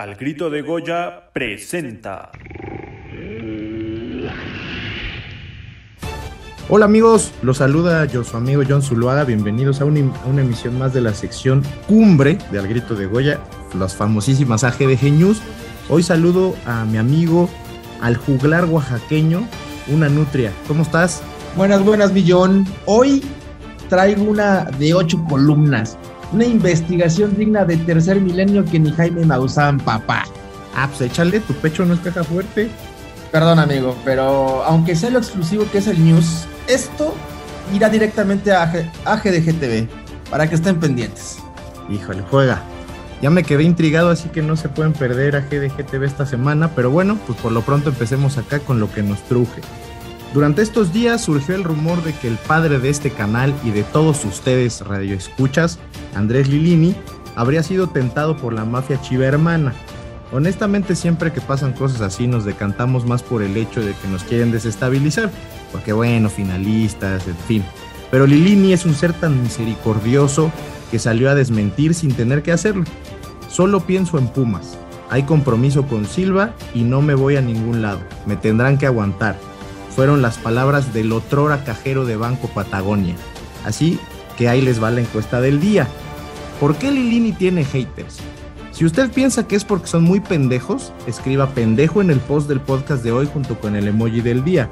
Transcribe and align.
Al 0.00 0.14
grito 0.14 0.48
de 0.48 0.62
Goya 0.62 1.24
presenta. 1.30 2.30
Hola 6.70 6.86
amigos, 6.86 7.34
los 7.42 7.58
saluda 7.58 8.06
yo, 8.06 8.24
su 8.24 8.38
amigo 8.38 8.62
John 8.66 8.80
Zuluaga. 8.80 9.24
Bienvenidos 9.24 9.82
a 9.82 9.84
una, 9.84 10.00
a 10.00 10.26
una, 10.26 10.40
emisión 10.40 10.78
más 10.78 10.94
de 10.94 11.02
la 11.02 11.12
sección 11.12 11.62
Cumbre 11.86 12.38
de 12.50 12.58
Al 12.58 12.66
Grito 12.66 12.94
de 12.94 13.04
Goya, 13.04 13.40
las 13.78 13.94
famosísimas 13.94 14.64
AGDG 14.64 15.12
News. 15.12 15.42
Hoy 15.90 16.02
saludo 16.02 16.56
a 16.64 16.86
mi 16.86 16.96
amigo, 16.96 17.50
al 18.00 18.16
juglar 18.16 18.64
oaxaqueño, 18.64 19.46
una 19.88 20.08
nutria. 20.08 20.50
¿Cómo 20.66 20.80
estás? 20.80 21.22
Buenas, 21.58 21.84
buenas, 21.84 22.10
Millón. 22.10 22.66
Hoy 22.86 23.22
traigo 23.90 24.22
una 24.22 24.64
de 24.64 24.94
ocho 24.94 25.22
columnas. 25.28 25.98
Una 26.32 26.44
investigación 26.44 27.36
digna 27.36 27.64
de 27.64 27.76
tercer 27.76 28.20
milenio 28.20 28.64
que 28.64 28.78
ni 28.78 28.92
Jaime 28.92 29.24
Maussan, 29.24 29.78
papá. 29.78 30.24
Ah, 30.74 30.86
pues 30.88 31.00
échale, 31.00 31.40
tu 31.40 31.54
pecho 31.54 31.84
no 31.84 31.94
es 31.94 32.00
caja 32.00 32.22
fuerte. 32.22 32.70
Perdón, 33.32 33.58
amigo, 33.58 33.96
pero 34.04 34.62
aunque 34.64 34.94
sea 34.94 35.10
lo 35.10 35.18
exclusivo 35.18 35.64
que 35.70 35.78
es 35.78 35.86
el 35.86 36.04
news, 36.04 36.46
esto 36.68 37.14
irá 37.74 37.88
directamente 37.88 38.52
a 38.52 38.62
AGDGTV 39.04 39.88
para 40.30 40.48
que 40.48 40.54
estén 40.54 40.78
pendientes. 40.78 41.38
Híjole, 41.88 42.22
juega. 42.30 42.62
Ya 43.20 43.30
me 43.30 43.42
quedé 43.42 43.64
intrigado, 43.64 44.08
así 44.08 44.28
que 44.30 44.40
no 44.40 44.56
se 44.56 44.68
pueden 44.68 44.92
perder 44.92 45.36
a 45.36 45.40
GDGTV 45.40 46.04
esta 46.04 46.26
semana, 46.26 46.70
pero 46.74 46.90
bueno, 46.90 47.18
pues 47.26 47.38
por 47.38 47.52
lo 47.52 47.62
pronto 47.62 47.90
empecemos 47.90 48.38
acá 48.38 48.60
con 48.60 48.80
lo 48.80 48.90
que 48.90 49.02
nos 49.02 49.20
truje. 49.24 49.60
Durante 50.32 50.62
estos 50.62 50.92
días 50.92 51.24
surgió 51.24 51.56
el 51.56 51.64
rumor 51.64 52.04
de 52.04 52.12
que 52.12 52.28
el 52.28 52.36
padre 52.36 52.78
de 52.78 52.88
este 52.88 53.10
canal 53.10 53.52
y 53.64 53.70
de 53.70 53.82
todos 53.82 54.24
ustedes 54.24 54.80
radioescuchas, 54.80 55.80
Andrés 56.14 56.48
Lilini, 56.48 56.94
habría 57.34 57.64
sido 57.64 57.88
tentado 57.88 58.36
por 58.36 58.52
la 58.52 58.64
mafia 58.64 59.00
chiva 59.00 59.26
hermana. 59.26 59.74
Honestamente 60.30 60.94
siempre 60.94 61.32
que 61.32 61.40
pasan 61.40 61.72
cosas 61.72 62.00
así 62.00 62.28
nos 62.28 62.44
decantamos 62.44 63.04
más 63.04 63.24
por 63.24 63.42
el 63.42 63.56
hecho 63.56 63.80
de 63.80 63.92
que 63.92 64.06
nos 64.06 64.22
quieren 64.22 64.52
desestabilizar, 64.52 65.32
porque 65.72 65.92
bueno, 65.92 66.30
finalistas, 66.30 67.26
en 67.26 67.36
fin. 67.48 67.64
Pero 68.12 68.28
Lilini 68.28 68.72
es 68.72 68.86
un 68.86 68.94
ser 68.94 69.12
tan 69.12 69.42
misericordioso 69.42 70.52
que 70.92 71.00
salió 71.00 71.28
a 71.28 71.34
desmentir 71.34 71.92
sin 71.92 72.14
tener 72.14 72.44
que 72.44 72.52
hacerlo. 72.52 72.84
Solo 73.48 73.80
pienso 73.80 74.16
en 74.16 74.28
Pumas. 74.28 74.78
Hay 75.10 75.24
compromiso 75.24 75.88
con 75.88 76.06
Silva 76.06 76.54
y 76.72 76.82
no 76.82 77.02
me 77.02 77.14
voy 77.14 77.34
a 77.34 77.40
ningún 77.40 77.82
lado. 77.82 77.98
Me 78.26 78.36
tendrán 78.36 78.78
que 78.78 78.86
aguantar 78.86 79.49
fueron 80.00 80.22
las 80.22 80.38
palabras 80.38 80.94
del 80.94 81.12
otrora 81.12 81.62
cajero 81.62 82.06
de 82.06 82.16
Banco 82.16 82.48
Patagonia. 82.48 83.14
Así 83.66 83.98
que 84.38 84.48
ahí 84.48 84.62
les 84.62 84.82
va 84.82 84.90
la 84.90 85.02
encuesta 85.02 85.42
del 85.42 85.60
día. 85.60 85.86
¿Por 86.58 86.76
qué 86.76 86.90
Lilini 86.90 87.32
tiene 87.32 87.66
haters? 87.66 88.16
Si 88.72 88.86
usted 88.86 89.10
piensa 89.10 89.46
que 89.46 89.56
es 89.56 89.64
porque 89.66 89.88
son 89.88 90.04
muy 90.04 90.20
pendejos, 90.20 90.94
escriba 91.06 91.50
pendejo 91.50 92.00
en 92.00 92.08
el 92.08 92.18
post 92.18 92.48
del 92.48 92.62
podcast 92.62 93.04
de 93.04 93.12
hoy 93.12 93.28
junto 93.30 93.60
con 93.60 93.76
el 93.76 93.88
emoji 93.88 94.22
del 94.22 94.42
día. 94.42 94.70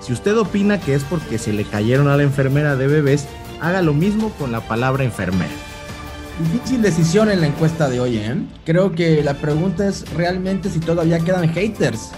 Si 0.00 0.12
usted 0.12 0.36
opina 0.36 0.78
que 0.78 0.92
es 0.92 1.04
porque 1.04 1.38
se 1.38 1.54
le 1.54 1.64
cayeron 1.64 2.08
a 2.08 2.18
la 2.18 2.24
enfermera 2.24 2.76
de 2.76 2.86
bebés, 2.86 3.26
haga 3.62 3.80
lo 3.80 3.94
mismo 3.94 4.28
con 4.38 4.52
la 4.52 4.60
palabra 4.60 5.04
enfermera. 5.04 5.54
Difícil 6.52 6.82
decisión 6.82 7.30
en 7.30 7.40
la 7.40 7.46
encuesta 7.46 7.88
de 7.88 8.00
hoy, 8.00 8.18
¿eh? 8.18 8.36
Creo 8.66 8.92
que 8.92 9.22
la 9.22 9.32
pregunta 9.32 9.88
es 9.88 10.04
realmente 10.12 10.68
si 10.68 10.80
todavía 10.80 11.18
quedan 11.20 11.48
haters. 11.48 12.10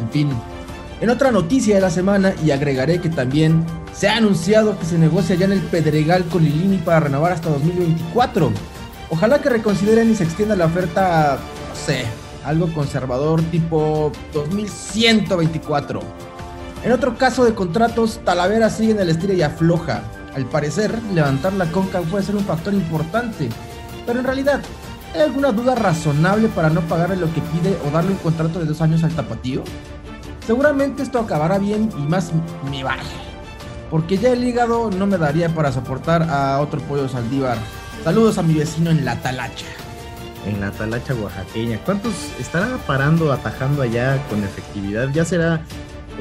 En 0.00 0.08
fin, 0.08 0.30
en 1.00 1.10
otra 1.10 1.30
noticia 1.30 1.74
de 1.74 1.80
la 1.80 1.90
semana, 1.90 2.34
y 2.44 2.50
agregaré 2.50 3.00
que 3.00 3.08
también 3.08 3.64
se 3.94 4.08
ha 4.08 4.16
anunciado 4.16 4.78
que 4.78 4.84
se 4.84 4.98
negocia 4.98 5.34
ya 5.34 5.46
en 5.46 5.52
el 5.52 5.60
Pedregal 5.60 6.24
con 6.24 6.44
Lilini 6.44 6.78
para 6.78 7.00
renovar 7.00 7.32
hasta 7.32 7.50
2024. 7.50 8.52
Ojalá 9.10 9.40
que 9.40 9.48
reconsideren 9.48 10.10
y 10.10 10.14
se 10.14 10.24
extienda 10.24 10.54
la 10.56 10.66
oferta, 10.66 11.38
no 11.68 11.74
sé, 11.74 12.04
algo 12.44 12.72
conservador 12.72 13.42
tipo 13.42 14.12
2124. 14.32 16.00
En 16.84 16.92
otro 16.92 17.16
caso 17.18 17.44
de 17.44 17.54
contratos, 17.54 18.20
Talavera 18.24 18.70
sigue 18.70 18.92
en 18.92 19.00
el 19.00 19.10
estilo 19.10 19.34
y 19.34 19.42
afloja. 19.42 20.02
Al 20.34 20.46
parecer, 20.46 20.96
levantar 21.12 21.52
la 21.54 21.66
conca 21.66 22.00
puede 22.02 22.24
ser 22.24 22.36
un 22.36 22.44
factor 22.44 22.72
importante, 22.72 23.48
pero 24.06 24.20
en 24.20 24.24
realidad, 24.24 24.60
¿hay 25.14 25.22
alguna 25.22 25.50
duda 25.50 25.74
razonable 25.74 26.48
para 26.48 26.70
no 26.70 26.82
pagarle 26.82 27.16
lo 27.16 27.32
que 27.34 27.40
pide 27.40 27.76
o 27.86 27.90
darle 27.90 28.12
un 28.12 28.18
contrato 28.18 28.60
de 28.60 28.66
dos 28.66 28.80
años 28.80 29.02
al 29.02 29.10
tapatío? 29.10 29.64
Seguramente 30.50 31.04
esto 31.04 31.20
acabará 31.20 31.60
bien 31.60 31.90
y 31.96 32.02
más 32.08 32.32
me 32.68 32.82
vale. 32.82 33.04
Porque 33.88 34.18
ya 34.18 34.32
el 34.32 34.42
hígado 34.42 34.90
no 34.90 35.06
me 35.06 35.16
daría 35.16 35.54
para 35.54 35.70
soportar 35.70 36.24
a 36.24 36.58
otro 36.58 36.80
pollo 36.80 37.08
saldívar. 37.08 37.56
Saludos 38.02 38.36
a 38.36 38.42
mi 38.42 38.54
vecino 38.54 38.90
en 38.90 39.04
la 39.04 39.14
talacha. 39.22 39.66
En 40.44 40.60
la 40.60 40.72
talacha 40.72 41.14
oaxaqueña. 41.14 41.78
¿Cuántos 41.84 42.14
estará 42.40 42.66
parando, 42.78 43.32
atajando 43.32 43.82
allá 43.82 44.20
con 44.28 44.42
efectividad? 44.42 45.10
Ya 45.10 45.24
será, 45.24 45.60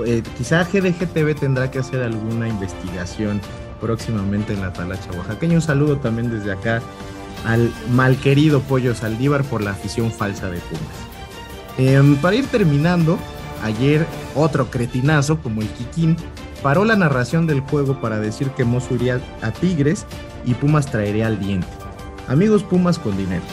eh, 0.05 0.21
quizá 0.37 0.63
GDGTV 0.63 1.33
tendrá 1.33 1.71
que 1.71 1.79
hacer 1.79 2.03
alguna 2.03 2.47
investigación 2.47 3.41
próximamente 3.81 4.53
en 4.53 4.61
la 4.61 4.71
talacha 4.71 5.09
oaxaqueña. 5.17 5.55
Un 5.55 5.63
saludo 5.63 5.97
también 5.97 6.29
desde 6.29 6.51
acá 6.51 6.83
al 7.47 7.73
malquerido 7.93 8.61
pollo 8.61 8.93
saldívar 8.93 9.43
por 9.45 9.63
la 9.63 9.71
afición 9.71 10.11
falsa 10.11 10.51
de 10.51 10.59
Pumas. 10.59 11.09
Em, 11.79 12.15
para 12.17 12.35
ir 12.35 12.45
terminando, 12.45 13.17
Ayer 13.63 14.05
otro 14.35 14.69
cretinazo 14.69 15.39
como 15.41 15.61
el 15.61 15.67
Kikín 15.69 16.15
paró 16.61 16.85
la 16.85 16.95
narración 16.95 17.47
del 17.47 17.61
juego 17.61 17.99
para 18.01 18.19
decir 18.19 18.49
que 18.51 18.65
Mozo 18.65 18.95
iría 18.95 19.21
a 19.41 19.51
Tigres 19.51 20.05
y 20.45 20.53
Pumas 20.53 20.87
traería 20.87 21.27
al 21.27 21.39
diente. 21.39 21.67
Amigos 22.27 22.63
Pumas 22.63 22.99
con 22.99 23.17
dinero. 23.17 23.43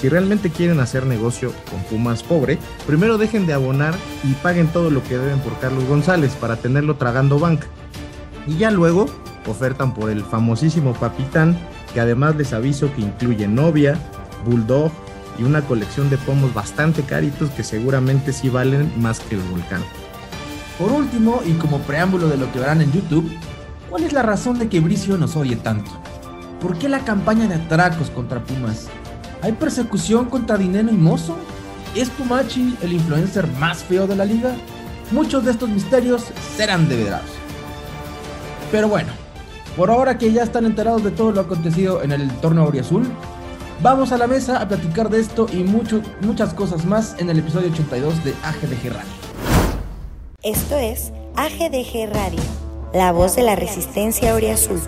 Si 0.00 0.08
realmente 0.08 0.50
quieren 0.50 0.80
hacer 0.80 1.06
negocio 1.06 1.52
con 1.70 1.80
Pumas 1.84 2.22
pobre, 2.22 2.58
primero 2.86 3.18
dejen 3.18 3.46
de 3.46 3.52
abonar 3.52 3.94
y 4.24 4.32
paguen 4.34 4.66
todo 4.68 4.90
lo 4.90 5.02
que 5.04 5.16
deben 5.16 5.38
por 5.40 5.58
Carlos 5.60 5.84
González 5.84 6.34
para 6.34 6.56
tenerlo 6.56 6.96
tragando 6.96 7.38
banca. 7.38 7.68
Y 8.46 8.56
ya 8.56 8.70
luego 8.70 9.06
ofertan 9.46 9.94
por 9.94 10.10
el 10.10 10.24
famosísimo 10.24 10.92
Papitán, 10.94 11.56
que 11.94 12.00
además 12.00 12.34
les 12.36 12.52
aviso 12.52 12.92
que 12.94 13.02
incluye 13.02 13.46
novia, 13.46 13.96
bulldog, 14.44 14.90
y 15.38 15.44
una 15.44 15.62
colección 15.62 16.10
de 16.10 16.18
pomos 16.18 16.52
bastante 16.54 17.02
caritos 17.02 17.50
que 17.50 17.64
seguramente 17.64 18.32
sí 18.32 18.48
valen 18.48 18.92
más 19.00 19.20
que 19.20 19.34
el 19.34 19.40
volcán. 19.42 19.82
Por 20.78 20.92
último, 20.92 21.42
y 21.46 21.52
como 21.52 21.78
preámbulo 21.80 22.28
de 22.28 22.36
lo 22.36 22.50
que 22.52 22.58
verán 22.58 22.80
en 22.80 22.92
YouTube, 22.92 23.30
¿cuál 23.90 24.04
es 24.04 24.12
la 24.12 24.22
razón 24.22 24.58
de 24.58 24.68
que 24.68 24.80
Bricio 24.80 25.16
nos 25.16 25.36
oye 25.36 25.56
tanto? 25.56 25.90
¿Por 26.60 26.78
qué 26.78 26.88
la 26.88 27.00
campaña 27.00 27.46
de 27.46 27.56
atracos 27.56 28.10
contra 28.10 28.42
Pumas? 28.42 28.88
¿Hay 29.42 29.52
persecución 29.52 30.26
contra 30.26 30.56
Dinero 30.56 30.88
y 30.90 30.96
Mozo? 30.96 31.36
¿Es 31.94 32.08
Pumachi 32.10 32.76
el 32.82 32.92
influencer 32.92 33.46
más 33.58 33.84
feo 33.84 34.06
de 34.06 34.16
la 34.16 34.24
liga? 34.24 34.54
Muchos 35.10 35.44
de 35.44 35.50
estos 35.50 35.68
misterios 35.68 36.24
serán 36.56 36.88
develados. 36.88 37.28
Pero 38.70 38.88
bueno, 38.88 39.12
por 39.76 39.90
ahora 39.90 40.16
que 40.16 40.32
ya 40.32 40.42
están 40.42 40.64
enterados 40.64 41.04
de 41.04 41.10
todo 41.10 41.32
lo 41.32 41.40
acontecido 41.42 42.02
en 42.02 42.12
el 42.12 42.22
entorno 42.22 42.70
Azul, 42.80 43.06
Vamos 43.82 44.12
a 44.12 44.16
la 44.16 44.28
mesa 44.28 44.62
a 44.62 44.68
platicar 44.68 45.10
de 45.10 45.18
esto 45.18 45.48
y 45.52 45.64
mucho, 45.64 46.02
muchas 46.20 46.54
cosas 46.54 46.84
más 46.84 47.16
en 47.18 47.28
el 47.30 47.40
episodio 47.40 47.68
82 47.68 48.22
de 48.22 48.32
AGDG 48.44 48.92
Radio. 48.92 49.10
Esto 50.44 50.78
es 50.78 51.12
AGDG 51.34 52.14
Radio, 52.14 52.40
la 52.94 53.10
voz 53.10 53.34
de 53.34 53.42
la 53.42 53.56
resistencia 53.56 54.36
Azul. 54.52 54.80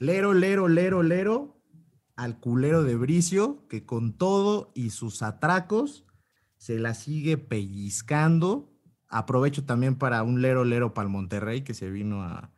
Lero, 0.00 0.34
lero, 0.34 0.66
lero, 0.66 1.02
lero 1.02 1.62
al 2.16 2.40
culero 2.40 2.82
de 2.82 2.96
Bricio, 2.96 3.66
que 3.68 3.86
con 3.86 4.16
todo 4.16 4.72
y 4.74 4.90
sus 4.90 5.22
atracos 5.22 6.04
se 6.56 6.78
la 6.78 6.94
sigue 6.94 7.38
pellizcando. 7.38 8.72
Aprovecho 9.08 9.64
también 9.64 9.96
para 9.96 10.22
un 10.24 10.42
lero, 10.42 10.64
lero 10.64 10.94
para 10.94 11.06
el 11.06 11.12
Monterrey, 11.12 11.62
que 11.62 11.74
se 11.74 11.90
vino 11.90 12.22
a 12.22 12.52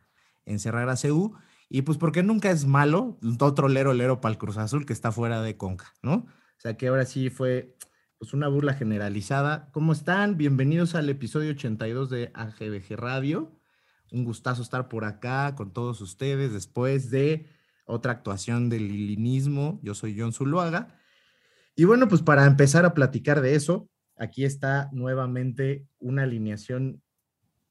encerrar 0.45 0.89
a 0.89 0.95
CU. 0.95 1.35
Y 1.69 1.83
pues 1.83 1.97
porque 1.97 2.23
nunca 2.23 2.49
es 2.49 2.65
malo, 2.65 3.19
otro 3.39 3.67
lero, 3.67 3.93
lero 3.93 4.19
para 4.19 4.31
el 4.31 4.39
Cruz 4.39 4.57
Azul, 4.57 4.85
que 4.85 4.93
está 4.93 5.11
fuera 5.11 5.41
de 5.41 5.57
Conca, 5.57 5.93
¿no? 6.01 6.13
O 6.13 6.59
sea 6.59 6.75
que 6.75 6.87
ahora 6.87 7.05
sí 7.05 7.29
fue 7.29 7.75
pues 8.17 8.33
una 8.33 8.47
burla 8.47 8.73
generalizada. 8.73 9.69
¿Cómo 9.73 9.93
están? 9.93 10.37
Bienvenidos 10.37 10.95
al 10.95 11.07
episodio 11.09 11.51
82 11.51 12.09
de 12.09 12.31
AGBG 12.33 12.95
Radio. 12.95 13.56
Un 14.11 14.23
gustazo 14.23 14.61
estar 14.61 14.87
por 14.87 15.05
acá 15.05 15.55
con 15.55 15.71
todos 15.71 16.01
ustedes 16.01 16.53
después 16.53 17.09
de 17.09 17.47
otra 17.85 18.11
actuación 18.11 18.69
del 18.69 18.87
lilinismo. 18.87 19.79
Yo 19.83 19.93
soy 19.95 20.17
John 20.17 20.33
Zuluaga. 20.33 20.99
Y 21.75 21.85
bueno, 21.85 22.07
pues 22.07 22.21
para 22.21 22.45
empezar 22.45 22.85
a 22.85 22.93
platicar 22.93 23.41
de 23.41 23.55
eso, 23.55 23.89
aquí 24.17 24.45
está 24.45 24.89
nuevamente 24.91 25.87
una 25.99 26.23
alineación 26.23 27.01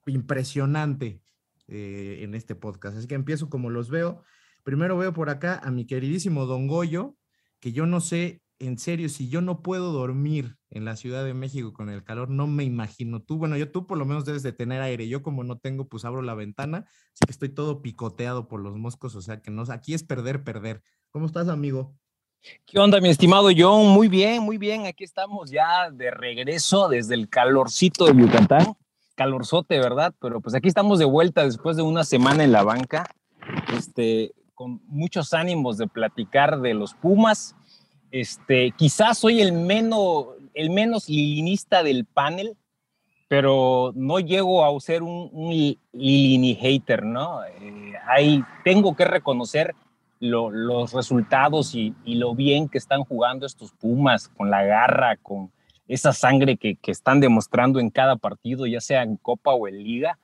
impresionante 0.06 1.21
eh, 1.69 2.19
en 2.21 2.35
este 2.35 2.55
podcast. 2.55 2.99
Así 2.99 3.06
que 3.06 3.15
empiezo 3.15 3.49
como 3.49 3.71
los 3.71 3.91
veo. 3.91 4.23
Primero 4.62 4.97
veo 4.97 5.12
por 5.12 5.31
acá 5.31 5.61
a 5.62 5.71
mi 5.71 5.87
queridísimo 5.87 6.47
Don 6.47 6.67
Goyo, 6.67 7.17
que 7.61 7.73
yo 7.73 7.87
no 7.87 8.00
sé 8.00 8.43
en 8.59 8.79
serio, 8.79 9.09
si 9.09 9.29
yo 9.29 9.41
no 9.41 9.62
puedo 9.62 9.93
dormir 9.93 10.56
en 10.71 10.85
la 10.85 10.97
Ciudad 10.97 11.25
de 11.25 11.35
México 11.35 11.73
con 11.73 11.91
el 11.91 12.03
calor, 12.03 12.29
no 12.29 12.47
me 12.47 12.65
imagino. 12.65 13.21
Tú, 13.23 13.37
bueno, 13.39 13.57
yo 13.57 13.71
tú 13.71 13.87
por 13.87 13.99
lo 13.99 14.05
menos 14.05 14.25
debes 14.25 14.43
de 14.43 14.53
tener 14.53 14.83
aire. 14.83 15.09
Yo 15.09 15.23
como 15.23 15.45
no 15.45 15.59
tengo, 15.59 15.89
pues 15.89 16.05
abro 16.05 16.23
la 16.23 16.35
ventana, 16.35 16.87
así 17.13 17.25
que 17.25 17.33
estoy 17.33 17.51
todo 17.51 17.83
picoteado 17.83 18.49
por 18.49 18.61
los 18.61 18.77
moscos, 18.77 19.15
o 19.15 19.23
sea 19.23 19.41
que 19.41 19.51
no, 19.51 19.65
aquí 19.71 19.95
es 19.95 20.03
perder, 20.03 20.45
perder. 20.45 20.83
¿Cómo 21.11 21.27
estás, 21.27 21.49
amigo? 21.49 21.95
¿Qué 22.65 22.79
onda, 22.79 23.01
mi 23.01 23.09
estimado 23.09 23.49
John? 23.57 23.89
Muy 23.89 24.09
bien, 24.09 24.43
muy 24.43 24.59
bien. 24.59 24.87
Aquí 24.87 25.05
estamos 25.05 25.51
ya 25.51 25.91
de 25.91 26.11
regreso 26.11 26.89
desde 26.89 27.15
el 27.15 27.29
calorcito 27.29 28.07
de 28.07 28.21
Yucatán. 28.21 28.75
Calorzote, 29.15 29.79
¿verdad? 29.79 30.15
Pero 30.21 30.41
pues 30.41 30.55
aquí 30.55 30.69
estamos 30.69 30.99
de 30.99 31.07
vuelta 31.07 31.45
después 31.45 31.77
de 31.77 31.83
una 31.83 32.05
semana 32.05 32.45
en 32.45 32.53
la 32.53 32.62
banca, 32.62 33.09
este, 33.75 34.35
con 34.55 34.83
muchos 34.89 35.33
ánimos 35.33 35.79
de 35.79 35.87
platicar 35.87 36.61
de 36.61 36.75
los 36.75 36.93
Pumas 36.93 37.57
este, 38.11 38.73
quizás 38.77 39.19
soy 39.19 39.41
el 39.41 39.53
menos, 39.53 40.29
el 40.56 40.70
menos 40.70 41.08
lilinista 41.08 41.82
del 41.82 42.06
panel, 42.06 42.56
pero 43.29 43.93
no 43.94 44.19
llego 44.20 44.64
a 44.64 44.81
ser 44.81 45.03
un, 45.03 45.29
un 45.32 45.50
lilini 45.93 46.55
hater, 46.55 47.05
¿no? 47.05 47.44
Eh, 47.44 48.43
tengo 48.64 48.97
que 48.97 49.05
reconocer 49.05 49.75
los 50.19 50.93
resultados 50.93 51.75
y, 51.75 51.94
lo 52.06 52.35
bien 52.35 52.69
que 52.69 52.79
están 52.79 53.05
jugando 53.05 53.47
estos 53.47 53.73
Pumas, 53.73 54.29
con 54.29 54.50
la 54.50 54.64
garra, 54.64 55.17
con 55.17 55.50
esa 55.88 56.12
sangre 56.12 56.56
que, 56.56 56.79
están 56.87 57.20
demostrando 57.20 57.79
en 57.79 57.91
cada 57.91 58.17
partido, 58.17 58.67
ya 58.67 58.81
sea 58.81 59.02
en 59.02 59.17
Copa 59.17 59.52
o 59.52 59.69
en 59.69 59.82
Liga. 59.82 60.19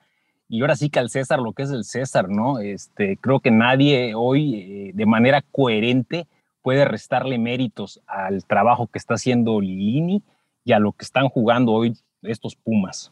Y 0.49 0.61
ahora 0.61 0.77
sí 0.77 0.89
que 0.91 0.99
al 0.99 1.11
César 1.11 1.41
lo 1.41 1.53
que 1.53 1.63
es 1.65 1.71
el 1.71 1.85
César, 1.85 2.29
¿no? 2.29 2.59
Este, 2.59 3.17
creo 3.17 3.41
que 3.41 3.51
nadie 3.51 4.15
hoy 4.15 4.55
eh, 4.55 4.91
de 4.95 5.07
manera 5.07 5.43
coherente 5.43 6.27
puede 6.63 6.85
restarle 6.85 7.39
méritos 7.39 8.01
al 8.07 8.45
trabajo 8.45 8.87
que 8.87 8.99
está 8.99 9.15
haciendo 9.15 9.61
Lini 9.61 10.23
y 10.65 10.73
a 10.73 10.79
lo 10.79 10.93
que 10.93 11.05
están 11.05 11.29
jugando 11.29 11.73
hoy 11.73 11.97
estos 12.23 12.57
Pumas. 12.57 13.11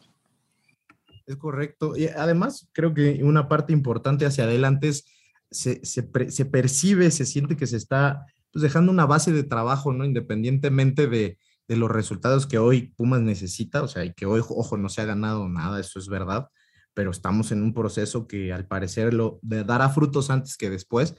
Es 1.27 1.37
correcto. 1.37 1.97
Y 1.97 2.07
además, 2.07 2.69
creo 2.73 2.95
que 2.95 3.23
una 3.23 3.49
parte 3.49 3.73
importante 3.73 4.27
hacia 4.27 4.45
adelante 4.45 4.89
es, 4.89 5.05
se, 5.51 5.85
se, 5.85 6.45
percibe, 6.45 7.11
se 7.11 7.27
siente 7.27 7.57
que 7.57 7.67
se 7.67 7.77
está 7.77 8.27
pues, 8.53 8.63
dejando 8.63 8.93
una 8.93 9.07
base 9.07 9.33
de 9.33 9.43
trabajo, 9.43 9.93
¿no? 9.93 10.05
Independientemente 10.05 11.07
de, 11.07 11.39
de, 11.69 11.77
los 11.77 11.91
resultados 11.91 12.47
que 12.47 12.59
hoy 12.59 12.93
Pumas 12.97 13.21
necesita, 13.21 13.83
o 13.83 13.89
sea, 13.89 14.05
y 14.05 14.13
que 14.13 14.27
hoy, 14.27 14.41
ojo, 14.41 14.77
no 14.77 14.89
se 14.89 15.03
ha 15.03 15.05
ganado 15.05 15.49
nada, 15.49 15.81
eso 15.81 15.99
es 15.99 16.09
verdad, 16.09 16.49
pero 16.95 17.11
estamos 17.11 17.53
en 17.53 17.63
un 17.63 17.75
proceso 17.75 18.27
que 18.27 18.53
al 18.53 18.67
parecer 18.67 19.15
lo 19.15 19.39
dará 19.43 19.89
frutos 19.89 20.31
antes 20.31 20.57
que 20.57 20.71
después 20.71 21.15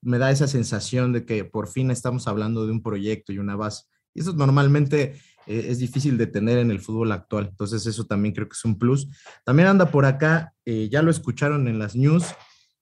me 0.00 0.18
da 0.18 0.30
esa 0.30 0.46
sensación 0.46 1.12
de 1.12 1.24
que 1.24 1.44
por 1.44 1.68
fin 1.68 1.90
estamos 1.90 2.28
hablando 2.28 2.66
de 2.66 2.72
un 2.72 2.82
proyecto 2.82 3.32
y 3.32 3.38
una 3.38 3.56
base. 3.56 3.84
Y 4.14 4.20
eso 4.20 4.32
normalmente 4.32 5.14
eh, 5.46 5.66
es 5.68 5.78
difícil 5.78 6.18
de 6.18 6.26
tener 6.26 6.58
en 6.58 6.70
el 6.70 6.80
fútbol 6.80 7.12
actual. 7.12 7.48
Entonces 7.50 7.86
eso 7.86 8.04
también 8.04 8.34
creo 8.34 8.48
que 8.48 8.54
es 8.54 8.64
un 8.64 8.78
plus. 8.78 9.08
También 9.44 9.68
anda 9.68 9.90
por 9.90 10.04
acá, 10.04 10.52
eh, 10.64 10.88
ya 10.90 11.02
lo 11.02 11.10
escucharon 11.10 11.68
en 11.68 11.78
las 11.78 11.96
news, 11.96 12.24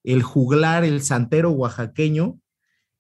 el 0.05 0.23
juglar, 0.23 0.85
el 0.85 1.03
santero 1.03 1.51
oaxaqueño, 1.51 2.39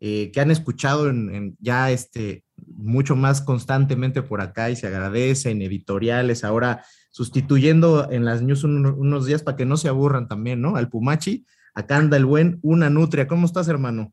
eh, 0.00 0.30
que 0.32 0.40
han 0.40 0.50
escuchado 0.50 1.10
en, 1.10 1.56
ya 1.60 1.90
este, 1.90 2.44
mucho 2.56 3.16
más 3.16 3.42
constantemente 3.42 4.22
por 4.22 4.40
acá 4.40 4.70
y 4.70 4.76
se 4.76 4.86
agradece 4.86 5.50
en 5.50 5.60
editoriales, 5.60 6.42
ahora 6.42 6.84
sustituyendo 7.10 8.10
en 8.10 8.24
las 8.24 8.40
news 8.40 8.64
unos 8.64 9.26
días 9.26 9.42
para 9.42 9.56
que 9.56 9.66
no 9.66 9.76
se 9.76 9.88
aburran 9.88 10.28
también, 10.28 10.60
¿no? 10.60 10.76
Al 10.76 10.88
Pumachi 10.88 11.44
Acá 11.74 11.96
anda 11.96 12.16
el 12.16 12.26
buen 12.26 12.58
Una 12.62 12.90
Nutria. 12.90 13.26
¿Cómo 13.26 13.46
estás, 13.46 13.68
hermano? 13.68 14.12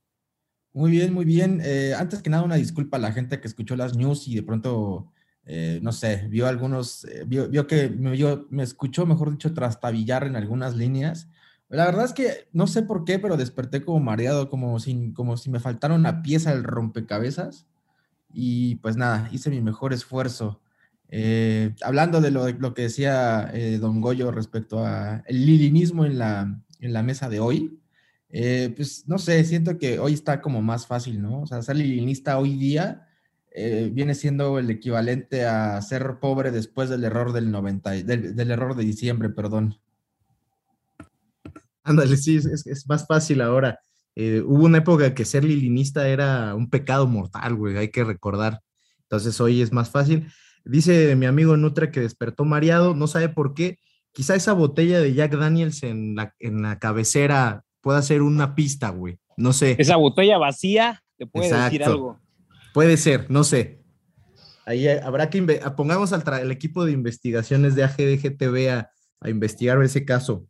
Muy 0.74 0.92
bien, 0.92 1.12
muy 1.12 1.26
bien. 1.26 1.60
Eh, 1.64 1.94
antes 1.98 2.22
que 2.22 2.30
nada, 2.30 2.44
una 2.44 2.56
disculpa 2.56 2.98
a 2.98 3.00
la 3.00 3.12
gente 3.12 3.42
que 3.42 3.48
escuchó 3.48 3.76
las 3.76 3.96
news 3.96 4.28
y 4.28 4.36
de 4.36 4.44
pronto, 4.44 5.12
eh, 5.44 5.80
no 5.82 5.92
sé, 5.92 6.28
vio 6.30 6.46
algunos, 6.48 7.06
eh, 7.06 7.24
vio, 7.26 7.66
que 7.66 7.90
me, 7.90 8.16
me 8.52 8.62
escuchó, 8.64 9.08
mejor 9.08 9.32
dicho, 9.32 9.56
trastabillar 9.56 10.26
en 10.26 10.36
algunas 10.36 10.76
líneas. 10.76 11.30
La 11.70 11.86
verdad 11.86 12.06
es 12.06 12.14
que 12.14 12.48
no 12.54 12.68
sé 12.68 12.84
por 12.84 13.06
qué, 13.06 13.18
pero 13.18 13.38
desperté 13.38 13.84
como 13.84 14.00
mareado, 14.00 14.50
como 14.50 14.80
si, 14.80 15.14
como 15.14 15.36
si 15.38 15.50
me 15.50 15.60
faltara 15.60 15.96
una 15.96 16.22
pieza 16.22 16.52
del 16.52 16.64
rompecabezas. 16.64 17.66
Y 18.32 18.76
pues 18.76 18.98
nada, 18.98 19.30
hice 19.32 19.50
mi 19.50 19.62
mejor 19.62 19.94
esfuerzo. 19.94 20.62
hablando 21.84 22.22
de 22.22 22.32
lo, 22.32 22.50
lo 22.52 22.74
que 22.76 22.84
decía 22.84 23.52
Don 23.80 24.02
Goyo 24.02 24.32
respecto 24.32 24.86
a 24.86 25.24
el 25.28 25.46
lilinismo 25.46 26.06
en 26.06 26.20
la, 26.20 26.62
en 26.80 26.94
la 26.94 27.04
mesa 27.04 27.30
de 27.30 27.40
hoy, 27.40 27.80
eh, 28.30 28.74
pues 28.76 29.08
no 29.08 29.18
sé, 29.18 29.44
siento 29.46 29.78
que 29.78 30.00
hoy 30.00 30.14
está 30.14 30.42
como 30.42 30.62
más 30.62 30.86
fácil, 30.86 31.22
¿no? 31.22 31.42
O 31.42 31.48
sea, 31.48 31.62
ser 31.62 31.78
lilinista 31.78 32.38
hoy 32.38 32.56
día 32.58 33.08
eh, 33.52 33.90
viene 33.92 34.14
siendo 34.16 34.60
el 34.60 34.70
equivalente 34.70 35.46
a 35.46 35.82
ser 35.82 36.20
pobre 36.20 36.52
después 36.52 36.90
del 36.90 37.04
error 37.04 37.32
del 37.32 37.50
90, 37.52 37.92
del, 38.04 38.52
error 38.52 38.76
de 38.76 38.84
diciembre, 38.84 39.30
perdón. 39.30 39.80
Ándale, 41.84 42.18
sí, 42.18 42.36
es, 42.36 42.86
más 42.88 43.08
fácil 43.08 43.42
ahora. 43.42 43.80
Eh, 44.16 44.44
hubo 44.46 44.66
una 44.66 44.80
época 44.80 45.14
que 45.14 45.26
ser 45.26 45.44
lilinista 45.44 46.08
era 46.08 46.54
un 46.54 46.70
pecado 46.70 47.08
mortal, 47.08 47.56
güey, 47.56 47.78
hay 47.78 47.90
que 47.90 48.04
recordar. 48.04 48.62
Entonces 49.04 49.40
hoy 49.40 49.62
es 49.62 49.72
más 49.72 49.90
fácil. 49.90 50.28
Dice 50.66 51.16
mi 51.16 51.26
amigo 51.26 51.56
Nutra 51.56 51.92
que 51.92 52.02
despertó 52.02 52.44
mareado, 52.44 52.94
no 52.94 53.08
sabe 53.08 53.30
por 53.30 53.54
qué, 53.54 53.80
quizá 54.18 54.34
esa 54.34 54.54
botella 54.54 55.00
de 55.00 55.14
Jack 55.14 55.38
Daniels 55.38 55.84
en 55.84 56.16
la, 56.16 56.34
en 56.40 56.64
la 56.64 56.80
cabecera 56.80 57.64
pueda 57.82 58.02
ser 58.02 58.24
una 58.24 58.56
pista, 58.56 58.90
güey. 58.90 59.20
No 59.38 59.54
sé. 59.54 59.76
Esa 59.78 59.96
botella 59.96 60.40
vacía 60.40 61.04
te 61.20 61.28
puede 61.28 61.56
decir 61.56 61.84
algo. 61.84 62.20
Puede 62.74 62.98
ser, 62.98 63.30
no 63.30 63.44
sé. 63.44 63.84
Ahí 64.66 64.88
habrá 64.88 65.30
que 65.30 65.62
pongamos 65.78 66.14
al 66.14 66.50
equipo 66.50 66.84
de 66.84 66.94
investigaciones 66.94 67.76
de 67.76 67.84
AGDGTV 67.84 68.72
a, 68.72 68.90
a 69.22 69.30
investigar 69.30 69.80
ese 69.84 70.04
caso. 70.04 70.48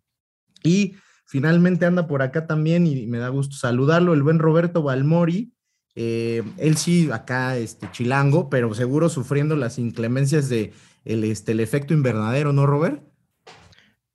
Y 0.63 0.95
finalmente 1.25 1.85
anda 1.85 2.07
por 2.07 2.21
acá 2.21 2.47
también 2.47 2.87
y 2.87 3.05
me 3.05 3.17
da 3.17 3.27
gusto 3.27 3.57
saludarlo, 3.57 4.13
el 4.13 4.23
buen 4.23 4.39
Roberto 4.39 4.81
Balmori. 4.81 5.51
Eh, 5.93 6.41
él 6.55 6.77
sí, 6.77 7.09
acá, 7.11 7.57
este, 7.57 7.91
chilango, 7.91 8.49
pero 8.49 8.73
seguro 8.73 9.09
sufriendo 9.09 9.57
las 9.57 9.77
inclemencias 9.77 10.47
de 10.47 10.71
el, 11.03 11.25
este, 11.25 11.51
el 11.51 11.59
efecto 11.59 11.93
invernadero, 11.93 12.53
¿no, 12.53 12.65
Robert? 12.65 13.03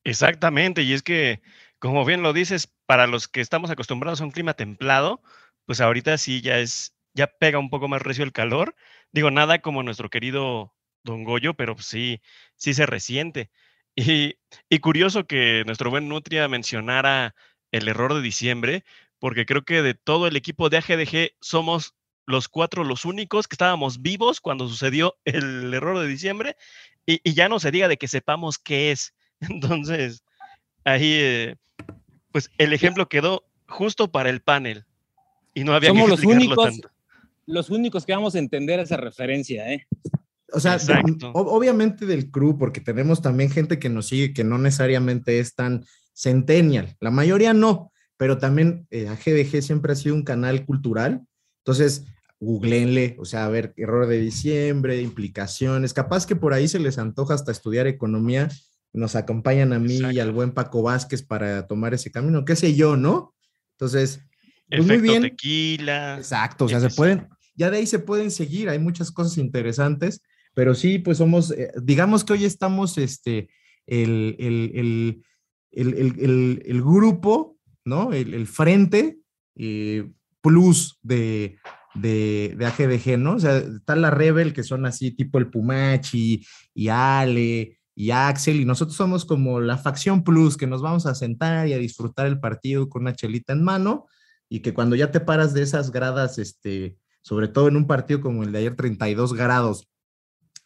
Exactamente, 0.05 0.83
y 0.83 0.93
es 0.95 1.03
que, 1.03 1.41
como 1.79 2.05
bien 2.05 2.23
lo 2.23 2.33
dices, 2.33 2.67
para 2.87 3.07
los 3.07 3.29
que 3.29 3.41
estamos 3.41 3.71
acostumbrados 3.71 4.21
a 4.21 4.25
un 4.25 4.33
clima 4.33 4.55
templado, 4.55 5.23
pues 5.65 5.81
ahorita 5.81 6.19
sí 6.19 6.41
ya 6.41 6.59
es, 6.59 6.97
ya 7.15 7.29
pega 7.29 7.59
un 7.59 7.71
poco 7.71 7.87
más 7.89 8.03
recio 8.03 8.25
el 8.25 8.33
calor. 8.33 8.75
Digo, 9.13 9.31
nada 9.31 9.61
como 9.61 9.83
nuestro 9.85 10.11
querido 10.11 10.75
Don 11.05 11.23
Goyo, 11.25 11.55
pero 11.55 11.77
sí, 11.79 12.21
sí 12.57 12.75
se 12.75 12.87
resiente. 12.87 13.51
Y, 14.71 14.79
curioso 14.81 15.27
que 15.27 15.63
nuestro 15.67 15.91
buen 15.91 16.09
Nutria 16.09 16.49
mencionara 16.49 17.35
el 17.73 17.89
error 17.89 18.15
de 18.15 18.23
diciembre, 18.23 18.85
porque 19.19 19.45
creo 19.47 19.65
que 19.65 19.83
de 19.83 19.93
todo 19.95 20.27
el 20.27 20.35
equipo 20.37 20.71
de 20.71 20.79
AGDG 20.79 21.33
somos 21.43 21.95
los 22.27 22.49
cuatro 22.49 22.85
los 22.85 23.05
únicos 23.05 23.47
que 23.49 23.55
estábamos 23.55 24.01
vivos 24.01 24.41
cuando 24.41 24.67
sucedió 24.69 25.17
el 25.27 25.73
error 25.75 25.99
de 25.99 26.07
diciembre 26.09 26.57
y, 27.07 27.21
y 27.29 27.35
ya 27.35 27.49
no 27.51 27.59
se 27.61 27.71
diga 27.71 27.87
de 27.89 27.99
que 27.99 28.09
sepamos 28.09 28.59
qué 28.59 28.93
es. 28.93 29.15
Entonces, 29.49 30.25
ahí, 30.85 31.13
eh, 31.15 31.57
pues 32.31 32.51
el 32.59 32.73
ejemplo 32.73 33.09
quedó 33.09 33.45
justo 33.69 34.11
para 34.11 34.31
el 34.31 34.41
panel 34.41 34.85
y 35.55 35.65
no 35.65 35.75
había 35.75 35.91
Somos 35.91 36.09
los 36.09 36.25
únicos, 36.25 36.81
los 37.47 37.71
únicos 37.71 38.07
que 38.07 38.13
vamos 38.13 38.35
a 38.35 38.39
entender 38.39 38.81
esa 38.81 38.97
referencia, 38.97 39.73
¿eh? 39.73 39.87
O 40.55 40.61
sea, 40.61 40.79
obviamente 41.33 42.05
del 42.05 42.31
crew, 42.31 42.59
porque 42.59 42.81
tenemos 42.81 43.23
también 43.23 43.51
gente 43.51 43.79
que 43.79 43.89
nos 43.89 44.09
sigue 44.09 44.35
que 44.35 44.45
no 44.45 44.59
necesariamente 44.59 45.39
es 45.39 45.55
tan 45.55 45.87
centennial. 46.13 46.95
La 47.01 47.11
mayoría 47.11 47.55
no, 47.55 47.91
pero 48.19 48.37
también 48.37 48.87
eh, 48.91 49.09
AGDG 49.09 49.63
siempre 49.63 49.93
ha 49.93 49.97
sido 49.97 50.15
un 50.15 50.25
canal 50.25 50.67
cultural. 50.67 51.23
Entonces, 51.65 52.05
googleenle, 52.39 53.17
o 53.19 53.25
sea, 53.25 53.47
a 53.47 53.49
ver, 53.49 53.73
error 53.77 54.07
de 54.07 54.19
diciembre, 54.19 55.01
implicaciones. 55.01 55.95
Capaz 55.95 56.27
que 56.27 56.37
por 56.37 56.53
ahí 56.53 56.69
se 56.69 56.81
les 56.81 56.99
antoja 56.99 57.35
hasta 57.35 57.53
estudiar 57.53 57.87
economía 57.87 58.49
nos 58.93 59.17
acompañan 59.17 59.73
a 59.73 59.79
mí 59.79 60.01
y 60.13 60.19
al 60.21 60.33
buen 60.33 60.53
Paco 60.53 60.83
Vázquez 60.83 61.23
para 61.23 61.67
tomar 61.67 61.95
ese 61.95 62.11
camino, 62.11 62.45
qué 62.45 62.57
sé 62.57 62.75
yo, 62.75 62.97
¿no? 62.97 63.35
Entonces, 63.73 64.21
pues 64.69 64.87
muy 64.87 64.99
bien. 64.99 65.23
tequila. 65.23 66.19
Exacto, 66.19 66.67
o 66.67 66.69
sea, 66.69 66.81
se 66.81 66.91
pueden, 66.91 67.29
ya 67.55 67.71
de 67.71 67.79
ahí 67.79 67.87
se 67.87 67.99
pueden 67.99 68.31
seguir, 68.31 68.69
hay 68.69 68.79
muchas 68.79 69.11
cosas 69.11 69.39
interesantes, 69.39 70.23
Pero 70.55 70.75
sí, 70.75 70.99
pues 70.99 71.17
somos, 71.17 71.51
eh, 71.53 71.73
digamos 71.83 72.25
que 72.25 72.35
hoy 72.35 72.45
estamos 72.45 72.99
este, 72.99 73.49
el, 73.87 74.37
el, 74.39 75.25
el, 75.71 76.63
el 76.67 76.83
grupo, 76.83 77.57
¿no? 77.85 78.13
El, 78.13 78.47
frente 78.47 79.19
eh, 79.57 80.11
plus 80.43 80.99
de, 81.03 81.57
de, 81.95 82.55
de, 82.57 82.67
AGDG, 82.67 83.19
¿no? 83.19 83.37
O 83.37 83.39
sea, 83.39 83.57
está 83.59 83.97
la 83.97 84.11
Rebel, 84.11 84.53
que 84.53 84.63
son 84.63 84.85
así 84.85 85.13
tipo 85.13 85.39
el 85.39 85.49
Pumachi 85.49 86.45
y 86.75 86.89
Ale 86.89 87.79
y 87.95 88.11
Axel, 88.11 88.61
y 88.61 88.65
nosotros 88.65 88.97
somos 88.97 89.25
como 89.25 89.61
la 89.61 89.79
facción 89.79 90.25
plus, 90.25 90.57
que 90.57 90.67
nos 90.67 90.83
vamos 90.83 91.07
a 91.07 91.15
sentar 91.15 91.69
y 91.69 91.75
a 91.75 91.79
disfrutar 91.79 92.27
el 92.27 92.41
partido 92.41 92.89
con 92.89 93.03
una 93.03 93.15
chelita 93.15 93.53
en 93.53 93.63
mano, 93.63 94.07
y 94.49 94.61
que 94.61 94.75
cuando 94.75 94.97
ya 94.97 95.11
te 95.11 95.21
paras 95.21 95.55
de 95.55 95.63
esas 95.63 95.93
gradas, 95.93 96.39
este, 96.39 96.97
sobre 97.23 97.49
todo 97.49 97.69
en 97.69 97.77
un 97.77 97.87
partido 97.87 98.21
como 98.21 98.43
el 98.43 98.53
de 98.53 98.59
ayer, 98.59 98.77
32 98.77 99.35
grados, 99.35 99.89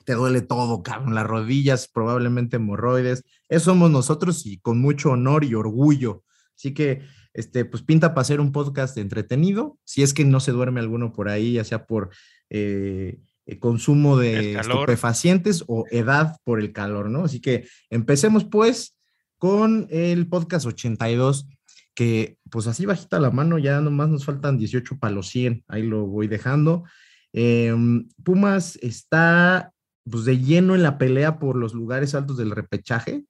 te 0.04 0.14
duele 0.14 0.40
todo, 0.40 0.82
cabrón, 0.82 1.14
las 1.14 1.26
rodillas, 1.26 1.88
probablemente 1.88 2.56
hemorroides. 2.56 3.24
Eso 3.48 3.66
somos 3.66 3.90
nosotros 3.90 4.46
y 4.46 4.58
con 4.58 4.80
mucho 4.80 5.10
honor 5.10 5.44
y 5.44 5.54
orgullo. 5.54 6.22
Así 6.56 6.72
que, 6.72 7.02
este, 7.34 7.64
pues 7.64 7.82
pinta 7.82 8.14
para 8.14 8.22
hacer 8.22 8.40
un 8.40 8.52
podcast 8.52 8.96
entretenido, 8.98 9.78
si 9.84 10.02
es 10.02 10.14
que 10.14 10.24
no 10.24 10.40
se 10.40 10.52
duerme 10.52 10.80
alguno 10.80 11.12
por 11.12 11.28
ahí, 11.28 11.54
ya 11.54 11.64
sea 11.64 11.86
por 11.86 12.10
eh, 12.50 13.18
eh, 13.46 13.60
consumo 13.60 14.16
de 14.18 14.54
estupefacientes 14.54 15.62
o 15.68 15.84
edad 15.92 16.36
por 16.42 16.58
el 16.58 16.72
calor, 16.72 17.10
¿no? 17.10 17.24
Así 17.24 17.40
que 17.40 17.68
empecemos 17.90 18.44
pues 18.44 18.96
con 19.38 19.86
el 19.88 20.26
podcast 20.26 20.66
82, 20.66 21.46
que 21.94 22.38
pues 22.50 22.66
así 22.66 22.86
bajita 22.86 23.20
la 23.20 23.30
mano, 23.30 23.58
ya 23.58 23.80
nomás 23.80 24.08
nos 24.08 24.24
faltan 24.24 24.58
18 24.58 24.98
para 24.98 25.14
los 25.14 25.28
100, 25.28 25.64
ahí 25.68 25.84
lo 25.84 26.06
voy 26.06 26.26
dejando. 26.26 26.84
Em, 27.32 28.08
Pumas 28.24 28.80
está 28.82 29.72
pues 30.10 30.24
de 30.24 30.38
lleno 30.38 30.74
en 30.74 30.82
la 30.82 30.98
pelea 30.98 31.38
por 31.38 31.56
los 31.56 31.72
lugares 31.72 32.16
altos 32.16 32.36
del 32.36 32.50
repechaje. 32.50 33.24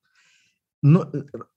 No, 0.81 1.11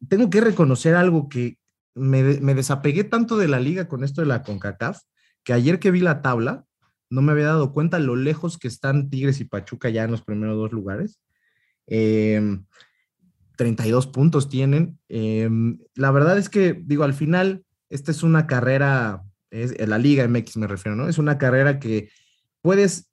tengo 0.10 0.30
que 0.30 0.42
reconocer 0.42 0.96
algo 0.96 1.30
que 1.30 1.58
me, 1.96 2.24
me 2.42 2.56
desapegué 2.56 3.06
tanto 3.06 3.38
de 3.38 3.48
la 3.48 3.62
liga 3.62 3.88
con 3.88 4.04
esto 4.04 4.20
de 4.20 4.28
la 4.28 4.44
CONCACAF, 4.44 5.00
que 5.44 5.54
ayer 5.54 5.80
que 5.80 5.92
vi 5.92 6.02
la 6.02 6.22
tabla, 6.22 6.66
no 7.10 7.22
me 7.22 7.32
había 7.32 7.46
dado 7.46 7.74
cuenta 7.74 8.00
lo 8.00 8.16
lejos 8.16 8.58
que 8.58 8.68
están 8.68 9.10
Tigres 9.10 9.40
y 9.40 9.46
Pachuca 9.46 9.90
ya 9.90 10.04
en 10.04 10.12
los 10.12 10.22
primeros 10.22 10.58
dos 10.58 10.72
lugares. 10.72 11.20
32 11.88 14.06
em, 14.06 14.12
puntos 14.12 14.50
tienen. 14.50 15.00
Em, 15.10 15.80
la 15.96 16.12
verdad 16.12 16.38
es 16.38 16.50
que, 16.50 16.80
digo, 16.86 17.04
al 17.04 17.16
final, 17.16 17.64
esta 17.90 18.12
es 18.12 18.22
una 18.22 18.46
carrera, 18.46 19.24
es, 19.50 19.76
la 19.88 19.98
Liga 19.98 20.28
MX 20.28 20.58
me 20.58 20.68
refiero, 20.68 20.96
¿no? 20.96 21.10
Es 21.10 21.18
una 21.18 21.40
carrera 21.40 21.80
que 21.80 22.12
puedes 22.62 23.10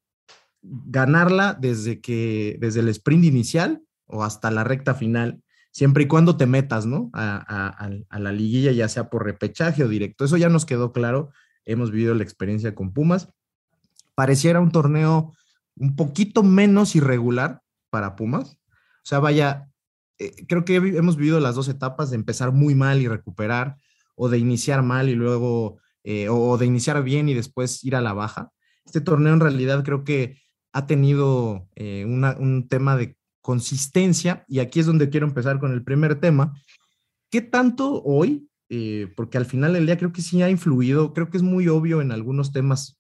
ganarla 0.61 1.57
desde 1.59 2.01
que, 2.01 2.59
desde 2.61 2.81
el 2.81 2.89
sprint 2.89 3.25
inicial 3.25 3.83
o 4.05 4.25
hasta 4.25 4.51
la 4.51 4.65
recta 4.65 4.95
final, 4.95 5.41
siempre 5.71 6.05
y 6.05 6.07
cuando 6.07 6.37
te 6.37 6.47
metas, 6.47 6.85
¿no? 6.85 7.09
A, 7.15 7.89
a 8.09 8.19
la 8.19 8.33
liguilla, 8.33 8.73
ya 8.73 8.89
sea 8.89 9.09
por 9.09 9.25
repechaje 9.25 9.85
o 9.85 9.89
directo. 9.89 10.27
Eso 10.27 10.37
ya 10.37 10.51
nos 10.51 10.67
quedó 10.67 10.93
claro. 10.93 11.31
Hemos 11.65 11.91
vivido 11.91 12.15
la 12.15 12.23
experiencia 12.23 12.75
con 12.75 12.93
Pumas 12.93 13.31
pareciera 14.17 14.61
un 14.61 14.73
torneo 14.73 15.33
un 15.77 15.95
poquito 15.95 16.43
menos 16.43 16.97
irregular 16.97 17.61
para 17.91 18.17
Pumas. 18.17 18.53
O 18.53 19.05
sea, 19.09 19.21
vaya, 19.21 19.69
eh, 20.19 20.47
creo 20.49 20.65
que 20.65 20.77
hemos 20.77 21.17
vivido 21.17 21.39
las 21.39 21.55
dos 21.55 21.69
etapas 21.69 22.11
de 22.11 22.17
empezar 22.17 22.51
muy 22.51 22.75
mal 22.75 23.01
y 23.01 23.09
recuperar, 23.09 23.77
o 24.17 24.29
de 24.29 24.39
iniciar 24.39 24.83
mal 24.83 25.11
y 25.11 25.15
luego, 25.15 25.79
eh, 26.03 26.29
o 26.31 26.57
de 26.57 26.67
iniciar 26.67 27.05
bien 27.05 27.29
y 27.29 27.35
después 27.35 27.85
ir 27.85 27.95
a 27.95 28.01
la 28.01 28.15
baja. 28.15 28.51
Este 28.87 29.03
torneo 29.03 29.35
en 29.35 29.41
realidad 29.41 29.85
creo 29.85 30.03
que 30.03 30.41
ha 30.73 30.87
tenido 30.87 31.69
eh, 31.77 32.05
un 32.07 32.69
tema 32.69 32.97
de 32.97 33.17
consistencia 33.43 34.45
y 34.49 34.61
aquí 34.61 34.81
es 34.81 34.87
donde 34.87 35.11
quiero 35.11 35.27
empezar 35.27 35.61
con 35.61 35.73
el 35.73 35.85
primer 35.85 36.19
tema. 36.21 36.55
¿Qué 37.31 37.43
tanto 37.43 38.03
hoy, 38.03 38.49
porque 39.15 39.39
al 39.39 39.47
final 39.47 39.75
del 39.75 39.87
día 39.87 39.99
creo 39.99 40.13
que 40.13 40.23
sí 40.23 40.43
ha 40.43 40.51
influido, 40.51 41.13
creo 41.13 41.29
que 41.29 41.37
es 41.37 41.43
muy 41.43 41.69
obvio 41.69 42.01
en 42.01 42.13
algunos 42.13 42.53
temas 42.53 42.96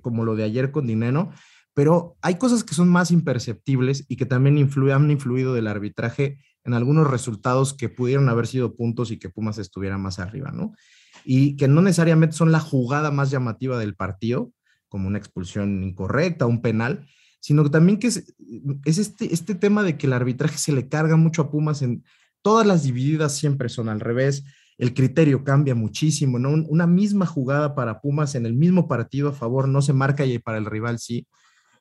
como 0.00 0.24
lo 0.24 0.36
de 0.36 0.44
ayer 0.44 0.70
con 0.70 0.86
Dineno, 0.86 1.30
pero 1.74 2.16
hay 2.22 2.36
cosas 2.36 2.64
que 2.64 2.74
son 2.74 2.88
más 2.88 3.10
imperceptibles 3.10 4.04
y 4.08 4.16
que 4.16 4.26
también 4.26 4.56
han 4.56 5.10
influido 5.10 5.54
del 5.54 5.66
arbitraje 5.68 6.38
en 6.64 6.74
algunos 6.74 7.08
resultados 7.08 7.72
que 7.72 7.88
pudieron 7.88 8.28
haber 8.28 8.46
sido 8.46 8.74
puntos 8.74 9.10
y 9.10 9.18
que 9.18 9.30
Pumas 9.30 9.58
estuviera 9.58 9.96
más 9.96 10.18
arriba, 10.18 10.50
¿no? 10.50 10.72
Y 11.24 11.56
que 11.56 11.68
no 11.68 11.80
necesariamente 11.80 12.36
son 12.36 12.52
la 12.52 12.60
jugada 12.60 13.10
más 13.10 13.30
llamativa 13.30 13.78
del 13.78 13.94
partido, 13.94 14.52
como 14.88 15.08
una 15.08 15.18
expulsión 15.18 15.82
incorrecta, 15.82 16.46
un 16.46 16.62
penal, 16.62 17.06
sino 17.40 17.62
que 17.62 17.70
también 17.70 17.98
que 17.98 18.08
es, 18.08 18.34
es 18.84 18.98
este, 18.98 19.32
este 19.32 19.54
tema 19.54 19.82
de 19.82 19.96
que 19.96 20.06
el 20.06 20.12
arbitraje 20.12 20.58
se 20.58 20.72
le 20.72 20.88
carga 20.88 21.16
mucho 21.16 21.42
a 21.42 21.50
Pumas 21.50 21.82
en 21.82 22.04
todas 22.42 22.66
las 22.66 22.82
divididas 22.82 23.36
siempre 23.36 23.68
son 23.68 23.88
al 23.88 24.00
revés, 24.00 24.44
el 24.78 24.94
criterio 24.94 25.42
cambia 25.42 25.74
muchísimo, 25.74 26.38
¿no? 26.38 26.50
Una 26.68 26.86
misma 26.86 27.26
jugada 27.26 27.74
para 27.74 28.00
Pumas 28.00 28.36
en 28.36 28.46
el 28.46 28.54
mismo 28.54 28.86
partido 28.86 29.30
a 29.30 29.32
favor 29.32 29.68
no 29.68 29.82
se 29.82 29.92
marca 29.92 30.24
y 30.24 30.38
para 30.38 30.58
el 30.58 30.66
rival 30.66 31.00
sí. 31.00 31.26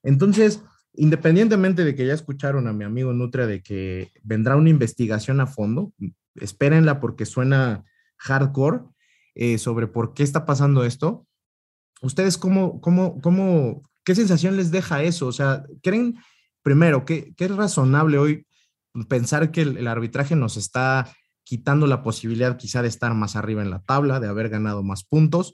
Entonces, 0.02 0.64
independientemente 0.94 1.86
de 1.86 1.96
que 1.96 2.08
ya 2.08 2.14
escucharon 2.14 2.68
a 2.68 2.74
mi 2.74 2.84
amigo 2.84 3.14
Nutria 3.14 3.46
de 3.46 3.62
que 3.62 4.12
vendrá 4.24 4.56
una 4.56 4.72
investigación 4.72 5.40
a 5.40 5.46
fondo, 5.46 5.94
espérenla 6.36 7.00
porque 7.00 7.28
suena 7.28 7.84
hardcore 8.18 8.80
eh, 9.36 9.60
sobre 9.60 9.86
por 9.86 10.16
qué 10.16 10.24
está 10.24 10.48
pasando 10.48 10.84
esto. 10.84 11.28
¿Ustedes 12.02 12.40
cómo, 12.40 12.82
cómo, 12.82 13.22
cómo, 13.22 13.84
qué 14.04 14.16
sensación 14.16 14.58
les 14.58 14.72
deja 14.72 15.04
eso? 15.04 15.28
O 15.28 15.32
sea, 15.32 15.64
¿creen, 15.84 16.18
primero, 16.64 17.06
que, 17.06 17.32
es 17.38 17.56
razonable 17.56 18.18
hoy 18.18 18.48
pensar 19.08 19.52
que 19.52 19.62
el 19.62 19.88
arbitraje 19.88 20.36
nos 20.36 20.58
está 20.58 21.08
quitando 21.48 21.88
la 21.88 22.04
posibilidad 22.04 22.58
quizá 22.58 22.82
de 22.82 22.90
estar 22.90 23.14
más 23.14 23.38
arriba 23.38 23.62
en 23.62 23.70
la 23.70 23.80
tabla, 23.80 24.20
de 24.20 24.28
haber 24.28 24.50
ganado 24.50 24.84
más 24.84 25.06
puntos. 25.06 25.54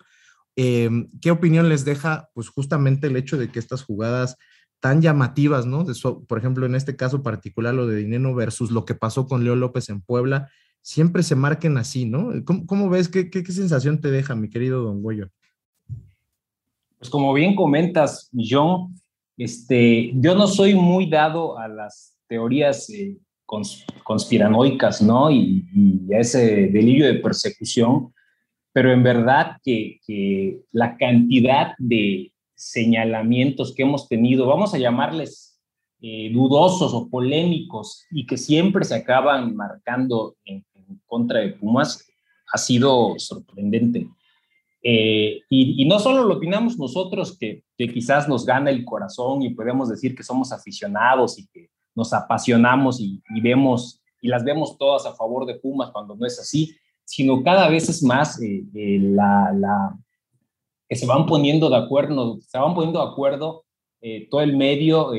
Em, 0.56 1.08
¿Qué 1.22 1.30
opinión 1.30 1.70
les 1.70 1.86
deja, 1.86 2.32
pues 2.34 2.50
justamente 2.50 3.06
el 3.06 3.16
hecho 3.16 3.38
de 3.38 3.50
que 3.50 3.60
estas 3.60 3.84
jugadas 3.84 4.36
tan 4.80 5.04
llamativas, 5.04 5.68
¿no? 5.68 5.86
por 6.28 6.40
ejemplo, 6.40 6.66
en 6.66 6.74
este 6.74 6.96
caso 6.96 7.22
particular, 7.22 7.76
lo 7.76 7.86
de 7.86 7.98
Dineno 7.98 8.34
versus 8.34 8.72
lo 8.72 8.86
que 8.86 8.96
pasó 8.96 9.28
con 9.28 9.44
Leo 9.44 9.56
López 9.56 9.90
en 9.90 10.02
Puebla, 10.02 10.50
siempre 10.82 11.22
se 11.22 11.36
marquen 11.36 11.78
así, 11.78 12.06
¿no? 12.06 12.32
¿Cómo, 12.44 12.90
ves? 12.90 13.08
¿Qué, 13.08 13.30
¿Qué, 13.30 13.46
sensación 13.46 14.02
te 14.02 14.10
deja, 14.10 14.34
mi 14.34 14.50
querido 14.50 14.82
Don 14.82 15.04
Goyo? 15.04 15.30
Pues 16.98 17.08
como 17.12 17.34
bien 17.34 17.56
comentas, 17.56 18.32
John, 18.34 19.00
este, 19.38 20.12
yo 20.16 20.34
no 20.34 20.48
soy 20.48 20.74
muy 20.74 21.08
dado 21.08 21.60
a 21.60 21.68
las 21.68 22.18
teorías 22.28 22.90
eh, 22.90 23.16
conspiranoicas, 24.04 25.02
¿no? 25.02 25.32
Y, 25.32 25.64
ese 26.10 26.68
delirio 26.68 27.08
de 27.08 27.16
persecución, 27.16 28.14
pero 28.72 28.92
en 28.92 29.04
verdad 29.04 29.58
que, 29.64 30.00
la 30.72 30.98
cantidad 30.98 31.74
de 31.78 32.32
señalamientos 32.56 33.74
que 33.74 33.84
hemos 33.84 34.08
tenido, 34.08 34.46
vamos 34.48 34.74
a 34.74 34.78
llamarles 34.78 35.60
eh, 36.02 36.30
dudosos 36.32 36.94
o 36.94 37.10
polémicos 37.10 38.06
y 38.12 38.26
que 38.26 38.38
siempre 38.38 38.86
se 38.86 38.96
acaban 38.96 39.56
marcando 39.56 40.36
en, 40.46 40.66
contra 41.06 41.40
de 41.40 41.50
Pumas, 41.50 42.06
ha 42.52 42.58
sido 42.58 43.16
sorprendente. 43.18 44.08
Eh, 44.86 45.42
y, 45.50 45.86
no 45.86 45.98
solo 46.00 46.26
lo 46.26 46.36
opinamos 46.36 46.78
nosotros, 46.78 47.38
que, 47.38 47.64
quizás 47.78 48.28
nos 48.28 48.46
gana 48.46 48.70
el 48.70 48.84
corazón 48.84 49.42
y 49.42 49.54
podemos 49.54 49.90
decir 49.90 50.16
que 50.16 50.24
somos 50.24 50.52
aficionados 50.52 51.40
y 51.40 51.48
que 51.48 51.70
nos 51.96 52.14
apasionamos 52.14 53.00
y, 53.00 53.22
vemos 53.42 54.02
y 54.22 54.28
las 54.28 54.44
vemos 54.44 54.78
todas 54.78 55.06
a 55.06 55.14
favor 55.14 55.46
de 55.46 55.56
Pumas 55.56 55.92
cuando 55.92 56.16
no 56.16 56.26
es 56.26 56.40
así, 56.40 56.76
sino 57.04 57.44
cada 57.44 57.68
vez 57.70 57.90
es 57.90 58.02
más 58.04 58.42
eh, 58.42 58.64
eh, 58.74 59.00
la, 59.02 59.96
que 60.88 60.96
se 60.96 61.06
van 61.06 61.26
poniendo 61.26 61.70
de 61.70 61.78
acuerdo, 61.78 62.40
se 62.42 62.58
van 62.58 62.74
poniendo 62.74 63.04
de 63.04 63.12
acuerdo 63.12 63.66
eh, 64.02 64.28
todo 64.30 64.42
el 64.42 64.56
medio 64.56 65.12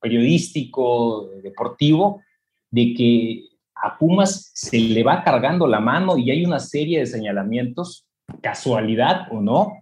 periodístico, 0.00 1.30
deportivo, 1.42 2.20
de 2.70 2.94
que 2.94 3.44
a 3.74 3.96
Pumas 3.98 4.50
se 4.54 4.78
le 4.78 5.02
va 5.02 5.22
cargando 5.22 5.66
la 5.66 5.80
mano 5.80 6.18
y 6.18 6.30
hay 6.30 6.44
una 6.44 6.58
serie 6.60 7.00
de 7.00 7.06
señalamientos, 7.06 8.06
casualidad 8.40 9.28
o 9.32 9.40
no, 9.40 9.72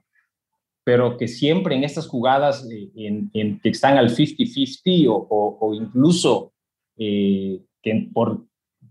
pero 0.86 1.16
que 1.16 1.26
siempre 1.26 1.74
en 1.74 1.82
estas 1.82 2.06
jugadas 2.06 2.64
eh, 2.70 2.92
en, 2.94 3.58
que 3.58 3.70
están 3.70 3.98
al 3.98 4.08
50-50 4.08 5.06
o, 5.08 5.74
incluso 5.74 6.52
eh, 6.96 7.60
que 7.82 8.08
por, 8.14 8.46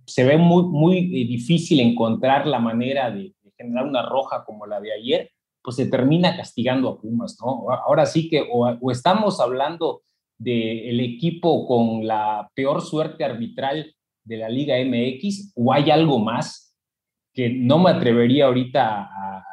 se 0.06 0.26
ve 0.26 0.36
muy, 0.36 0.64
muy 0.64 0.98
eh, 0.98 1.26
difícil 1.26 1.80
encontrar 1.80 2.48
la 2.48 2.60
manera 2.60 3.10
de, 3.12 3.34
generar 3.58 3.88
una 3.88 4.02
roja 4.02 4.44
como 4.44 4.66
la 4.66 4.82
de 4.82 4.92
ayer, 4.92 5.32
pues 5.64 5.78
se 5.78 5.86
termina 5.86 6.36
castigando 6.36 6.90
a 6.90 7.00
Pumas, 7.00 7.38
¿no? 7.40 7.72
Ahora 7.72 8.06
sí 8.06 8.30
que 8.30 8.46
o, 8.52 8.92
estamos 8.92 9.40
hablando 9.40 10.02
del 10.38 11.00
equipo 11.00 11.66
con 11.66 12.06
la 12.06 12.52
peor 12.54 12.82
suerte 12.82 13.24
arbitral 13.24 13.96
de 14.26 14.36
la 14.36 14.50
Liga 14.50 14.76
MX 14.84 15.54
o 15.56 15.72
hay 15.72 15.92
algo 15.92 16.20
más 16.20 16.76
que 17.34 17.50
no 17.52 17.80
me 17.80 17.92
atrevería 17.92 18.48
ahorita 18.48 19.04
a, 19.04 19.46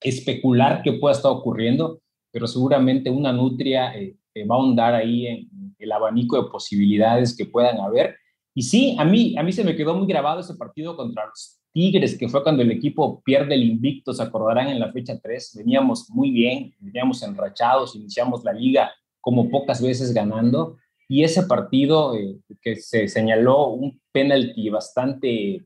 especular 0.00 0.82
qué 0.82 0.92
pueda 0.94 1.14
estar 1.14 1.30
ocurriendo, 1.30 2.00
pero 2.32 2.46
seguramente 2.46 3.10
una 3.10 3.32
nutria 3.32 3.94
eh, 3.94 4.16
va 4.48 4.54
a 4.54 4.58
ahondar 4.58 4.94
ahí 4.94 5.26
en 5.26 5.74
el 5.78 5.92
abanico 5.92 6.42
de 6.42 6.50
posibilidades 6.50 7.36
que 7.36 7.46
puedan 7.46 7.78
haber. 7.80 8.16
Y 8.54 8.62
sí, 8.62 8.96
a 8.98 9.04
mí, 9.04 9.34
a 9.38 9.42
mí 9.42 9.52
se 9.52 9.64
me 9.64 9.76
quedó 9.76 9.94
muy 9.94 10.06
grabado 10.06 10.40
ese 10.40 10.54
partido 10.54 10.96
contra 10.96 11.26
los 11.26 11.60
Tigres, 11.72 12.18
que 12.18 12.28
fue 12.28 12.42
cuando 12.42 12.62
el 12.62 12.72
equipo 12.72 13.22
pierde 13.22 13.54
el 13.54 13.62
invicto, 13.62 14.12
se 14.12 14.22
acordarán 14.22 14.68
en 14.68 14.80
la 14.80 14.90
fecha 14.90 15.18
3, 15.20 15.54
veníamos 15.56 16.10
muy 16.10 16.30
bien, 16.32 16.74
veníamos 16.80 17.22
enrachados, 17.22 17.94
iniciamos 17.94 18.42
la 18.42 18.52
liga 18.52 18.90
como 19.20 19.48
pocas 19.48 19.80
veces 19.80 20.12
ganando, 20.12 20.78
y 21.08 21.22
ese 21.22 21.44
partido 21.44 22.16
eh, 22.16 22.38
que 22.60 22.76
se 22.76 23.06
señaló 23.06 23.68
un 23.68 24.00
penalti 24.10 24.68
bastante 24.68 25.64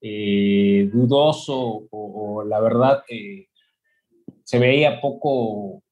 eh, 0.00 0.90
dudoso 0.92 1.86
o, 1.90 2.44
la 2.44 2.60
verdad 2.60 3.02
se 4.52 4.58
veía 4.58 5.00
poco, 5.00 5.82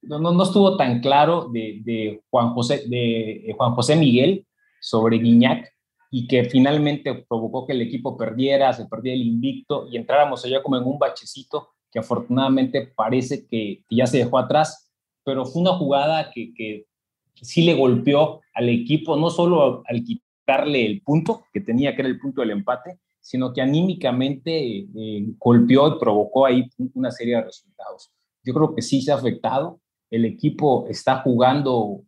no, 0.00 0.18
no, 0.18 0.42
estuvo 0.42 0.78
tan 0.78 1.00
claro 1.00 1.50
de, 1.52 2.22
Juan 2.30 2.54
José, 2.54 2.84
de 2.88 3.54
Juan 3.58 3.74
José 3.74 3.94
Miguel 3.94 4.46
sobre 4.80 5.18
Guiñac 5.18 5.70
y 6.10 6.28
que 6.28 6.44
finalmente 6.44 7.26
provocó 7.28 7.66
que 7.66 7.74
el 7.74 7.82
equipo 7.82 8.16
perdiera, 8.16 8.72
se 8.72 8.86
perdiera 8.86 9.16
el 9.16 9.26
invicto 9.26 9.86
y 9.86 9.98
entráramos 9.98 10.46
allá 10.46 10.62
como 10.62 10.78
en 10.78 10.84
un 10.84 10.98
bachecito 10.98 11.74
que 11.92 11.98
afortunadamente 11.98 12.90
parece 12.96 13.46
que, 13.46 13.84
ya 13.90 14.06
se 14.06 14.16
dejó 14.16 14.38
atrás, 14.38 14.90
pero 15.22 15.44
fue 15.44 15.60
una 15.60 15.74
jugada 15.74 16.30
que, 16.32 16.54
que, 16.54 16.86
sí 17.34 17.66
le 17.66 17.74
golpeó 17.74 18.40
al 18.54 18.70
equipo, 18.70 19.14
no 19.14 19.28
solo 19.28 19.82
al 19.86 20.02
quitarle 20.02 20.86
el 20.86 21.02
punto 21.02 21.44
que 21.52 21.60
tenía, 21.60 21.94
que 21.94 22.00
era 22.00 22.08
el 22.08 22.18
punto 22.18 22.40
del 22.40 22.52
empate, 22.52 22.98
sino 23.26 23.52
que 23.52 23.60
anímicamente 23.60 24.52
eh, 24.94 25.26
golpeó 25.36 25.88
y 25.88 25.98
provocó 25.98 26.46
ahí 26.46 26.70
una 26.94 27.10
serie 27.10 27.34
de 27.34 27.42
resultados. 27.42 28.12
Yo 28.44 28.54
creo 28.54 28.72
que 28.72 28.82
sí 28.82 29.02
se 29.02 29.10
ha 29.10 29.16
afectado, 29.16 29.80
el 30.10 30.24
equipo 30.24 30.86
está 30.88 31.22
jugando 31.22 32.04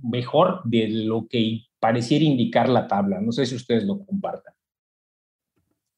mejor 0.00 0.60
de 0.62 0.90
lo 0.90 1.26
que 1.28 1.62
pareciera 1.80 2.24
indicar 2.24 2.68
la 2.68 2.86
tabla. 2.86 3.20
No 3.20 3.32
sé 3.32 3.46
si 3.46 3.56
ustedes 3.56 3.82
lo 3.82 3.98
compartan. 4.06 4.54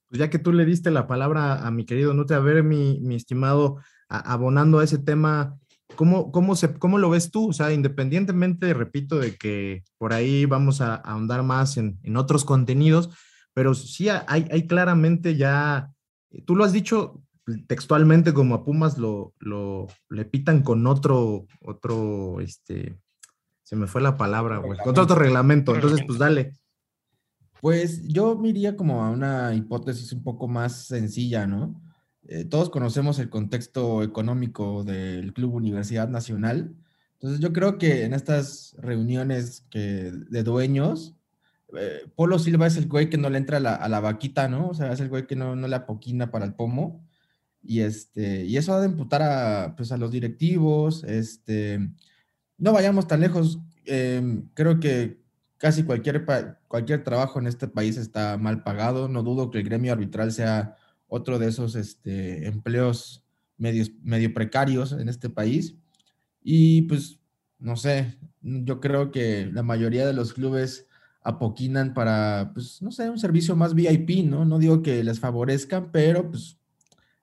Pues 0.08 0.20
ya 0.20 0.30
que 0.30 0.38
tú 0.38 0.54
le 0.54 0.64
diste 0.64 0.90
la 0.90 1.06
palabra 1.06 1.66
a 1.66 1.70
mi 1.70 1.84
querido 1.84 2.14
Nute, 2.14 2.32
a 2.32 2.38
ver, 2.38 2.64
mi, 2.64 3.14
estimado, 3.14 3.76
abonando 4.08 4.78
a 4.78 4.84
ese 4.84 4.96
tema, 4.96 5.58
¿cómo, 5.96 6.32
cómo, 6.32 6.54
¿cómo 6.78 6.96
lo 6.96 7.10
ves 7.10 7.30
tú? 7.30 7.50
O 7.50 7.52
sea, 7.52 7.74
independientemente, 7.74 8.72
repito, 8.72 9.18
de 9.18 9.36
que 9.36 9.84
por 9.98 10.14
ahí 10.14 10.46
vamos 10.46 10.80
a, 10.80 10.94
ahondar 10.94 11.42
más 11.42 11.76
en, 11.76 11.98
en, 12.04 12.16
otros 12.16 12.46
contenidos, 12.46 13.10
pero 13.54 13.74
sí 13.74 14.08
hay, 14.08 14.46
hay 14.50 14.66
claramente 14.66 15.36
ya, 15.36 15.92
tú 16.44 16.56
lo 16.56 16.64
has 16.64 16.72
dicho 16.72 17.22
textualmente 17.66 18.32
como 18.32 18.54
a 18.54 18.64
Pumas 18.64 18.98
lo, 18.98 19.34
lo 19.38 19.88
le 20.08 20.24
pitan 20.24 20.62
con 20.62 20.86
otro, 20.86 21.46
otro, 21.60 22.40
este, 22.40 22.98
se 23.62 23.76
me 23.76 23.86
fue 23.86 24.00
la 24.00 24.16
palabra, 24.16 24.58
güey. 24.58 24.78
Con 24.78 24.98
otro 24.98 25.16
reglamento. 25.16 25.74
Entonces, 25.74 26.00
pues 26.06 26.18
dale. 26.18 26.54
Pues 27.60 28.06
yo 28.08 28.36
me 28.36 28.48
iría 28.48 28.74
como 28.74 29.04
a 29.04 29.10
una 29.10 29.54
hipótesis 29.54 30.12
un 30.12 30.22
poco 30.22 30.48
más 30.48 30.86
sencilla, 30.86 31.46
¿no? 31.46 31.80
Eh, 32.26 32.44
todos 32.44 32.70
conocemos 32.70 33.18
el 33.18 33.30
contexto 33.30 34.02
económico 34.02 34.82
del 34.82 35.32
Club 35.32 35.54
Universidad 35.54 36.08
Nacional. 36.08 36.74
Entonces 37.14 37.40
yo 37.40 37.52
creo 37.52 37.76
que 37.76 38.04
en 38.04 38.14
estas 38.14 38.74
reuniones 38.78 39.66
que, 39.70 40.10
de 40.30 40.42
dueños, 40.42 41.14
eh, 41.78 42.02
Polo 42.14 42.38
Silva 42.38 42.66
es 42.66 42.76
el 42.76 42.88
güey 42.88 43.10
que 43.10 43.18
no 43.18 43.30
le 43.30 43.38
entra 43.38 43.58
a 43.58 43.88
la, 43.88 44.00
vaquita, 44.00 44.48
¿no? 44.48 44.68
O 44.68 44.74
sea, 44.74 44.92
es 44.92 45.00
el 45.00 45.08
güey 45.08 45.26
que 45.26 45.36
no, 45.36 45.56
no 45.56 45.68
le 45.68 45.76
apoquina 45.76 46.30
para 46.30 46.44
el 46.44 46.54
pomo. 46.54 47.04
Y, 47.62 47.80
este, 47.80 48.44
y 48.44 48.56
eso 48.56 48.72
ha 48.74 48.80
de 48.80 48.88
imputar 48.88 49.22
a, 49.22 49.74
pues, 49.76 49.92
a 49.92 49.96
los 49.96 50.10
directivos, 50.10 51.04
este, 51.04 51.90
no 52.58 52.72
vayamos 52.72 53.06
tan 53.06 53.20
lejos. 53.20 53.58
Em, 53.86 54.48
creo 54.54 54.80
que 54.80 55.20
casi 55.58 55.82
cualquier, 55.84 56.24
cualquier 56.68 57.04
trabajo 57.04 57.38
en 57.38 57.46
este 57.46 57.68
país 57.68 57.96
está 57.96 58.38
mal 58.38 58.62
pagado. 58.62 59.08
No 59.08 59.22
dudo 59.22 59.50
que 59.50 59.58
el 59.58 59.64
gremio 59.64 59.92
arbitral 59.92 60.32
sea 60.32 60.76
otro 61.08 61.38
de 61.38 61.48
esos 61.48 61.74
este, 61.74 62.46
empleos 62.46 63.24
medios, 63.58 63.92
medio 64.02 64.32
precarios 64.32 64.92
en 64.92 65.08
este 65.08 65.28
país. 65.28 65.76
Y 66.42 66.82
pues, 66.82 67.20
no 67.58 67.76
sé, 67.76 68.18
yo 68.40 68.80
creo 68.80 69.10
que 69.10 69.46
la 69.52 69.62
mayoría 69.62 70.06
de 70.06 70.14
los 70.14 70.32
clubes 70.32 70.86
apoquinan 71.22 71.94
para, 71.94 72.50
pues, 72.54 72.80
no 72.82 72.90
sé, 72.90 73.10
un 73.10 73.18
servicio 73.18 73.56
más 73.56 73.74
VIP, 73.74 74.24
¿no? 74.24 74.44
No 74.44 74.58
digo 74.58 74.82
que 74.82 75.04
les 75.04 75.20
favorezcan, 75.20 75.90
pero 75.92 76.30
pues 76.30 76.58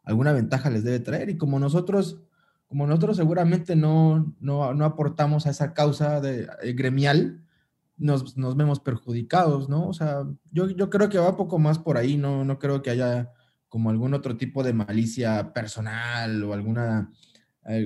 alguna 0.03 0.33
ventaja 0.33 0.69
les 0.69 0.83
debe 0.83 0.99
traer. 0.99 1.29
Y 1.29 1.37
como 1.37 1.59
nosotros 1.59 2.21
como 2.67 2.85
nosotros 2.85 3.17
seguramente 3.17 3.75
no, 3.75 4.35
no, 4.39 4.63
aportamos 4.83 5.47
a 5.47 5.51
esa 5.51 5.73
causa 5.73 6.19
de, 6.19 6.47
eh, 6.61 6.73
gremial, 6.73 7.41
nos, 7.97 8.35
vemos 8.35 8.79
perjudicados, 8.79 9.69
¿no? 9.69 9.87
O 9.87 9.93
sea, 9.93 10.23
yo, 10.51 10.69
yo 10.69 10.89
creo 10.89 11.09
que 11.09 11.17
va 11.17 11.37
poco 11.37 11.59
más 11.59 11.79
por 11.79 11.97
ahí, 11.97 12.17
no, 12.17 12.43
no 12.45 12.59
creo 12.59 12.81
que 12.81 12.89
haya 12.91 13.31
como 13.69 13.89
algún 13.89 14.13
otro 14.13 14.37
tipo 14.37 14.63
de 14.63 14.73
malicia 14.73 15.53
personal 15.53 16.43
o 16.43 16.53
alguna, 16.53 17.11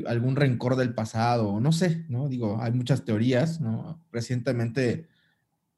algún 0.08 0.36
rencor 0.36 0.76
del 0.76 0.94
pasado, 0.94 1.60
no 1.60 1.72
sé, 1.72 2.06
¿no? 2.10 2.28
Digo, 2.28 2.60
hay 2.62 2.72
muchas 2.72 3.06
teorías, 3.06 3.62
¿no? 3.62 4.04
Recientemente, 4.12 5.08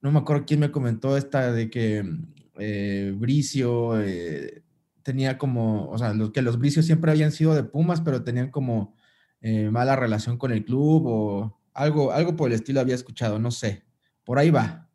no 0.04 0.12
me 0.12 0.20
acuerdo 0.20 0.44
quién 0.46 0.60
me 0.60 0.70
comentó 0.70 1.16
esta 1.16 1.54
de 1.54 1.70
que 1.70 2.04
eh, 2.60 3.14
Bricio 3.16 4.00
eh, 4.02 4.62
tenía 5.02 5.38
como, 5.38 5.90
o 5.90 5.98
sea, 5.98 6.14
los, 6.14 6.32
que 6.32 6.42
los 6.42 6.60
Bricios 6.60 6.86
siempre 6.86 7.10
habían 7.10 7.32
sido 7.32 7.56
de 7.56 7.64
Pumas, 7.64 8.02
pero 8.02 8.22
tenían 8.22 8.52
como 8.52 8.96
eh, 9.40 9.70
mala 9.72 9.96
relación 9.96 10.38
con 10.38 10.52
el 10.52 10.66
club 10.66 11.04
o 11.06 11.62
algo, 11.74 12.12
algo 12.12 12.36
por 12.36 12.50
el 12.50 12.56
estilo 12.56 12.82
había 12.82 12.96
escuchado, 12.96 13.40
no 13.40 13.50
sé. 13.50 13.86
Por 14.26 14.40
ahí 14.40 14.52
va. 14.52 14.90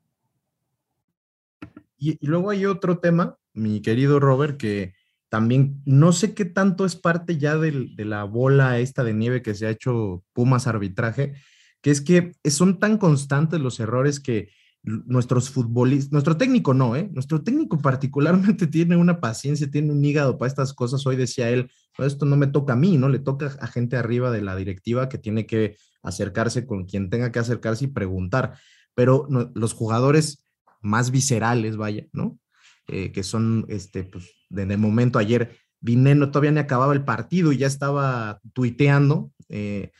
Y, 1.97 2.25
luego 2.27 2.51
hay 2.51 2.67
otro 2.67 2.99
tema, 2.99 3.39
mi 3.55 3.81
querido 3.81 4.21
Robert, 4.21 4.59
que 4.59 4.93
también 5.31 5.81
no 5.87 6.13
sé 6.13 6.35
qué 6.35 6.45
tanto 6.45 6.85
es 6.85 6.97
parte 6.97 7.39
ya 7.39 7.57
de 7.57 8.05
la 8.05 8.25
bola 8.25 8.79
esta 8.79 9.05
de 9.05 9.15
nieve 9.15 9.41
que 9.41 9.55
se 9.55 9.67
ha 9.67 9.71
hecho 9.71 10.23
Pumas 10.35 10.67
arbitraje, 10.67 11.33
que 11.81 11.91
es 11.91 12.03
que 12.03 12.35
son 12.45 12.79
tan 12.79 12.99
constantes 12.99 13.59
los 13.59 13.81
errores 13.81 14.21
que 14.21 14.51
nuestros 14.83 15.51
futbolistas, 15.51 16.13
nuestro 16.13 16.37
técnico 16.37 16.73
no, 16.73 16.97
¿eh? 16.97 17.09
Nuestro 17.13 17.43
técnico 17.43 17.79
particularmente 17.79 18.67
tiene 18.69 18.97
una 18.97 19.21
paciencia, 19.21 19.71
tiene 19.71 19.93
un 19.93 20.05
hígado 20.05 20.39
para 20.39 20.49
estas 20.49 20.73
cosas. 20.73 21.07
Hoy 21.07 21.17
decía 21.17 21.51
él, 21.51 21.71
esto 21.99 22.27
no 22.27 22.37
me 22.37 22.47
toca 22.47 22.75
a 22.75 22.77
mí, 22.77 22.97
¿no? 22.97 23.09
Le 23.09 23.19
toca 23.19 23.57
a 23.61 23.67
gente 23.67 23.97
arriba 23.97 24.31
de 24.31 24.43
la 24.43 24.57
directiva 24.57 25.09
que 25.09 25.19
tiene 25.19 25.47
que 25.47 25.77
acercarse 26.03 26.67
con 26.67 26.85
quien 26.85 27.11
tenga 27.11 27.33
que 27.33 27.39
acercarse 27.39 27.87
y 27.87 27.89
preguntar. 27.89 28.59
Pero 28.95 29.29
los 29.55 29.73
jugadores 29.75 30.45
más 30.81 31.11
viscerales, 31.11 31.77
vaya, 31.77 32.07
¿no? 32.13 32.39
Eh, 32.87 33.13
que 33.13 33.23
son, 33.23 33.67
este, 33.69 34.05
pues, 34.05 34.31
de, 34.49 34.65
de, 34.65 34.77
momento 34.77 35.19
ayer, 35.19 35.57
Vineno 35.81 36.31
todavía 36.31 36.53
ni 36.53 36.61
acababa 36.61 36.95
el 36.95 37.05
partido 37.05 37.53
y 37.53 37.59
ya 37.59 37.67
estaba 37.67 38.41
tuiteando. 38.55 39.31
Eh, 39.49 39.93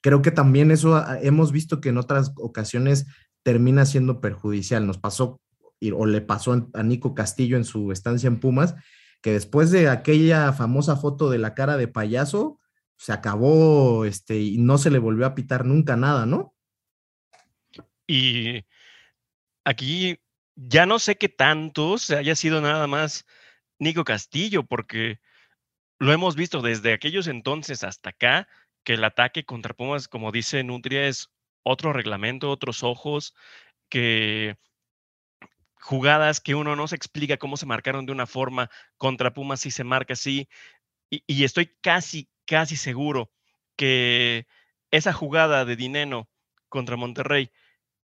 creo 0.00 0.20
que 0.22 0.30
también 0.30 0.70
eso 0.70 1.02
hemos 1.22 1.50
visto 1.50 1.80
que 1.80 1.88
en 1.88 1.96
otras 1.96 2.32
ocasiones 2.36 3.06
termina 3.44 3.86
siendo 3.86 4.20
perjudicial. 4.20 4.86
Nos 4.86 4.98
pasó 4.98 5.40
o 5.92 6.06
le 6.06 6.20
pasó 6.20 6.70
a 6.72 6.82
Nico 6.82 7.14
Castillo 7.14 7.56
en 7.56 7.64
su 7.64 7.92
estancia 7.92 8.26
en 8.26 8.40
Pumas, 8.40 8.74
que 9.22 9.32
después 9.32 9.70
de 9.70 9.88
aquella 9.88 10.52
famosa 10.52 10.96
foto 10.96 11.30
de 11.30 11.38
la 11.38 11.54
cara 11.54 11.76
de 11.76 11.88
payaso, 11.88 12.58
se 12.96 13.12
acabó 13.12 14.04
este, 14.04 14.38
y 14.38 14.58
no 14.58 14.78
se 14.78 14.90
le 14.90 14.98
volvió 14.98 15.26
a 15.26 15.34
pitar 15.34 15.64
nunca 15.64 15.96
nada, 15.96 16.26
¿no? 16.26 16.54
Y 18.06 18.64
aquí 19.64 20.18
ya 20.54 20.86
no 20.86 20.98
sé 20.98 21.16
qué 21.16 21.28
tanto 21.28 21.98
se 21.98 22.16
haya 22.16 22.34
sido 22.34 22.60
nada 22.60 22.86
más 22.86 23.26
Nico 23.78 24.04
Castillo, 24.04 24.64
porque 24.64 25.20
lo 25.98 26.12
hemos 26.12 26.36
visto 26.36 26.62
desde 26.62 26.92
aquellos 26.92 27.26
entonces 27.26 27.84
hasta 27.84 28.10
acá, 28.10 28.48
que 28.84 28.94
el 28.94 29.04
ataque 29.04 29.44
contra 29.44 29.74
Pumas, 29.74 30.08
como 30.08 30.32
dice 30.32 30.62
Nutria, 30.62 31.08
es 31.08 31.30
otro 31.64 31.92
reglamento, 31.92 32.50
otros 32.50 32.84
ojos, 32.84 33.34
que 33.88 34.56
jugadas 35.80 36.40
que 36.40 36.54
uno 36.54 36.76
no 36.76 36.88
se 36.88 36.96
explica 36.96 37.36
cómo 37.36 37.56
se 37.56 37.66
marcaron 37.66 38.06
de 38.06 38.12
una 38.12 38.26
forma, 38.26 38.70
contra 38.96 39.34
Pumas 39.34 39.60
sí 39.60 39.70
se 39.70 39.84
marca 39.84 40.14
así, 40.14 40.48
y, 41.10 41.44
estoy 41.44 41.66
casi, 41.80 42.28
casi 42.46 42.76
seguro 42.76 43.30
que 43.76 44.46
esa 44.90 45.12
jugada 45.12 45.64
de 45.64 45.76
Dineno 45.76 46.28
contra 46.68 46.96
Monterrey 46.96 47.50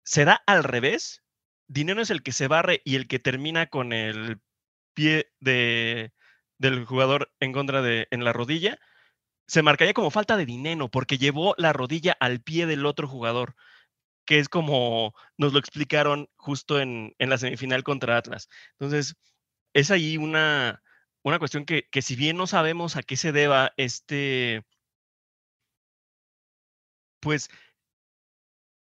será 0.05 0.43
al 0.47 0.65
revés. 0.65 1.25
Dineno 1.67 2.03
es 2.03 2.11
el 2.11 2.23
que 2.23 2.33
se 2.33 2.49
barre 2.49 2.83
y 2.85 2.97
el 2.97 3.09
que 3.09 3.19
termina 3.19 3.67
con 3.67 3.93
el 3.93 4.41
pie 4.95 5.33
de, 5.41 6.13
del 6.59 6.85
jugador 6.85 7.33
en 7.41 7.53
contra 7.53 7.83
de 7.83 8.07
en 8.11 8.25
la 8.25 8.33
rodilla 8.33 8.79
se 9.47 9.63
marcaría 9.63 9.95
como 9.95 10.11
falta 10.11 10.37
de 10.37 10.47
dinero 10.47 10.91
porque 10.91 11.19
llevó 11.19 11.55
la 11.59 11.73
rodilla 11.73 12.17
al 12.21 12.41
pie 12.41 12.67
del 12.67 12.87
otro 12.87 13.09
jugador, 13.09 13.57
que 14.27 14.39
es 14.39 14.49
como 14.49 15.15
nos 15.39 15.53
lo 15.53 15.59
explicaron 15.59 16.29
justo 16.37 16.81
en, 16.81 17.15
la 17.19 17.39
semifinal 17.39 17.85
contra 17.85 18.17
Atlas. 18.17 18.49
Entonces, 18.73 19.17
es 19.75 19.91
ahí 19.91 20.17
una, 20.19 20.83
una 21.23 21.39
cuestión 21.39 21.65
que, 21.67 21.89
que, 21.91 22.03
si 22.03 22.17
bien 22.17 22.37
no 22.37 22.47
sabemos 22.47 22.97
a 22.97 23.03
qué 23.03 23.17
se 23.17 23.33
deba 23.33 23.73
este, 23.77 24.65
pues, 27.21 27.51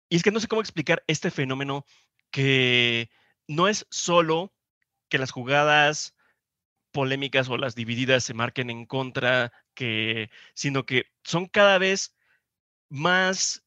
y 0.10 0.18
es 0.18 0.24
que 0.24 0.32
no 0.32 0.40
sé 0.40 0.48
cómo 0.48 0.62
explicar 0.62 1.04
este 1.08 1.32
fenómeno 1.32 1.86
que 2.32 3.10
no 3.48 3.68
es 3.68 3.88
solo 3.90 4.54
que 5.10 5.18
las 5.18 5.32
jugadas 5.32 6.16
polémicas 6.92 7.50
o 7.50 7.58
las 7.58 7.76
divididas 7.76 8.24
se 8.24 8.34
marquen 8.34 8.70
en 8.70 8.86
contra, 8.86 9.52
que, 9.74 10.30
sino 10.54 10.86
que 10.86 11.06
son 11.24 11.48
cada 11.48 11.78
vez 11.78 12.16
más 12.90 13.64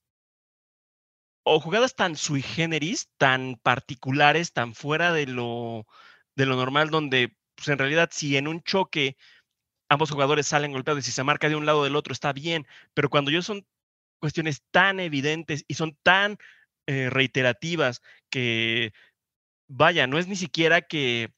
o 1.44 1.60
jugadas 1.60 1.94
tan 1.94 2.16
sui 2.16 2.42
generis, 2.42 3.08
tan 3.18 3.56
particulares, 3.62 4.52
tan 4.52 4.74
fuera 4.74 5.12
de 5.12 5.26
lo, 5.26 5.86
de 6.34 6.46
lo 6.46 6.56
normal, 6.56 6.90
donde 6.90 7.36
pues, 7.54 7.68
en 7.68 7.78
realidad 7.78 8.10
si 8.12 8.36
en 8.36 8.48
un 8.48 8.62
choque 8.62 9.16
ambos 9.88 10.10
jugadores 10.10 10.46
salen 10.48 10.72
golpeados 10.72 11.04
y 11.04 11.06
si 11.06 11.12
se 11.12 11.22
marca 11.22 11.48
de 11.48 11.56
un 11.56 11.66
lado 11.66 11.80
o 11.80 11.84
del 11.84 11.96
otro 11.96 12.12
está 12.12 12.32
bien, 12.32 12.66
pero 12.94 13.10
cuando 13.10 13.30
yo 13.30 13.42
son 13.42 13.64
cuestiones 14.18 14.62
tan 14.70 15.00
evidentes 15.00 15.64
y 15.68 15.74
son 15.74 15.96
tan 16.02 16.38
eh, 16.86 17.10
reiterativas 17.10 18.02
que, 18.30 18.92
vaya, 19.68 20.06
no 20.06 20.18
es 20.18 20.28
ni 20.28 20.36
siquiera 20.36 20.82
que 20.82 21.32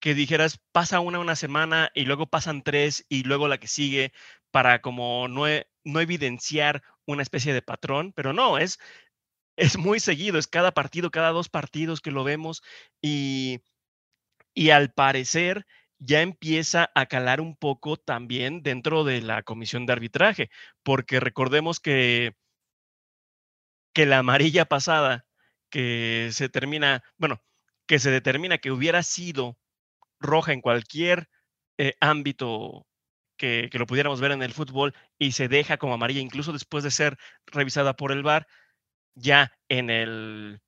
que 0.00 0.14
dijeras, 0.14 0.60
pasa 0.72 1.00
una 1.00 1.18
una 1.18 1.36
semana 1.36 1.90
y 1.94 2.04
luego 2.04 2.26
pasan 2.26 2.62
tres 2.62 3.04
y 3.08 3.24
luego 3.24 3.48
la 3.48 3.58
que 3.58 3.68
sigue 3.68 4.12
para 4.50 4.80
como 4.80 5.28
no, 5.28 5.48
e, 5.48 5.68
no 5.84 6.00
evidenciar 6.00 6.82
una 7.06 7.22
especie 7.22 7.54
de 7.54 7.62
patrón, 7.62 8.12
pero 8.14 8.32
no, 8.32 8.58
es, 8.58 8.78
es 9.56 9.78
muy 9.78 10.00
seguido, 10.00 10.38
es 10.38 10.48
cada 10.48 10.72
partido, 10.72 11.10
cada 11.10 11.30
dos 11.30 11.48
partidos 11.48 12.00
que 12.00 12.10
lo 12.10 12.24
vemos 12.24 12.62
y, 13.02 13.60
y 14.54 14.70
al 14.70 14.92
parecer 14.92 15.66
ya 15.98 16.22
empieza 16.22 16.90
a 16.94 17.06
calar 17.06 17.40
un 17.40 17.56
poco 17.56 17.96
también 17.96 18.62
dentro 18.62 19.04
de 19.04 19.22
la 19.22 19.42
comisión 19.42 19.86
de 19.86 19.92
arbitraje, 19.94 20.50
porque 20.82 21.20
recordemos 21.20 21.80
que, 21.80 22.34
que 23.94 24.06
la 24.06 24.18
amarilla 24.18 24.66
pasada 24.66 25.26
que 25.70 26.28
se 26.32 26.48
termina, 26.48 27.02
bueno, 27.16 27.42
que 27.86 27.98
se 27.98 28.10
determina 28.10 28.58
que 28.58 28.70
hubiera 28.70 29.02
sido 29.02 29.58
roja 30.20 30.52
en 30.52 30.60
cualquier 30.60 31.28
eh, 31.78 31.94
ámbito 32.00 32.86
que, 33.36 33.68
lo 33.72 33.86
pudiéramos 33.86 34.20
ver 34.20 34.32
en 34.32 34.42
el 34.42 34.52
fútbol 34.52 34.94
y 35.18 35.32
se 35.32 35.48
deja 35.48 35.76
como 35.76 35.94
amarilla, 35.94 36.20
incluso 36.20 36.52
después 36.52 36.84
de 36.84 36.90
ser 36.90 37.18
revisada 37.46 37.94
por 37.94 38.12
el 38.12 38.22
VAR, 38.22 38.46
ya 39.14 39.52
en 39.68 39.90
el, 39.90 40.60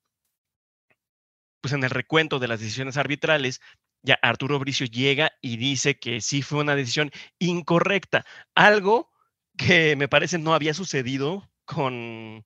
pues 1.61 1.73
en 1.75 1.85
el 1.85 1.91
recuento 1.91 2.39
de 2.39 2.49
las 2.49 2.61
decisiones 2.61 2.97
arbitrales, 2.97 3.61
ya 4.03 4.19
Arturo 4.23 4.59
Bricio 4.59 4.87
llega 4.87 5.33
y 5.41 5.57
dice 5.57 5.99
que 5.99 6.21
sí 6.21 6.43
fue 6.43 6.61
una 6.61 6.77
decisión 6.77 7.11
incorrecta, 7.39 8.25
algo 8.55 9.11
que 9.57 9.97
me 9.97 10.09
parece 10.09 10.39
no 10.39 10.55
había 10.55 10.73
sucedido 10.73 11.51
con, 11.65 12.45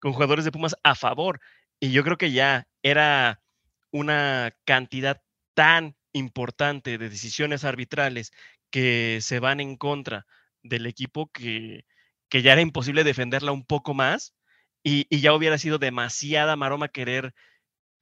con 0.00 0.12
jugadores 0.12 0.44
de 0.44 0.52
Pumas 0.52 0.76
a 0.84 0.94
favor. 0.94 1.40
Y 1.80 1.90
yo 1.90 2.04
creo 2.04 2.16
que 2.16 2.30
ya 2.32 2.68
era 2.82 3.42
una 3.90 4.56
cantidad 4.64 5.20
tan 5.54 5.96
importante 6.16 6.98
de 6.98 7.08
decisiones 7.08 7.64
arbitrales 7.64 8.32
que 8.70 9.18
se 9.22 9.40
van 9.40 9.60
en 9.60 9.76
contra 9.76 10.26
del 10.62 10.86
equipo 10.86 11.30
que, 11.32 11.84
que 12.28 12.42
ya 12.42 12.52
era 12.52 12.62
imposible 12.62 13.04
defenderla 13.04 13.52
un 13.52 13.64
poco 13.64 13.94
más 13.94 14.34
y, 14.82 15.06
ya 15.20 15.34
hubiera 15.34 15.58
sido 15.58 15.78
demasiada 15.78 16.56
maroma 16.56 16.88
querer 16.88 17.34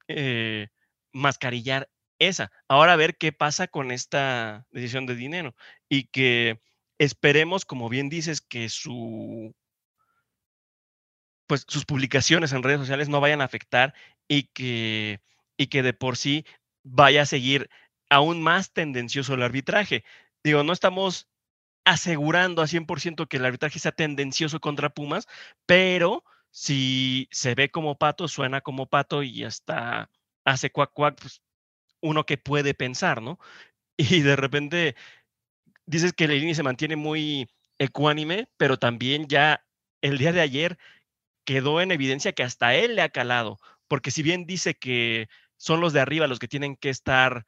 eh, 0.07 0.67
mascarillar 1.11 1.89
esa. 2.19 2.51
Ahora 2.67 2.93
a 2.93 2.97
ver 2.97 3.17
qué 3.17 3.31
pasa 3.31 3.67
con 3.67 3.91
esta 3.91 4.67
decisión 4.71 5.05
de 5.05 5.15
dinero 5.15 5.55
y 5.89 6.05
que 6.05 6.61
esperemos, 6.99 7.65
como 7.65 7.89
bien 7.89 8.09
dices, 8.09 8.41
que 8.41 8.69
su 8.69 9.55
pues 11.47 11.65
sus 11.67 11.85
publicaciones 11.85 12.53
en 12.53 12.63
redes 12.63 12.79
sociales 12.79 13.09
no 13.09 13.21
vayan 13.21 13.41
a 13.41 13.45
afectar 13.45 13.93
y 14.27 14.43
que, 14.53 15.21
y 15.57 15.67
que 15.67 15.83
de 15.83 15.93
por 15.93 16.17
sí 16.17 16.45
vaya 16.83 17.23
a 17.23 17.25
seguir 17.25 17.69
aún 18.09 18.41
más 18.41 18.71
tendencioso 18.73 19.33
el 19.33 19.43
arbitraje. 19.43 20.03
Digo, 20.43 20.63
no 20.63 20.73
estamos 20.73 21.27
asegurando 21.85 22.61
a 22.61 22.67
100% 22.67 23.27
que 23.27 23.37
el 23.37 23.45
arbitraje 23.45 23.79
sea 23.79 23.91
tendencioso 23.91 24.59
contra 24.59 24.89
Pumas, 24.89 25.27
pero 25.65 26.23
si 26.51 27.27
se 27.31 27.55
ve 27.55 27.69
como 27.69 27.97
pato, 27.97 28.27
suena 28.27 28.61
como 28.61 28.87
pato 28.87 29.23
y 29.23 29.43
hasta 29.43 30.09
hace 30.45 30.71
cuac 30.71 30.91
cuac, 30.93 31.19
pues 31.19 31.41
uno 32.01 32.25
que 32.25 32.37
puede 32.37 32.73
pensar, 32.73 33.21
¿no? 33.21 33.39
Y 33.97 34.21
de 34.21 34.35
repente 34.35 34.95
dices 35.85 36.13
que 36.13 36.27
línea 36.27 36.55
se 36.55 36.63
mantiene 36.63 36.95
muy 36.95 37.49
ecuánime, 37.79 38.49
pero 38.57 38.77
también 38.77 39.27
ya 39.27 39.65
el 40.01 40.17
día 40.17 40.31
de 40.33 40.41
ayer 40.41 40.77
quedó 41.45 41.81
en 41.81 41.91
evidencia 41.91 42.33
que 42.33 42.43
hasta 42.43 42.75
él 42.75 42.95
le 42.95 43.01
ha 43.03 43.09
calado, 43.09 43.59
porque 43.87 44.11
si 44.11 44.23
bien 44.23 44.45
dice 44.45 44.75
que 44.75 45.29
son 45.57 45.81
los 45.81 45.93
de 45.93 46.01
arriba 46.01 46.27
los 46.27 46.39
que 46.39 46.47
tienen 46.47 46.75
que 46.75 46.89
estar 46.89 47.45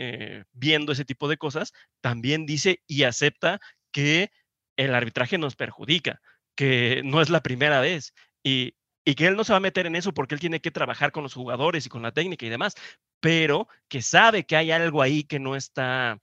eh, 0.00 0.44
viendo 0.52 0.92
ese 0.92 1.04
tipo 1.04 1.28
de 1.28 1.38
cosas, 1.38 1.72
también 2.00 2.46
dice 2.46 2.84
y 2.86 3.02
acepta 3.02 3.58
que 3.90 4.30
el 4.76 4.94
arbitraje 4.94 5.38
nos 5.38 5.56
perjudica, 5.56 6.20
que 6.54 7.02
no 7.04 7.20
es 7.20 7.30
la 7.30 7.42
primera 7.42 7.80
vez 7.80 8.14
y, 8.44 8.76
que 9.16 9.26
él 9.26 9.34
no 9.34 9.42
se 9.42 9.52
va 9.52 9.56
a 9.56 9.60
meter 9.60 9.86
en 9.86 9.96
eso 9.96 10.14
porque 10.14 10.36
él 10.36 10.40
tiene 10.40 10.60
que 10.60 10.70
trabajar 10.70 11.10
con 11.10 11.24
los 11.24 11.34
jugadores 11.34 11.84
y 11.84 11.88
con 11.88 12.02
la 12.02 12.12
técnica 12.12 12.46
y 12.46 12.48
demás, 12.48 12.74
pero 13.18 13.66
que 13.88 14.02
sabe 14.02 14.46
que 14.46 14.54
hay 14.54 14.70
algo 14.70 15.02
ahí 15.02 15.24
que 15.24 15.40
no 15.40 15.56
está 15.56 16.20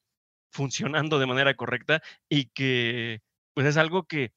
funcionando 0.51 1.19
de 1.19 1.25
manera 1.25 1.55
correcta 1.55 2.01
y 2.29 2.45
que 2.45 3.21
pues 3.53 3.67
es 3.67 3.75
algo 3.75 4.07
que 4.07 4.31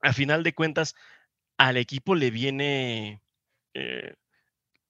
a 0.00 0.14
final 0.14 0.42
de 0.42 0.54
cuentas 0.54 0.94
al 1.58 1.76
equipo 1.76 2.14
le 2.14 2.30
viene 2.30 3.20
eh, 3.74 4.14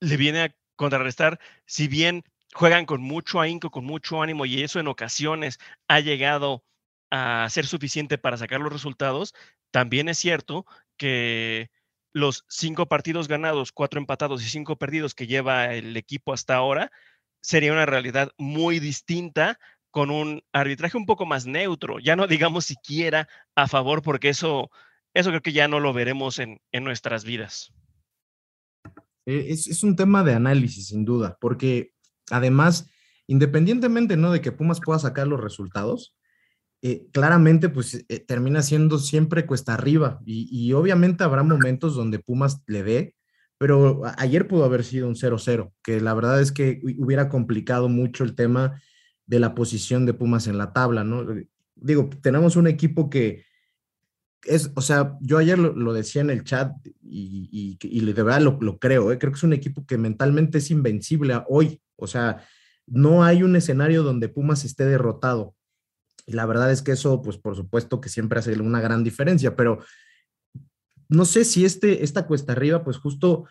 le 0.01 0.17
viene 0.17 0.43
a 0.43 0.55
contrarrestar 0.77 1.41
si 1.67 1.89
bien 1.89 2.23
juegan 2.55 2.87
con 2.87 3.03
mucho 3.03 3.41
ahínco, 3.41 3.71
con 3.71 3.85
mucho 3.85 4.23
ánimo 4.23 4.47
y 4.47 4.63
eso 4.63 4.81
en 4.81 4.89
ocasiones 4.89 5.59
ha 5.89 6.01
llegado 6.01 6.65
a 7.11 7.47
ser 7.51 7.67
suficiente 7.67 8.17
para 8.17 8.37
sacar 8.37 8.61
los 8.61 8.73
resultados, 8.73 9.35
también 9.71 10.09
es 10.09 10.19
cierto 10.19 10.65
que 10.97 11.71
los 12.13 12.45
cinco 12.49 12.87
partidos 12.87 13.27
ganados, 13.27 13.73
cuatro 13.73 13.99
empatados 13.99 14.45
y 14.45 14.49
cinco 14.49 14.77
perdidos 14.77 15.15
que 15.15 15.27
lleva 15.27 15.75
el 15.75 15.97
equipo 15.97 16.33
hasta 16.33 16.55
ahora, 16.55 16.93
sería 17.43 17.73
una 17.73 17.87
realidad 17.87 18.31
muy 18.39 18.79
distinta 18.79 19.59
con 19.91 20.11
un 20.11 20.43
arbitraje 20.53 20.97
un 20.97 21.07
poco 21.07 21.27
más 21.27 21.47
neutro, 21.47 21.99
ya 21.99 22.17
no 22.17 22.27
digamos 22.27 22.65
siquiera 22.65 23.29
a 23.55 23.69
favor, 23.69 24.03
porque 24.03 24.29
eso, 24.29 24.71
eso 25.13 25.31
creo 25.31 25.43
que 25.43 25.53
ya 25.53 25.69
no 25.69 25.79
lo 25.81 25.93
veremos 25.93 26.39
en, 26.39 26.61
nuestras 26.73 27.25
vidas. 27.25 27.73
Eh, 29.27 29.47
es, 29.49 29.83
un 29.83 29.97
tema 29.97 30.23
de 30.23 30.35
análisis, 30.35 30.89
sin 30.89 31.05
duda, 31.05 31.37
porque 31.41 31.94
Además, 32.31 32.89
independientemente 33.27 34.17
¿no? 34.17 34.33
de 34.33 34.41
que 34.41 34.53
Pumas 34.53 34.81
pueda 34.81 34.99
sacar 34.99 35.27
los 35.27 35.41
resultados, 35.41 36.17
eh, 36.87 37.07
claramente 37.13 37.71
pues 37.71 38.05
eh, 38.11 38.21
termina 38.21 38.61
siendo 38.61 38.99
siempre 38.99 39.47
cuesta 39.47 39.73
arriba 39.73 40.21
y, 40.27 40.71
obviamente 40.75 41.25
habrá 41.25 41.43
momentos 41.43 41.95
donde 41.95 42.19
Pumas 42.19 42.63
le 42.67 42.83
dé, 42.83 43.15
pero 43.57 44.03
ayer 44.19 44.47
pudo 44.47 44.65
haber 44.67 44.85
sido 44.85 45.09
un 45.09 45.15
0-0, 45.15 45.73
que 45.83 46.03
la 46.03 46.13
verdad 46.13 46.43
es 46.43 46.53
que 46.53 46.83
hubiera 46.99 47.31
complicado 47.31 47.89
mucho 47.89 48.23
el 48.23 48.35
tema 48.35 48.83
de 49.25 49.41
la 49.41 49.55
posición 49.55 50.05
de 50.05 50.13
Pumas 50.13 50.47
en 50.47 50.59
la 50.59 50.75
tabla, 50.75 51.05
¿no? 51.05 51.33
Eh, 51.33 51.49
digo, 51.75 52.11
tenemos 52.21 52.55
un 52.57 52.67
equipo 52.67 53.09
que 53.09 53.47
es, 54.45 54.71
o 54.75 54.83
sea, 54.83 55.17
yo 55.23 55.39
ayer 55.39 55.59
lo, 55.59 55.93
decía 55.95 56.21
en 56.21 56.29
el 56.29 56.45
chat 56.45 56.71
y, 57.01 57.79
de 57.81 58.13
verdad 58.13 58.43
lo 58.43 58.79
creo, 58.79 59.07
creo 59.07 59.33
que 59.33 59.39
es 59.39 59.43
un 59.43 59.55
equipo 59.55 59.87
que 59.87 59.97
mentalmente 59.97 60.59
es 60.59 60.71
invencible 60.71 61.41
hoy, 61.49 61.81
o 61.97 62.07
sea, 62.07 62.45
no 62.87 63.25
hay 63.25 63.43
un 63.43 63.57
escenario 63.57 64.03
donde 64.03 64.29
Pumas 64.29 64.65
esté 64.65 64.85
derrotado. 64.85 65.55
Y 66.27 66.33
la 66.33 66.47
verdad 66.47 66.71
es 66.71 66.83
que 66.83 66.93
eso, 66.93 67.23
pues 67.23 67.39
por 67.39 67.57
supuesto 67.57 68.01
que 68.01 68.09
siempre 68.09 68.39
hace 68.39 68.59
una 68.61 68.81
gran 68.81 69.05
diferencia, 69.05 69.57
pero 69.57 69.81
no 71.09 71.25
sé 71.25 71.45
si 71.45 71.65
este, 71.65 72.03
esta 72.03 72.27
cuesta 72.27 72.53
arriba, 72.53 72.83
pues 72.83 72.97
justo 72.97 73.47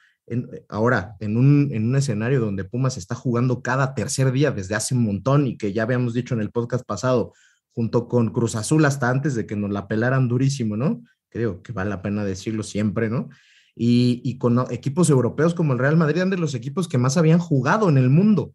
ahora, 0.70 1.16
en 1.20 1.38
un, 1.38 1.70
en 1.72 1.86
un 1.86 1.96
escenario 1.96 2.40
donde 2.40 2.64
Pumas 2.64 2.98
está 2.98 3.14
jugando 3.14 3.62
cada 3.62 3.94
tercer 3.94 4.32
día 4.32 4.52
desde 4.52 4.76
hace 4.76 4.96
un 4.96 5.04
montón 5.04 5.48
y 5.48 5.58
que 5.58 5.74
ya 5.74 5.84
habíamos 5.84 6.14
dicho 6.14 6.34
en 6.34 6.42
el 6.42 6.52
podcast 6.52 6.86
pasado, 6.86 7.34
junto 7.74 8.08
con 8.08 8.30
Cruz 8.30 8.56
Azul 8.56 8.86
hasta 8.86 9.10
antes 9.10 9.36
de 9.36 9.46
que 9.46 9.56
nos 9.56 9.72
la 9.72 9.88
pelaran 9.88 10.28
durísimo, 10.28 10.78
¿no? 10.78 11.04
Creo 11.30 11.62
que 11.62 11.74
vale 11.74 11.90
la 11.90 12.02
pena 12.02 12.24
decirlo 12.24 12.64
siempre, 12.64 13.10
¿no? 13.10 13.30
Y, 13.76 14.38
con 14.38 14.66
equipos 14.72 15.10
europeos 15.10 15.54
como 15.54 15.74
el 15.74 15.80
Real 15.80 15.98
Madrid 15.98 16.18
eran 16.18 16.30
de 16.30 16.38
los 16.38 16.54
equipos 16.54 16.88
que 16.88 16.98
más 16.98 17.18
habían 17.18 17.40
jugado 17.40 17.90
en 17.90 17.98
el 17.98 18.10
mundo. 18.10 18.54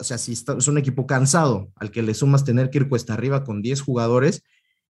O 0.00 0.04
sea, 0.04 0.18
si 0.18 0.32
es 0.32 0.68
un 0.68 0.76
equipo 0.76 1.06
cansado 1.06 1.72
al 1.76 1.90
que 1.90 2.02
le 2.02 2.12
sumas 2.12 2.44
tener 2.44 2.68
que 2.70 2.78
ir 2.78 2.88
cuesta 2.88 3.14
arriba 3.14 3.42
con 3.42 3.62
10 3.62 3.80
jugadores, 3.80 4.44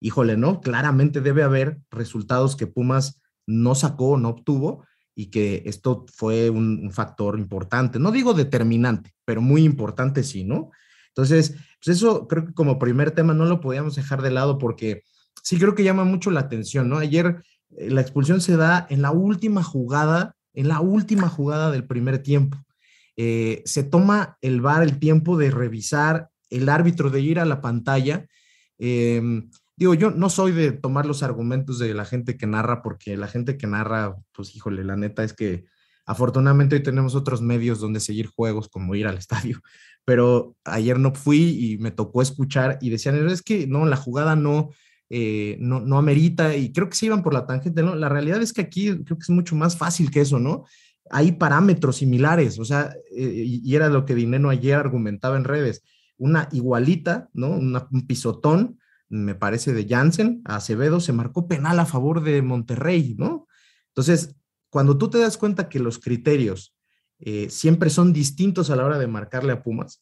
híjole, 0.00 0.36
¿no? 0.36 0.60
Claramente 0.60 1.20
debe 1.20 1.42
haber 1.42 1.78
resultados 1.90 2.56
que 2.56 2.66
Pumas 2.66 3.20
no 3.46 3.74
sacó, 3.74 4.16
no 4.16 4.30
obtuvo 4.30 4.84
y 5.14 5.26
que 5.26 5.62
esto 5.66 6.06
fue 6.12 6.48
un, 6.48 6.90
factor 6.90 7.38
importante. 7.38 7.98
No 7.98 8.12
digo 8.12 8.32
determinante, 8.32 9.14
pero 9.24 9.42
muy 9.42 9.62
importante 9.64 10.24
sí, 10.24 10.44
¿no? 10.44 10.70
Entonces, 11.08 11.54
pues 11.84 11.98
eso 11.98 12.26
creo 12.26 12.46
que 12.46 12.54
como 12.54 12.78
primer 12.78 13.10
tema 13.10 13.34
no 13.34 13.44
lo 13.44 13.60
podíamos 13.60 13.94
dejar 13.94 14.22
de 14.22 14.30
lado 14.30 14.56
porque 14.56 15.02
sí 15.42 15.58
creo 15.58 15.74
que 15.74 15.84
llama 15.84 16.04
mucho 16.04 16.30
la 16.30 16.40
atención, 16.40 16.88
¿no? 16.88 16.96
Ayer 16.96 17.42
la 17.76 18.00
expulsión 18.00 18.40
se 18.40 18.56
da 18.56 18.86
en 18.90 19.02
la 19.02 19.10
última 19.10 19.62
jugada, 19.62 20.36
en 20.54 20.68
la 20.68 20.80
última 20.80 21.28
jugada 21.28 21.70
del 21.70 21.84
primer 21.84 22.18
tiempo. 22.18 22.58
Eh, 23.16 23.62
se 23.64 23.84
toma 23.84 24.38
el 24.40 24.60
VAR 24.60 24.82
el 24.82 24.98
tiempo 24.98 25.36
de 25.36 25.50
revisar 25.50 26.30
el 26.50 26.68
árbitro, 26.68 27.10
de 27.10 27.20
ir 27.20 27.38
a 27.38 27.44
la 27.44 27.60
pantalla. 27.60 28.26
Em, 28.78 29.50
digo, 29.76 29.94
yo 29.94 30.10
no 30.10 30.28
soy 30.28 30.52
de 30.52 30.72
tomar 30.72 31.06
los 31.06 31.22
argumentos 31.22 31.78
de 31.78 31.94
la 31.94 32.04
gente 32.04 32.36
que 32.36 32.46
narra, 32.46 32.82
porque 32.82 33.16
la 33.16 33.28
gente 33.28 33.56
que 33.56 33.66
narra, 33.66 34.16
pues 34.32 34.54
híjole, 34.54 34.84
la 34.84 34.96
neta 34.96 35.24
es 35.24 35.32
que 35.32 35.64
afortunadamente 36.04 36.76
hoy 36.76 36.82
tenemos 36.82 37.14
otros 37.14 37.42
medios 37.42 37.80
donde 37.80 38.00
seguir 38.00 38.26
juegos, 38.26 38.68
como 38.68 38.94
ir 38.94 39.06
al 39.06 39.18
estadio, 39.18 39.60
pero 40.04 40.56
ayer 40.64 40.98
no 40.98 41.14
fui 41.14 41.56
y 41.58 41.78
me 41.78 41.90
tocó 41.90 42.22
escuchar 42.22 42.78
y 42.80 42.90
decían, 42.90 43.28
es 43.28 43.42
que 43.42 43.66
no, 43.66 43.86
la 43.86 43.96
jugada 43.96 44.36
no, 44.36 44.70
eh, 45.14 45.58
no, 45.60 45.98
amerita 45.98 46.56
y 46.56 46.72
creo 46.72 46.88
que 46.88 46.96
se 46.96 47.04
iban 47.04 47.22
por 47.22 47.34
la 47.34 47.44
tangente, 47.44 47.82
¿no? 47.82 47.94
La 47.94 48.08
realidad 48.08 48.40
es 48.40 48.54
que 48.54 48.62
aquí 48.62 48.86
creo 49.04 49.18
que 49.18 49.24
es 49.24 49.28
mucho 49.28 49.54
más 49.54 49.76
fácil 49.76 50.10
que 50.10 50.22
eso, 50.22 50.38
¿no? 50.38 50.64
Hay 51.10 51.32
parámetros 51.32 51.96
similares, 51.96 52.58
o 52.58 52.64
sea, 52.64 52.94
eh, 53.14 53.44
y 53.44 53.76
era 53.76 53.90
lo 53.90 54.06
que 54.06 54.14
Dineno 54.14 54.48
ayer 54.48 54.74
argumentaba 54.74 55.36
en 55.36 55.44
redes, 55.44 55.82
una 56.16 56.48
igualita, 56.52 57.28
¿no? 57.34 57.50
un 57.50 58.06
pisotón, 58.06 58.78
me 59.10 59.34
parece, 59.34 59.74
de 59.74 59.86
Jansen 59.86 60.40
Acevedo, 60.46 60.98
se 60.98 61.12
marcó 61.12 61.46
penal 61.46 61.78
a 61.78 61.84
favor 61.84 62.22
de 62.22 62.40
Monterrey, 62.40 63.14
¿no? 63.18 63.46
Entonces, 63.88 64.34
cuando 64.70 64.96
tú 64.96 65.10
te 65.10 65.18
das 65.18 65.36
cuenta 65.36 65.68
que 65.68 65.78
los 65.78 65.98
criterios 65.98 66.74
eh, 67.18 67.50
siempre 67.50 67.90
son 67.90 68.14
distintos 68.14 68.70
a 68.70 68.76
la 68.76 68.86
hora 68.86 68.98
de 68.98 69.08
marcarle 69.08 69.52
a 69.52 69.62
Pumas, 69.62 70.00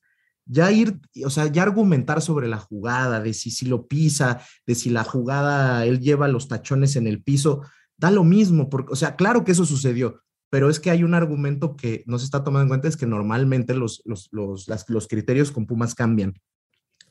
ya 0.51 0.73
ir, 0.73 1.01
o 1.25 1.31
sea, 1.31 1.47
ya 1.47 1.63
argumentar 1.63 2.21
sobre 2.21 2.49
la 2.49 2.59
jugada, 2.59 3.21
de 3.21 3.33
si, 3.35 3.51
si 3.51 3.67
lo 3.67 3.87
pisa, 3.87 4.41
de 4.67 4.75
si 4.75 4.91
la 4.91 5.05
jugada 5.05 5.87
él 5.87 6.01
lleva 6.01 6.27
los 6.27 6.49
tachones 6.49 6.97
en 6.97 7.07
el 7.07 7.23
piso, 7.23 7.63
da 7.97 8.11
lo 8.11 8.25
mismo, 8.25 8.69
porque, 8.69 8.93
o 8.93 8.97
sea, 8.97 9.15
claro 9.15 9.45
que 9.45 9.53
eso 9.53 9.65
sucedió, 9.65 10.23
pero 10.51 10.69
es 10.69 10.81
que 10.81 10.91
hay 10.91 11.05
un 11.05 11.15
argumento 11.15 11.77
que 11.77 12.03
no 12.07 12.19
se 12.19 12.25
está 12.25 12.43
tomando 12.43 12.63
en 12.63 12.69
cuenta, 12.69 12.89
es 12.89 12.97
que 12.97 13.07
normalmente 13.07 13.75
los, 13.75 14.03
los, 14.05 14.29
los, 14.33 14.67
los 14.89 15.07
criterios 15.07 15.53
con 15.53 15.67
Pumas 15.67 15.95
cambian, 15.95 16.35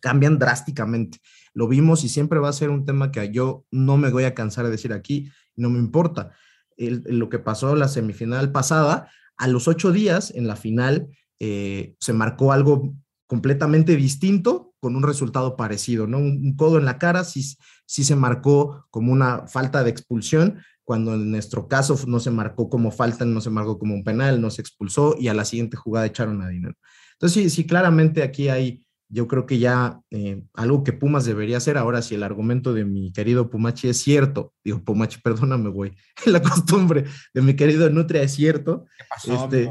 cambian 0.02 0.38
drásticamente. 0.38 1.20
Lo 1.54 1.70
vimos 1.70 2.04
y 2.04 2.10
siempre 2.10 2.40
va 2.40 2.50
a 2.50 2.54
ser 2.54 2.70
un 2.70 2.86
tema 2.86 3.12
que 3.12 3.32
yo 3.32 3.66
no 3.72 3.96
me 3.96 4.12
voy 4.12 4.26
a 4.26 4.36
cansar 4.36 4.66
de 4.66 4.72
decir 4.72 4.92
aquí, 4.92 5.32
no 5.56 5.70
me 5.70 5.80
importa. 5.80 6.34
lo 6.76 7.30
que 7.30 7.40
pasó 7.40 7.76
la 7.76 7.88
semifinal 7.88 8.52
pasada, 8.52 9.10
a 9.38 9.48
los 9.48 9.70
ocho 9.70 9.94
días 9.94 10.34
en 10.36 10.48
la 10.48 10.58
final 10.58 11.08
eh, 11.40 11.96
se 12.00 12.12
marcó 12.12 12.52
algo 12.52 12.94
completamente 13.30 13.96
distinto 13.96 14.74
con 14.80 14.96
un 14.96 15.04
resultado 15.04 15.56
parecido, 15.56 16.08
¿no? 16.08 16.18
Un, 16.18 16.56
codo 16.56 16.80
en 16.80 16.86
la 16.86 16.98
cara 16.98 17.24
sí, 17.24 17.44
sí 17.86 18.04
se 18.04 18.16
marcó 18.16 18.88
como 18.90 19.14
una 19.14 19.48
falta 19.48 19.84
de 19.84 19.92
expulsión, 19.92 20.64
cuando 20.84 21.14
en 21.14 21.30
nuestro 21.30 21.68
caso 21.68 21.96
no 22.08 22.20
se 22.20 22.32
marcó 22.32 22.72
como 22.72 22.90
falta, 22.90 23.26
no 23.26 23.40
se 23.40 23.52
marcó 23.52 23.78
como 23.78 23.94
un 23.94 24.04
penal, 24.04 24.42
no 24.42 24.50
se 24.50 24.64
expulsó 24.64 25.16
y 25.20 25.28
a 25.28 25.36
la 25.36 25.46
siguiente 25.46 25.78
jugada 25.78 26.08
echaron 26.08 26.42
a 26.42 26.50
dinero. 26.50 26.74
Entonces, 27.14 27.44
sí, 27.44 27.50
sí, 27.52 27.68
claramente 27.68 28.24
aquí 28.24 28.50
hay, 28.50 28.84
yo 29.10 29.28
creo 29.28 29.46
que 29.46 29.60
ya 29.60 30.02
eh, 30.10 30.42
algo 30.56 30.84
que 30.84 30.94
Pumas 30.94 31.26
debería 31.26 31.58
hacer. 31.58 31.78
Ahora, 31.78 32.02
si 32.02 32.16
el 32.16 32.24
argumento 32.24 32.74
de 32.74 32.84
mi 32.84 33.14
querido 33.14 33.52
Pumachi 33.52 33.90
es 33.90 33.98
cierto, 33.98 34.56
digo, 34.64 34.84
Pumachi, 34.84 35.22
perdóname, 35.24 35.70
güey, 35.70 35.92
la 36.26 36.42
costumbre 36.42 37.06
de 37.36 37.42
mi 37.44 37.56
querido 37.56 37.88
Nutria 37.92 38.24
es 38.24 38.34
cierto. 38.34 38.86
¿Qué 38.98 39.04
pasó, 39.08 39.44
este, 39.44 39.70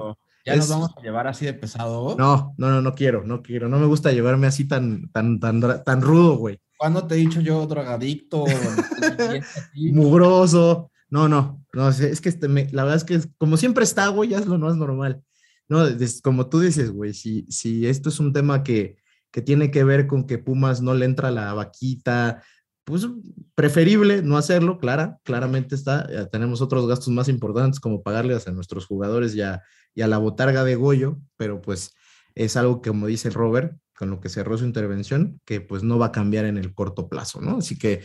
¿Ya 0.48 0.56
nos 0.56 0.68
vamos 0.68 0.90
a 0.96 1.00
llevar 1.02 1.26
así 1.26 1.44
de 1.44 1.54
pesado? 1.54 2.16
No, 2.18 2.54
no, 2.56 2.70
no, 2.70 2.82
no 2.82 2.94
quiero, 2.94 3.24
no 3.24 3.42
quiero. 3.42 3.68
No 3.68 3.78
me 3.78 3.86
gusta 3.86 4.12
llevarme 4.12 4.46
así 4.46 4.66
tan, 4.66 5.10
tan, 5.10 5.38
tan, 5.40 5.60
tan 5.84 6.02
rudo, 6.02 6.36
güey. 6.36 6.58
¿Cuándo 6.78 7.06
te 7.06 7.16
he 7.16 7.18
dicho 7.18 7.40
yo 7.40 7.66
drogadicto? 7.66 8.44
Mugroso. 9.74 10.90
No, 11.10 11.28
no, 11.28 11.64
no, 11.72 11.88
es 11.88 12.20
que 12.20 12.28
este 12.28 12.48
la 12.48 12.84
verdad 12.84 12.96
es 12.96 13.04
que 13.04 13.20
como 13.38 13.56
siempre 13.56 13.84
está, 13.84 14.08
güey, 14.08 14.30
ya 14.30 14.38
es 14.38 14.46
lo 14.46 14.58
más 14.58 14.76
normal. 14.76 15.22
No, 15.68 15.84
como 16.22 16.48
tú 16.48 16.60
dices, 16.60 16.90
güey, 16.90 17.14
si, 17.14 17.46
si 17.50 17.86
esto 17.86 18.08
es 18.08 18.20
un 18.20 18.32
tema 18.32 18.62
que, 18.62 18.96
que 19.30 19.42
tiene 19.42 19.70
que 19.70 19.84
ver 19.84 20.06
con 20.06 20.26
que 20.26 20.38
Pumas 20.38 20.80
no 20.80 20.94
le 20.94 21.04
entra 21.04 21.30
la 21.30 21.52
vaquita, 21.52 22.42
pues 22.88 23.06
preferible 23.54 24.22
no 24.22 24.38
hacerlo, 24.38 24.78
clara, 24.78 25.18
claramente 25.22 25.74
está. 25.74 26.10
Ya 26.10 26.26
tenemos 26.26 26.62
otros 26.62 26.88
gastos 26.88 27.08
más 27.08 27.28
importantes 27.28 27.80
como 27.80 28.02
pagarles 28.02 28.48
a 28.48 28.50
nuestros 28.50 28.86
jugadores 28.86 29.34
y 29.34 29.42
a, 29.42 29.62
a 30.00 30.06
la 30.06 30.16
botarga 30.16 30.64
de 30.64 30.74
Goyo, 30.74 31.18
pero 31.36 31.60
pues 31.60 31.94
es 32.34 32.56
algo 32.56 32.80
que, 32.80 32.88
como 32.88 33.06
dice 33.06 33.28
Robert, 33.28 33.76
con 33.94 34.08
lo 34.08 34.20
que 34.20 34.30
cerró 34.30 34.56
su 34.56 34.64
intervención, 34.64 35.38
que 35.44 35.60
pues 35.60 35.82
no 35.82 35.98
va 35.98 36.06
a 36.06 36.12
cambiar 36.12 36.46
en 36.46 36.56
el 36.56 36.72
corto 36.72 37.10
plazo, 37.10 37.42
¿no? 37.42 37.58
Así 37.58 37.78
que 37.78 38.04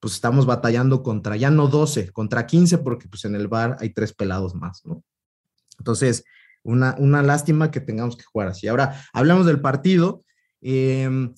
pues 0.00 0.14
estamos 0.14 0.46
batallando 0.46 1.02
contra 1.02 1.36
ya 1.36 1.50
no 1.50 1.68
12, 1.68 2.10
contra 2.10 2.46
15, 2.46 2.78
porque 2.78 3.08
pues 3.08 3.26
en 3.26 3.34
el 3.34 3.48
bar 3.48 3.76
hay 3.80 3.90
tres 3.90 4.14
pelados 4.14 4.54
más, 4.54 4.86
¿no? 4.86 5.04
Entonces, 5.78 6.24
una, 6.62 6.96
una 6.98 7.22
lástima 7.22 7.70
que 7.70 7.80
tengamos 7.80 8.16
que 8.16 8.24
jugar 8.24 8.48
así. 8.48 8.66
Ahora, 8.66 8.98
hablamos 9.12 9.44
del 9.44 9.60
partido. 9.60 10.24
Em, 10.62 11.34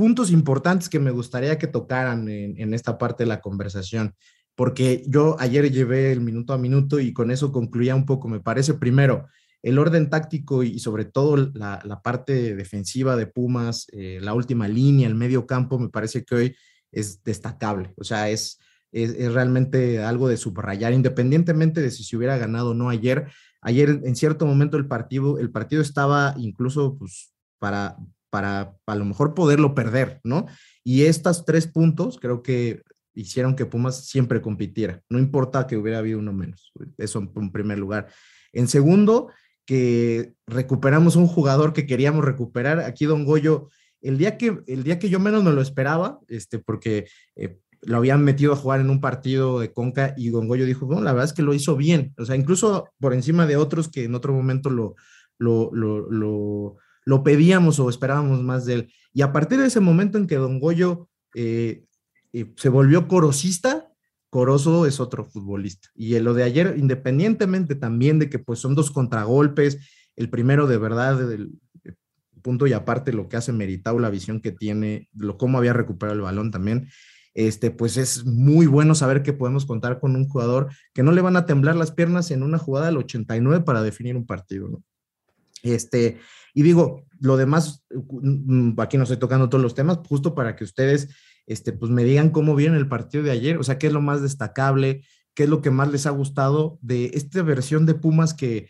puntos 0.00 0.30
importantes 0.30 0.88
que 0.88 0.98
me 0.98 1.10
gustaría 1.10 1.58
que 1.58 1.66
tocaran 1.66 2.26
en, 2.26 2.72
esta 2.72 2.96
parte 2.96 3.24
de 3.24 3.28
la 3.28 3.42
conversación, 3.42 4.14
porque 4.54 5.04
yo 5.06 5.36
ayer 5.38 5.70
llevé 5.70 6.10
el 6.10 6.22
minuto 6.22 6.54
a 6.54 6.58
minuto 6.58 7.00
y 7.00 7.12
con 7.12 7.30
eso 7.30 7.52
concluía 7.52 7.94
un 7.94 8.06
poco, 8.06 8.26
me 8.26 8.40
parece, 8.40 8.72
primero, 8.72 9.26
el 9.62 9.78
orden 9.78 10.08
táctico 10.08 10.62
y 10.62 10.78
sobre 10.78 11.04
todo 11.04 11.36
la, 11.52 12.00
parte 12.02 12.56
defensiva 12.56 13.14
de 13.14 13.26
Pumas, 13.26 13.88
eh, 13.92 14.20
la 14.22 14.32
última 14.32 14.68
línea, 14.68 15.06
el 15.06 15.16
medio 15.16 15.46
campo, 15.46 15.78
me 15.78 15.90
parece 15.90 16.24
que 16.24 16.34
hoy 16.34 16.56
es 16.90 17.22
destacable, 17.22 17.92
o 17.98 18.04
sea, 18.04 18.30
es, 18.30 18.58
es, 18.92 19.30
realmente 19.34 20.02
algo 20.02 20.28
de 20.28 20.38
subrayar, 20.38 20.94
independientemente 20.94 21.82
de 21.82 21.90
si 21.90 22.04
se 22.04 22.16
hubiera 22.16 22.38
ganado 22.38 22.70
o 22.70 22.74
no 22.74 22.88
ayer. 22.88 23.26
Ayer, 23.60 24.00
en 24.02 24.16
cierto 24.16 24.46
momento, 24.46 24.78
el 24.78 24.88
partido, 24.88 25.38
el 25.38 25.50
partido 25.50 25.82
estaba 25.82 26.34
incluso 26.38 26.96
pues, 26.96 27.34
para, 27.58 27.98
para 28.30 28.76
a 28.86 28.94
lo 28.94 29.04
mejor 29.04 29.34
poderlo 29.34 29.74
perder, 29.74 30.20
¿no? 30.24 30.46
Y 30.84 31.02
estos 31.02 31.44
tres 31.44 31.66
puntos 31.66 32.18
creo 32.20 32.42
que 32.42 32.82
hicieron 33.14 33.56
que 33.56 33.66
Pumas 33.66 34.06
siempre 34.06 34.40
compitiera, 34.40 35.02
no 35.08 35.18
importa 35.18 35.66
que 35.66 35.76
hubiera 35.76 35.98
habido 35.98 36.18
uno 36.18 36.32
menos, 36.32 36.72
eso 36.96 37.18
en 37.18 37.52
primer 37.52 37.78
lugar. 37.78 38.08
En 38.52 38.68
segundo, 38.68 39.30
que 39.66 40.32
recuperamos 40.46 41.16
un 41.16 41.26
jugador 41.26 41.72
que 41.72 41.86
queríamos 41.86 42.24
recuperar, 42.24 42.80
aquí 42.80 43.04
Don 43.04 43.24
Goyo, 43.24 43.68
el 44.00 44.16
día 44.16 44.38
que, 44.38 44.60
el 44.66 44.84
día 44.84 44.98
que 44.98 45.10
yo 45.10 45.20
menos 45.20 45.44
me 45.44 45.52
lo 45.52 45.60
esperaba, 45.60 46.20
este, 46.28 46.58
porque 46.58 47.06
eh, 47.36 47.58
lo 47.82 47.98
habían 47.98 48.24
metido 48.24 48.52
a 48.52 48.56
jugar 48.56 48.80
en 48.80 48.90
un 48.90 49.00
partido 49.00 49.60
de 49.60 49.72
Conca 49.72 50.14
y 50.16 50.30
Don 50.30 50.48
Goyo 50.48 50.64
dijo, 50.64 50.86
bueno, 50.86 51.02
la 51.02 51.12
verdad 51.12 51.28
es 51.28 51.32
que 51.34 51.42
lo 51.42 51.54
hizo 51.54 51.76
bien, 51.76 52.14
o 52.16 52.24
sea, 52.24 52.36
incluso 52.36 52.88
por 52.98 53.12
encima 53.12 53.46
de 53.46 53.56
otros 53.56 53.88
que 53.88 54.04
en 54.04 54.14
otro 54.14 54.32
momento 54.32 54.70
lo, 54.70 54.94
lo, 55.38 55.70
lo 55.72 56.10
lo 56.10 56.76
pedíamos 57.22 57.78
o 57.80 57.90
esperábamos 57.90 58.42
más 58.42 58.64
de 58.66 58.74
él. 58.74 58.92
Y 59.12 59.22
a 59.22 59.32
partir 59.32 59.58
de 59.58 59.66
ese 59.66 59.80
momento 59.80 60.18
en 60.18 60.26
que 60.26 60.36
Don 60.36 60.60
Goyo 60.60 61.08
eh, 61.34 61.84
eh, 62.32 62.52
se 62.56 62.68
volvió 62.68 63.08
corosista, 63.08 63.90
Corozo 64.30 64.86
es 64.86 65.00
otro 65.00 65.24
futbolista. 65.24 65.88
Y 65.94 66.16
lo 66.20 66.34
de 66.34 66.44
ayer, 66.44 66.76
independientemente 66.78 67.74
también 67.74 68.20
de 68.20 68.30
que 68.30 68.38
pues 68.38 68.60
son 68.60 68.76
dos 68.76 68.92
contragolpes, 68.92 69.78
el 70.16 70.30
primero 70.30 70.66
de 70.68 70.78
verdad, 70.78 71.32
el, 71.32 71.50
punto 72.42 72.66
y 72.66 72.72
aparte 72.72 73.12
lo 73.12 73.28
que 73.28 73.36
hace 73.36 73.52
meritado 73.52 73.98
la 73.98 74.08
visión 74.08 74.40
que 74.40 74.50
tiene, 74.50 75.10
lo 75.12 75.36
cómo 75.36 75.58
había 75.58 75.74
recuperado 75.74 76.16
el 76.16 76.22
balón 76.22 76.50
también, 76.50 76.88
este, 77.34 77.70
pues 77.70 77.98
es 77.98 78.24
muy 78.24 78.66
bueno 78.66 78.94
saber 78.94 79.22
que 79.22 79.34
podemos 79.34 79.66
contar 79.66 80.00
con 80.00 80.16
un 80.16 80.26
jugador 80.26 80.68
que 80.94 81.02
no 81.02 81.12
le 81.12 81.20
van 81.20 81.36
a 81.36 81.44
temblar 81.44 81.76
las 81.76 81.92
piernas 81.92 82.30
en 82.30 82.42
una 82.42 82.56
jugada 82.56 82.86
del 82.86 82.96
89 82.96 83.62
para 83.62 83.82
definir 83.82 84.16
un 84.16 84.24
partido, 84.24 84.68
¿no? 84.68 84.82
Este, 85.62 86.18
y 86.54 86.62
digo, 86.62 87.04
lo 87.20 87.36
demás, 87.36 87.84
mm, 87.90 88.78
aquí 88.80 88.96
no 88.96 89.04
estoy 89.04 89.18
tocando 89.18 89.48
todos 89.48 89.62
los 89.62 89.74
temas, 89.74 89.98
justo 90.08 90.34
para 90.34 90.56
que 90.56 90.64
ustedes 90.64 91.08
este, 91.46 91.72
pues 91.72 91.90
me 91.90 92.04
digan 92.04 92.30
cómo 92.30 92.54
vieron 92.54 92.76
el 92.76 92.88
partido 92.88 93.24
de 93.24 93.32
ayer, 93.32 93.58
o 93.58 93.62
sea, 93.62 93.78
qué 93.78 93.88
es 93.88 93.92
lo 93.92 94.00
más 94.00 94.22
destacable, 94.22 95.04
qué 95.34 95.44
es 95.44 95.48
lo 95.48 95.62
que 95.62 95.70
más 95.70 95.90
les 95.90 96.06
ha 96.06 96.10
gustado 96.10 96.78
de 96.80 97.10
esta 97.14 97.42
versión 97.42 97.86
de 97.86 97.94
Pumas 97.94 98.34
que 98.34 98.68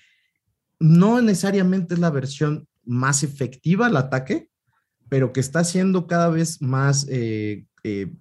no 0.78 1.20
necesariamente 1.20 1.94
es 1.94 2.00
la 2.00 2.10
versión 2.10 2.66
más 2.84 3.22
efectiva 3.22 3.86
al 3.86 3.96
ataque, 3.96 4.48
pero 5.08 5.32
que 5.32 5.40
está 5.40 5.62
siendo 5.64 6.06
cada 6.06 6.30
vez 6.30 6.62
más 6.62 7.06
eh, 7.10 7.66
eh, 7.84 8.14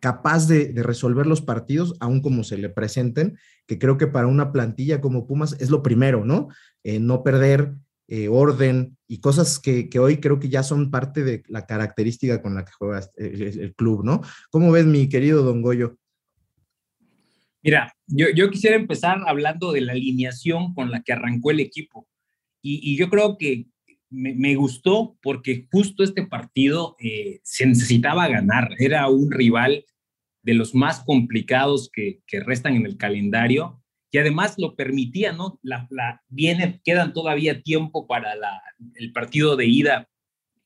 capaz 0.00 0.46
de, 0.48 0.72
resolver 0.76 1.26
los 1.26 1.40
partidos, 1.40 1.94
aún 2.00 2.20
como 2.20 2.44
se 2.44 2.58
le 2.58 2.68
presenten, 2.68 3.38
que 3.66 3.78
creo 3.78 3.96
que 3.96 4.08
para 4.08 4.26
una 4.26 4.52
plantilla 4.52 5.00
como 5.00 5.26
Pumas 5.26 5.56
es 5.60 5.70
lo 5.70 5.82
primero, 5.82 6.24
¿no? 6.24 6.48
Eh, 6.82 6.98
no 6.98 7.22
perder 7.22 7.76
eh, 8.14 8.28
orden 8.28 8.98
y 9.08 9.20
cosas 9.20 9.58
que, 9.58 9.88
hoy 9.98 10.18
creo 10.18 10.38
que 10.38 10.50
ya 10.50 10.62
son 10.62 10.90
parte 10.90 11.24
de 11.24 11.42
la 11.48 11.64
característica 11.64 12.42
con 12.42 12.54
la 12.54 12.62
que 12.62 12.72
juega 12.72 13.00
el, 13.16 13.74
club, 13.74 14.04
¿no? 14.04 14.20
¿Cómo 14.50 14.70
ves, 14.70 14.84
mi 14.84 15.08
querido 15.08 15.42
Don 15.42 15.62
Goyo? 15.62 15.96
Mira, 17.62 17.96
yo, 18.06 18.50
quisiera 18.50 18.76
empezar 18.76 19.22
hablando 19.26 19.72
de 19.72 19.80
la 19.80 19.92
alineación 19.92 20.74
con 20.74 20.90
la 20.90 21.00
que 21.00 21.14
arrancó 21.14 21.52
el 21.52 21.60
equipo. 21.60 22.06
Y, 22.60 22.98
yo 22.98 23.08
creo 23.08 23.38
que 23.38 23.64
me, 24.10 24.56
gustó 24.56 25.16
porque 25.22 25.66
justo 25.72 26.04
este 26.04 26.26
partido 26.26 26.96
eh, 27.00 27.40
se 27.44 27.64
necesitaba 27.64 28.28
ganar. 28.28 28.74
Era 28.78 29.08
un 29.08 29.30
rival 29.30 29.86
de 30.42 30.52
los 30.52 30.74
más 30.74 31.00
complicados 31.00 31.88
que, 31.90 32.20
que 32.26 32.40
restan 32.40 32.74
en 32.74 32.84
el 32.84 32.98
calendario 32.98 33.81
y 34.12 34.18
además 34.18 34.54
lo 34.58 34.76
permitía, 34.76 35.32
¿no? 35.32 35.58
La, 35.62 35.88
la, 35.90 36.22
quedan 36.84 37.14
todavía 37.14 37.62
tiempo 37.62 38.06
para 38.06 38.34
el 38.94 39.12
partido 39.12 39.56
de 39.56 39.66
ida 39.66 40.08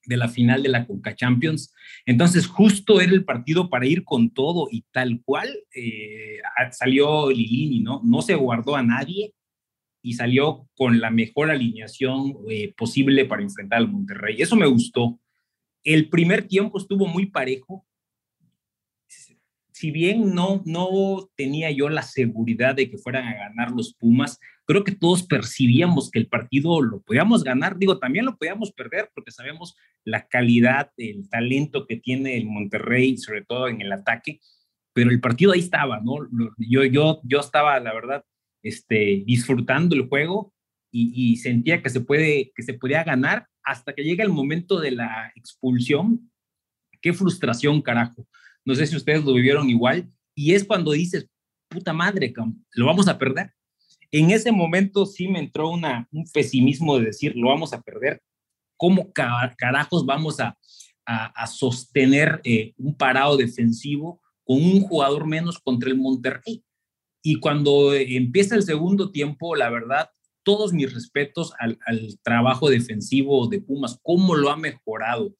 de 0.04 0.16
la 0.16 0.28
final 0.28 0.64
de 0.64 0.68
la 0.68 0.84
Conca 0.84 1.14
Champions. 1.14 1.72
Entonces, 2.06 2.48
justo 2.48 3.00
era 3.00 3.12
el 3.12 3.24
partido 3.24 3.70
para 3.70 3.86
ir 3.86 4.04
con 4.04 4.30
todo 4.30 4.66
y 4.70 4.84
tal 4.90 5.22
cual 5.24 5.48
eh, 5.72 6.40
salió 6.72 7.30
Lilini, 7.30 7.80
¿no? 7.80 8.00
No 8.04 8.20
se 8.20 8.34
guardó 8.34 8.74
a 8.74 8.82
nadie 8.82 9.32
y 10.02 10.14
salió 10.14 10.68
con 10.76 11.00
la 11.00 11.10
mejor 11.10 11.50
alineación 11.50 12.34
eh, 12.50 12.74
posible 12.76 13.26
para 13.26 13.42
enfrentar 13.42 13.78
al 13.78 13.88
Monterrey. 13.88 14.42
Eso 14.42 14.56
me 14.56 14.66
gustó. 14.66 15.20
El 15.84 16.08
primer 16.08 16.48
tiempo 16.48 16.78
estuvo 16.78 17.06
muy 17.06 17.26
parejo, 17.26 17.86
si 19.76 19.90
bien 19.90 20.34
no, 20.34 20.62
no 20.64 21.28
tenía 21.36 21.70
yo 21.70 21.90
la 21.90 22.00
seguridad 22.00 22.74
de 22.74 22.88
que 22.88 22.96
fueran 22.96 23.28
a 23.28 23.34
ganar 23.34 23.72
los 23.72 23.92
Pumas, 23.92 24.40
creo 24.64 24.84
que 24.84 24.92
todos 24.92 25.22
percibíamos 25.22 26.10
que 26.10 26.18
el 26.18 26.28
partido 26.28 26.80
lo 26.80 27.02
podíamos 27.02 27.44
ganar. 27.44 27.76
Digo, 27.76 27.98
también 27.98 28.24
lo 28.24 28.38
podíamos 28.38 28.72
perder 28.72 29.10
porque 29.14 29.32
sabemos 29.32 29.76
la 30.02 30.28
calidad, 30.28 30.92
el 30.96 31.28
talento 31.28 31.86
que 31.86 31.96
tiene 31.96 32.38
el 32.38 32.46
Monterrey, 32.46 33.18
sobre 33.18 33.44
todo 33.44 33.68
en 33.68 33.82
el 33.82 33.92
ataque, 33.92 34.40
pero 34.94 35.10
el 35.10 35.20
partido 35.20 35.52
ahí 35.52 35.60
estaba, 35.60 36.00
¿no? 36.00 36.26
Yo, 36.56 36.86
yo, 36.86 37.20
yo 37.22 37.40
estaba, 37.40 37.78
la 37.78 37.92
verdad, 37.92 38.24
este, 38.62 39.24
disfrutando 39.26 39.94
el 39.94 40.08
juego 40.08 40.54
y, 40.90 41.32
y 41.32 41.36
sentía 41.36 41.82
que 41.82 41.90
se, 41.90 42.00
puede, 42.00 42.50
que 42.56 42.62
se 42.62 42.72
podía 42.72 43.04
ganar 43.04 43.46
hasta 43.62 43.92
que 43.92 44.04
llega 44.04 44.24
el 44.24 44.30
momento 44.30 44.80
de 44.80 44.92
la 44.92 45.32
expulsión. 45.34 46.32
Qué 47.02 47.12
frustración, 47.12 47.82
carajo 47.82 48.26
no 48.66 48.74
sé 48.74 48.86
si 48.86 48.96
ustedes 48.96 49.24
lo 49.24 49.32
vivieron 49.32 49.70
igual. 49.70 50.12
Y 50.34 50.52
es 50.52 50.64
cuando 50.64 50.90
dices, 50.90 51.26
puta 51.68 51.92
madre, 51.92 52.34
lo 52.72 52.86
vamos 52.86 53.08
a 53.08 53.16
perder. 53.16 53.52
En 54.10 54.30
ese 54.30 54.52
momento 54.52 55.06
sí 55.06 55.28
me 55.28 55.38
entró 55.38 55.70
una, 55.70 56.06
un 56.12 56.24
pesimismo 56.32 56.98
de 56.98 57.06
decir, 57.06 57.34
lo 57.36 57.48
vamos 57.48 57.72
a 57.72 57.80
perder. 57.80 58.20
¿Cómo 58.76 59.12
carajos 59.12 60.04
vamos 60.04 60.40
a, 60.40 60.58
a, 61.06 61.46
sostener 61.46 62.40
eh, 62.44 62.74
un 62.76 62.94
parado 62.94 63.36
defensivo 63.36 64.20
con 64.44 64.58
un 64.58 64.80
jugador 64.80 65.26
menos 65.26 65.58
contra 65.58 65.88
el 65.88 65.96
Monterrey? 65.96 66.62
Y 67.22 67.36
cuando 67.36 67.94
empieza 67.94 68.56
el 68.56 68.64
segundo 68.64 69.10
tiempo, 69.10 69.56
la 69.56 69.70
verdad, 69.70 70.10
todos 70.42 70.72
mis 70.72 70.92
respetos 70.92 71.52
al, 71.58 71.78
al 71.86 72.18
trabajo 72.22 72.68
defensivo 72.68 73.48
de 73.48 73.60
Pumas, 73.60 73.98
cómo 74.02 74.34
lo 74.34 74.50
ha 74.50 74.56
mejorado 74.56 75.34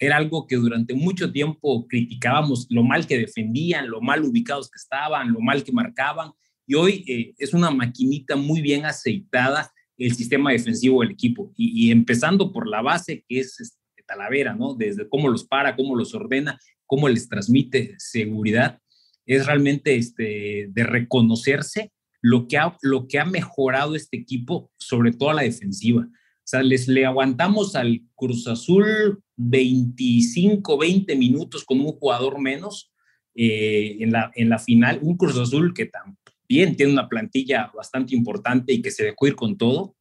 era 0.00 0.16
algo 0.16 0.46
que 0.46 0.56
durante 0.56 0.94
mucho 0.94 1.30
tiempo 1.30 1.86
criticábamos, 1.86 2.66
lo 2.70 2.82
mal 2.82 3.06
que 3.06 3.18
defendían, 3.18 3.90
lo 3.90 4.00
mal 4.00 4.24
ubicados 4.24 4.70
que 4.70 4.78
estaban, 4.78 5.30
lo 5.30 5.40
mal 5.40 5.62
que 5.62 5.72
marcaban, 5.72 6.32
y 6.66 6.74
hoy 6.74 7.04
eh, 7.06 7.34
es 7.36 7.52
una 7.52 7.70
maquinita 7.70 8.34
muy 8.34 8.62
bien 8.62 8.86
aceitada 8.86 9.70
el 9.98 10.14
sistema 10.14 10.52
defensivo 10.52 11.02
del 11.02 11.10
equipo, 11.10 11.52
y, 11.54 11.90
empezando 11.90 12.50
por 12.50 12.66
la 12.66 12.80
base 12.80 13.24
que 13.28 13.40
es 13.40 13.60
este, 13.60 13.78
Talavera, 14.06 14.54
¿no? 14.54 14.74
Desde 14.74 15.08
cómo 15.08 15.28
los 15.28 15.44
para, 15.44 15.76
cómo 15.76 15.94
los 15.94 16.14
ordena, 16.14 16.58
cómo 16.86 17.08
les 17.08 17.28
transmite 17.28 17.94
seguridad, 17.98 18.80
es 19.26 19.46
realmente 19.46 19.94
este, 19.94 20.66
de 20.70 20.84
reconocerse 20.84 21.92
lo 22.22 22.48
que, 22.48 22.56
ha, 22.56 22.76
lo 22.82 23.06
que 23.06 23.18
ha 23.18 23.24
mejorado 23.24 23.94
este 23.94 24.16
equipo, 24.16 24.72
sobre 24.78 25.12
todo 25.12 25.30
a 25.30 25.34
la 25.34 25.42
defensiva. 25.42 26.08
Sea, 26.50 26.64
les 26.64 26.88
le 26.88 27.06
aguantamos 27.06 27.76
al 27.76 28.02
Cruz 28.16 28.48
Azul 28.48 29.22
25, 29.36 30.76
20 30.76 31.14
minutos 31.14 31.64
con 31.64 31.78
un 31.78 31.92
jugador 31.92 32.40
menos 32.40 32.92
eh, 33.36 33.98
en, 34.00 34.10
la, 34.10 34.32
en 34.34 34.48
la 34.48 34.58
final. 34.58 34.98
Un 35.00 35.16
Cruz 35.16 35.38
Azul 35.38 35.72
que 35.72 35.86
también 35.86 36.74
tiene 36.74 36.92
una 36.92 37.08
plantilla 37.08 37.70
bastante 37.72 38.16
importante 38.16 38.72
y 38.72 38.82
que 38.82 38.90
se 38.90 39.04
dejó 39.04 39.28
ir 39.28 39.36
con 39.36 39.56
todo 39.56 39.94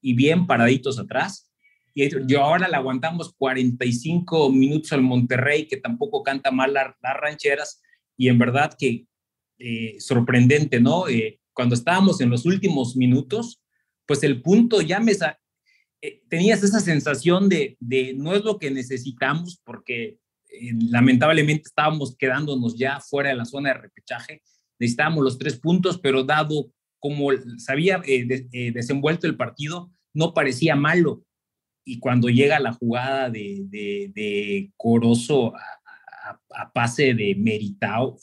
y 0.00 0.14
bien 0.14 0.46
paraditos 0.46 1.00
atrás. 1.00 1.50
Y 1.94 2.08
yo 2.28 2.44
ahora 2.44 2.68
le 2.68 2.76
aguantamos 2.76 3.34
45 3.36 4.52
minutos 4.52 4.92
al 4.92 5.02
Monterrey, 5.02 5.66
que 5.66 5.78
tampoco 5.78 6.22
canta 6.22 6.52
mal 6.52 6.74
las 6.74 6.94
rancheras, 7.20 7.82
y 8.16 8.28
en 8.28 8.38
verdad 8.38 8.72
que 8.78 9.06
eh, 9.58 9.96
sorprendente, 9.98 10.78
¿no? 10.78 11.08
Eh, 11.08 11.40
cuando 11.52 11.74
estábamos 11.74 12.20
en 12.20 12.30
los 12.30 12.46
últimos 12.46 12.94
minutos, 12.94 13.60
pues 14.06 14.22
el 14.22 14.42
punto 14.42 14.80
ya 14.80 15.00
me, 15.00 15.12
eh, 16.00 16.22
tenías 16.28 16.62
esa 16.62 16.80
sensación 16.80 17.48
de, 17.48 17.76
no 18.16 18.34
es 18.34 18.44
lo 18.44 18.58
que 18.58 18.70
necesitamos 18.70 19.60
porque 19.64 20.18
eh, 20.48 20.72
lamentablemente 20.90 21.64
estábamos 21.66 22.16
quedándonos 22.16 22.76
ya 22.78 23.00
fuera 23.00 23.30
de 23.30 23.36
la 23.36 23.44
zona 23.44 23.70
de 23.70 23.80
repechaje, 23.80 24.42
necesitábamos 24.78 25.24
los 25.24 25.38
tres 25.38 25.58
puntos, 25.58 25.98
pero 25.98 26.22
dado 26.22 26.70
como 27.00 27.30
se 27.32 27.72
había 27.72 28.00
eh, 28.06 28.72
desenvuelto 28.72 29.26
el 29.26 29.36
partido, 29.36 29.90
no 30.14 30.34
parecía 30.34 30.76
malo. 30.76 31.24
Y 31.84 32.00
cuando 32.00 32.28
llega 32.28 32.60
la 32.60 32.72
jugada 32.72 33.30
de, 33.30 33.64
de, 33.68 34.70
Corozo 34.76 35.54
a, 35.56 36.72
pase 36.72 37.14
de 37.14 37.34
Meritao, 37.34 38.18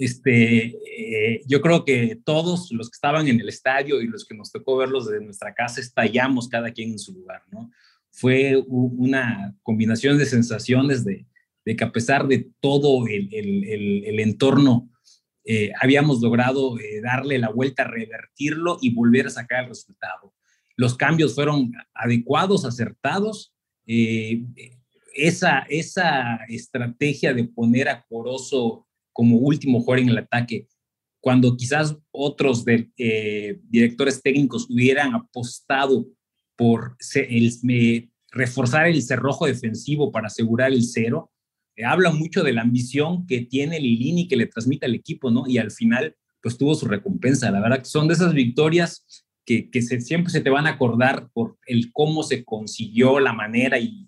este, 0.00 0.76
eh, 0.86 1.42
yo 1.46 1.60
creo 1.60 1.84
que 1.84 2.18
todos 2.24 2.72
los 2.72 2.88
que 2.88 2.94
estaban 2.94 3.28
en 3.28 3.38
el 3.38 3.50
estadio 3.50 4.00
y 4.00 4.06
los 4.06 4.24
que 4.24 4.34
nos 4.34 4.50
tocó 4.50 4.78
verlos 4.78 5.06
desde 5.06 5.22
nuestra 5.22 5.54
casa 5.54 5.80
estallamos 5.80 6.48
cada 6.48 6.72
quien 6.72 6.92
en 6.92 6.98
su 6.98 7.12
lugar, 7.12 7.42
¿no? 7.52 7.70
Fue 8.10 8.56
una 8.66 9.54
combinación 9.62 10.16
de 10.16 10.24
sensaciones 10.24 11.04
de, 11.04 11.26
de 11.66 11.76
que 11.76 11.84
a 11.84 11.92
pesar 11.92 12.26
de 12.26 12.48
todo 12.60 13.06
el, 13.06 13.28
el, 13.32 14.04
el, 14.04 14.20
entorno, 14.20 14.90
eh, 15.44 15.70
habíamos 15.78 16.20
logrado 16.22 16.78
eh, 16.78 17.02
darle 17.02 17.38
la 17.38 17.50
vuelta, 17.50 17.84
revertirlo 17.84 18.78
y 18.80 18.94
volver 18.94 19.26
a 19.26 19.30
sacar 19.30 19.64
el 19.64 19.68
resultado. 19.68 20.34
Los 20.76 20.96
cambios 20.96 21.34
fueron 21.34 21.72
adecuados, 21.92 22.64
acertados. 22.64 23.52
Eh, 23.86 24.44
esa, 25.14 25.66
esa 25.68 26.36
estrategia 26.48 27.34
de 27.34 27.44
poner 27.44 27.88
a 27.88 28.02
Corozo 28.08 28.86
como 29.12 29.36
último 29.36 29.80
jugador 29.80 30.00
en 30.00 30.08
el 30.10 30.18
ataque, 30.18 30.66
cuando 31.20 31.56
quizás 31.56 31.96
otros 32.10 32.64
de, 32.64 32.90
eh, 32.96 33.60
directores 33.68 34.22
técnicos 34.22 34.66
hubieran 34.70 35.14
apostado 35.14 36.06
por 36.56 36.96
reforzar 38.32 38.86
el 38.86 39.02
cerrojo 39.02 39.46
defensivo 39.46 40.10
para 40.10 40.28
asegurar 40.28 40.72
el 40.72 40.82
cero, 40.82 41.30
eh, 41.76 41.84
habla 41.84 42.10
mucho 42.10 42.42
de 42.42 42.52
la 42.52 42.62
ambición 42.62 43.26
que 43.26 43.42
tiene 43.42 43.80
Lilini 43.80 44.28
que 44.28 44.36
le 44.36 44.46
transmite 44.46 44.86
al 44.86 44.94
equipo, 44.94 45.30
¿no? 45.30 45.44
Y 45.46 45.58
al 45.58 45.70
final, 45.70 46.16
pues 46.42 46.56
tuvo 46.56 46.74
su 46.74 46.86
recompensa. 46.86 47.50
La 47.50 47.60
verdad 47.60 47.78
que 47.78 47.84
son 47.84 48.08
de 48.08 48.14
esas 48.14 48.32
victorias 48.32 49.04
que, 49.44 49.70
que 49.70 49.82
siempre 49.82 50.30
se 50.30 50.40
te 50.40 50.50
van 50.50 50.66
a 50.66 50.70
acordar 50.70 51.28
por 51.32 51.58
el 51.66 51.92
cómo 51.92 52.22
se 52.22 52.44
consiguió, 52.44 53.20
la 53.20 53.32
manera 53.32 53.78
y 53.78 54.06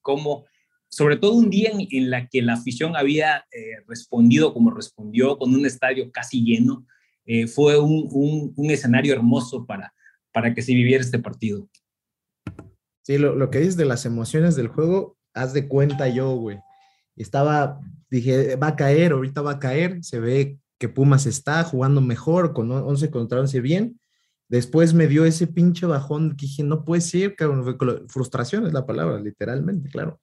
cómo 0.00 0.44
sobre 0.92 1.16
todo 1.16 1.32
un 1.32 1.48
día 1.48 1.70
en, 1.72 2.10
la 2.10 2.28
que 2.28 2.42
la 2.42 2.52
afición 2.52 2.96
había 2.96 3.46
eh, 3.50 3.82
respondido 3.88 4.52
como 4.52 4.70
respondió, 4.70 5.38
con 5.38 5.54
un 5.54 5.64
estadio 5.64 6.12
casi 6.12 6.44
lleno, 6.44 6.86
eh, 7.24 7.46
fue 7.46 7.78
un, 7.78 8.52
un, 8.54 8.70
escenario 8.70 9.14
hermoso 9.14 9.64
para, 9.64 9.94
para 10.34 10.52
que 10.52 10.60
se 10.60 10.74
viviera 10.74 11.02
este 11.02 11.18
partido. 11.18 11.66
Sí, 13.02 13.16
lo, 13.16 13.34
lo, 13.34 13.48
que 13.50 13.60
dices 13.60 13.78
de 13.78 13.86
las 13.86 14.04
emociones 14.04 14.54
del 14.54 14.68
juego, 14.68 15.16
haz 15.32 15.54
de 15.54 15.66
cuenta 15.66 16.08
yo, 16.08 16.36
güey. 16.36 16.58
Estaba, 17.16 17.80
dije, 18.10 18.56
va 18.56 18.68
a 18.68 18.76
caer, 18.76 19.12
ahorita 19.12 19.40
va 19.40 19.52
a 19.52 19.58
caer, 19.58 20.04
se 20.04 20.20
ve 20.20 20.58
que 20.78 20.90
Pumas 20.90 21.24
está 21.24 21.64
jugando 21.64 22.02
mejor, 22.02 22.52
con 22.52 22.70
11 22.70 23.10
contra 23.10 23.40
11 23.40 23.60
bien. 23.62 23.98
Después 24.46 24.92
me 24.92 25.06
dio 25.06 25.24
ese 25.24 25.46
pinche 25.46 25.86
bajón 25.86 26.36
que 26.36 26.44
dije, 26.44 26.64
no 26.64 26.84
puede 26.84 27.00
ser, 27.00 27.34
cabrón. 27.34 27.78
Frustración 28.08 28.66
es 28.66 28.74
la 28.74 28.84
palabra, 28.84 29.18
literalmente, 29.18 29.88
claro. 29.88 30.20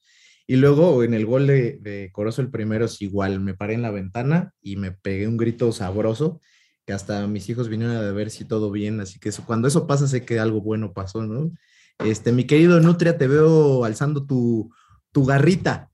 Y 0.49 0.55
luego 0.55 1.03
en 1.03 1.13
el 1.13 1.27
gol 1.27 1.45
de, 1.45 1.77
de 1.79 2.09
Corozo, 2.11 2.41
el 2.41 2.49
primero 2.49 2.85
es 2.85 2.99
igual. 3.03 3.39
Me 3.39 3.53
paré 3.53 3.75
en 3.75 3.83
la 3.83 3.91
ventana 3.91 4.51
y 4.63 4.77
me 4.77 4.91
pegué 4.91 5.27
un 5.27 5.37
grito 5.37 5.71
sabroso 5.71 6.41
que 6.87 6.91
hasta 6.91 7.27
mis 7.27 7.47
hijos 7.49 7.69
vinieron 7.69 7.95
a 7.95 8.11
ver 8.13 8.31
si 8.31 8.45
todo 8.45 8.71
bien. 8.71 8.99
Así 8.99 9.19
que 9.19 9.29
eso, 9.29 9.45
cuando 9.45 9.67
eso 9.67 9.85
pasa, 9.85 10.07
sé 10.07 10.25
que 10.25 10.39
algo 10.39 10.59
bueno 10.59 10.91
pasó, 10.91 11.21
¿no? 11.21 11.51
Este, 11.99 12.31
mi 12.31 12.45
querido 12.45 12.79
Nutria, 12.79 13.15
te 13.19 13.27
veo 13.27 13.85
alzando 13.85 14.25
tu, 14.25 14.73
tu 15.11 15.23
garrita. 15.23 15.91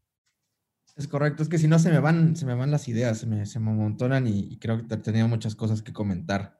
Es 0.95 1.09
correcto, 1.09 1.43
es 1.43 1.49
que 1.49 1.57
si 1.57 1.67
no 1.67 1.77
se 1.77 1.91
me 1.91 1.99
van, 1.99 2.37
se 2.37 2.45
me 2.45 2.55
van 2.55 2.71
las 2.71 2.87
ideas, 2.87 3.17
se 3.17 3.25
me, 3.25 3.45
se 3.45 3.59
me 3.59 3.71
amontonan 3.71 4.25
y, 4.25 4.57
creo 4.57 4.87
que 4.87 4.95
tenía 4.95 5.27
muchas 5.27 5.53
cosas 5.53 5.81
que 5.81 5.91
comentar. 5.91 6.57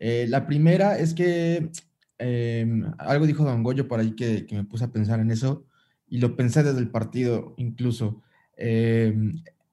Eh, 0.00 0.26
la 0.28 0.44
primera 0.48 0.98
es 0.98 1.14
que 1.14 1.70
eh, 2.18 2.82
algo 2.98 3.28
dijo 3.28 3.44
Don 3.44 3.62
Goyo 3.62 3.86
por 3.86 4.00
ahí 4.00 4.16
que, 4.16 4.44
que, 4.44 4.56
me 4.56 4.64
puse 4.64 4.86
a 4.86 4.90
pensar 4.90 5.20
en 5.20 5.30
eso 5.30 5.67
y 6.08 6.18
lo 6.18 6.36
pensé 6.36 6.62
desde 6.62 6.80
el 6.80 6.90
partido 6.90 7.54
incluso. 7.56 8.22
Eh, 8.56 9.14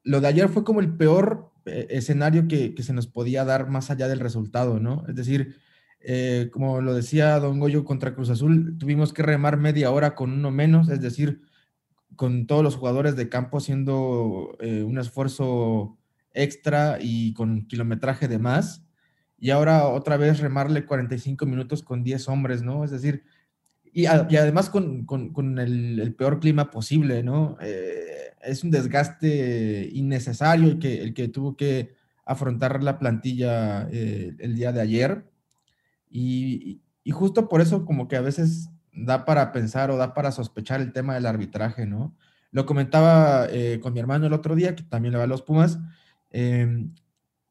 lo 0.03 0.21
de 0.21 0.27
ayer 0.27 0.49
fue 0.49 0.63
como 0.63 0.79
el 0.79 0.95
peor 0.95 1.51
eh, 1.65 1.87
escenario 1.89 2.47
que, 2.47 2.75
que, 2.75 2.83
se 2.83 2.93
nos 2.93 3.07
podía 3.07 3.43
dar 3.45 3.69
más 3.69 3.89
allá 3.89 4.07
del 4.07 4.19
resultado, 4.19 4.79
¿no? 4.79 5.03
Es 5.07 5.15
decir, 5.15 5.55
eh, 6.07 6.49
como 6.51 6.81
lo 6.81 6.93
decía 6.93 7.39
Don 7.39 7.59
Goyo 7.59 7.83
contra 7.83 8.13
Cruz 8.13 8.29
Azul, 8.29 8.77
tuvimos 8.77 9.11
que 9.11 9.23
remar 9.23 9.57
media 9.57 9.89
hora 9.89 10.13
con 10.13 10.31
uno 10.33 10.51
menos, 10.51 10.87
es 10.89 11.01
decir, 11.01 11.41
con 12.15 12.45
todos 12.45 12.63
los 12.63 12.75
jugadores 12.75 13.15
de 13.15 13.27
campo 13.27 13.57
haciendo 13.57 14.55
eh, 14.59 14.83
un 14.83 14.99
esfuerzo 14.99 15.97
extra 16.31 16.99
y 17.01 17.33
con 17.33 17.65
kilometraje 17.65 18.27
de 18.27 18.37
más. 18.37 18.85
Y 19.39 19.49
ahora 19.49 19.87
otra 19.87 20.17
vez 20.17 20.39
remarle 20.41 20.85
45 20.85 21.43
minutos 21.47 21.81
con 21.81 22.03
10 22.03 22.29
hombres, 22.29 22.61
¿no? 22.61 22.83
Es 22.83 22.91
decir, 22.91 23.23
y, 23.97 24.07
además 24.07 24.69
con, 24.69 25.57
el, 25.57 26.15
peor 26.17 26.41
clima 26.41 26.69
posible, 26.69 27.23
¿no? 27.23 27.55
Eh, 27.61 28.33
es 28.43 28.61
un 28.65 28.69
desgaste 28.69 29.89
innecesario 29.93 30.67
el 30.67 30.79
que, 30.79 31.01
el 31.01 31.13
que 31.13 31.29
tuvo 31.29 31.55
que 31.55 31.95
afrontar 32.25 32.83
la 32.83 32.99
plantilla 32.99 33.87
eh, 33.89 34.35
el 34.39 34.55
día 34.55 34.73
de 34.73 34.81
ayer. 34.81 35.23
Y, 36.09 36.81
y, 37.05 37.11
justo 37.11 37.47
por 37.47 37.61
eso 37.61 37.85
como 37.85 38.09
que 38.09 38.17
a 38.17 38.21
veces 38.21 38.69
da 38.91 39.23
para 39.23 39.53
pensar 39.53 39.89
o 39.91 39.95
da 39.95 40.13
para 40.13 40.33
sospechar 40.33 40.81
el 40.81 40.91
tema 40.91 41.13
del 41.13 41.25
arbitraje, 41.25 41.85
¿no? 41.85 42.17
Lo 42.51 42.65
comentaba 42.65 43.47
eh, 43.49 43.79
con 43.81 43.93
mi 43.93 44.01
hermano 44.01 44.27
el 44.27 44.33
otro 44.33 44.55
día, 44.55 44.75
que 44.75 44.83
también 44.83 45.13
le 45.13 45.19
va 45.19 45.23
a 45.23 45.27
los 45.27 45.41
Pumas, 45.41 45.79
em, 46.31 46.93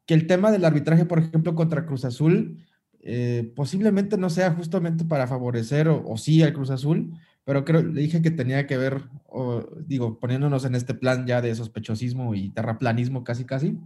que 0.05 0.13
el 0.13 0.27
tema 0.27 0.53
del 0.53 0.67
arbitraje, 0.67 1.07
por 1.07 1.21
ejemplo, 1.21 1.55
contra 1.55 1.87
Cruz 1.87 2.05
Azul, 2.05 2.59
eh, 3.07 3.53
posiblemente 3.55 4.17
no 4.17 4.31
sea 4.31 4.53
justamente 4.53 5.05
para 5.05 5.27
favorecer 5.27 5.89
o, 5.89 6.17
sí 6.17 6.43
al 6.43 6.55
Cruz 6.55 6.71
Azul, 6.71 7.13
pero 7.45 7.63
creo, 7.67 7.83
le 7.83 8.01
dije 8.01 8.23
que 8.23 8.31
tenía 8.31 8.67
que 8.67 8.79
ver, 8.79 9.03
o, 9.27 9.63
digo, 9.87 10.19
poniéndonos 10.19 10.65
en 10.65 10.75
este 10.75 10.95
plan 10.95 11.27
ya 11.27 11.43
de 11.43 11.55
sospechosismo 11.55 12.35
y 12.35 12.49
terraplanismo 12.49 13.23
casi 13.23 13.45
casi, 13.45 13.79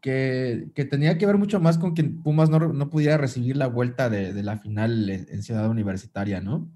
que, 0.00 0.68
que 0.72 0.84
tenía 0.84 1.18
que 1.18 1.26
ver 1.26 1.36
mucho 1.36 1.58
más 1.58 1.78
con 1.78 1.94
que 1.94 2.04
Pumas 2.04 2.48
no, 2.48 2.60
no 2.60 2.90
pudiera 2.90 3.16
recibir 3.16 3.56
la 3.56 3.66
vuelta 3.66 4.08
de, 4.08 4.40
la 4.44 4.58
final 4.58 5.10
en, 5.10 5.26
en, 5.30 5.42
Ciudad 5.42 5.68
Universitaria, 5.68 6.40
¿no? 6.40 6.70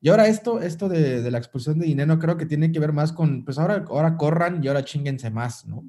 Y 0.00 0.10
ahora 0.10 0.28
esto, 0.28 0.60
esto 0.60 0.88
de, 0.88 1.20
de, 1.20 1.30
la 1.32 1.38
expulsión 1.38 1.80
de 1.80 1.86
dinero 1.86 2.18
creo 2.20 2.36
que 2.36 2.46
tiene 2.46 2.70
que 2.70 2.78
ver 2.78 2.92
más 2.92 3.12
con, 3.12 3.44
pues 3.44 3.58
ahora, 3.58 3.84
ahora 3.88 4.16
corran 4.16 4.62
y 4.62 4.68
ahora 4.68 4.84
chinguense 4.84 5.30
más, 5.30 5.66
¿no? 5.66 5.84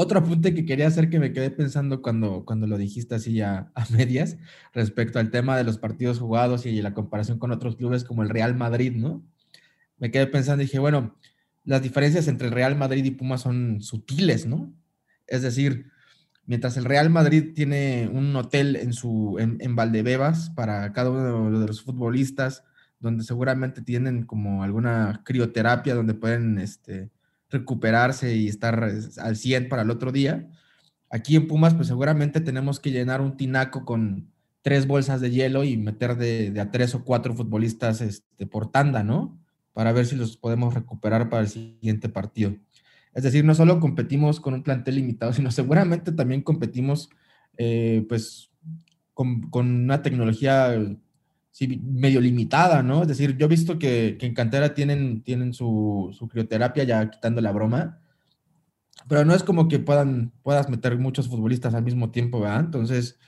Otro 0.00 0.20
apunte 0.20 0.54
que 0.54 0.64
quería 0.64 0.86
hacer 0.86 1.10
que 1.10 1.18
me 1.18 1.32
quedé 1.32 1.50
pensando 1.50 2.02
cuando, 2.02 2.44
cuando 2.44 2.68
lo 2.68 2.78
dijiste 2.78 3.16
así 3.16 3.40
a, 3.40 3.72
a, 3.74 3.84
medias 3.90 4.36
respecto 4.72 5.18
al 5.18 5.32
tema 5.32 5.56
de 5.56 5.64
los 5.64 5.78
partidos 5.78 6.20
jugados 6.20 6.66
y 6.66 6.80
la 6.82 6.94
comparación 6.94 7.40
con 7.40 7.50
otros 7.50 7.74
clubes 7.74 8.04
como 8.04 8.22
el 8.22 8.28
Real 8.28 8.54
Madrid, 8.54 8.92
¿no? 8.94 9.24
Me 9.96 10.12
quedé 10.12 10.28
pensando 10.28 10.62
y 10.62 10.66
dije, 10.66 10.78
bueno, 10.78 11.16
las 11.64 11.82
diferencias 11.82 12.28
entre 12.28 12.46
el 12.46 12.54
Real 12.54 12.76
Madrid 12.76 13.04
y 13.04 13.10
Pumas 13.10 13.40
son 13.40 13.82
sutiles, 13.82 14.46
¿no? 14.46 14.72
Es 15.26 15.42
decir, 15.42 15.90
mientras 16.46 16.76
el 16.76 16.84
Real 16.84 17.10
Madrid 17.10 17.52
tiene 17.52 18.08
un 18.12 18.36
hotel 18.36 18.76
en, 18.76 18.92
su, 18.92 19.36
en, 19.40 19.56
en 19.58 19.74
Valdebebas 19.74 20.50
para 20.50 20.92
cada 20.92 21.10
uno 21.10 21.58
de 21.58 21.66
los 21.66 21.82
futbolistas, 21.82 22.62
donde 23.00 23.24
seguramente 23.24 23.82
tienen 23.82 24.26
como 24.26 24.62
alguna 24.62 25.22
crioterapia 25.24 25.96
donde 25.96 26.14
pueden 26.14 26.60
este, 26.60 27.10
recuperarse 27.50 28.36
y 28.36 28.48
estar 28.48 28.90
al 29.18 29.36
100 29.36 29.68
para 29.68 29.82
el 29.82 29.90
otro 29.90 30.12
día. 30.12 30.48
Aquí 31.10 31.36
en 31.36 31.46
Pumas, 31.46 31.74
pues 31.74 31.88
seguramente 31.88 32.40
tenemos 32.40 32.80
que 32.80 32.90
llenar 32.90 33.20
un 33.20 33.36
tinaco 33.36 33.84
con 33.84 34.30
tres 34.62 34.86
bolsas 34.86 35.20
de 35.20 35.30
hielo 35.30 35.64
y 35.64 35.76
meter 35.76 36.16
de, 36.16 36.58
a 36.60 36.70
tres 36.70 36.94
o 36.94 37.04
cuatro 37.04 37.34
futbolistas 37.34 38.00
este, 38.00 38.46
por 38.46 38.70
tanda, 38.70 39.02
¿no? 39.02 39.38
Para 39.72 39.92
ver 39.92 40.06
si 40.06 40.16
los 40.16 40.36
podemos 40.36 40.74
recuperar 40.74 41.30
para 41.30 41.42
el 41.42 41.48
siguiente 41.48 42.08
partido. 42.08 42.56
Es 43.14 43.22
decir, 43.22 43.44
no 43.44 43.54
solo 43.54 43.80
competimos 43.80 44.40
con 44.40 44.54
un 44.54 44.62
plantel 44.62 44.96
limitado, 44.96 45.32
sino 45.34 45.50
seguramente 45.50 46.12
también 46.12 46.42
competimos 46.42 47.08
eh, 47.56 48.04
pues 48.08 48.50
con, 49.14 49.48
con, 49.50 49.68
una 49.68 50.02
tecnología 50.02 50.74
sí, 51.58 51.80
medio 51.82 52.20
limitada, 52.20 52.84
¿no? 52.84 53.02
Es 53.02 53.08
decir, 53.08 53.36
yo 53.36 53.46
he 53.46 53.48
visto 53.48 53.80
que, 53.80 54.16
que 54.16 54.26
en 54.26 54.34
cantera 54.34 54.74
tienen, 54.74 55.22
tienen 55.22 55.52
su, 55.52 56.16
crioterapia, 56.30 56.84
ya 56.84 57.10
quitando 57.10 57.40
la 57.40 57.50
broma, 57.50 57.98
pero 59.08 59.24
no 59.24 59.34
es 59.34 59.42
como 59.42 59.66
que 59.66 59.80
puedan, 59.80 60.30
puedas 60.44 60.68
meter 60.68 60.96
muchos 60.98 61.28
futbolistas 61.28 61.74
al 61.74 61.82
mismo 61.82 62.12
tiempo, 62.12 62.38
¿verdad? 62.38 62.60
Entonces, 62.60 63.18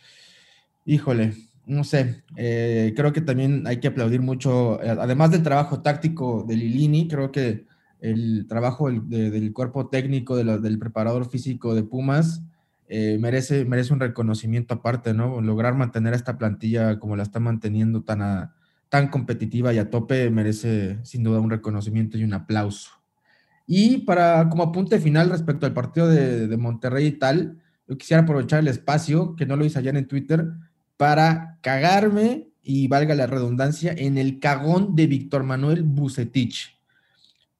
híjole, 0.84 1.34
no 1.66 1.82
sé, 1.82 2.22
eh, 2.36 2.92
creo 2.94 3.12
que 3.12 3.20
también 3.20 3.66
hay 3.66 3.80
que 3.80 3.88
aplaudir 3.88 4.20
mucho, 4.20 4.80
eh, 4.80 4.90
además 4.90 5.32
del 5.32 5.42
trabajo 5.42 5.82
táctico 5.82 6.44
de 6.46 6.54
Lilini, 6.54 7.08
creo 7.08 7.32
que 7.32 7.66
el 7.98 8.46
trabajo 8.48 8.92
de, 8.92 9.30
del 9.32 9.52
cuerpo 9.52 9.88
técnico, 9.88 10.36
de 10.36 10.60
del 10.60 10.78
preparador 10.78 11.28
físico 11.28 11.74
de 11.74 11.82
Pumas, 11.82 12.44
eh, 12.93 13.18
merece, 13.20 13.64
merece 13.64 13.93
un 13.93 14.01
reconocimiento 14.01 14.74
aparte, 14.74 15.14
¿no? 15.14 15.41
Lograr 15.41 15.76
mantener 15.76 16.12
esta 16.12 16.36
plantilla 16.38 16.99
como 16.99 17.14
la 17.14 17.22
está 17.22 17.38
manteniendo 17.38 18.03
tan, 18.03 18.20
a, 18.20 18.57
tan 18.88 19.07
competitiva 19.07 19.72
y 19.72 19.78
a 19.78 19.91
tope 19.91 20.28
merece 20.28 20.99
sin 21.05 21.22
duda 21.22 21.38
un 21.38 21.51
reconocimiento 21.51 22.18
y 22.18 22.24
un 22.24 22.34
aplauso. 22.34 22.91
Y 23.64 23.99
para 23.99 24.49
como 24.49 24.64
apunte 24.64 24.99
final 24.99 25.30
respecto 25.30 25.66
al 25.66 25.72
partido 25.72 26.09
de, 26.09 26.57
Monterrey 26.57 27.07
y 27.07 27.12
tal, 27.12 27.61
yo 27.86 27.97
quisiera 27.97 28.24
aprovechar 28.24 28.59
el 28.59 28.66
espacio, 28.66 29.36
que 29.36 29.47
no 29.47 29.55
lo 29.55 29.64
hice 29.64 29.78
ayer 29.78 29.97
en 29.97 30.09
Twitter, 30.09 30.49
para 30.97 31.59
cagarme, 31.61 32.49
y 32.61 32.88
valga 32.88 33.14
la 33.14 33.28
redundancia, 33.28 33.95
en 33.97 34.18
el 34.18 34.41
cagón 34.41 34.97
de 34.97 35.07
Víctor 35.07 35.45
Manuel 35.45 35.84
Bucetich. 35.84 36.76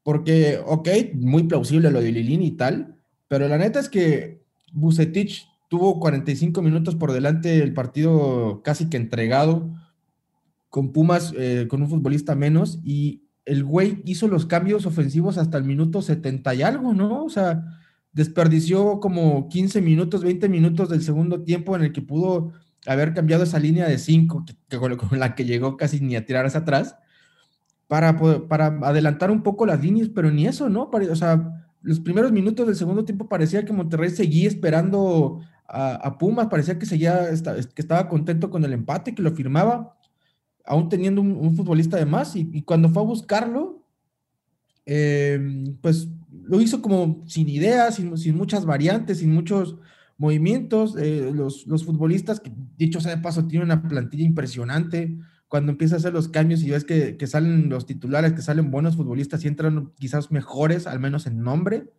Porque, 0.03 0.61
ok, 0.67 0.89
muy 1.15 1.45
plausible 1.45 1.93
lo 1.93 2.01
de 2.01 2.11
Lilín 2.11 2.43
y 2.43 2.51
tal, 2.51 2.97
pero 3.29 3.47
la 3.47 3.59
neta 3.59 3.79
es 3.79 3.89
que 3.89 4.40
Bucetich 4.73 5.49
tuvo 5.69 6.01
45 6.01 6.63
minutos 6.63 6.97
por 6.97 7.13
delante 7.13 7.49
del 7.59 7.73
partido 7.73 8.61
casi 8.63 8.89
que 8.91 8.97
entregado, 8.97 9.71
con 10.69 10.93
Pumas, 10.93 11.33
eh, 11.37 11.67
con 11.69 11.83
un 11.83 11.89
futbolista 11.89 12.35
menos, 12.35 12.81
y 12.85 13.23
el 13.45 13.65
güey 13.65 14.03
hizo 14.05 14.29
los 14.29 14.47
cambios 14.47 14.87
ofensivos 14.87 15.39
hasta 15.39 15.59
el 15.59 15.65
minuto 15.65 16.03
70 16.03 16.55
y 16.55 16.63
algo, 16.63 16.93
¿no? 16.93 17.25
O 17.25 17.31
sea, 17.31 17.65
desperdició 18.13 19.01
como 19.01 19.49
15 19.49 19.81
minutos, 19.81 20.23
20 20.23 20.49
minutos 20.49 20.89
del 20.89 21.03
segundo 21.03 21.43
tiempo 21.43 21.77
en 21.77 21.83
el 21.83 21.93
que 21.93 22.03
pudo 22.03 22.53
haber 22.87 23.15
cambiado 23.15 23.45
esa 23.45 23.59
línea 23.59 23.87
de 23.87 23.99
5, 23.99 24.45
que, 24.47 24.55
que, 24.69 24.79
con 24.79 25.19
la 25.19 25.35
que 25.35 25.45
llegó 25.45 25.77
casi 25.77 26.01
ni 26.01 26.17
a 26.17 26.25
tirarse 26.25 26.59
atrás, 26.59 26.97
para, 27.87 28.17
para 28.49 28.67
adelantar 28.83 29.31
un 29.31 29.43
poco 29.43 29.67
las 29.67 29.83
líneas, 29.83 30.09
pero 30.15 30.31
ni 30.31 30.47
eso, 30.47 30.69
¿no? 30.69 30.89
O 30.93 31.17
sea, 31.17 31.70
los 31.83 32.01
primeros 32.01 32.33
minutos 32.33 32.67
del 32.67 32.77
segundo 32.77 33.05
tiempo 33.05 33.29
parecía 33.29 33.65
que 33.65 33.73
Monterrey 33.73 34.11
seguía 34.11 34.49
esperando 34.49 35.41
a, 35.67 36.19
Pumas, 36.19 36.49
parecía 36.49 36.79
que, 36.79 36.87
seguía, 36.87 37.29
que 37.31 37.83
estaba 37.83 38.09
contento 38.09 38.51
con 38.51 38.65
el 38.65 38.73
empate, 38.73 39.15
que 39.15 39.23
lo 39.23 39.31
firmaba, 39.31 39.97
aún 40.65 40.89
teniendo 40.89 41.23
un, 41.23 41.57
futbolista 41.57 41.97
de 41.97 42.07
más, 42.07 42.35
y, 42.35 42.63
cuando 42.63 42.89
fue 42.89 43.03
a 43.03 43.07
buscarlo, 43.07 43.85
eh, 44.85 45.73
pues 45.81 46.09
lo 46.43 46.61
hizo 46.61 46.83
como 46.83 47.23
sin 47.27 47.49
ideas, 47.49 47.95
sin, 47.95 48.19
sin 48.19 48.37
muchas 48.37 48.65
variantes, 48.65 49.19
sin 49.19 49.33
muchos 49.33 49.77
movimientos. 50.19 50.97
Eh, 50.99 51.31
los, 51.33 51.67
los, 51.69 51.85
futbolistas, 51.85 52.41
que 52.41 52.51
dicho 52.77 53.01
sea 53.01 53.15
de 53.15 53.23
paso, 53.23 53.47
tienen 53.47 53.67
una 53.67 53.83
plantilla 53.83 54.25
impresionante 54.25 55.17
cuando 55.51 55.73
empieza 55.73 55.97
a 55.97 55.99
hacer 55.99 56.13
los 56.13 56.29
cambios 56.29 56.63
y 56.63 56.71
ves 56.71 56.85
que, 56.85 57.17
que, 57.17 57.27
salen 57.27 57.69
los 57.69 57.85
titulares, 57.85 58.35
que 58.35 58.41
salen 58.41 58.71
buenos 58.71 58.95
futbolistas 58.95 59.45
y 59.45 59.49
entran 59.49 59.93
quizás 59.99 60.31
mejores, 60.31 60.87
al 60.87 61.01
menos 61.01 61.27
en 61.27 61.43
nombre, 61.43 61.91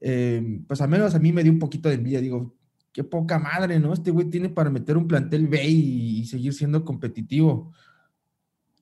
eh, 0.00 0.60
pues 0.66 0.80
al 0.80 0.88
menos 0.88 1.14
a 1.14 1.20
mí 1.20 1.32
me 1.32 1.44
dio 1.44 1.52
un 1.52 1.60
poquito 1.60 1.88
de 1.88 1.94
envidia. 1.94 2.20
Digo, 2.20 2.56
qué 2.92 3.04
poca 3.04 3.38
madre, 3.38 3.78
¿no? 3.78 3.92
Este 3.92 4.10
güey 4.10 4.28
tiene 4.30 4.48
para 4.48 4.68
meter 4.68 4.96
un 4.96 5.06
plantel 5.06 5.46
B 5.46 5.64
y, 5.64 6.18
y 6.18 6.24
seguir 6.26 6.52
siendo 6.54 6.84
competitivo. 6.84 7.72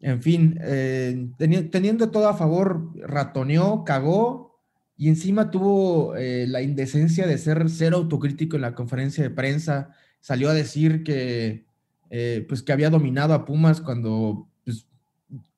En 0.01 0.22
fin, 0.22 0.59
eh, 0.62 1.28
teni 1.37 1.64
teniendo 1.64 2.11
todo 2.11 2.26
a 2.28 2.35
favor, 2.35 2.91
ratoneó, 3.07 3.85
cagó 3.85 4.61
y 4.97 5.09
encima 5.09 5.51
tuvo 5.51 6.16
eh, 6.16 6.47
la 6.49 6.62
indecencia 6.62 7.26
de 7.26 7.37
ser 7.37 7.68
cero 7.68 7.99
autocrítico 7.99 8.57
en 8.57 8.62
la 8.62 8.74
conferencia 8.74 9.22
de 9.22 9.30
prensa. 9.30 9.91
Salió 10.20 10.49
a 10.49 10.55
decir 10.55 11.05
que 11.05 11.66
eh, 12.11 12.44
pues 12.48 12.62
que 12.62 12.72
había 12.72 12.90
dominado 12.90 13.34
a 13.34 13.44
Pumas 13.44 13.80
cuando 13.80 14.48
pues, 14.64 14.86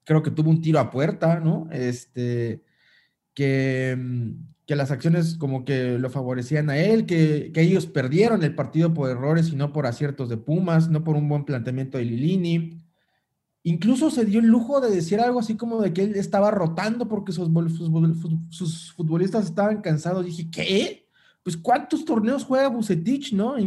creo 0.04 0.22
que 0.22 0.30
tuvo 0.30 0.50
un 0.50 0.60
tiro 0.60 0.78
a 0.78 0.90
puerta, 0.90 1.40
¿no? 1.40 1.68
Este, 1.70 2.62
que, 3.34 3.98
que 4.66 4.76
las 4.76 4.90
acciones 4.90 5.36
como 5.36 5.64
que 5.64 5.98
lo 5.98 6.10
favorecían 6.10 6.70
a 6.70 6.78
él, 6.78 7.06
que, 7.06 7.50
que, 7.52 7.60
ellos 7.60 7.86
perdieron 7.86 8.42
el 8.42 8.54
partido 8.54 8.94
por 8.94 9.10
errores 9.10 9.50
y 9.50 9.56
no 9.56 9.72
por 9.72 9.86
aciertos 9.86 10.28
de 10.28 10.36
Pumas, 10.36 10.88
no 10.88 11.04
por 11.04 11.16
un 11.16 11.28
buen 11.28 11.44
planteamiento 11.44 11.98
de 11.98 12.04
Lilini. 12.04 12.86
Incluso 13.66 14.12
se 14.12 14.24
dio 14.24 14.38
el 14.38 14.46
lujo 14.46 14.80
de 14.80 14.94
decir 14.94 15.18
algo 15.18 15.40
así 15.40 15.56
como 15.56 15.82
de 15.82 15.92
que 15.92 16.04
él 16.04 16.14
estaba 16.14 16.52
rotando 16.52 17.08
porque 17.08 17.32
sus, 17.32 17.50
futbolistas 18.94 19.44
estaban 19.44 19.82
cansados. 19.82 20.24
Dije, 20.24 20.48
¿qué? 20.48 21.08
Pues 21.42 21.56
¿cuántos 21.56 22.04
torneos 22.04 22.44
juega 22.44 22.68
Bucetich, 22.68 23.32
no? 23.32 23.58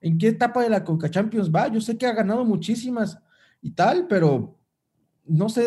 En 0.00 0.18
qué 0.18 0.28
etapa 0.28 0.62
de 0.62 0.70
la 0.70 0.84
Conca 0.84 1.10
Champions 1.10 1.50
va. 1.50 1.68
Yo 1.68 1.80
sé 1.80 1.98
que 1.98 2.06
ha 2.06 2.12
ganado 2.12 2.44
muchísimas 2.44 3.18
y 3.60 3.72
tal, 3.72 4.06
pero 4.08 4.58
no 5.26 5.48
sé, 5.48 5.64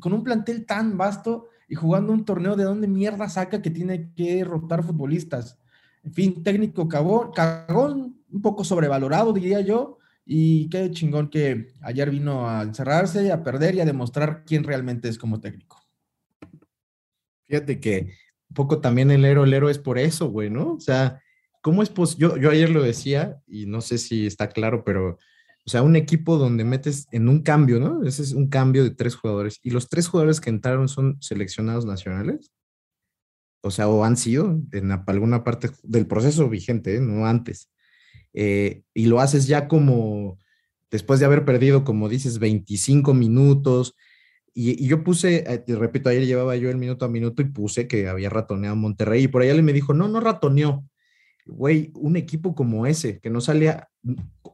con 0.00 0.12
un 0.12 0.22
plantel 0.22 0.64
tan 0.64 0.96
vasto 0.96 1.48
y 1.68 1.74
jugando 1.74 2.12
un 2.12 2.24
torneo 2.24 2.56
de 2.56 2.64
dónde 2.64 2.88
mierda 2.88 3.28
saca 3.28 3.62
que 3.62 3.70
tiene 3.70 4.12
que 4.14 4.44
rotar 4.44 4.84
futbolistas. 4.84 5.58
En 6.04 6.12
fin, 6.12 6.42
técnico 6.42 6.88
cagón, 6.88 7.32
cagón 7.32 8.16
un 8.30 8.42
poco 8.42 8.64
sobrevalorado, 8.64 9.32
diría 9.32 9.60
yo, 9.60 9.98
y 10.24 10.68
qué 10.68 10.90
chingón 10.90 11.28
que 11.28 11.72
ayer 11.80 12.10
vino 12.10 12.48
a 12.48 12.62
encerrarse, 12.62 13.30
a 13.32 13.42
perder 13.42 13.74
y 13.74 13.80
a 13.80 13.84
demostrar 13.84 14.44
quién 14.44 14.64
realmente 14.64 15.08
es 15.08 15.18
como 15.18 15.40
técnico. 15.40 15.80
Fíjate 17.46 17.80
que 17.80 18.14
un 18.48 18.54
poco 18.54 18.80
también 18.80 19.10
el 19.10 19.24
héroe, 19.24 19.46
el 19.46 19.54
héroe 19.54 19.70
es 19.70 19.78
por 19.78 19.98
eso, 19.98 20.30
güey, 20.30 20.50
¿no? 20.50 20.74
O 20.74 20.80
sea, 20.80 21.21
¿cómo 21.62 21.82
es 21.82 21.88
posible? 21.88 22.28
Yo, 22.28 22.36
yo 22.36 22.50
ayer 22.50 22.70
lo 22.70 22.82
decía 22.82 23.40
y 23.46 23.66
no 23.66 23.80
sé 23.80 23.98
si 23.98 24.26
está 24.26 24.48
claro, 24.50 24.84
pero, 24.84 25.18
o 25.64 25.70
sea, 25.70 25.82
un 25.82 25.96
equipo 25.96 26.36
donde 26.36 26.64
metes 26.64 27.06
en 27.12 27.28
un 27.28 27.42
cambio, 27.42 27.80
¿no? 27.80 28.04
Ese 28.04 28.22
es 28.22 28.32
un 28.32 28.48
cambio 28.48 28.84
de 28.84 28.90
tres 28.90 29.14
jugadores 29.16 29.58
y 29.62 29.70
los 29.70 29.88
tres 29.88 30.08
jugadores 30.08 30.40
que 30.40 30.50
entraron 30.50 30.88
son 30.88 31.16
seleccionados 31.22 31.86
nacionales. 31.86 32.50
O 33.62 33.70
sea, 33.70 33.88
o 33.88 34.04
han 34.04 34.16
sido 34.16 34.60
en 34.72 34.90
alguna 34.90 35.44
parte 35.44 35.70
del 35.84 36.06
proceso 36.06 36.48
vigente, 36.48 36.96
¿eh? 36.96 37.00
no 37.00 37.26
antes. 37.26 37.70
Eh, 38.34 38.82
y 38.92 39.06
lo 39.06 39.20
haces 39.20 39.46
ya 39.46 39.68
como 39.68 40.38
después 40.90 41.20
de 41.20 41.26
haber 41.26 41.44
perdido, 41.44 41.84
como 41.84 42.08
dices, 42.08 42.38
25 42.38 43.14
minutos. 43.14 43.96
Y, 44.54 44.86
yo 44.86 45.04
puse, 45.04 45.44
eh, 45.52 45.58
te 45.58 45.76
repito, 45.76 46.08
ayer 46.08 46.26
llevaba 46.26 46.56
yo 46.56 46.70
el 46.70 46.76
minuto 46.76 47.04
a 47.04 47.08
minuto 47.08 47.42
y 47.42 47.46
puse 47.46 47.88
que 47.88 48.08
había 48.08 48.30
ratoneado 48.30 48.76
Monterrey. 48.76 49.24
Y 49.24 49.28
por 49.28 49.42
allá 49.42 49.54
le 49.54 49.62
me 49.62 49.72
dijo, 49.72 49.94
no, 49.94 50.08
no 50.08 50.20
ratoneó. 50.20 50.84
Güey, 51.46 51.90
un 51.94 52.16
equipo 52.16 52.54
como 52.54 52.86
ese, 52.86 53.18
que 53.20 53.30
no 53.30 53.40
salía 53.40 53.88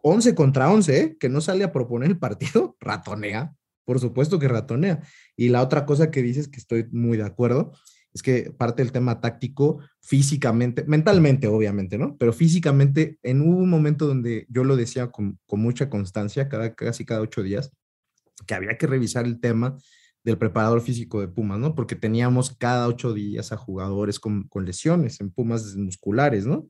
11 0.03 0.35
contra 0.35 0.71
11, 0.71 1.01
¿eh? 1.01 1.17
que 1.19 1.29
no 1.29 1.41
sale 1.41 1.65
a 1.65 1.73
proponer 1.73 2.09
el 2.09 2.19
partido, 2.19 2.77
ratonea. 2.81 3.55
Por 3.85 4.01
supuesto 4.01 4.39
que 4.39 4.49
ratonea. 4.49 5.03
Y 5.37 5.49
la 5.49 5.63
otra 5.63 5.87
cosa 5.87 6.11
que 6.11 6.23
dices, 6.23 6.49
que 6.49 6.59
estoy 6.59 6.87
muy 6.91 7.17
de 7.17 7.25
acuerdo, 7.25 7.73
es 8.13 8.23
que 8.23 8.51
parte 8.51 8.83
del 8.83 8.93
tema 8.93 9.21
táctico, 9.21 9.81
físicamente, 10.01 10.85
mentalmente 10.85 11.47
obviamente, 11.47 11.99
¿no? 11.99 12.17
Pero 12.17 12.33
físicamente, 12.33 13.19
en 13.23 13.41
un 13.41 13.69
momento 13.69 14.07
donde 14.07 14.47
yo 14.49 14.65
lo 14.65 14.77
decía 14.77 15.11
con, 15.11 15.39
mucha 15.53 15.89
constancia, 15.89 16.49
cada, 16.49 16.75
casi 16.75 17.05
cada 17.05 17.21
ocho 17.21 17.43
días, 17.43 17.71
que 18.47 18.55
había 18.55 18.77
que 18.79 18.87
revisar 18.87 19.25
el 19.25 19.41
tema 19.41 19.77
del 20.25 20.39
preparador 20.39 20.81
físico 20.81 21.21
de 21.21 21.29
Pumas, 21.29 21.59
¿no? 21.59 21.75
Porque 21.75 21.97
teníamos 21.97 22.57
cada 22.57 22.87
ocho 22.87 23.13
días 23.15 23.53
a 23.53 23.57
jugadores 23.57 24.19
con, 24.19 24.49
lesiones 24.65 25.21
en 25.21 25.31
Pumas 25.31 25.75
musculares, 25.77 26.47
¿no? 26.47 26.67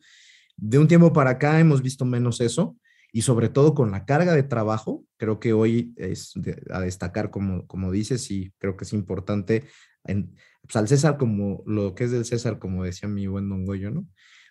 De 0.56 0.78
un 0.78 0.88
tiempo 0.88 1.12
para 1.12 1.30
acá 1.30 1.58
hemos 1.60 1.82
visto 1.82 2.04
menos 2.04 2.40
eso 2.40 2.76
y 3.12 3.22
sobre 3.22 3.48
todo 3.48 3.74
con 3.74 3.90
la 3.90 4.04
carga 4.04 4.34
de 4.34 4.42
trabajo, 4.42 5.04
creo 5.16 5.40
que 5.40 5.52
hoy 5.52 5.94
es 5.96 6.34
a 6.70 6.80
destacar, 6.80 7.30
como, 7.30 7.66
como 7.66 7.90
dices, 7.90 8.30
y 8.30 8.52
creo 8.58 8.76
que 8.76 8.84
es 8.84 8.92
importante 8.92 9.64
en, 10.04 10.34
pues, 10.62 10.76
al 10.76 10.88
César 10.88 11.16
como 11.16 11.62
lo 11.66 11.94
que 11.94 12.04
es 12.04 12.10
del 12.10 12.24
César, 12.24 12.58
como 12.58 12.84
decía 12.84 13.08
mi 13.08 13.26
buen 13.26 13.48
Don 13.48 13.64
Goyo, 13.64 13.90
¿no? 13.90 14.06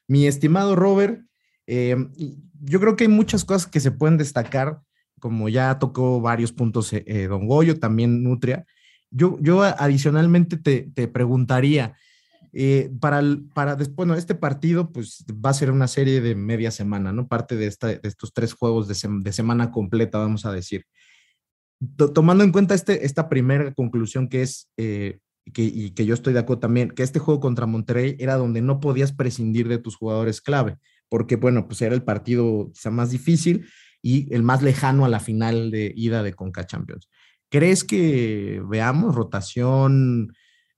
Mi 0.08 0.26
estimado 0.26 0.76
Robert, 0.76 1.22
eh, 1.68 1.96
yo 2.62 2.80
creo 2.80 2.96
que 2.96 3.04
hay 3.04 3.10
muchas 3.10 3.44
cosas 3.46 3.68
que 3.68 3.80
se 3.80 3.92
pueden 3.92 4.18
destacar, 4.18 4.80
como 5.20 5.50
ya 5.50 5.78
tocó 5.80 6.22
varios 6.22 6.52
puntos 6.52 6.92
eh, 6.94 7.04
eh, 7.06 7.28
Don 7.28 7.48
Goyo, 7.48 7.80
también 7.80 8.24
Nutria. 8.24 8.66
Yo, 9.10 9.38
yo 9.42 9.64
adicionalmente 9.64 10.58
te, 10.58 10.90
te 10.94 11.08
preguntaría, 11.08 11.96
para, 13.00 13.22
para 13.54 13.76
después, 13.76 13.96
bueno, 13.96 14.16
este 14.16 14.34
partido 14.34 14.92
pues 14.92 15.24
va 15.34 15.52
a 15.52 15.54
ser 15.54 15.70
una 15.70 15.88
serie 15.88 16.22
de 16.22 16.34
media 16.34 16.72
semana, 16.72 17.12
¿no? 17.12 17.28
Parte 17.28 17.56
de, 17.56 17.68
esta, 17.68 17.88
de 17.88 18.00
estos 18.04 18.34
tres 18.34 18.54
juegos 18.54 18.88
de, 18.88 18.96
de, 19.22 19.32
semana 19.32 19.72
completa, 19.72 20.18
vamos 20.18 20.46
a 20.46 20.52
decir. 20.52 20.86
tomando 22.16 22.44
en 22.44 22.52
cuenta 22.52 22.74
este, 22.74 23.06
esta 23.06 23.30
primera 23.30 23.74
conclusión 23.74 24.28
que 24.28 24.42
es 24.42 24.70
y 25.56 25.92
que 25.92 26.06
yo 26.06 26.14
estoy 26.14 26.34
de 26.34 26.40
acuerdo 26.40 26.62
también, 26.62 26.90
que 26.90 27.04
este 27.04 27.20
juego 27.20 27.40
contra 27.40 27.66
Monterrey 27.66 28.16
era 28.20 28.36
donde 28.36 28.62
no 28.62 28.80
podías 28.80 29.14
prescindir 29.14 29.68
de 29.68 29.78
tus 29.78 29.96
jugadores 29.96 30.42
clave, 30.42 30.78
porque 31.10 31.36
bueno, 31.36 31.68
pues 31.68 31.82
era 31.82 31.96
el 31.96 32.04
partido 32.04 32.72
quizá 32.74 32.92
más 32.92 33.12
difícil 33.12 33.68
y 34.02 34.34
el 34.34 34.44
más 34.44 34.62
lejano 34.62 35.06
a 35.06 35.10
la 35.10 35.20
final 35.20 35.72
de 35.72 35.94
ida 35.96 36.24
de 36.24 36.34
Conca 36.34 36.66
Champions. 36.66 37.10
¿Crees 37.50 37.84
que 37.84 38.62
veamos 38.68 39.16
rotación 39.16 40.34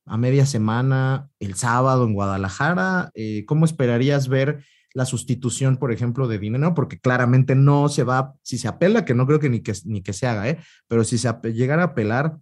a 0.05 0.17
media 0.17 0.45
semana 0.45 1.29
el 1.39 1.55
sábado 1.55 2.05
en 2.05 2.13
Guadalajara? 2.13 3.11
Eh, 3.15 3.45
¿Cómo 3.45 3.65
esperarías 3.65 4.27
ver 4.27 4.63
la 4.93 5.05
sustitución, 5.05 5.77
por 5.77 5.91
ejemplo, 5.91 6.27
de 6.27 6.39
dinero? 6.39 6.73
Porque 6.73 6.99
claramente 6.99 7.55
no 7.55 7.89
se 7.89 8.03
va, 8.03 8.33
si 8.43 8.57
se 8.57 8.67
apela, 8.67 9.05
que 9.05 9.15
no 9.15 9.25
creo 9.25 9.39
que 9.39 9.49
ni 9.49 9.61
que, 9.61 9.73
ni 9.85 10.01
que 10.01 10.13
se 10.13 10.27
haga, 10.27 10.47
¿eh? 10.49 10.59
pero 10.87 11.03
si 11.03 11.17
se 11.17 11.33
llegara 11.53 11.83
a 11.83 11.85
apelar, 11.87 12.37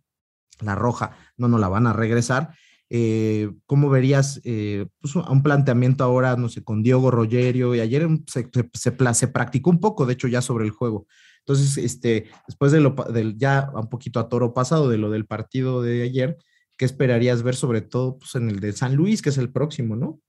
la 0.62 0.76
roja, 0.76 1.12
no 1.38 1.48
nos 1.48 1.60
la 1.60 1.70
van 1.70 1.88
a 1.88 1.94
regresar. 1.94 2.54
Eh, 2.90 3.52
¿Cómo 3.66 3.90
verías 3.90 4.40
eh, 4.44 4.88
pues, 5.00 5.16
un 5.16 5.44
planteamiento 5.44 6.04
ahora, 6.04 6.36
no 6.38 6.50
sé, 6.50 6.64
con 6.64 6.84
Diego 6.84 7.12
Rogerio? 7.12 7.76
Y 7.76 7.80
ayer 7.80 8.08
se, 8.28 8.50
se, 8.74 9.28
practicó 9.28 9.70
un 9.70 9.80
poco, 9.80 10.06
de 10.06 10.14
hecho, 10.14 10.28
ya 10.28 10.42
sobre 10.42 10.66
el 10.66 10.72
juego. 10.72 11.06
Entonces, 11.48 11.78
este, 11.78 12.30
después 12.46 12.74
de 12.74 12.82
lo 12.82 12.90
del 12.90 13.38
ya 13.38 13.72
un 13.74 13.88
poquito 13.88 14.20
a 14.20 14.28
toro 14.28 14.54
pasado 14.54 14.90
de 14.90 14.98
lo 14.98 15.10
del 15.10 15.26
partido 15.26 15.82
de 15.82 16.04
ayer, 16.04 16.36
¿qué 16.76 16.84
esperarías 16.84 17.42
ver 17.42 17.56
sobre 17.56 17.80
todo 17.80 18.20
pues, 18.20 18.36
en 18.36 18.50
el 18.50 18.60
de 18.60 18.74
San 18.74 18.96
Luis, 18.96 19.22
que 19.22 19.30
es 19.30 19.38
el 19.38 19.50
próximo, 19.50 19.96
no? 19.96 20.20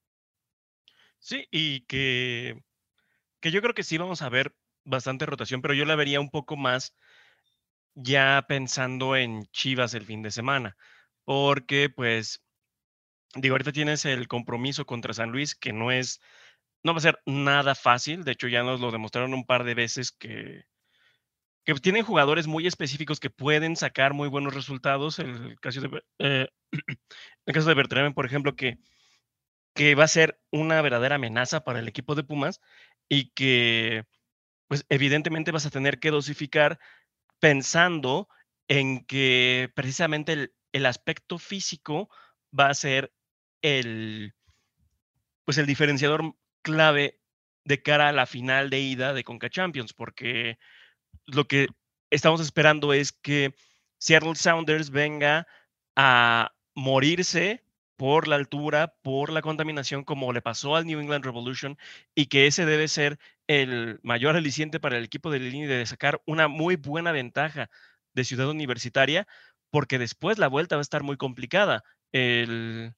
Sí, 1.18 1.48
y 1.50 1.80
que, 1.86 2.62
que 3.40 3.50
yo 3.50 3.60
creo 3.60 3.74
que 3.74 3.82
sí 3.82 3.98
vamos 3.98 4.22
a 4.22 4.28
ver 4.28 4.54
bastante 4.84 5.26
rotación, 5.26 5.60
pero 5.60 5.74
yo 5.74 5.84
la 5.84 5.96
vería 5.96 6.20
un 6.20 6.30
poco 6.30 6.56
más 6.56 6.94
ya 7.96 8.44
pensando 8.46 9.16
en 9.16 9.44
Chivas 9.46 9.94
el 9.94 10.06
fin 10.06 10.22
de 10.22 10.30
semana, 10.30 10.76
porque 11.24 11.90
pues, 11.90 12.44
digo, 13.34 13.54
ahorita 13.54 13.72
tienes 13.72 14.04
el 14.04 14.28
compromiso 14.28 14.86
contra 14.86 15.14
San 15.14 15.32
Luis, 15.32 15.56
que 15.56 15.72
no 15.72 15.90
es, 15.90 16.20
no 16.84 16.92
va 16.92 16.98
a 16.98 17.02
ser 17.02 17.18
nada 17.26 17.74
fácil, 17.74 18.22
de 18.22 18.30
hecho 18.30 18.46
ya 18.46 18.62
nos 18.62 18.78
lo 18.80 18.92
demostraron 18.92 19.34
un 19.34 19.44
par 19.44 19.64
de 19.64 19.74
veces 19.74 20.12
que, 20.12 20.62
que 21.68 21.80
tienen 21.80 22.02
jugadores 22.02 22.46
muy 22.46 22.66
específicos 22.66 23.20
que 23.20 23.28
pueden 23.28 23.76
sacar 23.76 24.14
muy 24.14 24.28
buenos 24.28 24.54
resultados, 24.54 25.18
el 25.18 25.60
caso 25.60 25.82
de, 25.82 26.02
eh, 26.18 26.48
el 27.46 27.54
caso 27.54 27.68
de 27.68 27.74
Bertrand, 27.74 28.14
por 28.14 28.24
ejemplo, 28.24 28.56
que, 28.56 28.78
que 29.74 29.94
va 29.94 30.04
a 30.04 30.08
ser 30.08 30.40
una 30.50 30.80
verdadera 30.80 31.16
amenaza 31.16 31.64
para 31.64 31.80
el 31.80 31.86
equipo 31.86 32.14
de 32.14 32.24
Pumas 32.24 32.62
y 33.06 33.32
que 33.32 34.04
pues 34.66 34.86
evidentemente 34.88 35.50
vas 35.52 35.66
a 35.66 35.70
tener 35.70 36.00
que 36.00 36.10
dosificar 36.10 36.78
pensando 37.38 38.28
en 38.66 39.04
que 39.04 39.70
precisamente 39.74 40.50
el, 40.72 40.86
aspecto 40.86 41.38
físico 41.38 42.08
va 42.58 42.70
a 42.70 42.74
ser 42.74 43.12
el, 43.60 44.32
pues 45.44 45.58
el 45.58 45.66
diferenciador 45.66 46.34
clave 46.62 47.20
de 47.64 47.82
cara 47.82 48.08
a 48.08 48.12
la 48.12 48.24
final 48.24 48.70
de 48.70 48.80
ida 48.80 49.12
de 49.12 49.22
Conca 49.22 49.50
Champions, 49.50 49.92
porque 49.92 50.58
lo 51.26 51.46
que 51.46 51.68
estamos 52.10 52.40
esperando 52.40 52.92
es 52.92 53.12
que 53.12 53.54
Seattle 53.98 54.34
Sounders 54.34 54.90
venga 54.90 55.46
a 55.96 56.52
morirse 56.74 57.64
por 57.98 58.28
la 58.28 58.36
altura, 58.36 58.94
por 59.02 59.32
la 59.32 59.42
contaminación, 59.42 60.04
como 60.04 60.32
le 60.32 60.40
pasó 60.40 60.76
al 60.76 60.86
New 60.86 61.00
England 61.00 61.24
Revolution, 61.24 61.76
y 62.14 62.26
que 62.26 62.46
ese 62.46 62.64
debe 62.64 62.86
ser 62.86 63.18
el 63.48 63.98
mayor 64.04 64.36
aliciente 64.36 64.78
para 64.78 64.96
el 64.98 65.04
equipo 65.04 65.30
de 65.30 65.40
línea 65.40 65.68
de 65.68 65.84
sacar 65.84 66.22
una 66.24 66.46
muy 66.46 66.76
buena 66.76 67.10
ventaja 67.10 67.68
de 68.14 68.24
Ciudad 68.24 68.48
Universitaria, 68.48 69.26
porque 69.70 69.98
después 69.98 70.38
la 70.38 70.48
vuelta 70.48 70.76
va 70.76 70.80
a 70.80 70.82
estar 70.82 71.02
muy 71.02 71.16
complicada. 71.16 71.82
El, 72.12 72.94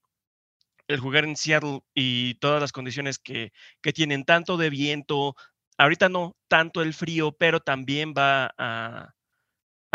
jugar 1.00 1.24
en 1.24 1.36
Seattle 1.36 1.80
y 1.94 2.34
todas 2.34 2.60
las 2.60 2.72
condiciones 2.72 3.18
que, 3.18 3.52
tienen, 3.94 4.24
tanto 4.24 4.58
de 4.58 4.68
viento, 4.68 5.34
ahorita 5.80 6.10
no 6.10 6.36
tanto 6.48 6.82
el 6.82 6.92
frío, 6.92 7.32
pero 7.32 7.60
también 7.60 8.12
va 8.16 8.54
a, 8.58 9.14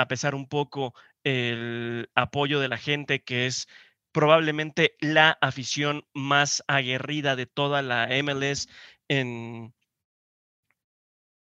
pesar 0.08 0.34
un 0.34 0.48
poco 0.48 0.96
el 1.24 2.10
apoyo 2.16 2.60
de 2.60 2.68
la 2.70 2.78
gente, 2.78 3.24
que 3.24 3.46
es 3.46 3.68
probablemente 4.12 4.96
la 5.00 5.38
afición 5.42 6.08
más 6.14 6.64
aguerrida 6.68 7.36
de 7.36 7.46
toda 7.46 7.84
la 7.84 8.08
MLS 8.24 8.68
en, 9.10 9.76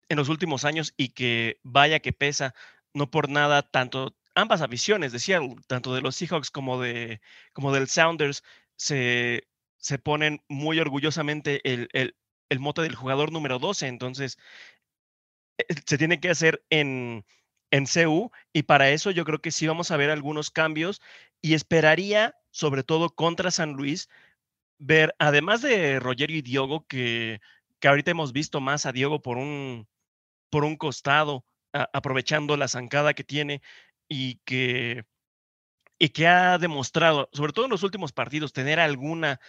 en 0.09 0.16
los 0.16 0.30
últimos 0.30 0.64
años 0.64 0.95
y 0.97 1.11
que 1.11 1.61
vaya 1.62 2.01
que 2.01 2.12
pesa, 2.14 2.55
no 2.95 3.11
por 3.11 3.28
nada, 3.28 3.62
tanto 3.62 4.16
ambas 4.34 4.62
aficiones, 4.62 5.12
decía, 5.12 5.41
tanto 5.66 5.95
de 5.95 6.01
los 6.01 6.16
Seahawks 6.16 6.51
como, 6.51 6.80
de, 6.80 7.20
como 7.53 7.74
del 7.74 7.88
Sounders, 7.88 8.43
se, 8.76 9.49
se 9.76 9.99
ponen 9.99 10.43
muy 10.49 10.78
orgullosamente 10.80 11.61
el, 11.70 11.88
el, 11.93 12.16
el 12.51 12.61
mote 12.61 12.82
del 12.82 12.94
jugador 12.94 13.32
número 13.32 13.59
12. 13.59 13.86
Entonces, 13.86 14.38
eh, 15.59 15.64
se 15.86 15.98
tiene 15.98 16.20
que 16.20 16.30
hacer 16.30 16.64
en, 16.70 17.24
en 17.70 17.86
CU 17.86 18.30
y 18.53 18.64
para 18.64 18.90
eso 18.90 19.11
yo 19.11 19.24
creo 19.24 19.40
que 19.40 19.53
sí 19.53 19.66
vamos 19.66 19.90
a 19.90 19.96
ver 19.96 20.11
algunos 20.11 20.51
cambios 20.51 21.01
y 21.40 21.55
esperaría, 21.55 22.36
sobre 22.51 22.82
todo 22.82 23.14
contra 23.14 23.51
San 23.51 23.72
Luis, 23.72 24.09
ver, 24.78 25.14
además 25.18 25.62
de 25.62 26.01
Rogerio 26.01 26.36
y 26.36 26.42
Diogo, 26.42 26.86
que, 26.86 27.40
que 27.80 27.88
ahorita 27.88 28.11
hemos 28.11 28.32
visto 28.32 28.61
más 28.61 28.86
a 28.86 28.92
Diogo 28.92 29.22
por 29.22 29.38
un, 29.38 29.88
por 30.51 30.64
un 30.64 30.76
costado, 30.76 31.44
aprovechando 31.72 32.57
la 32.57 32.68
zancada 32.68 33.14
que 33.14 33.24
tiene 33.24 33.62
y 34.09 34.36
que, 34.44 35.05
y 35.98 36.11
que 36.11 36.26
ha 36.26 36.59
demostrado, 36.59 37.28
sobre 37.32 37.53
todo 37.53 37.66
en 37.66 37.70
los 37.70 37.84
últimos 37.84 38.12
partidos, 38.12 38.53
tener 38.53 38.80
alguna 38.80 39.40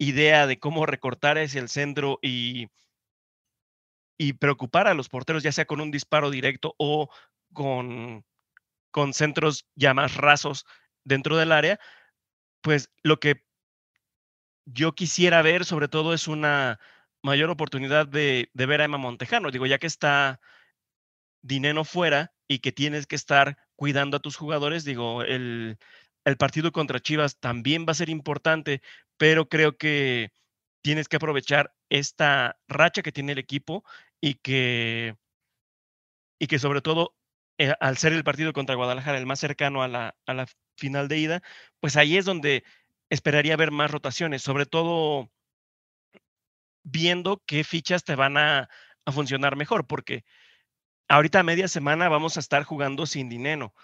idea 0.00 0.46
de 0.46 0.58
cómo 0.58 0.86
recortar 0.86 1.38
hacia 1.38 1.60
el 1.60 1.68
centro 1.68 2.18
y, 2.22 2.68
y 4.18 4.32
preocupar 4.32 4.88
a 4.88 4.94
los 4.94 5.10
porteros, 5.10 5.42
ya 5.42 5.52
sea 5.52 5.66
con 5.66 5.80
un 5.80 5.90
disparo 5.90 6.30
directo 6.30 6.74
o 6.78 7.10
con, 7.52 8.24
con 8.90 9.12
centros 9.12 9.66
ya 9.74 9.92
más 9.92 10.16
rasos 10.16 10.64
dentro 11.04 11.36
del 11.36 11.52
área, 11.52 11.78
pues 12.62 12.90
lo 13.02 13.20
que 13.20 13.44
yo 14.64 14.94
quisiera 14.94 15.42
ver, 15.42 15.66
sobre 15.66 15.88
todo, 15.88 16.14
es 16.14 16.28
una 16.28 16.80
mayor 17.22 17.50
oportunidad 17.50 18.06
de, 18.08 18.50
de 18.54 18.66
ver 18.66 18.80
a 18.80 18.84
Emma 18.84 18.98
Montejano. 18.98 19.50
Digo, 19.50 19.66
ya 19.66 19.78
que 19.78 19.86
está 19.86 20.40
Dineno 21.42 21.84
fuera 21.84 22.32
y 22.48 22.60
que 22.60 22.72
tienes 22.72 23.06
que 23.06 23.16
estar 23.16 23.58
cuidando 23.76 24.16
a 24.16 24.20
tus 24.20 24.36
jugadores, 24.36 24.84
digo, 24.84 25.22
el, 25.22 25.78
el 26.24 26.36
partido 26.38 26.72
contra 26.72 27.00
Chivas 27.00 27.38
también 27.38 27.84
va 27.86 27.92
a 27.92 27.94
ser 27.94 28.08
importante, 28.08 28.80
pero 29.20 29.50
creo 29.50 29.76
que 29.76 30.32
tienes 30.82 31.06
que 31.06 31.16
aprovechar 31.16 31.74
esta 31.90 32.58
racha 32.68 33.02
que 33.02 33.12
tiene 33.12 33.32
el 33.32 33.38
equipo 33.38 33.84
y 34.18 34.36
que, 34.36 35.14
y 36.38 36.46
que 36.46 36.58
sobre 36.58 36.80
todo 36.80 37.14
eh, 37.58 37.74
al 37.80 37.98
ser 37.98 38.14
el 38.14 38.24
partido 38.24 38.54
contra 38.54 38.76
Guadalajara 38.76 39.18
el 39.18 39.26
más 39.26 39.38
cercano 39.38 39.82
a 39.82 39.88
la, 39.88 40.16
a 40.24 40.32
la 40.32 40.46
final 40.74 41.06
de 41.08 41.18
ida, 41.18 41.42
pues 41.80 41.98
ahí 41.98 42.16
es 42.16 42.24
donde 42.24 42.64
esperaría 43.10 43.58
ver 43.58 43.72
más 43.72 43.90
rotaciones, 43.90 44.40
sobre 44.40 44.64
todo 44.64 45.30
viendo 46.82 47.42
qué 47.44 47.62
fichas 47.62 48.04
te 48.04 48.14
van 48.14 48.38
a, 48.38 48.70
a 49.04 49.12
funcionar 49.12 49.54
mejor, 49.54 49.86
porque 49.86 50.24
ahorita 51.08 51.40
a 51.40 51.42
media 51.42 51.68
semana 51.68 52.08
vamos 52.08 52.38
a 52.38 52.40
estar 52.40 52.64
jugando 52.64 53.04
sin 53.04 53.28
dinero 53.28 53.74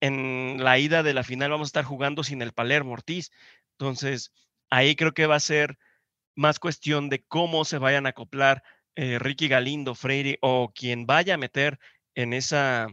en 0.00 0.62
la 0.62 0.78
ida 0.78 1.02
de 1.02 1.14
la 1.14 1.24
final 1.24 1.52
vamos 1.52 1.68
a 1.68 1.70
estar 1.70 1.84
jugando 1.86 2.22
sin 2.22 2.42
el 2.42 2.52
Palermo 2.52 2.92
Ortiz. 2.92 3.30
Entonces, 3.78 4.32
ahí 4.74 4.96
creo 4.96 5.14
que 5.14 5.26
va 5.26 5.36
a 5.36 5.40
ser 5.40 5.78
más 6.34 6.58
cuestión 6.58 7.08
de 7.08 7.24
cómo 7.24 7.64
se 7.64 7.78
vayan 7.78 8.06
a 8.06 8.10
acoplar 8.10 8.64
eh, 8.96 9.18
Ricky 9.20 9.48
Galindo, 9.48 9.94
Freire 9.94 10.38
o 10.42 10.72
quien 10.74 11.06
vaya 11.06 11.34
a 11.34 11.38
meter 11.38 11.78
en 12.14 12.32
esa, 12.32 12.88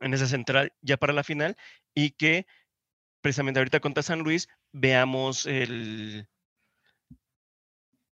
en 0.00 0.14
esa 0.14 0.26
central 0.26 0.72
ya 0.82 0.96
para 0.96 1.12
la 1.12 1.24
final 1.24 1.56
y 1.94 2.10
que 2.12 2.46
precisamente 3.20 3.60
ahorita 3.60 3.80
contra 3.80 4.02
San 4.02 4.20
Luis 4.20 4.48
veamos 4.72 5.46
el 5.46 6.28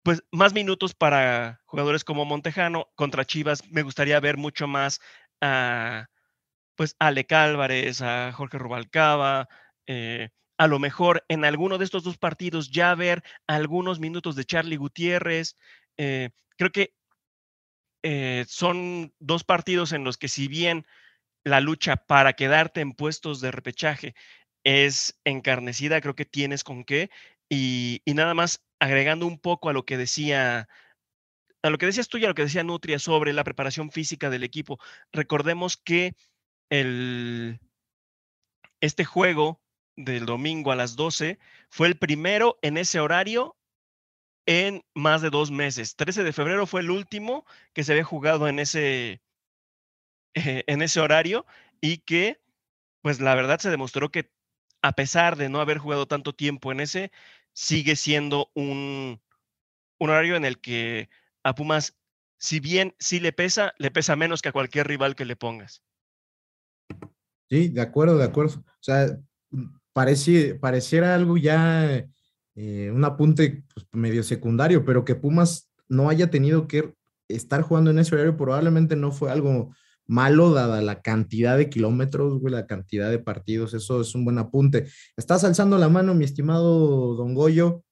pues 0.03 0.23
más 0.33 0.53
minutos 0.53 0.95
para 0.95 1.63
jugadores 1.65 2.05
como 2.05 2.25
Montejano 2.25 2.91
contra 2.95 3.25
Chivas. 3.25 3.63
Me 3.71 3.83
gustaría 3.83 4.21
ver 4.21 4.37
mucho 4.37 4.67
más 4.67 5.01
a 5.41 6.09
pues 6.77 6.97
a 6.99 7.07
Ale 7.09 7.27
Álvarez, 7.31 8.03
a 8.03 8.33
Jorge 8.33 8.59
Rubalcaba, 8.59 9.49
eh, 9.87 10.31
a 10.59 10.67
lo 10.67 10.79
mejor 10.79 11.25
en 11.29 11.45
alguno 11.45 11.79
de 11.79 11.85
estos 11.85 12.05
dos 12.05 12.19
partidos 12.19 12.71
ya 12.71 12.95
ver 12.95 13.23
algunos 13.47 14.01
minutos 14.01 14.37
de 14.37 14.45
Charlie 14.45 14.77
Gutiérrez. 14.77 15.57
Eh, 15.97 16.31
creo 16.57 16.71
que 16.71 16.95
eh, 18.03 18.45
son 18.49 19.15
dos 19.19 19.45
partidos 19.45 19.93
en 19.93 20.05
los 20.05 20.19
que 20.19 20.29
si 20.29 20.49
bien 20.49 20.87
la 21.45 21.61
lucha 21.61 21.97
para 21.97 22.35
quedarte 22.35 22.81
en 22.81 22.93
puestos 22.93 23.41
de 23.41 23.51
repechaje 23.51 24.15
es 24.65 25.21
encarnecida, 25.25 26.01
creo 26.01 26.15
que 26.15 26.25
tienes 26.25 26.65
con 26.65 26.85
qué. 26.85 27.11
Y, 27.49 28.01
y 28.05 28.15
nada 28.15 28.35
más 28.35 28.65
agregando 28.79 29.27
un 29.27 29.39
poco 29.39 29.69
a 29.69 29.73
lo 29.73 29.85
que 29.85 29.97
decía 29.97 30.69
a 31.63 31.71
lo 31.71 31.79
que 31.79 31.87
decías 31.87 32.09
tú 32.09 32.19
y 32.19 32.25
a 32.27 32.29
lo 32.29 32.35
que 32.35 32.43
decía 32.43 32.63
Nutria 32.63 32.99
sobre 32.99 33.33
la 33.33 33.43
preparación 33.43 33.91
física 33.91 34.29
del 34.29 34.45
equipo. 34.45 34.79
Recordemos 35.13 35.79
que 35.79 36.15
el, 36.69 37.59
este 38.83 39.07
juego 39.07 39.64
del 39.97 40.27
domingo 40.27 40.73
a 40.73 40.77
las 40.77 40.97
12 40.97 41.39
fue 41.69 41.89
el 41.89 41.97
primero 41.97 42.59
en 42.63 42.77
ese 42.77 43.01
horario 43.01 43.57
en 44.47 44.85
más 44.95 45.23
de 45.23 45.31
dos 45.31 45.51
meses. 45.51 45.97
13 45.97 46.23
de 46.23 46.33
febrero 46.33 46.67
fue 46.67 46.81
el 46.81 46.91
último 46.91 47.47
que 47.73 47.85
se 47.85 47.93
había 47.93 48.05
jugado 48.05 48.49
en 48.49 48.59
ese, 48.59 49.23
en 50.35 50.83
ese 50.83 51.01
horario 51.01 51.47
y 51.81 51.99
que, 51.99 52.41
pues 53.03 53.21
la 53.21 53.35
verdad 53.35 53.59
se 53.59 53.71
demostró 53.71 54.11
que 54.11 54.31
a 54.83 54.93
pesar 54.93 55.37
de 55.37 55.49
no 55.49 55.61
haber 55.61 55.79
jugado 55.79 56.07
tanto 56.07 56.35
tiempo 56.35 56.71
en 56.71 56.81
ese, 56.81 57.11
sigue 57.53 57.97
siendo 57.97 58.51
un, 58.55 59.23
un 59.99 60.11
horario 60.11 60.37
en 60.37 60.45
el 60.45 60.61
que 60.61 61.09
a 61.43 61.55
Pumas, 61.55 61.97
si 62.39 62.61
bien 62.61 62.95
sí 62.99 63.21
le 63.21 63.33
pesa, 63.33 63.75
le 63.79 63.91
pesa 63.91 64.17
menos 64.17 64.43
que 64.43 64.51
a 64.51 64.53
cualquier 64.53 64.87
rival 64.87 65.15
que 65.15 65.25
le 65.25 65.37
pongas. 65.37 65.83
Sí, 67.49 67.69
de 67.69 67.81
acuerdo, 67.81 68.19
de 68.19 68.25
acuerdo. 68.25 68.59
O 68.59 68.83
sea, 68.83 69.07
pareciera 69.95 71.15
algo 71.15 71.39
ya, 71.39 72.07
eh, 72.57 72.91
un 72.93 73.05
apunte 73.05 73.65
pues, 73.73 73.87
medio 73.93 74.23
secundario, 74.23 74.85
pero 74.85 75.05
que 75.05 75.15
Pumas 75.15 75.71
no 75.89 76.11
haya 76.11 76.31
tenido 76.31 76.69
que 76.69 76.93
estar 77.29 77.63
jugando 77.63 77.91
en 77.91 77.99
ese 77.99 78.15
horario 78.15 78.37
probablemente 78.37 78.97
no 78.97 79.13
fue 79.13 79.31
algo 79.31 79.75
malo 80.07 80.53
dada 80.53 80.83
la 80.83 81.01
cantidad 81.01 81.57
de 81.57 81.71
kilómetros, 81.71 82.43
la 82.43 82.67
cantidad 82.67 83.11
de 83.11 83.19
partidos, 83.19 83.73
eso 83.73 84.03
es 84.03 84.15
un 84.15 84.25
buen 84.25 84.39
apunte. 84.39 84.87
Estás 85.17 85.45
alzando 85.45 85.79
la 85.79 85.89
mano, 85.89 86.15
mi 86.15 86.25
estimado 86.25 87.15
Don 87.15 87.35
Goyo. 87.35 87.85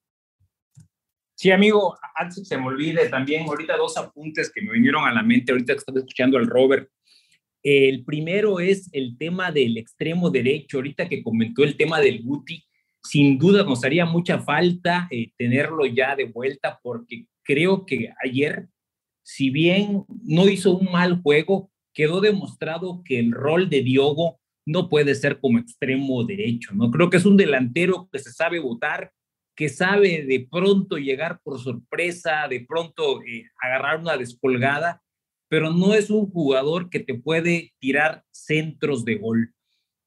Sí, 1.34 1.50
amigo, 1.50 1.96
antes 2.14 2.46
se 2.46 2.58
me 2.58 2.66
olvide 2.66 3.08
también, 3.08 3.48
ahorita 3.48 3.76
dos 3.76 3.96
apuntes 3.96 4.52
que 4.52 4.62
me 4.62 4.72
vinieron 4.72 5.04
a 5.04 5.12
la 5.12 5.22
mente, 5.22 5.52
ahorita 5.52 5.72
que 5.72 5.78
estaba 5.78 5.98
escuchando 5.98 6.36
al 6.38 6.46
Robert. 6.46 6.88
El 7.62 8.04
primero 8.04 8.58
es 8.58 8.88
el 8.92 9.16
tema 9.16 9.52
del 9.52 9.76
extremo 9.78 10.30
derecho. 10.30 10.78
Ahorita 10.78 11.08
que 11.08 11.22
comentó 11.22 11.62
el 11.62 11.76
tema 11.76 12.00
del 12.00 12.22
Guti, 12.22 12.64
sin 13.02 13.38
duda 13.38 13.64
nos 13.64 13.84
haría 13.84 14.04
mucha 14.04 14.40
falta 14.40 15.08
eh, 15.10 15.32
tenerlo 15.36 15.86
ya 15.86 16.16
de 16.16 16.24
vuelta 16.24 16.80
porque 16.82 17.26
creo 17.42 17.84
que 17.84 18.12
ayer, 18.24 18.68
si 19.22 19.50
bien 19.50 20.04
no 20.24 20.48
hizo 20.48 20.76
un 20.76 20.90
mal 20.90 21.20
juego, 21.22 21.70
quedó 21.92 22.20
demostrado 22.20 23.02
que 23.04 23.18
el 23.18 23.32
rol 23.32 23.68
de 23.68 23.82
Diogo 23.82 24.40
no 24.64 24.88
puede 24.88 25.14
ser 25.14 25.40
como 25.40 25.58
extremo 25.58 26.24
derecho, 26.24 26.72
¿no? 26.74 26.90
Creo 26.90 27.10
que 27.10 27.16
es 27.16 27.26
un 27.26 27.36
delantero 27.36 28.08
que 28.12 28.20
se 28.20 28.32
sabe 28.32 28.60
votar, 28.60 29.12
que 29.56 29.68
sabe 29.68 30.24
de 30.24 30.46
pronto 30.50 30.96
llegar 30.96 31.40
por 31.42 31.60
sorpresa, 31.60 32.46
de 32.48 32.64
pronto 32.66 33.20
eh, 33.22 33.44
agarrar 33.60 33.98
una 33.98 34.16
descolgada 34.16 35.01
pero 35.52 35.70
no 35.70 35.92
es 35.92 36.08
un 36.08 36.30
jugador 36.30 36.88
que 36.88 36.98
te 36.98 37.12
puede 37.12 37.74
tirar 37.78 38.24
centros 38.30 39.04
de 39.04 39.16
gol. 39.16 39.52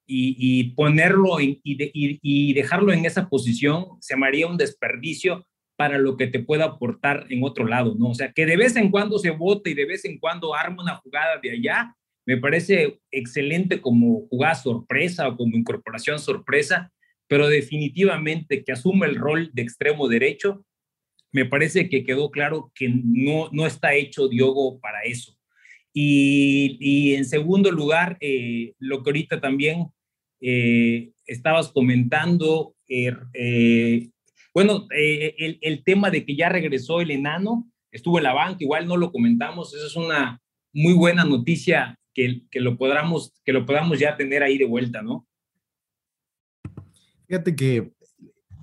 Y, 0.08 0.74
ponerlo 0.74 1.38
y, 1.39 2.54
dejarlo 2.56 2.91
en 2.91 3.06
esa 3.06 3.30
posición 3.30 3.89
se 4.00 4.18
me 4.18 4.43
un 4.43 4.58
desperdicio 4.58 5.46
para 5.78 6.00
lo 6.00 6.18
que 6.18 6.26
te 6.26 6.39
pueda 6.39 6.66
aportar 6.66 7.28
en 7.30 7.43
otro 7.43 7.68
lado, 7.68 7.93
¿no? 7.96 8.10
O 8.10 8.16
sea, 8.16 8.32
que 8.32 8.48
de 8.48 8.58
vez 8.58 8.76
en 8.76 8.89
cuando 8.89 9.20
se 9.20 9.30
vote 9.30 9.70
y 9.70 9.74
de 9.76 9.86
vez 9.86 10.04
en 10.06 10.18
cuando 10.18 10.56
arma 10.56 10.82
una 10.82 10.96
jugada 10.96 11.38
de 11.39 11.52
allá, 11.52 11.96
me 12.26 12.38
parece 12.38 13.00
excelente 13.12 13.82
como 13.82 14.26
jugada 14.30 14.56
sorpresa 14.56 15.28
o 15.28 15.38
como 15.38 15.56
incorporación 15.56 16.18
sorpresa, 16.18 16.91
pero 17.28 17.48
definitivamente 17.50 18.64
que 18.64 18.72
asume 18.72 19.06
el 19.06 19.16
rol 19.16 19.52
de 19.54 19.62
extremo 19.62 20.08
derecho, 20.08 20.66
me 21.32 21.46
parece 21.46 21.88
que 21.88 22.04
quedó 22.04 22.32
claro 22.32 22.72
que 22.74 22.89
no, 22.89 23.50
no 23.52 23.68
está 23.68 23.93
hecho 23.93 24.28
Diogo 24.28 24.80
para 24.80 25.04
eso. 25.04 25.35
Y, 25.98 27.16
en 27.16 27.24
segundo 27.24 27.72
lugar, 27.72 28.18
eh, 28.20 28.74
lo 28.80 29.02
que 29.02 29.12
ahorita 29.12 29.39
también 29.39 29.93
eh, 30.41 31.14
estabas 31.26 31.70
comentando, 31.70 32.76
eh, 32.89 34.10
bueno, 34.54 34.88
el, 34.89 35.84
tema 35.86 36.10
de 36.10 36.26
que 36.26 36.36
ya 36.36 36.50
regresó 36.50 37.00
el 37.00 37.12
enano, 37.12 37.72
estuvo 37.91 38.18
en 38.18 38.26
la 38.26 38.34
banca, 38.34 38.58
igual 38.60 38.88
no 38.88 38.98
lo 38.98 39.10
comentamos, 39.10 39.74
eso 39.74 39.88
es 39.88 39.96
una 39.96 40.41
muy 40.74 40.91
buena 40.91 41.24
noticia 41.24 41.98
que, 42.14 42.41
que, 42.52 42.60
lo, 42.60 42.78
podamos, 42.78 43.34
que 43.46 43.54
lo 43.54 43.66
podamos 43.66 43.98
ya 43.98 44.18
tener 44.18 44.43
ahí 44.43 44.58
de 44.58 44.66
vuelta, 44.66 45.02
¿no? 45.02 45.26
Fíjate 47.26 47.56
que 47.56 47.93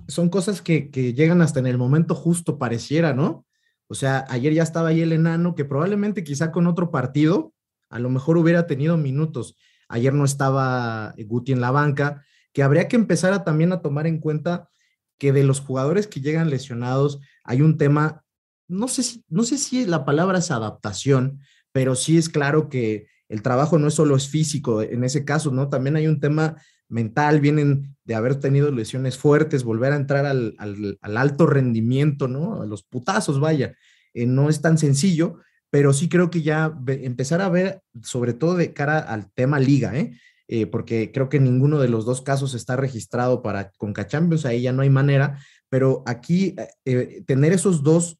son 0.07 0.29
cosas 0.29 0.61
que, 0.61 0.91
que 0.91 1.15
llegan 1.15 1.41
hasta 1.41 1.59
en 1.59 1.65
el 1.65 1.79
momento 1.79 2.13
justo, 2.13 2.59
pareciera, 2.59 3.11
¿no? 3.13 3.43
O 3.87 3.95
sea, 3.95 4.25
ayer 4.29 4.53
ya 4.53 4.63
estaba 4.63 4.89
ahí 4.89 5.01
el 5.01 5.11
enano, 5.11 5.55
que 5.55 5.65
probablemente 5.65 6.23
quizá 6.23 6.51
con 6.51 6.67
otro 6.67 6.91
partido, 6.91 7.53
a 7.89 7.99
lo 7.99 8.09
mejor 8.09 8.37
hubiera 8.37 8.65
tenido 8.65 8.97
minutos. 8.97 9.55
Ayer 9.87 10.13
no 10.13 10.25
estaba 10.25 11.13
Guti 11.17 11.51
en 11.51 11.61
la 11.61 11.71
banca, 11.71 12.23
que 12.53 12.63
habría 12.63 12.87
que 12.87 12.95
empezar 12.95 13.33
a, 13.33 13.43
también 13.43 13.71
a 13.71 13.81
tomar 13.81 14.07
en 14.07 14.19
cuenta 14.19 14.69
que 15.17 15.31
de 15.31 15.43
los 15.43 15.59
jugadores 15.59 16.07
que 16.07 16.21
llegan 16.21 16.49
lesionados 16.49 17.19
hay 17.43 17.61
un 17.61 17.77
tema, 17.77 18.23
no 18.67 18.87
sé 18.87 19.03
si, 19.03 19.23
no 19.27 19.43
sé 19.43 19.57
si 19.57 19.85
la 19.85 20.05
palabra 20.05 20.39
es 20.39 20.51
adaptación, 20.51 21.39
pero 21.71 21.95
sí 21.95 22.17
es 22.17 22.29
claro 22.29 22.69
que 22.69 23.07
el 23.29 23.41
trabajo 23.41 23.79
no 23.79 23.87
es 23.87 23.93
solo 23.93 24.15
es 24.15 24.27
físico 24.27 24.81
en 24.81 25.03
ese 25.03 25.25
caso, 25.25 25.51
¿no? 25.51 25.69
También 25.69 25.95
hay 25.95 26.07
un 26.07 26.19
tema 26.19 26.57
mental, 26.93 27.41
vienen 27.41 27.97
de 28.05 28.15
haber 28.15 28.35
tenido 28.35 28.71
lesiones 28.71 29.17
fuertes, 29.17 29.63
volver 29.63 29.91
a 29.93 29.97
entrar 29.97 30.25
al, 30.25 30.55
alto 31.01 31.45
rendimiento, 31.45 32.27
¿no? 32.27 32.61
A 32.61 32.65
los 32.65 32.83
putazos, 32.83 33.39
vaya, 33.39 33.75
eh, 34.13 34.25
no 34.25 34.49
es 34.49 34.61
tan 34.61 34.77
sencillo, 34.77 35.39
pero 35.69 35.91
sí 35.91 36.07
creo 36.07 36.29
que 36.29 36.43
ya 36.43 36.77
empezar 36.87 37.41
a 37.41 37.49
ver, 37.49 37.81
sobre 38.03 38.33
todo 38.33 38.55
de 38.55 38.73
cara 38.73 38.99
al 38.99 39.31
tema 39.31 39.59
liga, 39.59 39.97
¿eh? 39.97 40.13
¿eh? 40.47 40.67
porque 40.67 41.11
creo 41.11 41.29
que 41.29 41.39
ninguno 41.39 41.79
de 41.79 41.89
los 41.89 42.05
dos 42.05 42.21
casos 42.21 42.53
está 42.53 42.75
registrado 42.75 43.41
para 43.41 43.71
Conca 43.71 44.05
Champions, 44.05 44.45
ahí 44.45 44.61
ya 44.61 44.71
no 44.71 44.83
hay 44.83 44.89
manera, 44.89 45.39
pero 45.69 46.03
aquí 46.05 46.55
eh, 46.85 47.23
tener 47.25 47.53
esos 47.53 47.81
dos 47.81 48.19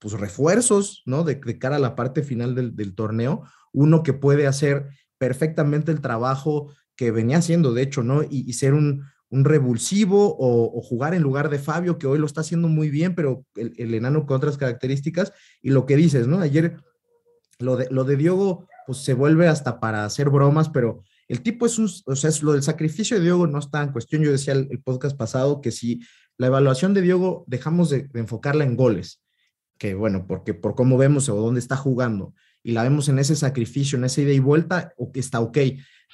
pues, 0.00 0.14
refuerzos, 0.14 1.02
¿no? 1.06 1.22
De, 1.22 1.38
cara 1.58 1.76
a 1.76 1.80
la 1.80 1.94
parte 1.94 2.22
final 2.22 2.56
del, 2.56 2.74
del 2.74 2.94
torneo, 2.94 3.44
uno 3.72 4.02
que 4.02 4.12
puede 4.12 4.48
hacer 4.48 4.88
perfectamente 5.18 5.92
el 5.92 6.00
trabajo 6.00 6.72
que 6.96 7.10
venía 7.10 7.38
haciendo, 7.38 7.72
de 7.72 7.82
hecho, 7.82 8.02
¿no? 8.02 8.22
Y, 8.22 8.52
ser 8.52 8.74
un, 8.74 9.04
un 9.30 9.44
revulsivo 9.44 10.36
o, 10.38 10.80
jugar 10.82 11.14
en 11.14 11.22
lugar 11.22 11.50
de 11.50 11.58
Fabio, 11.58 11.98
que 11.98 12.06
hoy 12.06 12.18
lo 12.18 12.26
está 12.26 12.42
haciendo 12.42 12.68
muy 12.68 12.90
bien, 12.90 13.14
pero 13.14 13.44
el, 13.56 13.94
enano 13.94 14.26
con 14.26 14.36
otras 14.36 14.56
características. 14.56 15.32
Y 15.62 15.70
lo 15.70 15.86
que 15.86 15.96
dices, 15.96 16.26
¿no? 16.26 16.40
Ayer 16.40 16.76
lo 17.58 17.76
de, 17.76 17.88
lo 17.90 18.04
de 18.04 18.16
Diogo, 18.16 18.68
pues 18.86 18.98
se 18.98 19.14
vuelve 19.14 19.48
hasta 19.48 19.80
para 19.80 20.04
hacer 20.04 20.30
bromas, 20.30 20.68
pero 20.68 21.02
el 21.28 21.40
tipo 21.40 21.66
es 21.66 21.78
un, 21.78 21.88
o 22.06 22.16
sea, 22.16 22.30
es 22.30 22.42
lo 22.42 22.52
del 22.52 22.62
sacrificio 22.62 23.16
de 23.16 23.24
Diogo 23.24 23.46
no 23.46 23.58
está 23.58 23.82
en 23.82 23.92
cuestión. 23.92 24.22
Yo 24.22 24.30
decía 24.30 24.52
el, 24.52 24.68
el 24.70 24.82
podcast 24.82 25.16
pasado 25.16 25.60
que 25.60 25.70
si 25.70 26.00
la 26.36 26.48
evaluación 26.48 26.94
de 26.94 27.02
Diogo 27.02 27.44
dejamos 27.46 27.90
de, 27.90 28.08
enfocarla 28.14 28.64
en 28.64 28.76
goles, 28.76 29.22
que 29.78 29.94
bueno, 29.94 30.26
porque 30.26 30.54
por 30.54 30.74
cómo 30.74 30.96
vemos 30.96 31.28
o 31.28 31.36
dónde 31.36 31.60
está 31.60 31.76
jugando, 31.76 32.34
y 32.64 32.72
la 32.72 32.82
vemos 32.82 33.08
en 33.08 33.18
ese 33.18 33.36
sacrificio, 33.36 33.98
en 33.98 34.04
esa 34.04 34.22
ida 34.22 34.32
y 34.32 34.40
vuelta, 34.40 34.94
está 35.12 35.40
ok. 35.40 35.58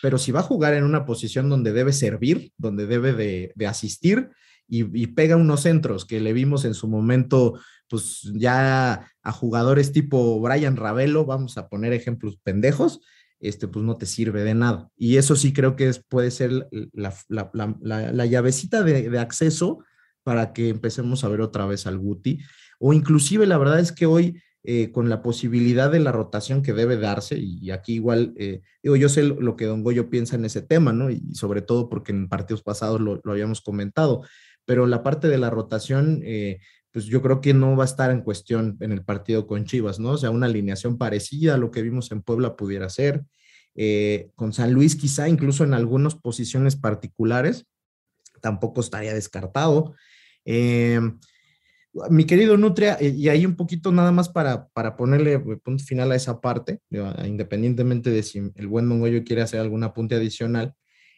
Pero 0.02 0.18
si 0.18 0.32
va 0.32 0.40
a 0.40 0.44
jugar 0.44 0.74
en 0.74 0.84
una 0.84 1.06
posición 1.06 1.48
donde 1.48 1.72
debe 1.72 1.92
servir, 1.92 2.52
donde 2.58 2.86
debe 2.86 3.12
de, 3.12 3.66
asistir, 3.66 4.30
y, 4.68 5.06
pega 5.08 5.36
unos 5.36 5.62
centros 5.62 6.04
que 6.04 6.20
le 6.20 6.32
vimos 6.32 6.64
en 6.64 6.74
su 6.74 6.88
momento, 6.88 7.58
pues 7.88 8.30
ya 8.34 9.08
a 9.22 9.32
jugadores 9.32 9.92
tipo 9.92 10.40
Brian 10.40 10.76
Ravelo, 10.76 11.24
vamos 11.24 11.56
a 11.56 11.68
poner 11.68 11.92
ejemplos 11.92 12.36
pendejos, 12.42 13.00
este, 13.40 13.68
pues 13.68 13.84
no 13.84 13.96
te 13.96 14.06
sirve 14.06 14.42
de 14.42 14.54
nada. 14.54 14.90
Y 14.96 15.16
eso 15.16 15.36
sí 15.36 15.52
creo 15.52 15.76
que 15.76 15.92
puede 16.08 16.30
ser 16.32 16.68
la, 16.92 18.26
llavecita 18.26 18.82
de, 18.82 19.18
acceso 19.18 19.84
para 20.24 20.52
que 20.52 20.68
empecemos 20.68 21.22
a 21.22 21.28
ver 21.28 21.40
otra 21.40 21.66
vez 21.66 21.86
al 21.86 21.98
Guti. 21.98 22.40
O 22.80 22.92
inclusive 22.92 23.46
la 23.46 23.58
verdad 23.58 23.78
es 23.78 23.92
que 23.92 24.06
hoy 24.06 24.40
eh, 24.62 24.92
con 24.92 25.08
la 25.08 25.22
posibilidad 25.22 25.90
de 25.90 26.00
la 26.00 26.12
rotación 26.12 26.60
que 26.62 26.74
debe 26.74 26.98
darse, 26.98 27.38
y 27.38 27.70
aquí 27.70 27.94
igual, 27.94 28.34
eh, 28.36 28.60
digo, 28.82 28.94
yo 28.94 29.08
sé 29.08 29.22
lo 29.22 29.56
que 29.56 29.64
Don 29.64 29.82
Goyo 29.82 30.10
piensa 30.10 30.36
en 30.36 30.44
ese 30.44 30.60
tema, 30.60 30.92
¿no? 30.92 31.10
Y 31.10 31.34
sobre 31.34 31.62
todo 31.62 31.88
porque 31.88 32.12
en 32.12 32.28
partidos 32.28 32.62
pasados 32.62 33.00
lo, 33.00 33.22
habíamos 33.24 33.62
comentado, 33.62 34.22
pero 34.66 34.84
la 34.84 35.02
parte 35.02 35.28
de 35.28 35.38
la 35.38 35.48
rotación, 35.48 36.20
eh, 36.26 36.58
pues 36.90 37.06
yo 37.06 37.22
creo 37.22 37.40
que 37.40 37.54
no 37.54 37.74
va 37.74 37.84
a 37.84 37.86
estar 37.86 38.10
en 38.10 38.20
cuestión 38.20 38.76
en 38.80 38.92
el 38.92 39.02
partido 39.02 39.46
con 39.46 39.64
Chivas, 39.64 39.98
¿no? 39.98 40.10
O 40.10 40.18
sea, 40.18 40.28
una 40.28 40.44
alineación 40.44 40.98
parecida 40.98 41.54
a 41.54 41.58
lo 41.58 41.70
que 41.70 41.80
vimos 41.80 42.12
en 42.12 42.20
Puebla 42.20 42.54
pudiera 42.54 42.90
ser. 42.90 43.24
con 44.34 44.52
San 44.52 44.74
Luis 44.74 44.94
quizá 44.94 45.26
incluso 45.26 45.64
en 45.64 45.72
algunas 45.72 46.16
posiciones 46.16 46.76
particulares, 46.76 47.64
tampoco 48.42 48.82
estaría 48.82 49.14
descartado. 49.14 49.94
Mi 51.92 52.24
querido 52.24 52.56
Nutria, 52.56 52.96
eh, 53.00 53.08
y 53.16 53.28
ahí 53.28 53.44
un 53.44 53.56
poquito 53.56 53.90
nada 53.90 54.12
más 54.12 54.28
para, 54.28 54.68
para 54.68 54.96
ponerle 54.96 55.34
eh, 55.34 55.40
punto 55.62 55.82
final 55.82 56.12
a 56.12 56.14
esa 56.14 56.40
parte, 56.40 56.78
independientemente 57.24 58.10
de 58.10 58.22
si 58.22 58.52
el 58.54 58.68
buen 58.68 58.86
Mongoyo 58.86 59.24
quiere 59.24 59.42
hacer 59.42 59.58
algún 59.60 59.82
apunte 59.82 60.14
adicional, 60.14 60.74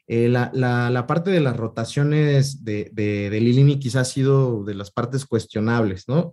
eh, 0.06 0.28
la, 0.28 0.50
la, 0.54 1.06
parte 1.06 1.30
de 1.30 1.40
las 1.40 1.56
rotaciones 1.56 2.64
de, 2.64 2.90
de, 2.92 3.38
Lilini 3.38 3.78
quizás 3.78 4.08
ha 4.08 4.12
sido 4.12 4.64
de 4.64 4.74
las 4.74 4.90
partes 4.90 5.26
cuestionables, 5.26 6.08
¿no? 6.08 6.32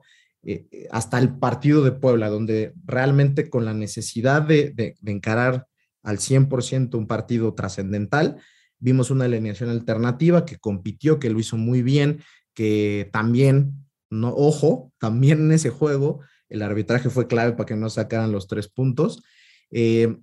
hasta 0.90 1.20
el 1.20 1.38
partido 1.38 1.84
de 1.84 1.92
Puebla, 1.92 2.30
donde 2.30 2.74
realmente 2.86 3.50
con 3.50 3.66
la 3.66 3.74
necesidad 3.74 4.42
de, 4.42 4.72
de 4.74 5.12
encarar 5.12 5.68
al 6.02 6.18
100% 6.18 6.96
un 6.96 7.08
partido 7.08 7.54
trascendental, 7.54 8.38
vimos 8.80 9.12
una 9.12 9.26
alineación 9.26 9.70
alternativa 9.70 10.46
que 10.46 10.58
compitió, 10.58 11.20
que 11.20 11.30
lo 11.30 11.40
hizo 11.40 11.58
muy 11.58 11.82
bien, 11.82 12.22
que 12.54 13.10
también 13.12 13.89
no, 14.10 14.34
ojo, 14.36 14.92
también 15.00 15.40
en 15.40 15.52
ese 15.52 15.70
juego 15.70 16.22
el 16.50 16.64
arbitraje 16.64 17.10
fue 17.10 17.28
clave 17.28 17.54
para 17.54 17.66
que 17.66 17.76
no 17.76 17.90
sacaran 17.90 18.32
los 18.32 18.48
tres 18.48 18.68
puntos. 18.68 19.22
Eh, 19.72 20.18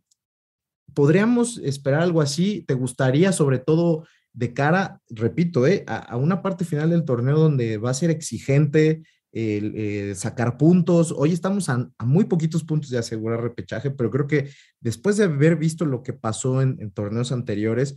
¿Podríamos 0.92 1.58
esperar 1.58 2.02
algo 2.02 2.20
así? 2.20 2.64
¿Te 2.66 2.74
gustaría, 2.74 3.32
sobre 3.32 3.58
todo 3.58 4.06
de 4.32 4.52
cara, 4.52 5.00
repito, 5.08 5.66
eh, 5.66 5.84
a, 5.86 6.16
una 6.16 6.42
parte 6.42 6.64
final 6.64 6.90
del 6.90 7.04
torneo 7.04 7.38
donde 7.38 7.78
va 7.78 7.90
a 7.90 7.94
ser 7.94 8.10
exigente 8.10 9.02
eh, 9.32 10.14
sacar 10.16 10.56
puntos? 10.56 11.14
Hoy 11.16 11.32
estamos 11.32 11.68
a, 11.68 11.88
muy 12.04 12.24
poquitos 12.24 12.64
puntos 12.64 12.90
de 12.90 12.98
asegurar 12.98 13.40
repechaje, 13.40 13.90
pero 13.90 14.10
creo 14.10 14.26
que 14.26 14.50
después 14.80 15.16
de 15.16 15.24
haber 15.24 15.56
visto 15.56 15.84
lo 15.84 16.02
que 16.02 16.12
pasó 16.12 16.60
en 16.60 16.90
torneos 16.90 17.30
anteriores, 17.30 17.94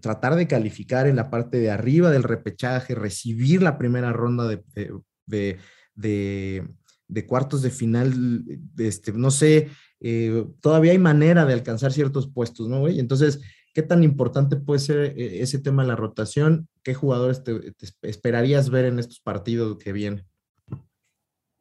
tratar 0.00 0.36
de 0.36 0.46
calificar 0.46 1.06
en 1.06 1.16
la 1.16 1.30
parte 1.30 1.58
de 1.58 1.70
arriba 1.70 2.10
del 2.10 2.22
repechaje, 2.22 2.94
recibir 2.94 3.62
la 3.62 3.78
primera 3.78 4.12
ronda 4.12 4.46
de, 4.46 5.58
de, 5.94 7.26
cuartos 7.26 7.62
de 7.62 7.70
final, 7.70 8.44
este, 8.78 9.12
no 9.12 9.30
sé, 9.30 9.68
eh, 10.00 10.46
todavía 10.60 10.92
hay 10.92 10.98
manera 10.98 11.44
de 11.44 11.54
alcanzar 11.54 11.92
ciertos 11.92 12.28
puestos, 12.28 12.68
¿no, 12.68 12.80
güey? 12.80 12.98
Entonces, 12.98 13.40
¿qué 13.74 13.82
tan 13.82 14.04
importante 14.04 14.56
puede 14.56 14.80
ser 14.80 15.18
eh, 15.18 15.42
ese 15.42 15.58
tema 15.58 15.82
de 15.82 15.88
la 15.88 15.96
rotación? 15.96 16.68
¿Qué 16.82 16.94
jugadores 16.94 17.44
te, 17.44 17.74
esperarías 18.02 18.70
ver 18.70 18.86
en 18.86 18.98
estos 18.98 19.20
partidos 19.20 19.78
que 19.78 19.92
vienen? 19.92 20.26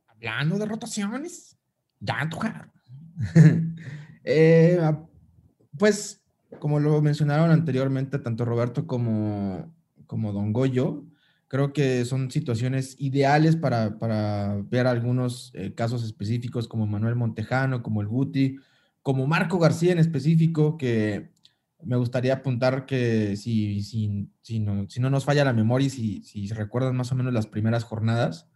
Hablando 0.08 0.58
de 0.58 0.66
rotaciones, 0.66 1.58
ya 2.00 2.30
eh, 4.24 4.80
pues 5.78 6.21
como 6.60 6.80
lo 6.80 7.02
mencionaron 7.02 7.52
anteriormente, 7.52 8.20
tanto 8.20 8.46
Roberto 8.46 8.88
como, 8.88 9.74
como 10.08 10.34
Don 10.34 10.54
Goyo, 10.54 11.06
creo 11.48 11.74
que 11.74 12.06
son 12.06 12.32
situaciones 12.32 12.96
ideales 13.00 13.56
para, 13.56 14.00
para 14.00 14.62
ver 14.70 14.88
algunos 14.88 15.52
eh, 15.54 15.74
casos 15.74 16.04
específicos 16.04 16.68
como 16.68 16.88
Manuel 16.88 17.16
Montejano, 17.16 17.84
como 17.84 18.02
el 18.02 18.08
Guti, 18.08 18.58
como 19.02 19.28
Marco 19.28 19.60
García 19.60 19.92
en 19.92 20.00
específico, 20.00 20.78
que 20.78 21.32
me 21.84 21.98
gustaría 21.98 22.36
apuntar 22.36 22.86
que 22.86 23.36
si, 23.36 23.82
si, 23.82 24.30
si, 24.42 24.60
no, 24.60 24.88
si 24.90 25.00
no 25.00 25.10
nos 25.10 25.26
falla 25.26 25.44
la 25.44 25.54
memoria 25.54 25.88
y 25.88 25.90
si, 25.90 26.24
si 26.24 26.48
recuerdan 26.48 26.96
más 26.96 27.12
o 27.12 27.16
menos 27.16 27.34
las 27.34 27.48
primeras 27.48 27.84
jornadas 27.84 28.48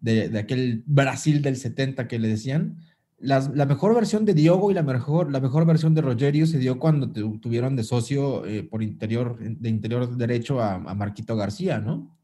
de, 0.00 0.28
de 0.28 0.38
aquel 0.38 0.82
Brasil 0.86 1.42
del 1.42 1.56
70 1.56 2.08
que 2.08 2.18
le 2.18 2.28
decían, 2.28 2.78
la 3.18 3.64
mejor 3.66 3.94
versión 3.94 4.24
de 4.24 4.34
Diogo 4.34 4.70
y 4.70 4.74
la 4.74 4.82
mejor, 4.82 5.32
la 5.32 5.40
mejor 5.40 5.64
versión 5.64 5.94
de 5.94 6.02
Rogerio 6.02 6.46
se 6.46 6.58
dio 6.58 6.78
cuando 6.78 7.10
tuvieron 7.10 7.74
de 7.74 7.82
socio 7.82 8.44
eh, 8.44 8.62
por 8.62 8.82
interior, 8.82 9.38
de 9.38 9.68
interior 9.68 10.16
derecho 10.16 10.60
a, 10.60 10.78
Marquito 10.78 11.34
García, 11.36 11.78
¿no? 11.78 12.14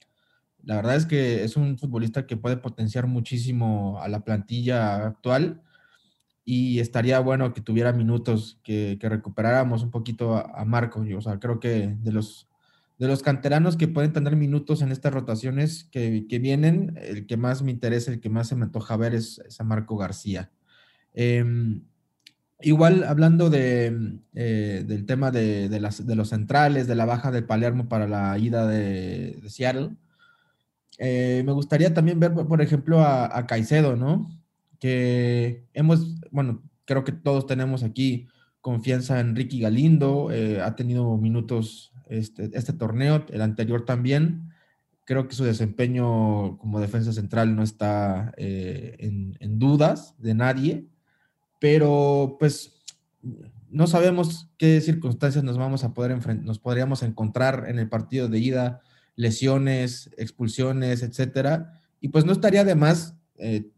La 0.64 0.76
verdad 0.76 0.96
es 0.96 1.06
que 1.06 1.44
es 1.44 1.56
un 1.56 1.78
futbolista 1.78 2.26
que 2.26 2.36
puede 2.36 2.56
potenciar 2.56 3.06
muchísimo 3.06 3.98
a 4.00 4.08
la 4.08 4.22
plantilla 4.22 5.06
actual 5.06 5.62
y 6.44 6.78
estaría 6.78 7.18
bueno 7.20 7.52
que 7.52 7.60
tuviera 7.62 7.92
minutos, 7.92 8.60
que, 8.62 8.98
recuperáramos 9.00 9.82
un 9.82 9.90
poquito 9.90 10.36
a, 10.36 10.64
Marco. 10.64 11.04
Yo, 11.04 11.18
creo 11.40 11.58
que 11.58 11.96
de 12.00 12.12
los, 12.12 12.48
de 12.98 13.08
los 13.08 13.22
canteranos 13.22 13.76
que 13.76 13.88
pueden 13.88 14.12
tener 14.12 14.36
minutos 14.36 14.82
en 14.82 14.92
estas 14.92 15.12
rotaciones 15.12 15.84
que, 15.84 16.38
vienen, 16.40 16.96
el 17.02 17.26
que 17.26 17.36
más 17.36 17.62
me 17.62 17.70
interesa, 17.72 18.12
el 18.12 18.20
que 18.20 18.30
más 18.30 18.48
se 18.48 18.56
me 18.56 18.64
antoja 18.64 18.96
ver 18.96 19.14
es 19.14 19.40
a 19.58 19.64
Marco 19.64 19.96
García. 19.96 20.50
Em, 21.14 21.82
igual 22.60 23.04
hablando 23.04 23.50
de, 23.50 24.18
eh, 24.34 24.84
del 24.86 25.04
tema 25.06 25.30
de, 25.30 25.68
de, 25.68 25.80
las, 25.80 26.06
de, 26.06 26.14
los 26.14 26.30
centrales, 26.30 26.86
de 26.86 26.94
la 26.94 27.04
baja 27.04 27.30
de 27.30 27.42
Palermo 27.42 27.88
para 27.88 28.06
la 28.06 28.38
ida 28.38 28.66
de, 28.66 29.40
Seattle, 29.48 29.90
eh, 30.98 31.42
me 31.44 31.52
gustaría 31.52 31.92
también 31.94 32.20
ver, 32.20 32.32
por 32.32 32.62
ejemplo, 32.62 33.02
a, 33.02 33.46
Caicedo, 33.46 33.96
¿no? 33.96 34.30
Que 34.78 35.64
hemos, 35.74 36.20
bueno, 36.30 36.62
creo 36.84 37.04
que 37.04 37.12
todos 37.12 37.46
tenemos 37.46 37.82
aquí 37.82 38.28
confianza 38.60 39.20
en 39.20 39.34
Ricky 39.34 39.60
Galindo, 39.60 40.30
eh, 40.30 40.60
ha 40.60 40.76
tenido 40.76 41.16
minutos 41.16 41.92
este, 42.08 42.50
este 42.52 42.72
torneo, 42.72 43.24
el 43.30 43.42
anterior 43.42 43.84
también. 43.84 44.52
Creo 45.04 45.26
que 45.26 45.34
su 45.34 45.44
desempeño 45.44 46.58
como 46.58 46.80
defensa 46.80 47.12
central 47.12 47.56
no 47.56 47.64
está 47.64 48.32
en, 48.36 49.58
dudas 49.58 50.14
de 50.18 50.34
nadie 50.34 50.86
pero 51.62 52.38
pues 52.40 52.72
no 53.70 53.86
sabemos 53.86 54.50
qué 54.58 54.80
circunstancias 54.80 55.44
nos 55.44 55.58
vamos 55.58 55.84
a 55.84 55.94
poder 55.94 56.18
nos 56.42 56.58
podríamos 56.58 57.04
encontrar 57.04 57.66
en 57.68 57.78
el 57.78 57.88
partido 57.88 58.26
de 58.26 58.40
ida, 58.40 58.80
lesiones, 59.14 60.10
expulsiones, 60.16 61.04
etcétera, 61.04 61.80
y 62.00 62.08
pues 62.08 62.24
no 62.24 62.32
estaría 62.32 62.64
de 62.64 62.74
más 62.74 63.14
eh, 63.36 63.70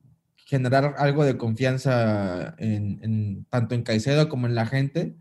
generar 0.47 0.95
algo 0.97 1.27
de 1.27 1.37
confianza 1.37 2.55
en, 2.57 3.45
tanto 3.51 3.75
en 3.75 3.83
Caicedo 3.83 4.31
como 4.31 4.47
en 4.47 4.55
la 4.55 4.65
gente 4.65 5.15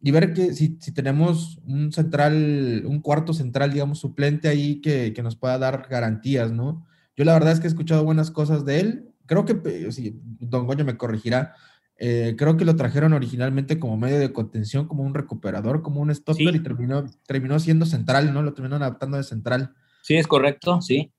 y 0.00 0.10
ver 0.10 0.32
que 0.32 0.54
si, 0.54 0.70
tenemos 0.70 1.60
un 1.66 1.92
central, 1.92 2.84
un 2.86 3.02
cuarto 3.02 3.34
central, 3.34 3.74
digamos, 3.74 3.98
suplente 3.98 4.48
ahí 4.48 4.80
que, 4.80 5.12
que, 5.12 5.22
nos 5.22 5.36
pueda 5.36 5.58
dar 5.58 5.86
garantías, 5.90 6.50
¿no? 6.50 6.86
Yo 7.14 7.26
la 7.26 7.34
verdad 7.34 7.52
es 7.52 7.60
que 7.60 7.66
he 7.66 7.68
escuchado 7.68 8.04
buenas 8.04 8.30
cosas 8.30 8.64
de 8.64 8.80
él. 8.80 9.10
Creo 9.26 9.44
que, 9.44 9.92
si 9.92 10.18
Don 10.22 10.66
Goño 10.66 10.84
me 10.84 10.96
corregirá, 10.96 11.54
eh, 11.98 12.34
creo 12.36 12.56
que 12.56 12.64
lo 12.64 12.76
trajeron 12.76 13.14
originalmente 13.14 13.78
como 13.78 13.96
medio 13.96 14.18
de 14.18 14.32
contención, 14.32 14.86
como 14.86 15.02
un 15.02 15.14
recuperador, 15.14 15.82
como 15.82 16.00
un 16.00 16.14
stopper 16.14 16.54
y 16.54 16.60
terminó, 16.60 17.06
terminó 17.26 17.58
siendo 17.58 17.86
central, 17.86 18.34
¿no? 18.34 18.42
Lo 18.42 18.52
terminaron 18.52 18.82
adaptando 18.82 19.16
de 19.16 19.24
central. 19.24 19.74
Sí, 20.02 20.16
es 20.16 20.26
correcto, 20.26 20.80
sí. 20.82 21.12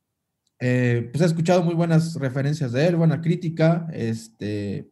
Eh, 0.60 1.10
pues 1.12 1.22
he 1.22 1.26
escuchado 1.26 1.64
muy 1.64 1.74
buenas 1.74 2.16
referencias 2.16 2.72
de 2.72 2.88
él, 2.88 2.96
buena 2.96 3.22
crítica, 3.22 3.88
este, 3.92 4.90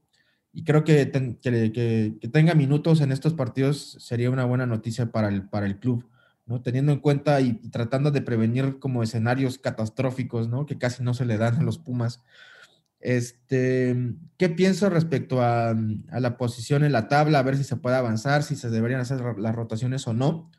y 0.54 0.64
creo 0.64 0.84
que, 0.84 1.12
que, 1.42 2.30
tenga 2.32 2.56
minutos 2.56 3.02
en 3.02 3.12
estos 3.12 3.34
partidos 3.34 3.98
sería 4.00 4.30
una 4.30 4.46
buena 4.46 4.66
noticia 4.66 5.12
para 5.12 5.28
el, 5.28 5.48
para 5.50 5.66
el 5.66 5.80
club. 5.80 6.10
¿no? 6.46 6.62
Teniendo 6.62 6.92
en 6.92 7.00
cuenta 7.00 7.42
y, 7.42 7.54
tratando 7.70 8.12
de 8.12 8.22
prevenir 8.22 8.80
como 8.80 9.02
escenarios 9.04 9.58
catastróficos, 9.58 10.48
¿no? 10.48 10.66
Que 10.66 10.78
casi 10.78 11.04
no 11.04 11.14
se 11.14 11.26
le 11.26 11.38
dan 11.38 11.56
a 11.56 11.64
los 11.64 11.80
Pumas. 11.80 12.24
Este, 13.06 13.96
¿qué 14.36 14.50
pienso 14.50 14.90
respecto 14.90 15.40
a, 15.40 15.76
la 16.12 16.38
posición 16.38 16.84
en 16.84 16.92
la 16.92 17.08
tabla? 17.08 17.38
A 17.38 17.44
ver 17.44 17.56
si 17.56 17.64
se 17.64 17.76
puede 17.76 17.96
avanzar, 17.96 18.42
si 18.42 18.56
se 18.56 18.72
deberían 18.72 19.00
hacer 19.00 19.22
las 19.38 19.54
rotaciones 19.54 20.08
o 20.08 20.14
no. 20.16 20.50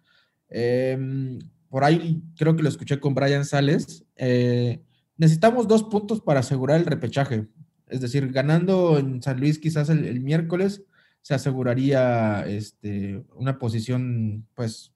Em, 0.49 1.41
por 1.69 1.83
ahí 1.83 2.23
creo 2.39 2.55
que 2.55 2.63
lo 2.63 2.69
escuché 2.69 3.01
con 3.01 3.15
Brian 3.17 3.45
Sales. 3.45 4.05
Eh, 4.15 4.81
necesitamos 5.17 5.67
dos 5.67 5.83
puntos 5.83 6.21
para 6.21 6.39
asegurar 6.39 6.79
el 6.79 6.87
repechaje. 6.87 7.49
Es 7.89 8.01
decir, 8.01 8.31
ganando 8.31 8.97
en 8.97 9.21
San 9.23 9.41
Luis 9.41 9.59
quizás 9.59 9.89
el, 9.89 10.21
miércoles, 10.21 10.85
se 11.23 11.35
aseguraría 11.35 12.47
este, 12.47 13.25
una 13.35 13.59
posición, 13.59 14.47
pues, 14.55 14.93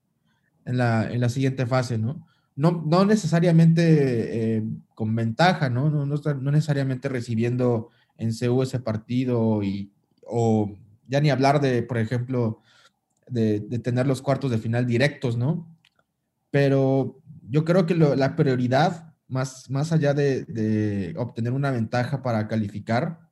en 0.64 0.76
la, 0.76 1.10
en 1.10 1.20
la 1.20 1.28
siguiente 1.28 1.66
fase, 1.66 1.98
¿no? 1.98 2.28
No, 2.60 2.82
no 2.84 3.06
necesariamente 3.06 4.56
eh, 4.58 4.62
con 4.94 5.16
ventaja, 5.16 5.70
¿no? 5.70 5.88
No, 5.88 6.04
no, 6.04 6.50
necesariamente 6.52 7.08
recibiendo 7.08 7.88
en 8.18 8.34
CU 8.34 8.62
ese 8.62 8.80
partido 8.80 9.62
y, 9.62 9.90
o 10.26 10.70
ya 11.08 11.22
ni 11.22 11.30
hablar 11.30 11.62
de, 11.62 11.82
por 11.82 11.96
ejemplo, 11.96 12.60
de, 13.26 13.60
tener 13.82 14.06
los 14.06 14.20
cuartos 14.20 14.50
de 14.50 14.58
final 14.58 14.84
directos, 14.84 15.38
¿no? 15.38 15.74
Pero 16.50 17.22
yo 17.48 17.64
creo 17.64 17.86
que 17.86 17.94
la 17.94 18.36
prioridad 18.36 19.14
más, 19.26 19.70
más 19.70 19.90
allá 19.92 20.12
de, 20.12 21.14
obtener 21.16 21.54
una 21.54 21.70
ventaja 21.70 22.22
para 22.22 22.46
calificar, 22.46 23.29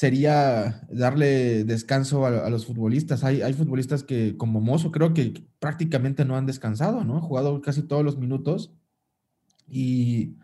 sería 0.00 0.80
darle 0.90 1.64
descanso 1.64 2.24
a, 2.24 2.48
los 2.48 2.64
futbolistas. 2.64 3.22
Hay, 3.22 3.42
hay, 3.42 3.52
futbolistas 3.52 4.02
que, 4.02 4.34
como 4.38 4.60
Mozo, 4.60 4.92
creo 4.92 5.12
que 5.12 5.44
prácticamente 5.58 6.24
no 6.24 6.36
han 6.36 6.46
descansado, 6.46 7.04
¿no? 7.04 7.16
Han 7.16 7.20
jugado 7.20 7.60
casi 7.60 7.82
todos 7.82 8.02
los 8.02 8.16
minutos 8.16 8.72
y 9.68 10.36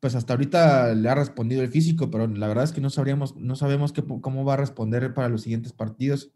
pues 0.00 0.14
hasta 0.14 0.32
ahorita 0.32 0.94
le 0.94 1.08
ha 1.10 1.14
respondido 1.14 1.60
el 1.62 1.68
físico, 1.68 2.10
pero 2.10 2.26
la 2.26 2.48
verdad 2.48 2.64
es 2.64 2.72
que 2.72 2.80
no 2.80 2.88
sabríamos, 2.88 3.36
no 3.36 3.54
sabemos 3.54 3.92
cómo 4.22 4.44
va 4.44 4.54
a 4.54 4.56
responder 4.56 5.12
para 5.12 5.28
los 5.28 5.42
siguientes 5.42 5.74
partidos, 5.74 6.30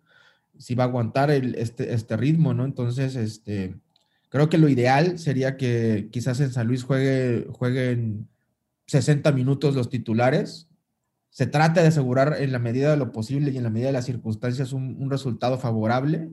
si 0.58 0.74
va 0.74 0.84
a 0.84 0.88
aguantar 0.88 1.30
este, 1.30 1.94
este 1.94 2.16
ritmo, 2.18 2.52
¿no? 2.52 2.66
Entonces, 2.66 3.16
este, 3.16 3.80
Creo 4.28 4.48
que 4.48 4.58
lo 4.58 4.68
ideal 4.68 5.18
sería 5.18 5.56
que 5.56 6.08
quizás 6.12 6.40
en 6.40 6.52
San 6.52 6.66
Luis 6.66 6.82
juegue, 6.82 7.46
jueguen 7.52 8.28
60 8.86 9.32
minutos 9.32 9.74
los 9.74 9.88
titulares. 9.88 10.68
Se 11.37 11.47
trate 11.47 11.82
de 11.82 11.89
asegurar 11.89 12.37
en 12.39 12.51
la 12.51 12.59
medida 12.59 12.91
de 12.91 12.97
lo 12.97 13.12
posible 13.12 13.51
y 13.51 13.59
en 13.59 13.64
la 13.64 13.68
medida 13.68 13.89
de 13.89 13.93
las 13.93 14.07
circunstancias 14.07 14.72
un, 14.72 15.11
resultado 15.11 15.59
favorable 15.59 16.30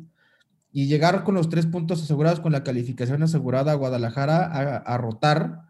y 0.71 0.87
llegar 0.87 1.25
con 1.25 1.35
los 1.35 1.49
tres 1.49 1.65
puntos 1.65 2.01
asegurados, 2.01 2.39
con 2.39 2.53
la 2.53 2.63
calificación 2.63 3.21
asegurada 3.21 3.73
a 3.73 3.75
Guadalajara 3.75 4.45
a, 4.77 4.97
rotar 4.97 5.63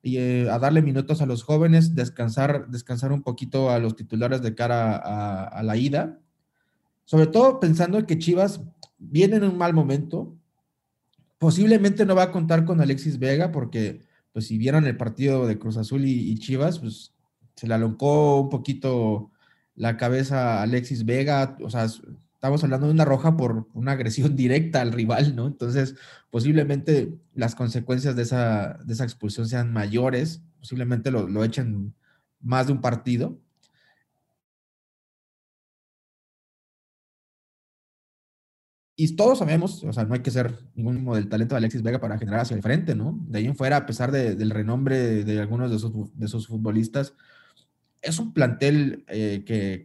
y 0.00 0.16
eh, 0.16 0.48
a 0.50 0.58
darle 0.58 0.80
minutos 0.80 1.20
a 1.20 1.26
los 1.26 1.42
jóvenes, 1.42 1.94
descansar, 1.94 2.68
descansar 2.68 3.12
un 3.12 3.22
poquito 3.22 3.68
a 3.68 3.78
los 3.78 3.94
titulares 3.94 4.40
de 4.40 4.54
cara 4.54 4.96
a, 4.96 5.62
la 5.62 5.76
ida. 5.76 6.18
Sobre 7.04 7.26
todo 7.26 7.60
pensando 7.60 7.98
en 7.98 8.06
que 8.06 8.18
Chivas 8.18 8.62
viene 8.96 9.36
en 9.36 9.44
un 9.44 9.58
mal 9.58 9.74
momento, 9.74 10.38
Posiblemente 11.38 12.04
no 12.04 12.16
va 12.16 12.24
a 12.24 12.32
contar 12.32 12.64
con 12.64 12.80
Alexis 12.80 13.20
Vega 13.20 13.52
porque, 13.52 14.00
pues 14.32 14.48
si 14.48 14.58
vieron 14.58 14.86
el 14.86 14.96
partido 14.96 15.46
de 15.46 15.56
Cruz 15.56 15.76
Azul 15.76 16.04
y, 16.04 16.36
Chivas, 16.38 16.80
pues 16.80 17.14
se 17.58 17.66
le 17.66 17.74
aloncó 17.74 18.40
un 18.40 18.50
poquito 18.50 19.32
la 19.74 19.96
cabeza 19.96 20.60
a 20.60 20.62
Alexis 20.62 21.04
Vega, 21.04 21.56
o 21.60 21.70
sea, 21.70 21.86
estamos 22.34 22.62
hablando 22.62 22.86
de 22.86 22.92
una 22.92 23.04
roja 23.04 23.36
por 23.36 23.66
una 23.74 23.92
agresión 23.92 24.36
directa 24.36 24.80
al 24.80 24.92
rival, 24.92 25.34
¿no? 25.34 25.48
Entonces, 25.48 25.96
posiblemente 26.30 27.18
las 27.34 27.56
consecuencias 27.56 28.14
de 28.14 28.22
esa, 28.22 28.78
de 28.84 28.92
esa 28.92 29.04
expulsión 29.04 29.48
sean 29.48 29.72
mayores, 29.72 30.42
posiblemente 30.60 31.10
lo, 31.10 31.28
lo 31.28 31.42
echen 31.42 31.94
más 32.40 32.68
de 32.68 32.74
un 32.74 32.80
partido. 32.80 33.40
Y 38.94 39.16
todos 39.16 39.38
sabemos, 39.38 39.82
o 39.84 39.92
sea, 39.92 40.04
no 40.04 40.14
hay 40.14 40.20
que 40.22 40.30
ser 40.30 40.58
ningún 40.74 41.04
del 41.14 41.28
talento 41.28 41.54
de 41.54 41.58
Alexis 41.58 41.82
Vega 41.82 42.00
para 42.00 42.18
generar 42.18 42.40
hacia 42.40 42.56
el 42.56 42.62
frente, 42.62 42.94
¿no? 42.94 43.18
De 43.28 43.38
ahí 43.38 43.46
en 43.46 43.56
fuera, 43.56 43.78
a 43.78 43.86
pesar 43.86 44.12
del 44.12 44.50
renombre 44.50 45.24
de, 45.24 45.40
algunos 45.40 45.70
de 45.70 46.08
de 46.14 46.28
sus 46.28 46.46
futbolistas, 46.48 47.14
es 48.02 48.18
un 48.18 48.32
plantel 48.32 49.04
eh, 49.08 49.42
que, 49.46 49.82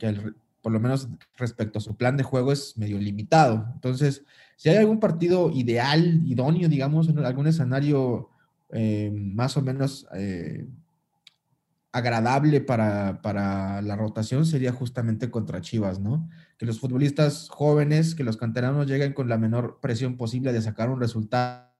por 0.61 0.71
lo 0.71 0.79
menos 0.79 1.09
respecto 1.35 1.79
a 1.79 1.81
su 1.81 1.95
plan 1.95 2.17
de 2.17 2.23
juego, 2.23 2.51
es 2.51 2.77
medio 2.77 2.97
limitado. 2.97 3.67
Entonces, 3.73 4.23
si 4.55 4.69
hay 4.69 4.77
algún 4.77 4.99
partido 4.99 5.51
ideal, 5.51 6.21
idóneo, 6.25 6.69
digamos, 6.69 7.09
en 7.09 7.19
algún 7.19 7.47
escenario 7.47 8.29
eh, 8.69 9.11
más 9.13 9.57
o 9.57 9.61
menos 9.61 10.07
eh, 10.15 10.67
agradable 11.91 12.61
para, 12.61 13.21
para, 13.21 13.81
la 13.81 13.95
rotación 13.95 14.45
sería 14.45 14.71
justamente 14.71 15.29
contra 15.29 15.61
Chivas, 15.61 15.99
¿no? 15.99 16.27
Que 16.57 16.65
los 16.65 16.79
futbolistas 16.79 17.49
jóvenes, 17.49 18.15
que 18.15 18.23
los 18.23 18.37
canteranos 18.37 18.87
lleguen 18.87 19.13
con 19.13 19.29
la 19.29 19.37
menor 19.37 19.79
presión 19.79 20.17
posible 20.17 20.53
de 20.53 20.61
sacar 20.61 20.89
un 20.89 20.99
resultado. 20.99 21.72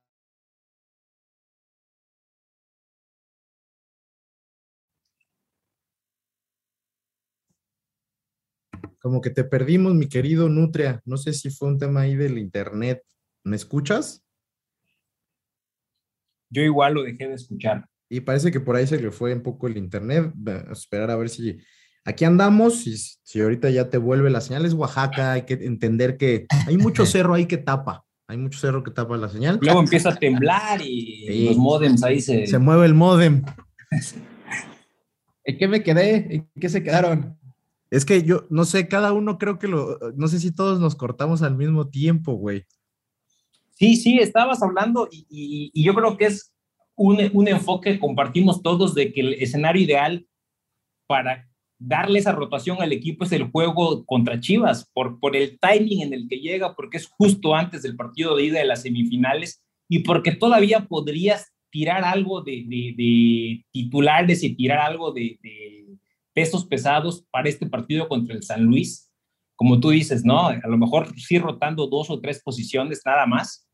Como 9.04 9.20
que 9.20 9.28
te 9.28 9.44
perdimos, 9.44 9.94
mi 9.94 10.08
querido 10.08 10.48
Nutria. 10.48 11.02
No 11.04 11.18
sé 11.18 11.34
si 11.34 11.50
fue 11.50 11.68
un 11.68 11.78
tema 11.78 12.00
ahí 12.00 12.16
del 12.16 12.38
internet. 12.38 13.02
¿Me 13.44 13.54
escuchas? 13.54 14.24
Yo 16.48 16.62
igual 16.62 16.94
lo 16.94 17.02
dejé 17.02 17.28
de 17.28 17.34
escuchar. 17.34 17.86
Y 18.08 18.20
parece 18.20 18.50
que 18.50 18.60
por 18.60 18.76
ahí 18.76 18.86
se 18.86 18.98
le 18.98 19.10
fue 19.10 19.34
un 19.34 19.42
poco 19.42 19.66
el 19.66 19.76
internet. 19.76 20.32
A 20.46 20.72
esperar 20.72 21.10
a 21.10 21.16
ver 21.16 21.28
si 21.28 21.58
aquí 22.06 22.24
andamos. 22.24 22.86
Y 22.86 22.96
si 22.96 23.42
ahorita 23.42 23.68
ya 23.68 23.90
te 23.90 23.98
vuelve 23.98 24.30
la 24.30 24.40
señal, 24.40 24.64
es 24.64 24.72
Oaxaca. 24.72 25.32
Hay 25.32 25.42
que 25.42 25.52
entender 25.52 26.16
que 26.16 26.46
hay 26.66 26.78
mucho 26.78 27.04
cerro 27.04 27.34
ahí 27.34 27.44
que 27.44 27.58
tapa. 27.58 28.06
Hay 28.26 28.38
mucho 28.38 28.58
cerro 28.58 28.82
que 28.82 28.90
tapa 28.90 29.18
la 29.18 29.28
señal. 29.28 29.58
Luego 29.60 29.80
empieza 29.80 30.12
a 30.12 30.16
temblar 30.16 30.80
y 30.80 31.44
los 31.44 31.58
modems 31.58 32.02
ahí 32.04 32.22
se. 32.22 32.46
Se 32.46 32.58
mueve 32.58 32.86
el 32.86 32.94
modem. 32.94 33.44
¿En 35.44 35.58
qué 35.58 35.68
me 35.68 35.82
quedé? 35.82 36.36
¿En 36.36 36.50
qué 36.58 36.70
se 36.70 36.82
quedaron? 36.82 37.38
Es 37.94 38.04
que 38.04 38.22
yo 38.22 38.46
no 38.50 38.64
sé, 38.64 38.88
cada 38.88 39.12
uno 39.12 39.38
creo 39.38 39.58
que 39.58 39.68
lo. 39.68 39.98
No 40.16 40.28
sé 40.28 40.40
si 40.40 40.54
todos 40.54 40.80
nos 40.80 40.96
cortamos 40.96 41.42
al 41.42 41.56
mismo 41.56 41.88
tiempo, 41.88 42.34
güey. 42.34 42.64
Sí, 43.70 43.96
sí, 43.96 44.18
estabas 44.18 44.62
hablando 44.62 45.08
y 45.10 45.82
yo 45.82 45.94
creo 45.94 46.16
que 46.16 46.26
es 46.26 46.54
un, 46.96 47.48
enfoque 47.48 47.92
que 47.92 48.00
compartimos 48.00 48.62
todos 48.62 48.94
de 48.94 49.12
que 49.12 49.20
el 49.20 49.34
escenario 49.34 49.82
ideal 49.82 50.26
para 51.06 51.48
darle 51.78 52.18
esa 52.18 52.32
rotación 52.32 52.80
al 52.80 52.92
equipo 52.92 53.24
es 53.24 53.32
el 53.32 53.50
juego 53.50 54.04
contra 54.06 54.40
Chivas, 54.40 54.88
por, 54.94 55.18
por 55.20 55.36
el 55.36 55.58
timing 55.58 56.02
en 56.02 56.14
el 56.14 56.28
que 56.28 56.38
llega, 56.38 56.74
porque 56.74 56.98
es 56.98 57.06
justo 57.06 57.54
antes 57.54 57.82
del 57.82 57.96
partido 57.96 58.36
de 58.36 58.44
ida 58.44 58.58
de 58.60 58.64
las 58.64 58.82
semifinales 58.82 59.62
y 59.88 60.00
porque 60.00 60.32
todavía 60.32 60.86
podrías 60.86 61.52
tirar 61.70 62.04
algo 62.04 62.42
de, 62.42 62.64
de, 62.66 63.64
titulares 63.72 64.44
y 64.44 64.54
tirar 64.54 64.78
algo 64.78 65.12
de, 65.12 65.38
de, 65.42 65.86
pesos 66.34 66.66
pesados 66.66 67.24
para 67.30 67.48
este 67.48 67.66
partido 67.66 68.08
contra 68.08 68.34
el 68.34 68.42
San 68.42 68.64
Luis. 68.64 69.10
Como 69.56 69.80
tú 69.80 69.90
dices, 69.90 70.24
¿no? 70.24 70.48
A 70.48 70.66
lo 70.66 70.76
mejor 70.76 71.18
sí 71.18 71.38
rotando 71.38 71.86
dos 71.86 72.10
o 72.10 72.20
tres 72.20 72.42
posiciones 72.42 73.00
nada 73.06 73.24
más, 73.24 73.64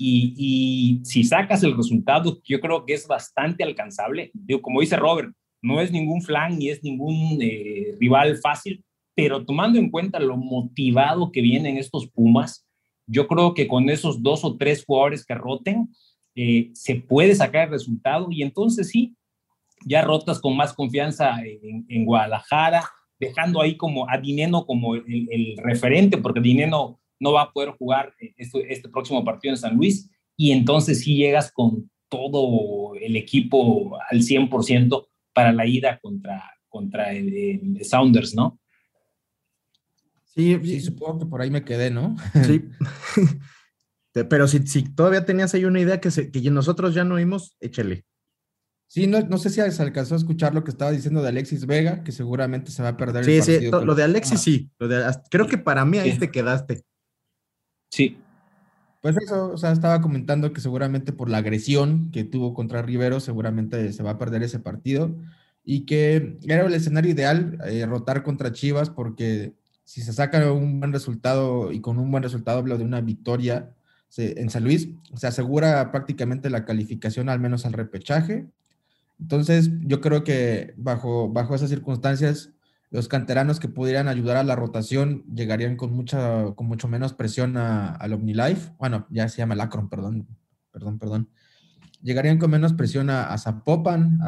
y, 0.00 1.00
si 1.04 1.24
sacas 1.24 1.62
el 1.64 1.76
resultado, 1.76 2.40
yo 2.44 2.60
creo 2.60 2.86
que 2.86 2.94
es 2.94 3.06
bastante 3.06 3.64
alcanzable. 3.64 4.30
Digo, 4.32 4.62
como 4.62 4.80
dice 4.80 4.96
Robert, 4.96 5.32
no 5.60 5.80
es 5.80 5.90
ningún 5.90 6.22
flan 6.22 6.56
ni 6.56 6.70
es 6.70 6.82
ningún 6.84 7.38
eh, 7.42 7.96
rival 7.98 8.36
fácil, 8.38 8.84
pero 9.16 9.44
tomando 9.44 9.78
en 9.78 9.90
cuenta 9.90 10.20
lo 10.20 10.36
motivado 10.36 11.32
que 11.32 11.42
vienen 11.42 11.76
estos 11.76 12.08
Pumas, 12.08 12.64
yo 13.06 13.26
creo 13.26 13.54
que 13.54 13.66
con 13.66 13.90
esos 13.90 14.22
dos 14.22 14.44
o 14.44 14.56
tres 14.56 14.84
jugadores 14.84 15.24
que 15.24 15.34
roten, 15.34 15.88
eh, 16.36 16.70
se 16.74 16.94
puede 16.94 17.34
sacar 17.34 17.64
el 17.64 17.70
resultado 17.70 18.28
y 18.30 18.42
entonces 18.42 18.90
sí, 18.90 19.16
ya 19.84 20.02
rotas 20.02 20.40
con 20.40 20.56
más 20.56 20.72
confianza 20.72 21.36
en, 21.42 22.04
Guadalajara, 22.04 22.84
dejando 23.18 23.60
ahí 23.60 23.76
como 23.76 24.08
a 24.08 24.18
Dineno 24.18 24.66
como 24.66 24.94
el, 24.94 25.28
el 25.30 25.56
referente, 25.58 26.18
porque 26.18 26.40
Dineno 26.40 27.00
no 27.20 27.32
va 27.32 27.42
a 27.42 27.52
poder 27.52 27.70
jugar 27.70 28.14
este, 28.36 28.72
este 28.72 28.88
próximo 28.88 29.24
partido 29.24 29.52
en 29.52 29.58
San 29.58 29.76
Luis 29.76 30.10
y 30.36 30.52
entonces 30.52 31.00
sí 31.00 31.16
llegas 31.16 31.50
con 31.52 31.90
todo 32.08 32.94
el 32.94 33.16
equipo 33.16 33.98
al 34.10 34.20
100% 34.20 35.08
para 35.32 35.52
la 35.52 35.66
ida 35.66 35.98
contra, 36.00 36.42
contra 36.68 37.12
el, 37.12 37.78
Sounders, 37.82 38.34
¿no? 38.34 38.58
Sí, 40.24 40.58
sí, 40.62 40.80
supongo 40.80 41.20
que 41.20 41.26
por 41.26 41.40
ahí 41.42 41.50
me 41.50 41.64
quedé, 41.64 41.90
¿no? 41.90 42.16
Sí. 42.46 42.64
Pero 44.30 44.48
si, 44.48 44.66
si, 44.66 44.82
todavía 44.82 45.24
tenías 45.24 45.54
ahí 45.54 45.64
una 45.64 45.80
idea 45.80 46.00
que, 46.00 46.10
que 46.30 46.50
nosotros 46.50 46.94
ya 46.94 47.04
no 47.04 47.16
oímos, 47.16 47.56
échale. 47.60 48.04
Sí, 48.88 49.06
no, 49.06 49.20
no, 49.20 49.36
sé 49.36 49.50
si 49.50 49.60
se 49.70 49.82
alcanzó 49.82 50.14
a 50.14 50.18
escuchar 50.18 50.54
lo 50.54 50.64
que 50.64 50.70
estaba 50.70 50.90
diciendo 50.90 51.22
de 51.22 51.28
Alexis 51.28 51.66
Vega, 51.66 52.02
que 52.02 52.10
seguramente 52.10 52.70
se 52.70 52.82
va 52.82 52.88
a 52.88 52.96
perder 52.96 53.24
sí, 53.24 53.32
el 53.32 53.38
partido. 53.38 53.80
Sí, 53.80 53.86
lo 53.86 53.94
de 53.94 54.02
Alexis 54.02 54.40
sí. 54.40 54.70
creo 55.30 55.46
que 55.46 55.58
para 55.58 55.84
mí 55.84 55.98
ahí 55.98 56.18
te 56.18 56.30
quedaste. 56.30 56.82
Sí. 57.90 58.18
Pues 59.02 59.16
eso, 59.18 59.52
o 59.52 59.56
sea, 59.58 59.72
estaba 59.72 60.00
comentando 60.00 60.52
que 60.52 60.60
seguramente 60.60 61.12
por 61.12 61.28
la 61.28 61.38
agresión 61.38 62.10
que 62.10 62.24
tuvo 62.24 62.54
contra 62.54 62.82
Rivero, 62.82 63.20
seguramente 63.20 63.92
se 63.92 64.02
va 64.02 64.12
a 64.12 64.18
perder 64.18 64.42
ese 64.42 64.58
partido 64.58 65.14
y 65.64 65.84
que 65.84 66.38
era 66.44 66.66
el 66.66 66.72
escenario 66.72 67.10
ideal 67.10 67.58
eh, 67.66 67.84
rotar 67.84 68.22
contra 68.22 68.52
Chivas 68.52 68.88
porque 68.88 69.52
si 69.84 70.00
se 70.00 70.14
saca 70.14 70.50
un 70.50 70.80
buen 70.80 70.92
resultado 70.92 71.72
y 71.72 71.80
con 71.80 71.98
un 71.98 72.10
buen 72.10 72.22
resultado 72.22 72.58
hablo 72.58 72.78
de 72.78 72.84
una 72.84 73.02
victoria 73.02 73.74
en 74.16 74.48
San 74.48 74.64
Luis, 74.64 74.88
se 75.14 75.26
asegura 75.26 75.92
prácticamente 75.92 76.48
la 76.48 76.64
calificación 76.64 77.28
al 77.28 77.40
menos 77.40 77.66
al 77.66 77.74
repechaje. 77.74 78.46
Entonces, 79.20 79.70
yo 79.82 80.00
creo 80.00 80.24
que 80.24 80.74
bajo, 80.76 81.28
bajo 81.28 81.54
esas 81.54 81.70
circunstancias, 81.70 82.50
los 82.90 83.08
canteranos 83.08 83.60
que 83.60 83.68
pudieran 83.68 84.08
ayudar 84.08 84.36
a 84.36 84.44
la 84.44 84.56
rotación 84.56 85.24
llegarían 85.34 85.76
con, 85.76 85.92
mucha, 85.92 86.52
con 86.54 86.66
mucho 86.66 86.88
menos 86.88 87.12
presión 87.12 87.56
al 87.56 88.12
OmniLife. 88.12 88.72
Bueno, 88.78 89.06
ya 89.10 89.28
se 89.28 89.38
llama 89.38 89.54
el 89.54 89.60
Acron, 89.60 89.88
perdón, 89.88 90.26
perdón, 90.70 90.98
perdón. 90.98 91.28
Llegarían 92.02 92.38
con 92.38 92.50
menos 92.50 92.72
presión 92.72 93.10
a, 93.10 93.36
Zapopan, 93.36 94.20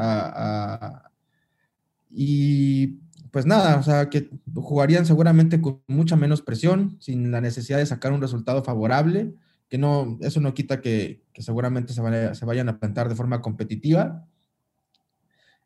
y 2.11 2.99
pues 3.31 3.47
nada, 3.47 3.77
o 3.77 3.83
sea, 3.85 4.11
que 4.11 4.29
jugarían 4.53 5.07
seguramente 5.07 5.61
con 5.61 5.81
mucha 5.87 6.17
menos 6.17 6.43
presión, 6.43 6.97
sin 7.01 7.31
la 7.31 7.41
necesidad 7.41 7.79
de 7.79 7.87
sacar 7.87 8.13
un 8.13 8.21
resultado 8.21 8.65
favorable, 8.65 9.35
que 9.69 9.79
no, 9.79 10.19
eso 10.21 10.41
no 10.41 10.53
quita 10.53 10.81
que, 10.81 11.23
seguramente 11.39 11.93
se, 11.93 12.35
se 12.35 12.45
vayan 12.45 12.69
a 12.69 12.81
plantar 12.81 13.09
de 13.09 13.15
forma 13.15 13.41
competitiva 13.41 14.27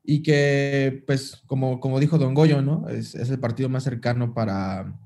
y 0.05 0.23
que, 0.23 1.03
pues, 1.07 1.43
como, 1.47 1.81
como 1.81 1.99
dijo 1.99 2.19
Don 2.19 2.35
Goyo, 2.35 2.61
¿no? 2.61 2.89
Es, 2.89 3.15
el 3.15 3.39
partido 3.39 3.71
más 3.71 3.85
cercano 3.85 4.35
para 4.35 5.01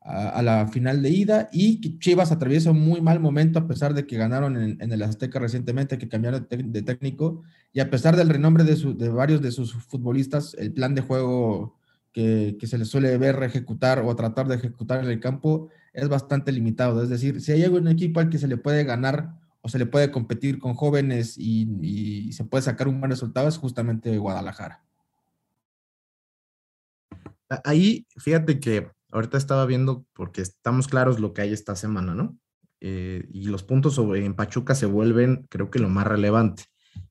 a, 0.00 0.40
la 0.42 0.68
final 0.68 1.02
de 1.02 1.10
ida 1.10 1.48
y 1.52 1.98
Chivas 1.98 2.30
atraviesa 2.30 2.70
un 2.70 2.80
muy 2.80 3.00
mal 3.00 3.18
momento 3.18 3.58
a 3.58 3.66
pesar 3.66 3.92
de 3.92 4.06
que 4.06 4.16
ganaron 4.16 4.56
en, 4.56 4.92
el 4.92 5.02
Azteca 5.02 5.40
recientemente, 5.40 5.98
que 5.98 6.08
cambiaron 6.08 6.46
de, 6.48 6.82
técnico 6.82 7.42
y 7.72 7.80
a 7.80 7.90
pesar 7.90 8.16
del 8.16 8.28
renombre 8.28 8.62
de, 8.62 8.76
de, 8.76 9.08
varios 9.08 9.42
de 9.42 9.50
sus 9.50 9.72
futbolistas, 9.72 10.54
el 10.54 10.72
plan 10.72 10.94
de 10.94 11.02
juego 11.02 11.76
que, 12.12 12.56
que 12.60 12.68
se 12.68 12.78
les 12.78 12.88
suele 12.88 13.18
ver 13.18 13.42
ejecutar 13.42 14.00
o 14.04 14.14
tratar 14.14 14.46
de 14.46 14.54
ejecutar 14.54 15.02
en 15.04 15.10
el 15.10 15.18
campo 15.18 15.68
es 15.92 16.08
bastante 16.08 16.52
limitado. 16.52 17.02
Es 17.02 17.08
decir, 17.08 17.40
si 17.40 17.52
hay 17.52 17.64
algún 17.64 17.88
equipo 17.88 18.20
al 18.20 18.30
que 18.30 18.38
se 18.38 18.46
le 18.46 18.56
puede 18.56 18.84
ganar 18.84 19.39
o 19.62 19.68
se 19.68 19.78
le 19.78 19.86
puede 19.86 20.10
competir 20.10 20.58
con 20.58 20.74
jóvenes 20.74 21.34
y, 21.36 22.32
se 22.32 22.44
puede 22.44 22.62
sacar 22.62 22.88
un 22.88 23.00
buen 23.00 23.10
resultado 23.10 23.48
es 23.48 23.58
justamente 23.58 24.16
Guadalajara. 24.16 24.84
Ahí, 27.64 28.06
fíjate 28.16 28.60
que 28.60 28.90
ahorita 29.10 29.36
estaba 29.36 29.66
viendo, 29.66 30.04
porque 30.12 30.40
estamos 30.40 30.86
claros 30.88 31.18
lo 31.18 31.34
que 31.34 31.42
hay 31.42 31.52
esta 31.52 31.74
semana, 31.74 32.14
¿no? 32.14 32.38
Eh, 32.80 33.28
y 33.32 33.48
los 33.48 33.64
puntos 33.64 33.94
sobre, 33.94 34.24
en 34.24 34.34
Pachuca 34.34 34.74
se 34.74 34.86
vuelven, 34.86 35.46
creo 35.50 35.70
que 35.70 35.80
lo 35.80 35.88
más 35.88 36.06
relevante. 36.06 36.64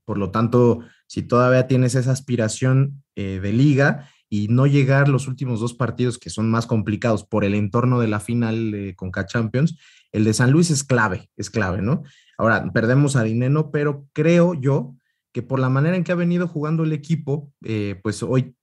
Por 0.05 0.17
lo 0.17 0.31
tanto, 0.31 0.79
si 1.07 1.21
todavía 1.21 1.67
tienes 1.67 1.95
esa 1.95 2.11
aspiración 2.11 3.03
eh, 3.15 3.39
de 3.41 3.53
liga 3.53 4.09
y 4.29 4.47
no 4.47 4.65
llegar 4.65 5.09
los 5.09 5.27
últimos 5.27 5.59
dos 5.59 5.73
partidos 5.73 6.17
que 6.17 6.29
son 6.29 6.49
más 6.49 6.65
complicados 6.65 7.25
por 7.25 7.43
el 7.43 7.53
entorno 7.53 7.99
de 7.99 8.07
la 8.07 8.19
final 8.19 8.71
de 8.71 8.95
Conca 8.95 9.25
Champions, 9.25 9.77
el 10.11 10.23
de 10.23 10.33
San 10.33 10.51
Luis 10.51 10.71
es 10.71 10.83
clave, 10.83 11.29
es 11.35 11.49
clave, 11.49 11.81
¿no? 11.81 12.03
Ahora, 12.39 12.71
perdemos 12.71 13.17
a 13.17 13.23
Dineno, 13.23 13.69
pero 13.69 14.07
creo 14.13 14.53
yo 14.53 14.95
que 15.33 15.41
por 15.43 15.59
la 15.59 15.67
manera 15.67 15.97
en 15.97 16.05
que 16.05 16.13
ha 16.13 16.15
venido 16.15 16.47
jugando 16.47 16.83
el 16.83 16.93
equipo, 16.93 17.51
eh, 17.65 17.99
pues 18.01 18.23
hoy 18.23 18.55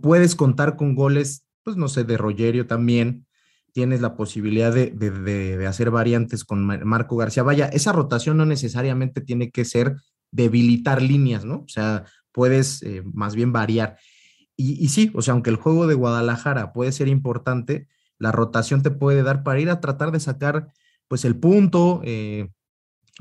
puedes 0.00 0.34
contar 0.34 0.76
con 0.76 0.94
goles, 0.94 1.44
pues 1.62 1.76
no 1.76 1.88
sé, 1.88 2.04
de 2.04 2.16
Rogerio 2.16 2.66
también. 2.66 3.26
Tienes 3.72 4.00
la 4.00 4.16
posibilidad 4.16 4.72
de, 4.72 5.66
hacer 5.68 5.90
variantes 5.90 6.44
con 6.44 6.64
Marco 6.64 7.16
García. 7.16 7.42
Vaya, 7.42 7.66
esa 7.66 7.92
rotación 7.92 8.38
no 8.38 8.46
necesariamente 8.46 9.20
tiene 9.20 9.50
que 9.50 9.66
ser 9.66 9.96
debilitar 10.30 11.02
líneas, 11.02 11.44
¿no? 11.44 11.56
O 11.56 11.68
sea, 11.68 12.04
puedes 12.32 12.82
eh, 12.84 13.02
más 13.12 13.34
bien 13.34 13.52
variar. 13.52 13.98
Y, 14.56 14.88
sí, 14.88 15.10
o 15.14 15.20
sea, 15.20 15.34
aunque 15.34 15.50
el 15.50 15.56
juego 15.56 15.86
de 15.86 15.94
Guadalajara 15.94 16.72
puede 16.72 16.90
ser 16.92 17.08
importante, 17.08 17.86
la 18.18 18.32
rotación 18.32 18.82
te 18.82 18.90
puede 18.90 19.22
dar 19.22 19.42
para 19.42 19.60
ir 19.60 19.68
a 19.68 19.80
tratar 19.80 20.10
de 20.10 20.20
sacar 20.20 20.72
pues 21.06 21.26
el 21.26 21.36
punto, 21.36 22.00
eh, 22.04 22.48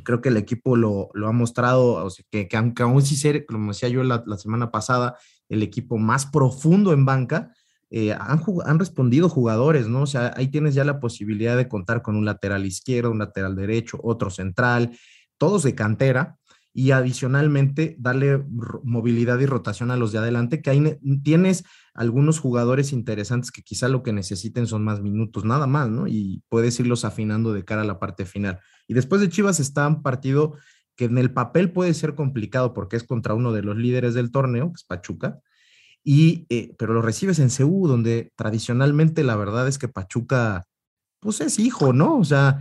creo 0.04 0.22
que 0.22 0.30
el 0.30 0.38
equipo 0.38 0.76
lo, 0.76 1.12
ha 1.28 1.32
mostrado, 1.32 2.06
o 2.06 2.10
sea, 2.10 2.26
que, 2.30 2.48
aunque 2.56 2.84
aún 2.84 3.02
sí 3.02 3.16
ser, 3.16 3.46
como 3.46 3.72
decía 3.72 3.90
yo 3.90 4.04
la, 4.04 4.24
semana 4.38 4.72
pasada, 4.72 5.18
el 5.50 5.62
equipo 5.62 5.98
más 5.98 6.26
profundo 6.26 6.94
en 6.94 7.06
banca, 7.06 7.54
eh, 7.92 8.12
han, 8.12 8.42
han, 8.66 8.80
respondido 8.80 9.30
jugadores, 9.30 9.88
¿no? 9.88 10.02
O 10.02 10.08
sea, 10.08 10.34
ahí 10.36 10.48
tienes 10.48 10.74
ya 10.74 10.84
la 10.84 11.00
posibilidad 11.00 11.56
de 11.56 11.68
contar 11.68 12.02
con 12.02 12.16
un 12.16 12.26
lateral 12.26 12.66
izquierdo, 12.66 13.12
un 13.12 13.20
lateral 13.20 13.56
derecho, 13.56 14.00
otro 14.02 14.32
central, 14.32 14.98
todos 15.38 15.62
de 15.62 15.76
cantera, 15.76 16.40
y 16.74 16.92
adicionalmente 16.92 17.96
darle 18.00 18.44
movilidad 18.84 19.40
y 19.40 19.46
rotación 19.46 19.92
a 19.92 19.98
los 19.98 20.12
de 20.12 20.18
adelante, 20.18 20.62
que 20.62 20.72
ahí 20.72 21.00
tienes 21.24 21.64
algunos 21.94 22.40
jugadores 22.40 22.92
interesantes 22.92 23.52
que 23.52 23.62
quizá 23.62 23.88
lo 23.90 24.02
que 24.02 24.12
necesiten 24.12 24.66
son 24.66 24.84
más 24.84 25.00
minutos, 25.00 25.46
nada 25.46 25.68
más, 25.68 25.90
¿no? 25.90 26.08
Y 26.08 26.44
puedes 26.50 26.80
irlos 26.80 27.06
afinando 27.06 27.54
de 27.54 27.64
cara 27.64 27.84
a 27.84 27.86
la 27.86 28.00
parte 28.00 28.26
final. 28.26 28.60
Y 28.88 28.96
después 28.96 29.22
de 29.22 29.30
Chivas 29.30 29.60
está 29.60 29.88
un 29.88 30.02
partido 30.02 30.58
que 30.96 31.06
en 31.06 31.20
el 31.20 31.32
papel 31.32 31.72
puede 31.72 31.94
ser 31.94 32.16
complicado 32.16 32.74
porque 32.74 32.96
es 32.96 33.04
contra 33.04 33.36
uno 33.36 33.52
de 33.52 33.62
los 33.62 33.78
líderes 33.78 34.16
del 34.16 34.32
torneo, 34.32 34.70
que 34.70 34.78
es 34.78 34.84
Pachuca, 34.84 35.40
y, 36.04 36.46
eh, 36.50 36.76
pero 36.78 36.94
lo 36.94 37.02
recibes 37.02 37.40
en 37.40 37.50
CU, 37.50 37.88
donde 37.88 38.34
tradicionalmente 38.36 39.24
la 39.24 39.36
verdad 39.36 39.68
es 39.68 39.78
que 39.78 39.88
Pachuca, 39.88 40.66
pues 41.20 41.40
es 41.40 41.60
hijo, 41.60 41.94
¿no? 41.94 42.18
O 42.18 42.26
sea, 42.26 42.60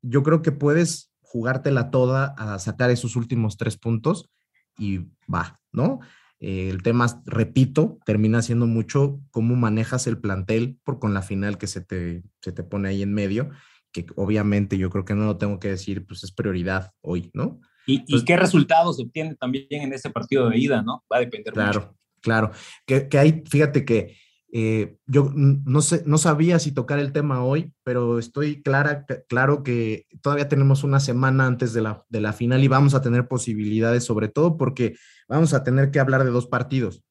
yo 0.00 0.22
creo 0.22 0.42
que 0.42 0.52
puedes 0.52 1.11
jugártela 1.32 1.90
toda 1.90 2.34
a 2.36 2.58
sacar 2.58 2.90
esos 2.90 3.16
últimos 3.16 3.56
tres 3.56 3.78
puntos 3.78 4.30
y 4.76 4.98
va, 5.32 5.58
¿no? 5.72 6.00
Eh, 6.40 6.68
el 6.68 6.82
tema, 6.82 7.22
repito, 7.24 7.98
termina 8.04 8.42
siendo 8.42 8.66
mucho 8.66 9.18
cómo 9.30 9.56
manejas 9.56 10.06
el 10.06 10.18
plantel 10.18 10.78
por 10.84 10.98
con 10.98 11.14
la 11.14 11.22
final 11.22 11.56
que 11.56 11.68
se 11.68 11.80
te, 11.80 12.22
se 12.42 12.52
te 12.52 12.62
pone 12.62 12.90
ahí 12.90 13.00
en 13.00 13.14
medio, 13.14 13.48
que 13.92 14.04
obviamente 14.14 14.76
yo 14.76 14.90
creo 14.90 15.06
que 15.06 15.14
no 15.14 15.24
lo 15.24 15.38
tengo 15.38 15.58
que 15.58 15.68
decir, 15.68 16.04
pues 16.06 16.22
es 16.22 16.32
prioridad 16.32 16.90
hoy, 17.00 17.30
¿no? 17.32 17.60
¿Y, 17.86 18.04
y 18.06 18.24
qué 18.26 18.36
resultados 18.36 19.00
obtiene 19.00 19.34
también 19.36 19.66
en 19.70 19.94
ese 19.94 20.10
partido 20.10 20.50
de 20.50 20.58
ida, 20.58 20.82
no? 20.82 21.02
Va 21.10 21.16
a 21.16 21.20
depender 21.20 21.54
claro, 21.54 21.80
mucho. 21.80 21.96
Claro, 22.20 22.50
que, 22.84 23.08
que 23.08 23.18
hay, 23.18 23.42
fíjate 23.48 23.86
que 23.86 24.18
eh, 24.54 24.98
yo 25.06 25.32
no, 25.34 25.80
sé, 25.80 26.02
no 26.04 26.18
sabía 26.18 26.58
si 26.58 26.72
tocar 26.72 26.98
el 26.98 27.12
tema 27.12 27.42
hoy, 27.42 27.72
pero 27.84 28.18
estoy 28.18 28.62
clara, 28.62 29.06
claro 29.26 29.62
que 29.62 30.06
todavía 30.20 30.50
tenemos 30.50 30.84
una 30.84 31.00
semana 31.00 31.46
antes 31.46 31.72
de 31.72 31.80
la, 31.80 32.04
de 32.10 32.20
la 32.20 32.34
final 32.34 32.62
y 32.62 32.68
vamos 32.68 32.92
a 32.92 33.00
tener 33.00 33.28
posibilidades, 33.28 34.04
sobre 34.04 34.28
todo 34.28 34.58
porque 34.58 34.94
vamos 35.26 35.54
a 35.54 35.64
tener 35.64 35.90
que 35.90 36.00
hablar 36.00 36.24
de 36.24 36.30
dos 36.30 36.46
partidos. 36.48 37.02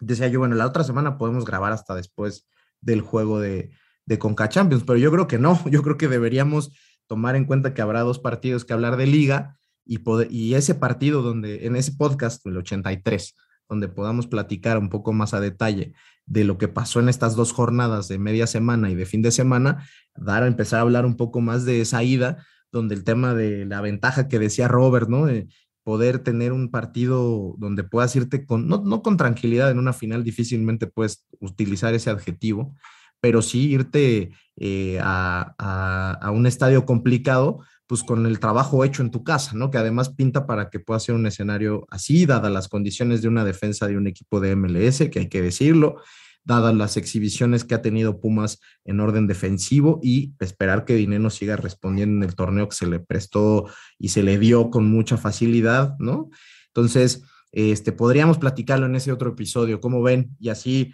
Decía 0.00 0.28
yo, 0.28 0.38
bueno, 0.38 0.54
la 0.54 0.66
otra 0.66 0.84
semana 0.84 1.16
podemos 1.16 1.46
grabar 1.46 1.72
hasta 1.72 1.94
después 1.94 2.46
del 2.82 3.00
juego 3.00 3.40
de, 3.40 3.70
de 4.04 4.18
Conca 4.18 4.50
Champions, 4.50 4.84
pero 4.86 4.98
yo 4.98 5.10
creo 5.10 5.26
que 5.26 5.38
no, 5.38 5.58
yo 5.70 5.82
creo 5.82 5.96
que 5.96 6.08
deberíamos 6.08 6.72
tomar 7.06 7.36
en 7.36 7.46
cuenta 7.46 7.72
que 7.72 7.80
habrá 7.80 8.00
dos 8.00 8.18
partidos 8.18 8.66
que 8.66 8.74
hablar 8.74 8.98
de 8.98 9.06
liga 9.06 9.56
y, 9.86 9.98
y 10.28 10.54
ese 10.54 10.74
partido 10.74 11.22
donde, 11.22 11.64
en 11.66 11.74
ese 11.74 11.92
podcast, 11.92 12.44
el 12.46 12.58
83, 12.58 13.34
donde 13.68 13.88
podamos 13.88 14.26
platicar 14.26 14.78
un 14.78 14.88
poco 14.88 15.12
más 15.12 15.34
a 15.34 15.40
detalle 15.40 15.92
de 16.26 16.44
lo 16.44 16.58
que 16.58 16.68
pasó 16.68 17.00
en 17.00 17.08
estas 17.08 17.36
dos 17.36 17.52
jornadas 17.52 18.08
de 18.08 18.18
media 18.18 18.46
semana 18.46 18.90
y 18.90 18.94
de 18.94 19.06
fin 19.06 19.22
de 19.22 19.30
semana, 19.30 19.86
dar 20.16 20.42
a 20.42 20.46
empezar 20.46 20.78
a 20.78 20.82
hablar 20.82 21.06
un 21.06 21.16
poco 21.16 21.40
más 21.40 21.64
de 21.64 21.80
esa 21.80 22.02
ida, 22.02 22.44
donde 22.72 22.94
el 22.94 23.04
tema 23.04 23.34
de 23.34 23.64
la 23.64 23.80
ventaja 23.80 24.28
que 24.28 24.38
decía 24.38 24.68
Robert, 24.68 25.08
¿no? 25.08 25.26
De 25.26 25.48
poder 25.84 26.18
tener 26.18 26.52
un 26.52 26.72
partido 26.72 27.54
donde 27.58 27.84
puedas 27.84 28.14
irte 28.16 28.44
con, 28.44 28.66
no, 28.66 28.82
no 28.84 29.02
con 29.02 29.16
tranquilidad 29.16 29.70
en 29.70 29.78
una 29.78 29.92
final, 29.92 30.24
difícilmente 30.24 30.88
puedes 30.88 31.24
utilizar 31.38 31.94
ese 31.94 32.10
adjetivo, 32.10 32.74
pero 33.20 33.40
sí 33.40 33.70
irte 33.70 34.32
eh, 34.56 34.98
a, 35.00 36.16
a, 36.20 36.30
un 36.32 36.46
estadio 36.46 36.84
complicado, 36.86 37.60
pues 37.86 38.02
con 38.02 38.26
el 38.26 38.40
trabajo 38.40 38.84
hecho 38.84 39.02
en 39.02 39.10
tu 39.10 39.22
casa, 39.22 39.52
¿no? 39.54 39.70
Que 39.70 39.78
además 39.78 40.10
pinta 40.10 40.46
para 40.46 40.70
que 40.70 40.80
pueda 40.80 40.98
ser 40.98 41.14
un 41.14 41.26
escenario 41.26 41.86
así, 41.90 42.26
dadas 42.26 42.52
las 42.52 42.68
condiciones 42.68 43.22
de 43.22 43.28
una 43.28 43.44
defensa 43.44 43.86
de 43.86 43.96
un 43.96 44.06
equipo 44.06 44.40
de 44.40 44.56
MLS, 44.56 45.08
que 45.10 45.20
hay 45.20 45.28
que 45.28 45.42
decirlo, 45.42 45.96
dadas 46.44 46.74
las 46.74 46.96
exhibiciones 46.96 47.64
que 47.64 47.74
ha 47.74 47.82
tenido 47.82 48.20
Pumas 48.20 48.60
en 48.84 49.00
orden 49.00 49.26
defensivo 49.26 50.00
y 50.02 50.34
esperar 50.40 50.84
que 50.84 50.94
Dineno 50.94 51.30
siga 51.30 51.56
respondiendo 51.56 52.16
en 52.16 52.28
el 52.28 52.36
torneo 52.36 52.68
que 52.68 52.76
se 52.76 52.86
le 52.86 53.00
prestó 53.00 53.68
y 53.98 54.08
se 54.08 54.22
le 54.22 54.38
dio 54.38 54.70
con 54.70 54.88
mucha 54.88 55.16
facilidad, 55.16 55.96
¿no? 55.98 56.30
Entonces, 56.68 57.22
este, 57.52 57.92
podríamos 57.92 58.38
platicarlo 58.38 58.86
en 58.86 58.96
ese 58.96 59.12
otro 59.12 59.30
episodio, 59.30 59.80
¿cómo 59.80 60.02
ven? 60.02 60.36
Y 60.38 60.48
así 60.48 60.92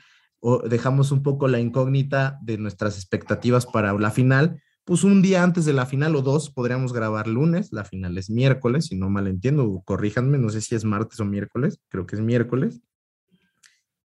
dejamos 0.69 1.13
un 1.13 1.23
poco 1.23 1.49
la 1.49 1.61
incógnita 1.61 2.39
de 2.43 2.59
nuestras 2.59 2.97
expectativas 2.97 3.65
para 3.67 3.93
la 3.93 4.11
final 4.11 4.61
pues 4.85 5.05
un 5.05 5.23
día 5.23 5.43
antes 5.43 5.65
de 5.65 5.73
la 5.73 5.87
final 5.87 6.17
o 6.17 6.23
dos 6.23 6.51
podríamos 6.51 6.93
grabar 6.93 7.29
lunes, 7.29 7.73
la 7.73 7.85
final 7.85 8.19
es 8.19 8.31
miércoles, 8.31 8.87
si 8.87 8.97
no 8.97 9.11
mal 9.11 9.29
entiendo, 9.29 9.83
corríjanme, 9.85 10.39
no 10.39 10.49
sé 10.49 10.61
si 10.61 10.75
es 10.75 10.85
martes 10.85 11.21
o 11.21 11.25
miércoles, 11.25 11.81
creo 11.89 12.07
que 12.07 12.17
es 12.17 12.23
miércoles. 12.23 12.81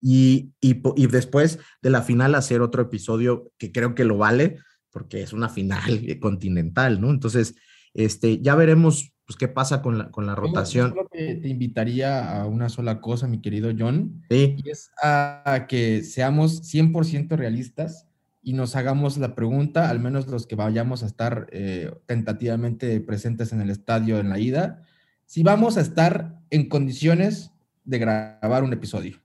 Y, 0.02 0.52
y, 0.60 0.82
después 1.08 1.60
de 1.82 1.90
la 1.90 2.02
final 2.02 2.36
hacer 2.36 2.62
otro 2.62 2.82
episodio 2.82 3.52
que 3.58 3.72
creo 3.72 3.96
que 3.96 4.04
lo 4.04 4.18
vale, 4.18 4.58
porque 4.92 5.22
es 5.22 5.32
una 5.32 5.48
final 5.48 5.80
continental, 6.20 7.00
¿no? 7.00 7.10
Entonces, 7.10 7.56
este, 7.94 8.42
ya 8.42 8.56
veremos 8.56 9.14
pues, 9.26 9.38
qué 9.38 9.48
pasa 9.48 9.82
con 9.82 9.98
la, 9.98 10.12
con 10.12 10.26
la 10.26 10.36
rotación. 10.36 10.94
Yo 10.94 11.08
te 11.10 11.48
invitaría 11.48 12.42
a 12.42 12.48
una 12.48 12.68
sola 12.68 13.00
cosa, 13.00 13.28
mi 13.28 13.42
querido 13.42 13.72
John, 13.78 14.24
Sí, 14.30 14.58
y 14.62 14.70
es 14.70 14.92
a 15.02 15.68
que 15.70 16.02
seamos 16.04 16.64
100% 16.64 17.38
realistas 17.38 18.10
y 18.44 18.54
nos 18.54 18.76
hagamos 18.76 19.18
la 19.18 19.36
pregunta, 19.36 19.90
al 19.90 20.00
menos 20.00 20.28
los 20.28 20.46
que 20.46 20.56
vayamos 20.56 21.02
a 21.02 21.06
estar 21.08 21.48
eh, 21.52 21.92
tentativamente 22.06 23.00
presentes 23.02 23.54
en 23.54 23.62
el 23.62 23.70
estadio 23.70 24.20
en 24.20 24.30
la 24.30 24.38
ida, 24.40 24.84
si 25.26 25.44
vamos 25.44 25.78
a 25.78 25.82
estar 25.82 26.40
en 26.50 26.68
condiciones 26.70 27.52
de 27.86 28.00
grabar 28.00 28.64
un 28.64 28.74
episodio. 28.74 29.18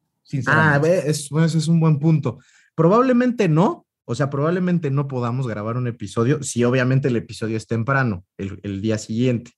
Ah, 0.53 0.81
es, 1.07 1.31
ese 1.33 1.59
es 1.59 1.69
un 1.69 1.81
buen 1.81 1.99
punto. 1.99 2.39
Probablemente 2.75 3.49
no, 3.49 3.87
o 4.05 4.15
sea, 4.15 4.31
probablemente 4.31 4.91
no 4.91 5.09
podamos 5.09 5.47
grabar 5.49 5.77
un 5.77 5.87
episodio 5.89 6.43
si 6.43 6.65
obviamente 6.65 7.09
el 7.09 7.17
episodio 7.17 7.57
es 7.57 7.67
temprano, 7.67 8.25
el, 8.37 8.61
el 8.63 8.81
día 8.81 8.99
siguiente. 8.99 9.53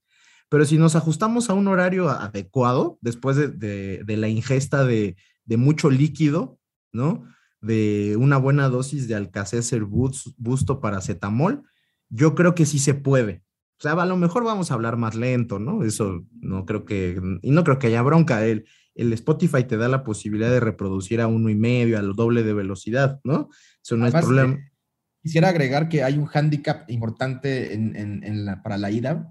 Pero 0.48 0.64
si 0.64 0.78
nos 0.78 0.96
ajustamos 0.96 1.50
a 1.50 1.54
un 1.54 1.68
horario 1.68 2.08
adecuado, 2.08 2.98
después 3.02 3.36
de, 3.36 3.48
de- 3.48 4.02
de 4.04 4.16
la 4.16 4.28
ingesta 4.28 4.84
de, 4.84 5.16
de 5.44 5.56
mucho 5.56 5.90
líquido, 5.90 6.58
¿no? 6.92 7.24
De 7.60 8.16
una 8.18 8.38
buena 8.38 8.68
dosis 8.68 9.06
de 9.08 9.14
Alcacelser 9.14 9.84
Bus- 9.84 10.34
Busto 10.38 10.80
paracetamol, 10.80 11.62
yo 12.08 12.34
creo 12.34 12.54
que 12.54 12.66
sí 12.66 12.78
se 12.78 12.94
puede. 12.94 13.42
O 13.78 13.82
sea, 13.82 13.92
a 13.92 14.06
lo 14.06 14.16
mejor 14.16 14.44
vamos 14.44 14.70
a 14.70 14.74
hablar 14.74 14.96
más 14.96 15.14
lento, 15.14 15.58
¿no? 15.58 15.84
Eso 15.84 16.24
no 16.40 16.64
creo 16.66 16.84
que, 16.84 17.20
y 17.42 17.50
no 17.50 17.64
creo 17.64 17.78
que 17.78 17.86
haya 17.88 18.02
bronca. 18.02 18.44
El, 18.46 18.66
el 18.94 19.12
Spotify 19.14 19.64
te 19.64 19.76
da 19.76 19.88
la 19.88 20.04
posibilidad 20.04 20.50
de 20.50 20.60
reproducir 20.60 21.20
a 21.20 21.26
uno 21.26 21.48
y 21.50 21.54
medio, 21.54 21.98
a 21.98 22.02
lo 22.02 22.12
doble 22.14 22.42
de 22.42 22.52
velocidad, 22.52 23.20
¿no? 23.24 23.48
Eso 23.82 23.96
no 23.96 24.04
Además, 24.04 24.22
es 24.22 24.26
problema. 24.26 24.54
eh, 24.54 24.70
Quisiera 25.22 25.50
agregar 25.50 25.88
que 25.90 26.02
hay 26.02 26.16
un 26.16 26.24
hándicap 26.26 26.90
importante 26.90 27.74
en, 27.74 27.94
en- 27.94 28.24
en 28.24 28.44
la- 28.46 28.62
para 28.62 28.78
la 28.78 28.90
ida, 28.90 29.30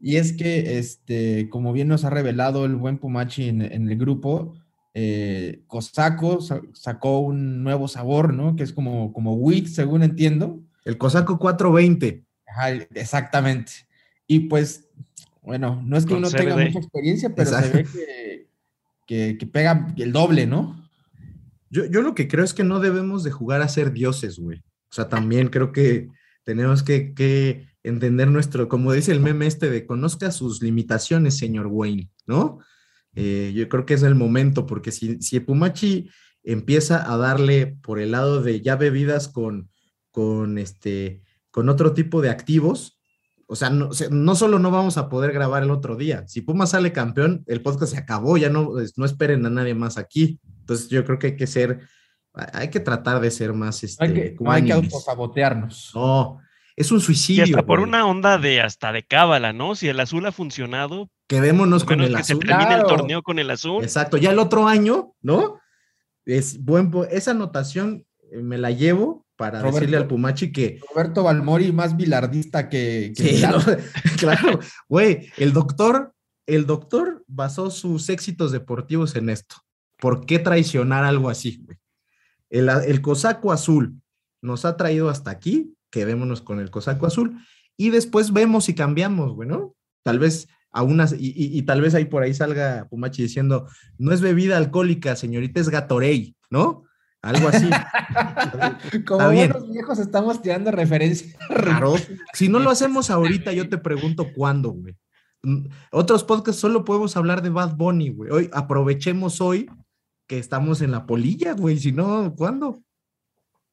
y 0.00 0.16
es 0.16 0.32
que, 0.32 0.78
este, 0.78 1.48
como 1.50 1.72
bien 1.72 1.88
nos 1.88 2.04
ha 2.04 2.10
revelado 2.10 2.64
el 2.64 2.76
buen 2.76 2.98
Pumachi 2.98 3.48
en, 3.48 3.62
en 3.62 3.88
el 3.90 3.98
grupo, 3.98 4.54
eh, 4.94 5.62
Cosaco 5.66 6.40
sa- 6.40 6.60
sacó 6.74 7.20
un 7.20 7.62
nuevo 7.62 7.88
sabor, 7.88 8.34
¿no? 8.34 8.56
Que 8.56 8.62
es 8.62 8.72
como, 8.72 9.12
como 9.12 9.34
wheat, 9.34 9.66
según 9.66 10.02
entiendo. 10.02 10.60
El 10.84 10.98
Cosaco 10.98 11.38
420. 11.38 12.24
Ajá, 12.46 12.70
exactamente. 12.94 13.72
Y 14.26 14.40
pues, 14.40 14.88
bueno, 15.42 15.82
no 15.84 15.96
es 15.96 16.04
que 16.04 16.10
Con 16.14 16.18
uno 16.18 16.30
tenga 16.30 16.56
mucha 16.56 16.78
experiencia, 16.78 17.34
pero 17.34 17.50
se 17.50 17.70
ve 17.70 17.84
que, 17.84 18.46
que, 19.06 19.38
que 19.38 19.46
pega 19.46 19.92
el 19.96 20.12
doble, 20.12 20.46
¿no? 20.46 20.80
Yo, 21.70 21.86
yo 21.86 22.02
lo 22.02 22.14
que 22.14 22.28
creo 22.28 22.44
es 22.44 22.52
que 22.52 22.64
no 22.64 22.80
debemos 22.80 23.24
de 23.24 23.30
jugar 23.30 23.62
a 23.62 23.68
ser 23.68 23.92
dioses, 23.92 24.38
güey. 24.38 24.58
O 24.58 24.94
sea, 24.94 25.08
también 25.08 25.48
creo 25.48 25.72
que 25.72 26.08
tenemos 26.44 26.82
que, 26.82 27.14
que 27.14 27.66
entender 27.82 28.28
nuestro, 28.28 28.68
como 28.68 28.92
dice 28.92 29.10
el 29.12 29.20
meme 29.20 29.46
este 29.46 29.70
de 29.70 29.86
conozca 29.86 30.30
sus 30.32 30.60
limitaciones, 30.62 31.38
señor 31.38 31.68
Wayne, 31.68 32.10
¿no? 32.26 32.58
Eh, 33.14 33.52
yo 33.54 33.68
creo 33.68 33.84
que 33.84 33.94
es 33.94 34.02
el 34.02 34.14
momento, 34.14 34.66
porque 34.66 34.92
si, 34.92 35.20
si 35.20 35.40
Pumachi 35.40 36.10
empieza 36.42 37.12
a 37.12 37.16
darle 37.16 37.78
por 37.82 37.98
el 38.00 38.12
lado 38.12 38.42
de 38.42 38.60
ya 38.60 38.76
bebidas 38.76 39.28
con, 39.28 39.70
con, 40.10 40.58
este, 40.58 41.22
con 41.50 41.68
otro 41.68 41.92
tipo 41.92 42.22
de 42.22 42.30
activos, 42.30 42.98
o 43.46 43.54
sea, 43.54 43.68
no, 43.68 43.90
no 44.10 44.34
solo 44.34 44.58
no 44.58 44.70
vamos 44.70 44.96
a 44.96 45.10
poder 45.10 45.32
grabar 45.32 45.62
el 45.62 45.70
otro 45.70 45.96
día, 45.96 46.26
si 46.26 46.40
Puma 46.40 46.66
sale 46.66 46.92
campeón, 46.92 47.44
el 47.46 47.60
podcast 47.60 47.92
se 47.92 47.98
acabó, 47.98 48.38
ya 48.38 48.48
no, 48.48 48.70
no 48.96 49.04
esperen 49.04 49.44
a 49.44 49.50
nadie 49.50 49.74
más 49.74 49.98
aquí. 49.98 50.40
Entonces 50.60 50.88
yo 50.88 51.04
creo 51.04 51.18
que 51.18 51.26
hay 51.28 51.36
que 51.36 51.46
ser, 51.46 51.80
hay 52.32 52.68
que 52.68 52.80
tratar 52.80 53.20
de 53.20 53.30
ser 53.30 53.52
más, 53.52 53.84
este, 53.84 54.06
No 54.06 54.14
hay 54.14 54.14
que, 54.14 54.36
no 54.40 54.50
hay 54.52 54.64
que 54.64 54.72
autosabotearnos. 54.72 55.92
No, 55.94 56.38
es 56.76 56.90
un 56.92 56.98
Y 56.98 57.02
suicidio. 57.02 57.44
hasta 57.44 57.66
por 57.66 57.78
güey. 57.80 57.88
una 57.88 58.06
onda 58.06 58.38
de 58.38 58.60
hasta 58.60 58.92
de 58.92 59.02
cábala, 59.04 59.52
¿no? 59.52 59.74
Si 59.74 59.88
el 59.88 60.00
azul 60.00 60.24
ha 60.26 60.32
funcionado, 60.32 61.10
Quedémonos 61.28 61.84
con 61.84 61.98
menos 61.98 62.10
el 62.10 62.16
que 62.16 62.24
se 62.24 62.32
azul. 62.34 62.44
termine 62.46 62.66
Claro. 62.68 62.82
el 62.82 62.96
torneo 62.96 63.22
con 63.22 63.38
el 63.38 63.50
azul. 63.50 63.82
Exacto, 63.82 64.16
ya 64.16 64.30
el 64.30 64.38
otro 64.38 64.66
año, 64.68 65.14
¿no? 65.22 65.58
Es 66.24 66.62
buen, 66.62 66.90
esa 67.10 67.32
anotación 67.32 68.04
eh, 68.30 68.42
me 68.42 68.58
la 68.58 68.70
llevo 68.70 69.26
para 69.36 69.58
Roberto. 69.60 69.76
decirle 69.80 69.96
al 69.96 70.06
Pumachi 70.06 70.52
que 70.52 70.78
Roberto 70.90 71.22
Balmori 71.24 71.72
más 71.72 71.96
bilardista 71.96 72.68
que, 72.68 73.12
que 73.16 73.36
Sí, 73.38 73.42
no, 73.42 73.58
claro, 74.18 74.60
güey, 74.88 75.30
el 75.38 75.52
doctor, 75.52 76.14
el 76.46 76.66
doctor 76.66 77.24
basó 77.26 77.70
sus 77.70 78.08
éxitos 78.08 78.52
deportivos 78.52 79.16
en 79.16 79.30
esto. 79.30 79.56
¿Por 79.98 80.26
qué 80.26 80.38
traicionar 80.38 81.04
algo 81.04 81.28
así, 81.30 81.60
güey? 81.64 81.78
El, 82.50 82.68
el 82.68 83.00
cosaco 83.00 83.52
azul 83.52 83.94
nos 84.42 84.64
ha 84.64 84.76
traído 84.76 85.08
hasta 85.08 85.30
aquí, 85.30 85.74
quedémonos 85.92 86.42
con 86.42 86.58
el 86.58 86.70
cosaco 86.72 87.06
azul, 87.06 87.38
y 87.76 87.90
después 87.90 88.32
vemos 88.32 88.68
y 88.68 88.74
cambiamos, 88.74 89.34
güey, 89.34 89.48
¿no? 89.48 89.76
Tal 90.02 90.18
vez 90.18 90.48
a 90.72 90.82
unas, 90.82 91.12
y, 91.12 91.28
y- 91.28 91.56
y 91.56 91.62
tal 91.62 91.80
vez 91.82 91.94
ahí 91.94 92.06
por 92.06 92.22
ahí 92.24 92.34
salga 92.34 92.88
Pumachi 92.90 93.22
diciendo, 93.22 93.68
no 93.98 94.10
es 94.12 94.20
bebida 94.20 94.56
alcohólica, 94.56 95.14
señorita, 95.14 95.60
es 95.60 95.68
Gatorade, 95.68 96.34
¿no? 96.50 96.82
Algo 97.22 97.46
así. 97.48 97.70
Como 99.06 99.26
buenos 99.30 99.70
viejos 99.70 99.98
estamos 100.00 100.42
tirando 100.42 100.70
referencias. 100.72 101.36
Claro. 101.48 101.94
Si 102.32 102.48
no 102.48 102.58
lo 102.58 102.70
hacemos 102.70 103.10
ahorita, 103.10 103.52
yo 103.52 103.68
te 103.68 103.78
pregunto 103.78 104.32
cuándo, 104.34 104.70
güey. 104.70 104.96
Mm, 105.44 105.66
Otros 105.92 106.24
podcasts 106.24 106.60
solo 106.60 106.84
podemos 106.84 107.16
hablar 107.16 107.42
de 107.42 107.50
Bad 107.50 107.76
Bunny, 107.76 108.10
güey. 108.10 108.30
Hoy 108.30 108.50
aprovechemos 108.52 109.40
hoy 109.40 109.70
que 110.26 110.38
estamos 110.38 110.80
en 110.82 110.90
la 110.90 111.06
polilla, 111.06 111.52
güey. 111.52 111.78
Si 111.78 111.92
no, 111.92 112.34
¿cuándo? 112.34 112.82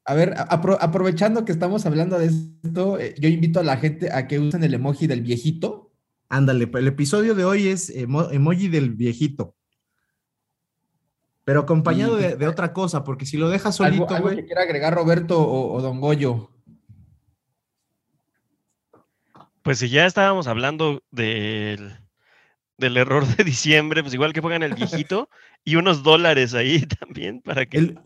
A 0.06 0.14
ver, 0.16 0.34
apro- 0.36 0.78
aprovechando 0.80 1.46
que 1.46 1.52
estamos 1.52 1.86
hablando 1.86 2.18
de 2.18 2.28
esto, 2.28 3.00
eh, 3.00 3.14
yo 3.20 3.30
invito 3.30 3.60
a 3.60 3.64
la 3.64 3.78
gente 3.78 4.12
a 4.12 4.28
que 4.28 4.40
usen 4.40 4.64
el 4.64 4.74
emoji 4.74 5.06
del 5.08 5.22
viejito. 5.22 5.92
Ándale, 6.30 6.70
el 6.74 6.88
episodio 6.88 7.36
de 7.36 7.46
hoy 7.46 7.68
es 7.68 7.90
emo- 7.96 8.32
emoji 8.32 8.68
del 8.70 8.92
viejito. 8.92 9.56
Pero 11.44 11.62
acompañado 11.62 12.16
de, 12.16 12.36
de 12.36 12.48
otra 12.48 12.74
cosa, 12.74 13.04
porque 13.04 13.26
si 13.26 13.38
lo 13.38 13.50
dejas 13.50 13.80
Algo, 13.82 13.98
solito, 13.98 14.16
algo 14.16 14.30
que 14.30 14.36
güey. 14.36 14.46
quiera 14.46 14.62
agregar 14.64 14.94
Roberto 14.94 15.40
o, 15.42 15.74
o 15.74 15.82
Don 15.82 16.00
Goyo. 16.00 16.50
Pues 19.64 19.80
si 19.80 19.90
ya 19.90 20.06
estábamos 20.06 20.48
hablando 20.48 21.04
del, 21.12 21.98
del 22.78 22.98
error 22.98 23.26
de 23.28 23.44
diciembre, 23.44 24.02
pues 24.02 24.14
igual 24.14 24.34
que 24.34 24.42
pongan 24.42 24.64
el 24.64 24.74
viejito 24.74 25.30
y 25.64 25.76
unos 25.76 26.04
dólares 26.04 26.54
ahí 26.54 26.86
también 26.86 27.42
para 27.42 27.66
que... 27.66 27.78
El, 27.78 28.00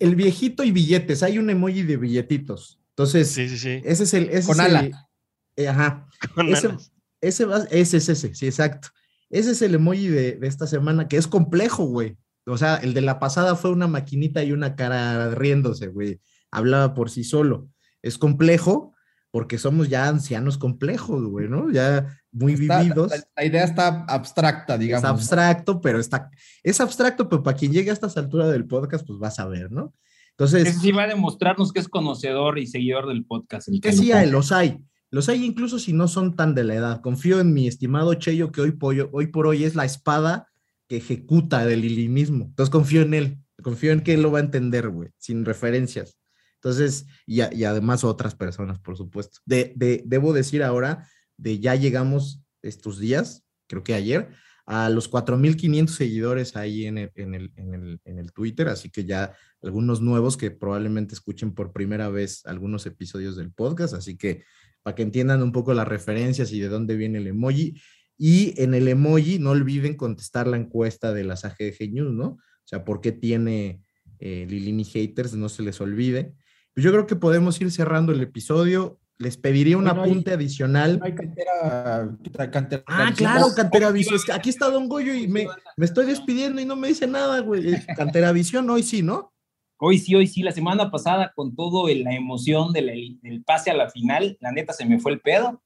el 0.00 0.14
viejito 0.16 0.64
y 0.64 0.70
billetes, 0.72 1.22
hay 1.22 1.38
un 1.38 1.50
emoji 1.50 1.82
de 1.82 1.96
billetitos. 1.96 2.80
Entonces, 2.90 3.30
Sí, 3.30 3.48
sí, 3.48 3.58
sí. 3.58 3.80
ese 3.84 4.02
es 4.04 4.14
el. 4.14 4.28
ese 4.30 4.46
Con 4.48 4.60
es 4.60 4.66
el- 4.66 4.76
ala. 4.76 5.08
eh, 5.56 5.68
ajá. 5.68 6.08
con 6.34 6.48
ese- 6.48 6.66
alas. 6.68 6.92
Ese, 7.20 7.44
va- 7.46 7.66
ese 7.70 7.96
es 7.96 8.08
ese, 8.08 8.34
sí, 8.34 8.46
exacto. 8.46 8.88
Ese 9.30 9.50
es 9.52 9.62
el 9.62 9.74
emoji 9.74 10.08
de, 10.08 10.32
de 10.36 10.46
esta 10.46 10.66
semana, 10.66 11.08
que 11.08 11.16
es 11.16 11.26
complejo, 11.26 11.84
güey. 11.84 12.16
O 12.46 12.56
sea, 12.56 12.76
el 12.76 12.94
de 12.94 13.00
la 13.02 13.18
pasada 13.18 13.56
fue 13.56 13.70
una 13.70 13.86
maquinita 13.88 14.42
y 14.42 14.52
una 14.52 14.74
cara 14.76 15.34
riéndose, 15.34 15.88
güey. 15.88 16.20
Hablaba 16.50 16.94
por 16.94 17.10
sí 17.10 17.24
solo. 17.24 17.68
Es 18.02 18.16
complejo 18.18 18.94
porque 19.38 19.56
somos 19.56 19.88
ya 19.88 20.08
ancianos 20.08 20.58
complejos, 20.58 21.22
güey, 21.26 21.48
¿no? 21.48 21.70
Ya 21.70 22.18
muy 22.32 22.54
Está- 22.54 22.80
vividos. 22.80 23.12
la, 23.12 23.24
la 23.36 23.44
idea 23.44 23.62
está 23.62 24.04
abstracta, 24.08 24.74
es 24.74 24.80
digamos. 24.80 25.04
¿no? 25.04 25.10
abstracto, 25.10 25.80
pero 25.80 26.00
está, 26.00 26.28
es 26.64 26.80
abstracto, 26.80 27.28
pero 27.28 27.44
para 27.44 27.56
quien 27.56 27.72
llegue 27.72 27.90
a 27.90 27.92
estas 27.92 28.16
alturas 28.16 28.50
del 28.50 28.66
podcast, 28.66 29.06
pues 29.06 29.20
vas 29.20 29.38
a 29.38 29.46
ver, 29.46 29.70
¿no? 29.70 29.94
Entonces, 30.30 30.66
Ese 30.66 30.80
sí 30.80 30.90
va 30.90 31.04
a 31.04 31.06
demostrarnos 31.06 31.72
que 31.72 31.78
es 31.78 31.86
conocedor 31.88 32.58
y 32.58 32.66
seguidor 32.66 33.06
del 33.06 33.24
podcast. 33.24 33.68
el 33.68 33.80
que 33.80 33.92
sí 33.92 34.10
hay, 34.10 34.28
los 34.28 34.50
hay. 34.50 34.80
Los 35.12 35.28
hay 35.28 35.44
incluso 35.44 35.78
si 35.78 35.92
no 35.92 36.08
son 36.08 36.34
tan 36.34 36.56
de 36.56 36.64
la 36.64 36.74
edad. 36.74 37.00
Confío 37.00 37.38
en 37.38 37.54
mi 37.54 37.68
estimado 37.68 38.12
Cheyo 38.14 38.50
que 38.50 38.60
hoy, 38.60 38.72
pollo- 38.72 39.08
hoy 39.12 39.28
por 39.28 39.46
hoy 39.46 39.62
es 39.62 39.76
la 39.76 39.84
espada 39.84 40.48
que 40.88 40.96
ejecuta 40.96 41.64
del 41.64 41.84
ilimismo. 41.84 42.46
Entonces 42.46 42.70
confío 42.70 43.02
en 43.02 43.14
él. 43.14 43.38
Confío 43.62 43.92
en 43.92 44.00
que 44.00 44.14
él 44.14 44.22
lo 44.22 44.32
va 44.32 44.38
a 44.40 44.42
entender, 44.42 44.88
güey, 44.88 45.10
sin 45.16 45.44
referencias. 45.44 46.17
Entonces, 46.62 47.06
y, 47.26 47.40
además 47.40 48.04
otras 48.04 48.34
personas, 48.34 48.78
por 48.80 48.96
supuesto. 48.96 49.38
De, 49.46 49.72
de- 49.76 50.02
debo 50.06 50.32
decir 50.32 50.62
ahora, 50.62 51.08
de 51.36 51.60
ya 51.60 51.74
llegamos 51.74 52.42
estos 52.62 52.98
días, 52.98 53.44
creo 53.68 53.84
que 53.84 53.94
ayer, 53.94 54.30
a 54.66 54.90
los 54.90 55.10
4.500 55.10 55.88
seguidores 55.88 56.56
ahí 56.56 56.84
en 56.84 56.98
el, 56.98 57.10
en, 57.14 57.34
el, 57.34 57.52
en, 57.56 57.74
el, 57.74 58.00
en 58.04 58.18
el 58.18 58.32
Twitter, 58.32 58.68
así 58.68 58.90
que 58.90 59.04
ya 59.04 59.34
algunos 59.62 60.02
nuevos 60.02 60.36
que 60.36 60.50
probablemente 60.50 61.14
escuchen 61.14 61.54
por 61.54 61.72
primera 61.72 62.10
vez 62.10 62.44
algunos 62.44 62.84
episodios 62.84 63.36
del 63.36 63.50
podcast, 63.50 63.94
así 63.94 64.18
que 64.18 64.44
para 64.82 64.94
que 64.94 65.02
entiendan 65.02 65.42
un 65.42 65.52
poco 65.52 65.72
las 65.72 65.88
referencias 65.88 66.52
y 66.52 66.60
de 66.60 66.68
dónde 66.68 66.96
viene 66.96 67.18
el 67.18 67.28
emoji. 67.28 67.80
Y 68.18 68.60
en 68.60 68.74
el 68.74 68.88
emoji, 68.88 69.38
no 69.38 69.50
olviden 69.50 69.96
contestar 69.96 70.46
la 70.46 70.56
encuesta 70.56 71.14
de 71.14 71.24
las 71.24 71.44
AGG 71.44 71.92
News, 71.92 72.12
¿no? 72.12 72.26
O 72.26 72.64
sea, 72.64 72.84
¿por 72.84 73.00
qué 73.00 73.12
tiene 73.12 73.82
eh, 74.18 74.46
Lilini 74.48 74.84
haters? 74.84 75.34
No 75.34 75.48
se 75.48 75.62
les 75.62 75.80
olvide. 75.80 76.34
Pues 76.78 76.84
yo 76.84 76.92
creo 76.92 77.08
que 77.08 77.16
podemos 77.16 77.60
ir 77.60 77.72
cerrando 77.72 78.12
el 78.12 78.20
episodio. 78.20 79.00
Les 79.18 79.36
pediría 79.36 79.76
un 79.76 79.82
Bueno, 79.82 80.00
hay- 80.00 80.10
apunte 80.12 80.32
adicional. 80.32 81.00
No 81.00 81.06
hay 81.06 81.12
cantera. 81.12 82.08
cantera 82.52 82.84
Ah, 82.86 83.12
claro, 83.16 83.46
Cantera 83.56 83.90
Visión. 83.90 84.14
Es 84.14 84.24
que 84.24 84.30
aquí 84.30 84.48
está 84.50 84.70
Don 84.70 84.88
Goyo 84.88 85.12
y 85.12 85.26
me, 85.26 85.48
me 85.76 85.84
estoy 85.84 86.06
despidiendo 86.06 86.60
y 86.60 86.64
no 86.64 86.76
me 86.76 86.86
dice 86.86 87.08
nada, 87.08 87.40
güey. 87.40 87.74
Eh, 87.74 87.82
Cantera 87.96 88.30
Visión, 88.30 88.70
hoy 88.70 88.84
sí, 88.84 89.02
¿no? 89.02 89.32
Hoy 89.80 89.98
sí, 89.98 90.14
hoy 90.14 90.28
sí, 90.28 90.44
la 90.44 90.52
semana 90.52 90.88
pasada 90.88 91.32
con 91.34 91.56
todo 91.56 91.88
la 91.88 92.14
emoción 92.14 92.72
del, 92.72 93.18
del 93.22 93.42
pase 93.42 93.72
a 93.72 93.74
la 93.74 93.90
final, 93.90 94.38
la 94.40 94.52
neta 94.52 94.72
se 94.72 94.86
me 94.86 95.00
fue 95.00 95.10
el 95.10 95.20
pedo. 95.20 95.60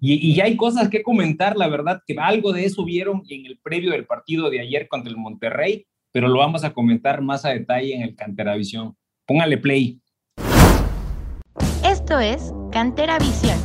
Y, 0.00 0.14
y, 0.14 0.40
hay 0.40 0.56
cosas 0.56 0.88
que 0.88 1.04
comentar, 1.04 1.56
la 1.56 1.68
verdad, 1.68 2.02
que 2.04 2.16
algo 2.18 2.52
de 2.52 2.64
eso 2.64 2.84
vieron 2.84 3.22
en 3.28 3.46
el 3.46 3.60
previo 3.60 3.92
del 3.92 4.06
partido 4.06 4.50
de 4.50 4.58
ayer 4.58 4.88
contra 4.88 5.08
el 5.08 5.18
Monterrey, 5.18 5.86
pero 6.10 6.26
lo 6.26 6.38
vamos 6.40 6.64
a 6.64 6.74
comentar 6.74 7.22
más 7.22 7.44
a 7.44 7.50
detalle 7.50 7.94
en 7.94 8.02
el 8.02 8.16
Cantera 8.16 8.56
Visión. 8.56 8.96
Póngale 9.24 9.56
play. 9.58 10.00
Esto 12.08 12.20
es 12.20 12.54
Cantera 12.72 13.18
Visión, 13.18 13.58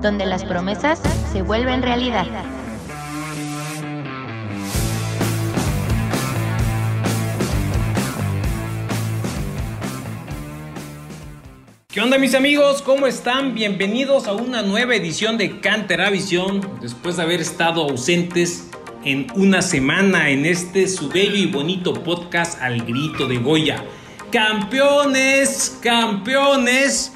donde 0.00 0.24
las 0.24 0.42
promesas 0.42 1.02
se 1.30 1.42
vuelven 1.42 1.82
realidad. 1.82 2.24
¿Qué 11.88 12.00
onda 12.00 12.16
mis 12.16 12.34
amigos? 12.34 12.80
¿Cómo 12.80 13.06
están? 13.06 13.54
Bienvenidos 13.54 14.28
a 14.28 14.32
una 14.32 14.62
nueva 14.62 14.94
edición 14.94 15.36
de 15.36 15.60
Cantera 15.60 16.08
Visión, 16.08 16.66
después 16.80 17.18
de 17.18 17.24
haber 17.24 17.42
estado 17.42 17.82
ausentes 17.82 18.70
en 19.04 19.26
una 19.34 19.60
semana 19.60 20.30
en 20.30 20.46
este 20.46 20.88
su 20.88 21.10
bello 21.10 21.36
y 21.36 21.48
bonito 21.48 21.92
podcast 21.92 22.62
al 22.62 22.80
grito 22.86 23.28
de 23.28 23.36
Goya. 23.36 23.84
Campeones, 24.30 25.78
campeones. 25.82 27.12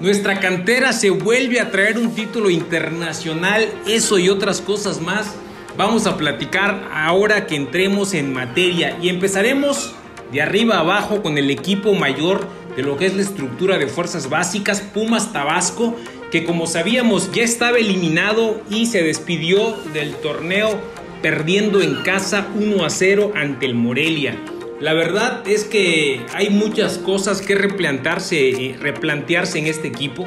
Nuestra 0.00 0.40
cantera 0.40 0.92
se 0.92 1.10
vuelve 1.10 1.60
a 1.60 1.70
traer 1.70 1.98
un 1.98 2.14
título 2.14 2.50
internacional, 2.50 3.68
eso 3.86 4.18
y 4.18 4.28
otras 4.28 4.60
cosas 4.60 5.00
más. 5.00 5.34
Vamos 5.76 6.06
a 6.06 6.16
platicar 6.16 6.88
ahora 6.92 7.46
que 7.46 7.54
entremos 7.54 8.12
en 8.12 8.32
materia 8.32 8.98
y 9.00 9.08
empezaremos 9.08 9.94
de 10.32 10.42
arriba 10.42 10.80
abajo 10.80 11.22
con 11.22 11.38
el 11.38 11.48
equipo 11.50 11.94
mayor 11.94 12.46
de 12.76 12.82
lo 12.82 12.96
que 12.96 13.06
es 13.06 13.14
la 13.14 13.22
estructura 13.22 13.78
de 13.78 13.86
fuerzas 13.86 14.28
básicas, 14.28 14.80
Pumas 14.80 15.32
Tabasco, 15.32 15.96
que 16.32 16.44
como 16.44 16.66
sabíamos 16.66 17.30
ya 17.32 17.44
estaba 17.44 17.78
eliminado 17.78 18.60
y 18.68 18.86
se 18.86 19.02
despidió 19.04 19.76
del 19.92 20.16
torneo 20.16 20.80
perdiendo 21.22 21.80
en 21.82 22.02
casa 22.02 22.48
1 22.56 22.84
a 22.84 22.90
0 22.90 23.32
ante 23.36 23.66
el 23.66 23.74
Morelia. 23.74 24.36
La 24.80 24.92
verdad 24.92 25.46
es 25.46 25.64
que 25.64 26.20
hay 26.34 26.50
muchas 26.50 26.98
cosas 26.98 27.40
que 27.40 27.54
replantearse, 27.54 28.50
eh, 28.50 28.76
replantearse 28.78 29.58
en 29.58 29.66
este 29.66 29.88
equipo. 29.88 30.26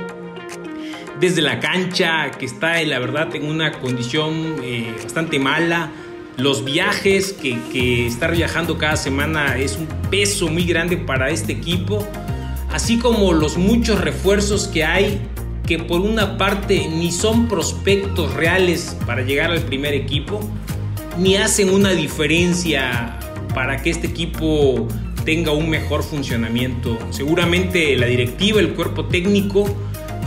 Desde 1.20 1.42
la 1.42 1.60
cancha, 1.60 2.32
que 2.32 2.46
está 2.46 2.82
la 2.84 3.00
verdad 3.00 3.36
en 3.36 3.46
una 3.46 3.72
condición 3.80 4.56
eh, 4.64 4.94
bastante 5.04 5.40
mala. 5.40 5.92
Los 6.38 6.64
viajes 6.64 7.34
que, 7.34 7.58
que 7.72 8.12
viajando 8.32 8.78
cada 8.78 8.96
semana 8.96 9.58
es 9.58 9.76
un 9.78 9.88
peso 10.10 10.48
muy 10.48 10.66
grande 10.66 10.98
para 10.98 11.32
este 11.32 11.54
equipo 11.54 12.08
así 12.72 12.98
como 13.00 13.34
los 13.34 13.58
muchos 13.58 14.02
refuerzos 14.02 14.68
que 14.68 14.84
hay 14.84 15.22
que 15.66 15.80
por 15.80 16.02
una 16.02 16.38
parte 16.38 16.88
ni 16.88 17.12
son 17.12 17.48
prospectos 17.48 18.34
reales 18.34 18.96
para 19.06 19.22
llegar 19.22 19.52
al 19.52 19.62
primer 19.62 19.94
equipo, 19.94 20.40
ni 21.18 21.36
hacen 21.36 21.70
una 21.70 21.92
diferencia 21.92 23.20
para 23.58 23.82
que 23.82 23.90
este 23.90 24.06
equipo 24.06 24.88
tenga 25.26 25.52
un 25.52 25.68
mejor 25.68 26.04
funcionamiento. 26.04 26.96
Seguramente 27.10 27.96
la 27.96 28.06
directiva, 28.06 28.60
el 28.60 28.76
cuerpo 28.76 29.06
técnico 29.06 29.66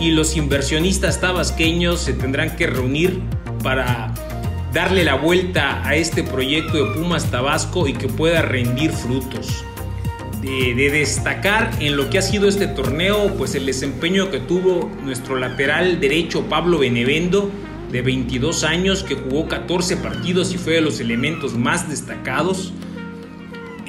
y 0.01 0.11
los 0.11 0.37
inversionistas 0.37 1.21
tabasqueños 1.21 2.01
se 2.01 2.13
tendrán 2.13 2.57
que 2.57 2.67
reunir 2.67 3.21
para 3.63 4.13
darle 4.73 5.05
la 5.05 5.15
vuelta 5.15 5.81
a 5.87 5.95
este 5.95 6.25
proyecto 6.25 6.73
de 6.85 6.93
Pumas 6.93 7.31
Tabasco 7.31 7.87
y 7.87 7.93
que 7.93 8.09
pueda 8.09 8.43
rendir 8.43 8.91
frutos 8.91 9.65
de, 10.43 10.91
destacar 10.91 11.71
en 11.79 11.97
lo 11.97 12.11
que 12.11 12.19
ha 12.19 12.23
sido 12.23 12.49
este 12.49 12.67
torneo, 12.67 13.33
pues 13.39 13.55
el 13.55 13.65
desempeño 13.65 14.33
que 14.33 14.41
tuvo 14.41 14.91
nuestro 15.05 15.37
lateral 15.37 16.01
derecho 16.01 16.47
Pablo 16.49 16.81
Benevendo, 16.81 17.49
de 17.93 18.03
22 18.03 18.65
años, 18.65 19.05
que 19.05 19.15
jugó 19.15 19.47
14 19.47 19.99
partidos 19.99 20.53
y 20.53 20.59
fue 20.59 20.73
de 20.73 20.81
los 20.81 20.99
elementos 20.99 21.55
más 21.55 21.89
destacados. 21.89 22.73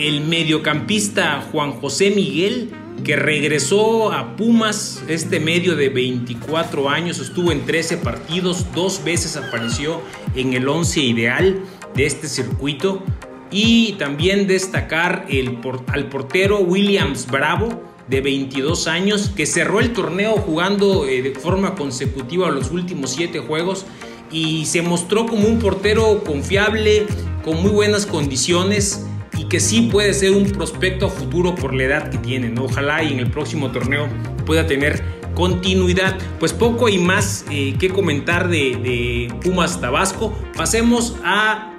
El 0.02 0.22
mediocampista 0.22 1.48
Juan 1.52 1.74
José 1.74 2.10
Miguel, 2.10 2.72
que 3.04 3.16
regresó 3.16 4.12
a 4.12 4.36
Pumas, 4.36 5.04
este 5.08 5.40
medio 5.40 5.76
de 5.76 5.90
24 5.90 6.90
años, 6.90 7.20
estuvo 7.20 7.52
en 7.52 7.68
13 7.68 7.98
partidos, 7.98 8.66
dos 8.74 9.04
veces 9.04 9.38
apareció 9.38 10.02
en 10.34 10.54
el 10.54 10.68
11 10.68 11.02
ideal 11.02 11.60
de 11.94 12.08
este 12.08 12.28
circuito. 12.28 13.04
Y 13.52 13.92
también 14.00 14.48
destacar 14.48 15.28
el, 15.30 15.60
al 15.86 16.10
portero 16.10 16.62
Williams 16.62 17.28
Bravo, 17.30 17.84
de 18.08 18.22
22 18.22 18.88
años, 18.88 19.30
que 19.30 19.46
cerró 19.46 19.82
el 19.82 19.94
torneo 19.94 20.32
jugando 20.38 21.06
eh, 21.06 21.22
de 21.22 21.36
forma 21.36 21.76
consecutiva 21.76 22.50
los 22.50 22.72
últimos 22.72 23.12
7 23.12 23.38
juegos 23.42 23.86
y 24.32 24.66
se 24.66 24.82
mostró 24.82 25.28
como 25.28 25.48
un 25.48 25.60
portero 25.60 26.24
confiable, 26.24 27.06
con 27.44 27.62
muy 27.62 27.70
buenas 27.70 28.08
condiciones 28.08 29.06
y 29.42 29.46
que 29.46 29.60
sí 29.60 29.90
puede 29.92 30.14
ser 30.14 30.32
un 30.32 30.46
prospecto 30.52 31.10
futuro 31.10 31.56
por 31.56 31.74
la 31.74 31.84
edad 31.84 32.10
que 32.12 32.20
tiene. 32.20 32.54
Ojalá 32.60 33.02
y 33.02 33.12
en 33.12 33.20
el 33.20 33.32
próximo 33.32 33.72
torneo 33.72 34.08
pueda 34.46 34.68
tener 34.68 35.02
continuidad. 35.34 36.16
Pues 36.40 36.54
poco 36.54 36.90
y 36.90 37.00
más 37.00 37.44
eh, 37.50 37.76
que 37.80 37.90
comentar 37.90 38.50
de, 38.50 38.76
de 38.76 39.34
Pumas 39.44 39.82
Tabasco. 39.82 40.32
Pasemos 40.56 41.16
a 41.24 41.74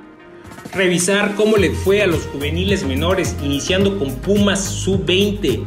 revisar 0.74 1.36
cómo 1.36 1.56
le 1.56 1.70
fue 1.70 2.02
a 2.02 2.08
los 2.08 2.26
juveniles 2.26 2.84
menores, 2.84 3.36
iniciando 3.44 3.96
con 3.96 4.16
Pumas 4.16 4.64
Sub-20, 4.64 5.62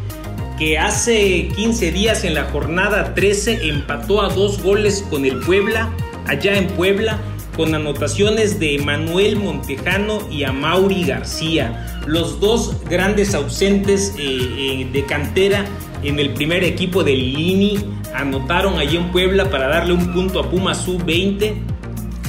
que 0.58 0.78
hace 0.78 1.48
15 1.56 1.92
días 1.94 2.26
en 2.26 2.34
la 2.34 2.44
jornada 2.46 3.14
13 3.14 3.70
empató 3.70 4.22
a 4.22 4.28
dos 4.28 4.62
goles 4.62 5.06
con 5.10 5.24
el 5.24 5.40
Puebla, 5.40 5.94
allá 6.28 6.58
en 6.58 6.68
Puebla, 6.68 7.22
con 7.56 7.74
anotaciones 7.74 8.60
de 8.60 8.80
Manuel 8.80 9.38
Montejano 9.38 10.20
y 10.30 10.44
a 10.44 10.52
Mauri 10.52 11.04
García, 11.04 12.02
los 12.06 12.40
dos 12.40 12.82
grandes 12.90 13.34
ausentes 13.34 14.14
eh, 14.18 14.22
eh, 14.22 14.90
de 14.92 15.06
cantera 15.06 15.66
en 16.04 16.20
el 16.20 16.34
primer 16.34 16.64
equipo 16.64 17.04
del 17.04 17.34
Lini, 17.34 17.80
anotaron 18.14 18.78
allí 18.78 18.98
en 18.98 19.12
Puebla 19.12 19.50
para 19.50 19.68
darle 19.68 19.94
un 19.94 20.14
punto 20.14 20.40
a 20.40 20.50
Pumas 20.50 20.84
Sub-20 20.84 21.76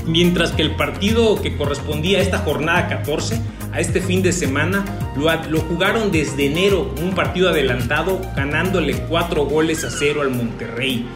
mientras 0.06 0.52
que 0.52 0.62
el 0.62 0.76
partido 0.76 1.40
que 1.40 1.56
correspondía 1.56 2.18
a 2.18 2.22
esta 2.22 2.38
jornada 2.38 2.88
14, 2.88 3.40
a 3.72 3.80
este 3.80 4.00
fin 4.00 4.22
de 4.22 4.32
semana, 4.32 4.84
lo, 5.16 5.60
jugaron 5.60 6.10
desde 6.10 6.46
enero, 6.46 6.94
un 7.02 7.14
partido 7.14 7.50
adelantado, 7.50 8.20
ganándole 8.36 8.94
4 9.08 9.44
goles 9.44 9.84
a 9.84 9.90
0 9.90 10.22
al 10.22 10.30
Monterrey. 10.30 11.06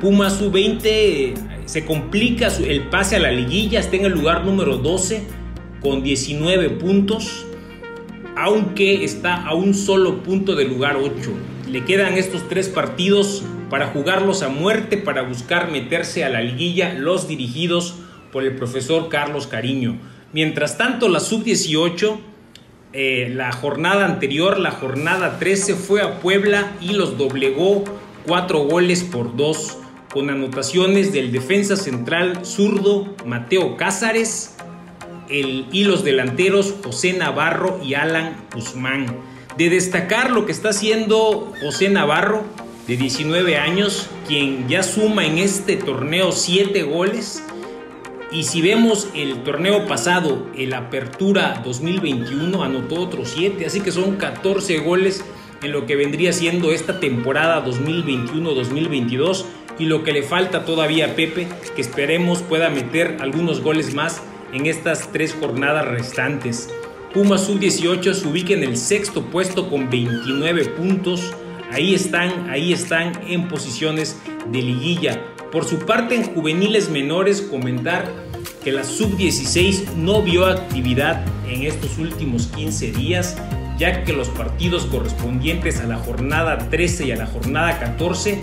Puma 0.00 0.30
Sub-20 0.30 0.84
eh, 0.84 1.34
se 1.68 1.84
complica 1.84 2.48
el 2.66 2.84
pase 2.88 3.16
a 3.16 3.18
la 3.18 3.30
liguilla, 3.30 3.78
está 3.80 3.96
en 3.96 4.06
el 4.06 4.12
lugar 4.12 4.42
número 4.42 4.78
12 4.78 5.22
con 5.82 6.02
19 6.02 6.70
puntos, 6.70 7.44
aunque 8.36 9.04
está 9.04 9.46
a 9.46 9.52
un 9.52 9.74
solo 9.74 10.22
punto 10.22 10.56
del 10.56 10.68
lugar 10.68 10.96
8. 10.96 11.30
Le 11.70 11.84
quedan 11.84 12.14
estos 12.14 12.48
tres 12.48 12.70
partidos 12.70 13.42
para 13.68 13.88
jugarlos 13.88 14.42
a 14.42 14.48
muerte, 14.48 14.96
para 14.96 15.20
buscar 15.20 15.70
meterse 15.70 16.24
a 16.24 16.30
la 16.30 16.40
liguilla 16.40 16.94
los 16.94 17.28
dirigidos 17.28 17.96
por 18.32 18.44
el 18.44 18.56
profesor 18.56 19.10
Carlos 19.10 19.46
Cariño. 19.46 19.98
Mientras 20.32 20.78
tanto, 20.78 21.10
la 21.10 21.20
sub-18, 21.20 22.18
eh, 22.94 23.30
la 23.34 23.52
jornada 23.52 24.06
anterior, 24.06 24.58
la 24.58 24.70
jornada 24.70 25.38
13, 25.38 25.74
fue 25.74 26.00
a 26.00 26.20
Puebla 26.20 26.72
y 26.80 26.94
los 26.94 27.18
doblegó 27.18 27.84
cuatro 28.26 28.60
goles 28.60 29.04
por 29.04 29.36
dos, 29.36 29.76
con 30.12 30.30
anotaciones 30.30 31.12
del 31.12 31.32
defensa 31.32 31.76
central 31.76 32.44
zurdo 32.44 33.14
Mateo 33.26 33.76
Cázares 33.76 34.56
el, 35.28 35.66
y 35.72 35.84
los 35.84 36.04
delanteros 36.04 36.74
José 36.82 37.12
Navarro 37.12 37.80
y 37.84 37.94
Alan 37.94 38.36
Guzmán. 38.54 39.06
De 39.56 39.70
destacar 39.70 40.30
lo 40.30 40.46
que 40.46 40.52
está 40.52 40.70
haciendo 40.70 41.52
José 41.62 41.88
Navarro, 41.88 42.44
de 42.86 42.96
19 42.96 43.56
años, 43.56 44.08
quien 44.26 44.68
ya 44.68 44.82
suma 44.82 45.26
en 45.26 45.38
este 45.38 45.76
torneo 45.76 46.32
7 46.32 46.82
goles 46.84 47.42
y 48.30 48.42
si 48.42 48.60
vemos 48.60 49.08
el 49.14 49.42
torneo 49.42 49.86
pasado, 49.86 50.46
el 50.54 50.74
Apertura 50.74 51.62
2021, 51.64 52.62
anotó 52.62 52.96
otros 52.96 53.32
7, 53.34 53.64
así 53.64 53.80
que 53.80 53.90
son 53.90 54.16
14 54.16 54.80
goles 54.80 55.24
en 55.62 55.72
lo 55.72 55.86
que 55.86 55.96
vendría 55.96 56.34
siendo 56.34 56.70
esta 56.70 57.00
temporada 57.00 57.64
2021-2022 57.64 59.44
y 59.78 59.84
lo 59.84 60.02
que 60.02 60.12
le 60.12 60.22
falta 60.22 60.64
todavía 60.64 61.06
a 61.06 61.08
Pepe, 61.14 61.46
que 61.74 61.80
esperemos 61.80 62.42
pueda 62.42 62.70
meter 62.70 63.16
algunos 63.20 63.60
goles 63.60 63.94
más 63.94 64.22
en 64.52 64.66
estas 64.66 65.12
tres 65.12 65.36
jornadas 65.38 65.86
restantes. 65.86 66.68
Puma 67.12 67.38
Sub-18 67.38 68.12
se 68.12 68.28
ubica 68.28 68.54
en 68.54 68.62
el 68.62 68.76
sexto 68.76 69.22
puesto 69.26 69.70
con 69.70 69.88
29 69.88 70.66
puntos. 70.70 71.32
Ahí 71.72 71.94
están, 71.94 72.50
ahí 72.50 72.72
están 72.72 73.12
en 73.26 73.48
posiciones 73.48 74.18
de 74.50 74.62
liguilla. 74.62 75.22
Por 75.52 75.64
su 75.64 75.78
parte, 75.80 76.14
en 76.14 76.24
juveniles 76.34 76.90
menores, 76.90 77.40
comentar 77.40 78.10
que 78.62 78.72
la 78.72 78.84
sub-16 78.84 79.94
no 79.94 80.22
vio 80.22 80.46
actividad 80.46 81.24
en 81.48 81.62
estos 81.62 81.98
últimos 81.98 82.48
15 82.48 82.92
días 82.92 83.36
ya 83.78 84.04
que 84.04 84.12
los 84.12 84.28
partidos 84.28 84.86
correspondientes 84.86 85.80
a 85.80 85.86
la 85.86 85.96
jornada 85.96 86.58
13 86.68 87.06
y 87.06 87.12
a 87.12 87.16
la 87.16 87.26
jornada 87.26 87.78
14 87.78 88.40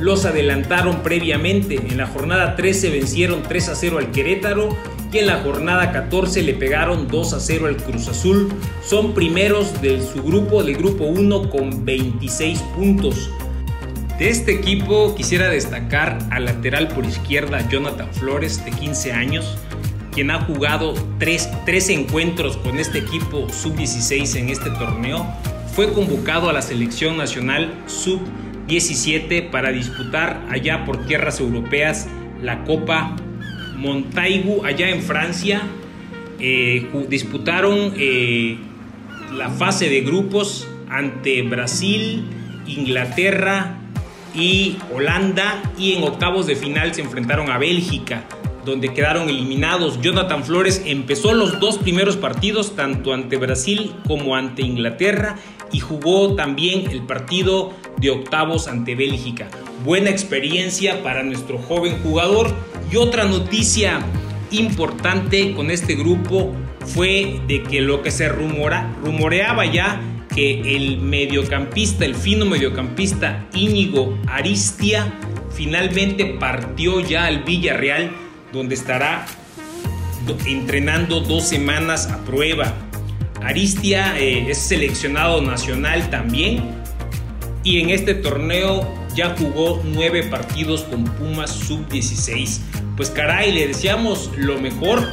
los 0.00 0.24
adelantaron 0.24 1.02
previamente. 1.02 1.76
En 1.76 1.96
la 1.96 2.06
jornada 2.06 2.56
13 2.56 2.90
vencieron 2.90 3.42
3 3.42 3.68
a 3.68 3.74
0 3.74 3.98
al 3.98 4.10
Querétaro 4.10 4.76
y 5.12 5.18
en 5.18 5.26
la 5.26 5.38
jornada 5.38 5.92
14 5.92 6.42
le 6.42 6.54
pegaron 6.54 7.08
2 7.08 7.32
a 7.32 7.40
0 7.40 7.66
al 7.66 7.76
Cruz 7.76 8.08
Azul. 8.08 8.52
Son 8.84 9.14
primeros 9.14 9.80
de 9.80 10.00
su 10.02 10.22
grupo, 10.22 10.62
del 10.62 10.76
grupo 10.76 11.04
1 11.04 11.50
con 11.50 11.84
26 11.84 12.60
puntos. 12.76 13.30
De 14.18 14.28
este 14.30 14.52
equipo 14.52 15.14
quisiera 15.14 15.48
destacar 15.48 16.18
al 16.30 16.46
lateral 16.46 16.88
por 16.88 17.06
izquierda 17.06 17.68
Jonathan 17.68 18.12
Flores 18.12 18.64
de 18.64 18.72
15 18.72 19.12
años, 19.12 19.56
quien 20.12 20.32
ha 20.32 20.40
jugado 20.40 20.94
3, 21.18 21.48
3 21.64 21.88
encuentros 21.90 22.56
con 22.56 22.78
este 22.78 22.98
equipo 22.98 23.48
sub-16 23.48 24.36
en 24.36 24.48
este 24.48 24.70
torneo. 24.70 25.24
Fue 25.72 25.92
convocado 25.92 26.48
a 26.48 26.52
la 26.52 26.62
selección 26.62 27.16
nacional 27.16 27.72
sub-17 28.68 29.50
para 29.50 29.70
disputar 29.70 30.44
allá 30.50 30.84
por 30.84 31.06
tierras 31.06 31.40
europeas 31.40 32.08
la 32.42 32.64
Copa 32.64 33.16
Montaigu 33.76 34.64
allá 34.64 34.90
en 34.90 35.02
Francia. 35.02 35.62
Eh, 36.40 36.86
disputaron 37.08 37.94
eh, 37.96 38.58
la 39.34 39.50
fase 39.50 39.88
de 39.88 40.02
grupos 40.02 40.68
ante 40.88 41.42
Brasil, 41.42 42.24
Inglaterra, 42.66 43.78
y 44.34 44.76
Holanda 44.94 45.62
y 45.78 45.94
en 45.94 46.04
octavos 46.04 46.46
de 46.46 46.54
final 46.54 46.94
se 46.94 47.00
enfrentaron 47.00 47.50
a 47.50 47.58
Bélgica 47.58 48.24
donde 48.64 48.92
quedaron 48.92 49.28
eliminados. 49.28 50.00
Jonathan 50.02 50.44
Flores 50.44 50.82
empezó 50.84 51.32
los 51.32 51.58
dos 51.58 51.78
primeros 51.78 52.16
partidos 52.16 52.76
tanto 52.76 53.14
ante 53.14 53.36
Brasil 53.36 53.92
como 54.06 54.36
ante 54.36 54.62
Inglaterra 54.62 55.36
y 55.72 55.80
jugó 55.80 56.34
también 56.34 56.90
el 56.90 57.02
partido 57.02 57.72
de 58.00 58.10
octavos 58.10 58.68
ante 58.68 58.94
Bélgica. 58.94 59.48
Buena 59.84 60.10
experiencia 60.10 61.02
para 61.02 61.22
nuestro 61.22 61.58
joven 61.58 61.98
jugador 62.02 62.54
y 62.90 62.96
otra 62.96 63.24
noticia 63.24 64.00
importante 64.50 65.52
con 65.54 65.70
este 65.70 65.94
grupo 65.94 66.54
fue 66.86 67.40
de 67.46 67.62
que 67.62 67.80
lo 67.80 68.02
que 68.02 68.10
se 68.10 68.28
rumora, 68.28 68.94
rumoreaba 69.04 69.66
ya 69.66 70.00
que 70.34 70.76
el 70.76 70.98
mediocampista, 70.98 72.04
el 72.04 72.14
fino 72.14 72.46
mediocampista 72.46 73.46
Íñigo 73.54 74.16
Aristia, 74.26 75.12
finalmente 75.50 76.24
partió 76.24 77.00
ya 77.00 77.26
al 77.26 77.42
Villarreal, 77.42 78.12
donde 78.52 78.74
estará 78.74 79.26
entrenando 80.46 81.20
dos 81.20 81.48
semanas 81.48 82.06
a 82.06 82.24
prueba. 82.24 82.74
Aristia 83.42 84.18
eh, 84.18 84.50
es 84.50 84.58
seleccionado 84.58 85.40
nacional 85.40 86.08
también 86.10 86.77
y 87.68 87.82
en 87.82 87.90
este 87.90 88.14
torneo 88.14 88.88
ya 89.14 89.36
jugó 89.38 89.82
nueve 89.84 90.22
partidos 90.22 90.84
con 90.84 91.04
Pumas 91.04 91.50
sub-16. 91.50 92.60
Pues 92.96 93.10
caray, 93.10 93.52
le 93.52 93.66
deseamos 93.66 94.30
lo 94.38 94.58
mejor 94.58 95.06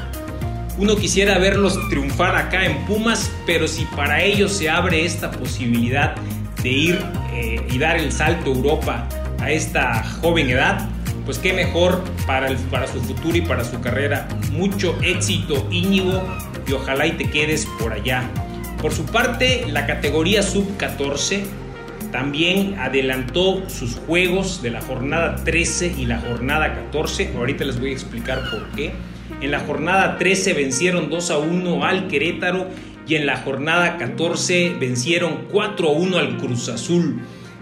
uno 0.77 0.95
quisiera 0.95 1.37
verlos 1.37 1.77
triunfar 1.89 2.37
acá 2.37 2.65
en 2.65 2.85
Pumas, 2.85 3.29
pero 3.45 3.67
si 3.67 3.83
para 3.83 4.21
ellos 4.23 4.53
se 4.53 4.69
abre 4.69 5.03
esta 5.03 5.31
posibilidad 5.31 6.15
de 6.63 6.69
ir 6.69 7.05
eh, 7.33 7.61
y 7.69 7.77
dar 7.77 7.97
el 7.97 8.13
salto 8.13 8.51
a 8.51 8.55
Europa 8.55 9.09
a 9.41 9.51
esta 9.51 10.01
joven 10.21 10.49
edad, 10.49 10.87
pues 11.25 11.37
qué 11.37 11.51
mejor 11.51 12.01
para, 12.25 12.47
el, 12.47 12.55
para 12.55 12.87
su 12.87 13.01
futuro 13.01 13.35
y 13.35 13.41
para 13.41 13.65
su 13.65 13.81
carrera. 13.81 14.29
Mucho 14.53 14.97
éxito 15.01 15.67
Íñigo 15.71 16.23
y 16.65 16.71
ojalá 16.71 17.05
y 17.05 17.11
te 17.11 17.29
quedes 17.29 17.67
por 17.79 17.91
allá. 17.91 18.23
Por 18.81 18.93
su 18.93 19.05
parte, 19.05 19.65
la 19.67 19.85
categoría 19.85 20.41
sub-14 20.41 21.64
también 22.15 22.79
adelantó 22.79 23.69
sus 23.69 23.95
juegos 23.95 24.61
de 24.61 24.69
la 24.69 24.79
jornada 24.79 25.35
13 25.43 25.95
y 25.97 26.05
la 26.05 26.21
jornada 26.21 26.73
14. 26.73 27.33
Ahorita 27.35 27.65
les 27.65 27.77
voy 27.77 27.89
a 27.89 27.91
explicar 27.91 28.39
por 28.49 28.69
qué. 28.69 28.93
En 29.41 29.51
la 29.51 29.59
jornada 29.59 30.17
13 30.17 30.53
vencieron 30.53 31.09
2 31.09 31.31
a 31.31 31.37
1 31.39 31.83
al 31.83 32.07
Querétaro 32.07 32.67
y 33.05 33.15
en 33.15 33.25
la 33.25 33.35
jornada 33.35 33.97
14 33.97 34.77
vencieron 34.79 35.47
4 35.51 35.89
a 35.89 35.91
1 35.91 36.17
al 36.17 36.37
Cruz 36.37 36.69
Azul. 36.69 37.19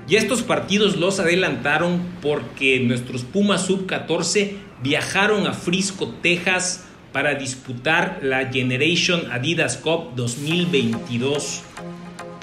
Y 0.07 0.17
estos 0.17 0.43
partidos 0.43 0.97
los 0.97 1.19
adelantaron 1.19 1.99
porque 2.21 2.79
nuestros 2.79 3.23
Pumas 3.23 3.65
Sub 3.65 3.87
14 3.87 4.55
viajaron 4.83 5.47
a 5.47 5.53
Frisco, 5.53 6.13
Texas 6.21 6.85
para 7.11 7.33
disputar 7.33 8.19
la 8.21 8.51
Generation 8.53 9.31
Adidas 9.31 9.77
Cup 9.77 10.11
2022, 10.15 11.63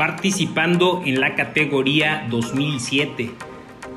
participando 0.01 1.03
en 1.05 1.21
la 1.21 1.35
categoría 1.35 2.27
2007. 2.31 3.33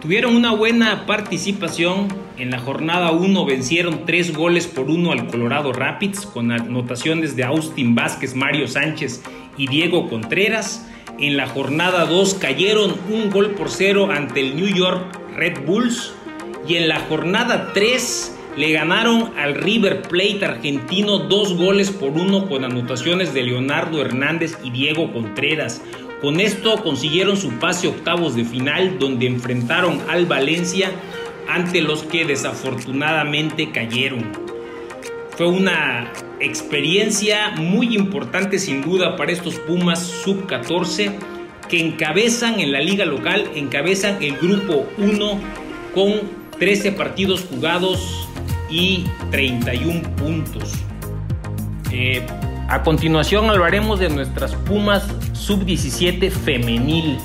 Tuvieron 0.01 0.35
una 0.35 0.51
buena 0.51 1.05
participación. 1.05 2.09
En 2.37 2.51
la 2.51 2.59
jornada 2.59 3.11
1 3.11 3.45
vencieron 3.45 4.05
3 4.05 4.35
goles 4.35 4.67
por 4.67 4.89
1 4.89 5.13
al 5.13 5.27
Colorado 5.27 5.71
Rapids 5.71 6.25
con 6.25 6.51
anotaciones 6.51 7.37
de 7.37 7.45
Austin 7.45 7.95
Vázquez, 7.95 8.35
Mario 8.35 8.67
Sánchez 8.67 9.23
y 9.55 9.67
Diego 9.67 10.09
Contreras. 10.09 10.85
En 11.19 11.37
la 11.37 11.47
jornada 11.47 12.05
2 12.05 12.33
cayeron 12.33 12.97
un 13.09 13.29
gol 13.29 13.51
por 13.51 13.69
0 13.69 14.09
ante 14.11 14.41
el 14.41 14.57
New 14.57 14.75
York 14.75 15.17
Red 15.37 15.65
Bulls. 15.65 16.13
Y 16.67 16.75
en 16.75 16.89
la 16.89 16.99
jornada 16.99 17.71
3 17.73 18.37
le 18.55 18.71
ganaron 18.71 19.31
al 19.37 19.55
River 19.55 20.03
Plate 20.03 20.45
argentino 20.45 21.19
dos 21.19 21.55
goles 21.55 21.89
por 21.89 22.11
uno 22.11 22.47
con 22.47 22.63
anotaciones 22.63 23.33
de 23.33 23.43
Leonardo 23.43 24.01
Hernández 24.01 24.57
y 24.63 24.69
Diego 24.69 25.11
Contreras. 25.11 25.81
Con 26.21 26.39
esto 26.39 26.81
consiguieron 26.83 27.35
su 27.35 27.49
pase 27.53 27.87
octavos 27.87 28.35
de 28.35 28.45
final 28.45 28.99
donde 28.99 29.25
enfrentaron 29.25 30.01
al 30.07 30.25
Valencia 30.25 30.91
ante 31.49 31.81
los 31.81 32.03
que 32.03 32.25
desafortunadamente 32.25 33.71
cayeron. 33.71 34.31
Fue 35.35 35.47
una 35.47 36.11
experiencia 36.39 37.51
muy 37.57 37.95
importante 37.95 38.59
sin 38.59 38.83
duda 38.83 39.15
para 39.17 39.31
estos 39.31 39.55
Pumas 39.55 40.05
sub 40.05 40.45
14 40.45 41.11
que 41.67 41.79
encabezan 41.79 42.59
en 42.59 42.71
la 42.71 42.81
liga 42.81 43.05
local, 43.05 43.49
encabezan 43.55 44.21
el 44.21 44.37
grupo 44.37 44.87
1 44.97 45.39
con 45.95 46.43
13 46.59 46.91
partidos 46.91 47.45
jugados 47.49 48.27
y 48.73 49.05
31 49.29 50.01
puntos. 50.15 50.73
Eh, 51.91 52.25
a 52.67 52.81
continuación 52.81 53.49
hablaremos 53.49 53.99
de 53.99 54.09
nuestras 54.09 54.55
Pumas 54.55 55.07
sub-17 55.33 56.31
femenil, 56.31 57.17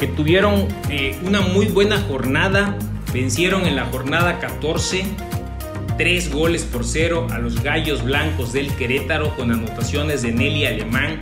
que 0.00 0.08
tuvieron 0.08 0.66
eh, 0.90 1.16
una 1.24 1.40
muy 1.40 1.66
buena 1.66 1.98
jornada, 1.98 2.76
vencieron 3.12 3.64
en 3.66 3.76
la 3.76 3.86
jornada 3.86 4.40
14 4.40 5.04
tres 5.96 6.32
goles 6.32 6.62
por 6.62 6.84
cero 6.84 7.26
a 7.32 7.38
los 7.38 7.60
Gallos 7.60 8.04
Blancos 8.04 8.52
del 8.52 8.72
Querétaro 8.74 9.34
con 9.34 9.50
anotaciones 9.50 10.22
de 10.22 10.32
Nelly 10.32 10.66
Alemán, 10.66 11.18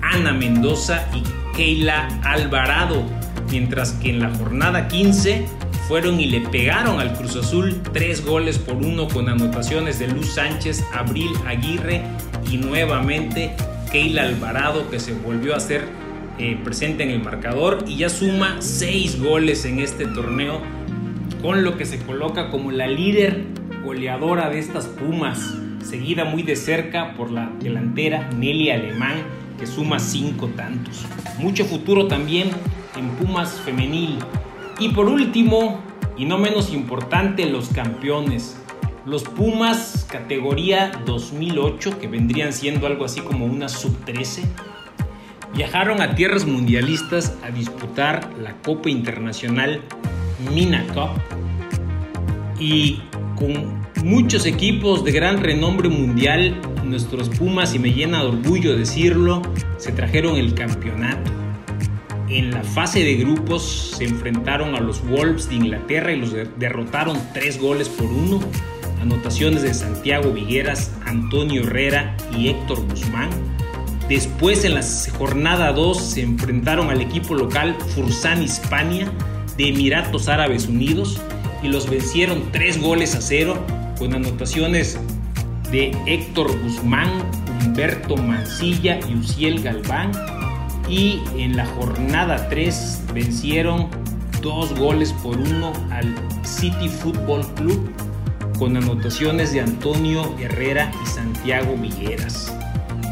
Ana 0.00 0.32
Mendoza 0.32 1.08
y 1.12 1.24
Keila 1.56 2.06
Alvarado, 2.22 3.02
mientras 3.50 3.92
que 3.94 4.10
en 4.10 4.20
la 4.20 4.32
jornada 4.32 4.86
15 4.86 5.44
fueron 5.86 6.20
y 6.20 6.26
le 6.26 6.40
pegaron 6.40 7.00
al 7.00 7.12
Cruz 7.14 7.36
Azul 7.36 7.80
tres 7.92 8.24
goles 8.24 8.58
por 8.58 8.76
uno 8.76 9.06
con 9.08 9.28
anotaciones 9.28 9.98
de 9.98 10.08
Luz 10.08 10.34
Sánchez, 10.34 10.84
Abril 10.92 11.30
Aguirre 11.46 12.02
y 12.50 12.56
nuevamente 12.56 13.52
Keila 13.92 14.22
Alvarado 14.22 14.90
que 14.90 14.98
se 14.98 15.12
volvió 15.12 15.54
a 15.54 15.60
ser 15.60 15.84
eh, 16.38 16.58
presente 16.62 17.04
en 17.04 17.10
el 17.10 17.22
marcador 17.22 17.84
y 17.86 17.98
ya 17.98 18.08
suma 18.08 18.56
seis 18.60 19.20
goles 19.20 19.64
en 19.64 19.78
este 19.78 20.06
torneo 20.06 20.60
con 21.40 21.62
lo 21.62 21.76
que 21.76 21.86
se 21.86 21.98
coloca 21.98 22.50
como 22.50 22.72
la 22.72 22.86
líder 22.86 23.44
goleadora 23.84 24.50
de 24.50 24.58
estas 24.58 24.86
Pumas, 24.86 25.54
seguida 25.84 26.24
muy 26.24 26.42
de 26.42 26.56
cerca 26.56 27.14
por 27.14 27.30
la 27.30 27.52
delantera 27.60 28.28
Nelly 28.36 28.70
Alemán 28.70 29.22
que 29.58 29.66
suma 29.66 29.98
cinco 30.00 30.48
tantos. 30.48 31.06
Mucho 31.38 31.64
futuro 31.64 32.08
también 32.08 32.50
en 32.96 33.08
Pumas 33.10 33.60
femenil. 33.60 34.18
Y 34.78 34.90
por 34.90 35.06
último, 35.06 35.80
y 36.18 36.26
no 36.26 36.36
menos 36.38 36.72
importante, 36.72 37.46
los 37.46 37.68
campeones. 37.68 38.60
Los 39.06 39.22
Pumas 39.22 40.06
categoría 40.10 40.90
2008, 41.06 41.98
que 41.98 42.08
vendrían 42.08 42.52
siendo 42.52 42.86
algo 42.86 43.04
así 43.04 43.20
como 43.20 43.46
una 43.46 43.68
sub-13, 43.68 44.42
viajaron 45.54 46.02
a 46.02 46.14
tierras 46.14 46.44
mundialistas 46.44 47.38
a 47.42 47.50
disputar 47.50 48.30
la 48.38 48.60
Copa 48.62 48.90
Internacional 48.90 49.80
Mina 50.52 50.84
Cup 50.88 51.10
y 52.58 53.00
con 53.36 53.80
muchos 54.04 54.44
equipos 54.44 55.04
de 55.04 55.12
gran 55.12 55.42
renombre 55.42 55.88
mundial, 55.88 56.60
nuestros 56.84 57.28
Pumas, 57.30 57.74
y 57.74 57.78
me 57.78 57.92
llena 57.92 58.22
de 58.22 58.28
orgullo 58.28 58.76
decirlo, 58.76 59.40
se 59.78 59.92
trajeron 59.92 60.36
el 60.36 60.54
campeonato. 60.54 61.45
En 62.28 62.50
la 62.50 62.62
fase 62.62 63.04
de 63.04 63.14
grupos 63.14 63.94
se 63.96 64.04
enfrentaron 64.04 64.74
a 64.74 64.80
los 64.80 65.06
Wolves 65.08 65.48
de 65.48 65.56
Inglaterra 65.56 66.12
y 66.12 66.20
los 66.20 66.32
derrotaron 66.58 67.18
tres 67.32 67.60
goles 67.60 67.88
por 67.88 68.06
uno 68.06 68.40
anotaciones 69.00 69.62
de 69.62 69.72
Santiago 69.72 70.32
Vigueras, 70.32 70.90
Antonio 71.06 71.62
Herrera 71.62 72.16
y 72.36 72.48
Héctor 72.48 72.84
Guzmán. 72.88 73.30
Después 74.08 74.64
en 74.64 74.74
la 74.74 74.82
jornada 75.18 75.72
2 75.72 76.00
se 76.00 76.22
enfrentaron 76.22 76.90
al 76.90 77.00
equipo 77.00 77.34
local 77.34 77.76
Fursan 77.94 78.42
Hispania 78.42 79.10
de 79.56 79.68
Emiratos 79.68 80.28
Árabes 80.28 80.66
Unidos 80.66 81.20
y 81.62 81.68
los 81.68 81.88
vencieron 81.88 82.50
3 82.52 82.80
goles 82.80 83.14
a 83.14 83.20
0 83.20 83.64
con 83.98 84.14
anotaciones 84.14 84.98
de 85.70 85.96
Héctor 86.06 86.56
Guzmán, 86.62 87.10
Humberto 87.64 88.16
Mancilla 88.16 89.00
y 89.08 89.14
Uciel 89.14 89.62
Galván. 89.62 90.12
Y 90.88 91.20
en 91.36 91.56
la 91.56 91.66
jornada 91.66 92.48
3 92.48 93.04
vencieron 93.12 93.88
dos 94.40 94.78
goles 94.78 95.12
por 95.14 95.36
uno 95.36 95.72
al 95.90 96.14
City 96.44 96.88
Football 96.88 97.44
Club 97.54 97.90
con 98.58 98.76
anotaciones 98.76 99.52
de 99.52 99.60
Antonio 99.60 100.34
Herrera 100.38 100.90
y 101.02 101.06
Santiago 101.06 101.76
Villeras. 101.76 102.56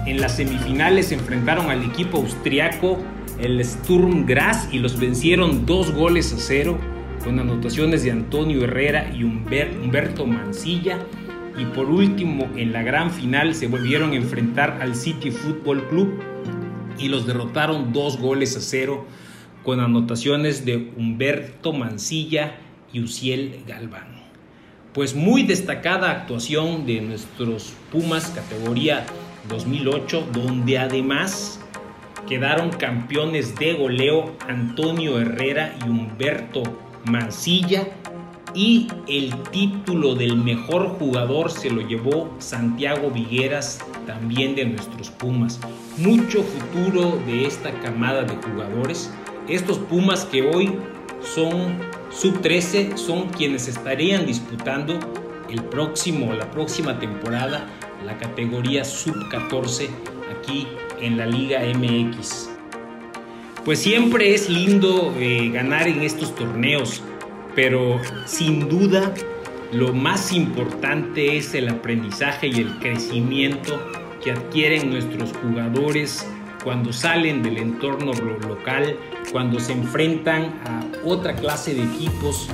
En 0.07 0.21
las 0.21 0.37
semifinales 0.37 1.09
se 1.09 1.15
enfrentaron 1.15 1.71
al 1.71 1.83
equipo 1.83 2.19
austriaco 2.19 2.99
el 3.39 3.63
Sturm 3.65 4.27
Graz 4.27 4.69
y 4.73 4.79
los 4.79 4.99
vencieron 4.99 5.67
dos 5.67 5.93
goles 5.93 6.33
a 6.33 6.39
cero 6.39 6.79
con 7.25 7.39
anotaciones 7.41 8.05
de 8.05 8.13
Antonio 8.13 8.65
Herrera 8.65 9.11
y 9.13 9.25
Humberto 9.25 10.27
Mancilla. 10.27 10.99
Y 11.59 11.65
por 11.67 11.87
último, 11.87 12.49
en 12.57 12.73
la 12.73 12.83
gran 12.83 13.11
final 13.11 13.55
se 13.55 13.67
volvieron 13.67 14.13
a 14.13 14.17
enfrentar 14.17 14.79
al 14.81 14.95
City 14.95 15.31
Football 15.31 15.89
Club 15.89 16.34
y 16.99 17.09
los 17.09 17.27
derrotaron 17.27 17.93
dos 17.93 18.19
goles 18.19 18.57
a 18.57 18.61
cero 18.61 19.07
con 19.63 19.81
anotaciones 19.81 20.65
de 20.65 20.93
Humberto 20.97 21.73
Mancilla 21.73 22.57
y 22.93 23.01
Uciel 23.01 23.65
Galván. 23.67 24.23
Pues 24.93 25.15
muy 25.15 25.43
destacada 25.43 26.11
actuación 26.11 26.87
de 26.87 27.01
nuestros 27.01 27.73
Pumas 27.91 28.27
categoría 28.31 29.05
2008, 29.49 30.29
donde 30.33 30.79
además 30.79 31.61
quedaron 32.29 32.71
campeones 32.71 33.57
de 33.57 33.75
goleo 33.75 34.37
Antonio 34.49 35.21
Herrera 35.21 35.75
y 35.85 35.89
Humberto 35.89 36.63
Mancilla 37.05 37.89
y 38.55 38.87
el 39.09 39.35
título 39.51 40.15
del 40.15 40.37
mejor 40.37 40.91
jugador 40.99 41.51
se 41.51 41.71
lo 41.71 41.87
llevó 41.87 42.35
Santiago 42.39 43.11
Vigueras, 43.11 43.81
también 44.07 44.55
de 44.55 44.65
nuestros 44.65 45.11
Pumas. 45.11 45.59
Mucho 45.97 46.43
futuro 46.43 47.21
de 47.27 47.47
esta 47.47 47.73
camada 47.81 48.25
de 48.25 48.37
jugadores. 48.37 49.13
Estos 49.49 49.79
Pumas 49.79 50.25
que 50.25 50.43
hoy 50.43 50.77
son 51.21 51.79
sub 52.11 52.41
13, 52.41 52.97
son 52.97 53.29
quienes 53.29 53.69
estarían 53.69 54.27
disputando 54.27 54.99
el 55.49 55.63
próximo, 55.65 56.33
la 56.33 56.51
próxima 56.51 56.99
temporada, 56.99 57.67
la 58.05 58.19
categoría 58.19 58.85
sub 58.85 59.29
14 59.29 59.89
aquí 60.39 60.67
en 61.01 61.17
la 61.17 61.27
Liga 61.27 61.61
MX. 61.61 62.51
Pues 63.65 63.79
siempre 63.79 64.35
es 64.35 64.51
lindo 64.51 65.15
eh, 65.19 65.51
ganar 65.51 65.89
en 65.89 66.03
estos 66.03 66.35
torneos 66.35 67.03
pero 67.55 68.01
sin 68.27 68.69
duda 68.69 69.13
lo 69.73 69.93
más 69.93 70.33
importante 70.33 71.37
es 71.37 71.55
el 71.55 71.69
aprendizaje 71.69 72.49
y 72.49 72.61
el 72.61 72.79
crecimiento 72.79 73.81
que 74.25 74.33
adquieren 74.33 74.91
nuestros 74.91 75.33
jugadores 75.43 76.27
cuando 76.65 76.95
salen 76.95 77.43
del 77.43 77.59
entorno 77.59 78.13
local, 78.49 78.97
cuando 79.31 79.61
se 79.61 79.73
enfrentan 79.73 80.45
a 80.65 80.83
otra 81.05 81.37
clase 81.37 81.75
de 81.75 81.85
equipos, 81.85 82.49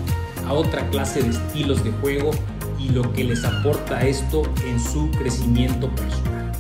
a 0.47 0.53
otra 0.53 0.85
clase 0.91 1.23
de 1.23 1.31
estilos 1.31 1.85
de 1.85 1.93
juego 1.93 2.33
y 2.77 2.89
lo 2.89 3.13
que 3.13 3.23
les 3.23 3.45
aporta 3.45 4.05
esto 4.05 4.43
en 4.67 4.81
su 4.81 5.11
crecimiento 5.13 5.89
personal. 5.95 6.51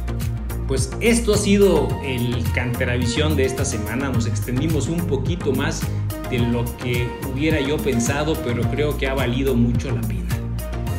Pues 0.69 0.93
esto 1.01 1.35
ha 1.35 1.39
sido 1.39 1.89
el 2.05 2.45
Canteravisión 2.55 3.35
de 3.35 3.47
esta 3.47 3.65
semana, 3.65 4.11
nos 4.11 4.27
extendimos 4.27 4.87
un 4.87 5.05
poquito 5.09 5.53
más 5.53 5.83
de 6.31 6.39
lo 6.39 6.65
que 6.77 7.09
hubiera 7.33 7.61
yo 7.61 7.77
pensado, 7.79 8.37
pero 8.45 8.63
creo 8.71 8.97
que 8.97 9.09
ha 9.09 9.15
valido 9.15 9.57
mucho 9.57 9.91
la 9.91 10.03
pena. 10.03 10.29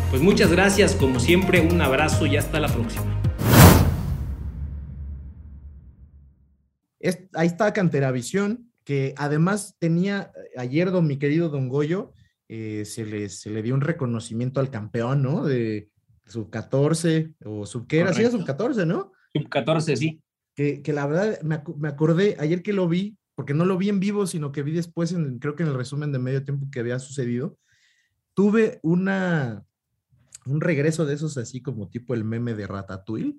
Pues 0.09 0.21
muchas 0.21 0.51
gracias, 0.51 0.95
como 0.95 1.21
siempre, 1.21 1.61
un 1.61 1.81
abrazo 1.81 2.25
y 2.25 2.35
hasta 2.35 2.59
la 2.59 2.67
próxima. 2.67 3.20
Ahí 7.33 7.47
está 7.47 7.73
Canteravisión, 7.73 8.71
que 8.83 9.13
además 9.17 9.75
tenía, 9.79 10.31
ayer 10.57 10.91
don 10.91 11.07
mi 11.07 11.17
querido 11.17 11.49
Don 11.49 11.69
Goyo, 11.69 12.13
eh, 12.49 12.83
se, 12.85 13.05
le, 13.05 13.29
se 13.29 13.49
le 13.49 13.61
dio 13.61 13.73
un 13.73 13.81
reconocimiento 13.81 14.59
al 14.59 14.69
campeón, 14.69 15.23
¿no? 15.23 15.45
De 15.45 15.89
sub 16.27 16.49
14 16.49 17.33
o 17.45 17.65
sub 17.65 17.87
qué 17.87 17.99
era, 17.99 18.13
sí, 18.13 18.25
sub 18.25 18.45
14, 18.45 18.85
¿no? 18.85 19.11
Sub 19.33 19.49
14, 19.49 19.95
sí. 19.95 20.21
Que, 20.55 20.81
que 20.81 20.93
la 20.93 21.07
verdad 21.07 21.41
me, 21.43 21.61
me, 21.77 21.87
acordé, 21.87 22.35
ayer 22.39 22.61
que 22.61 22.73
lo 22.73 22.89
vi, 22.89 23.17
porque 23.35 23.53
no 23.53 23.65
lo 23.65 23.77
vi 23.77 23.89
en 23.89 23.99
vivo, 23.99 24.27
sino 24.27 24.51
que 24.51 24.63
vi 24.63 24.73
después, 24.73 25.13
en, 25.13 25.39
creo 25.39 25.55
que 25.55 25.63
en 25.63 25.69
el 25.69 25.75
resumen 25.75 26.11
de 26.11 26.19
medio 26.19 26.43
tiempo 26.43 26.67
que 26.71 26.81
había 26.81 26.99
sucedido, 26.99 27.57
tuve 28.33 28.79
una, 28.83 29.63
un 30.45 30.61
regreso 30.61 31.05
de 31.05 31.13
esos 31.13 31.37
así 31.37 31.61
como 31.61 31.89
tipo 31.89 32.13
el 32.13 32.23
meme 32.23 32.53
de 32.53 32.67
Ratatouille, 32.67 33.37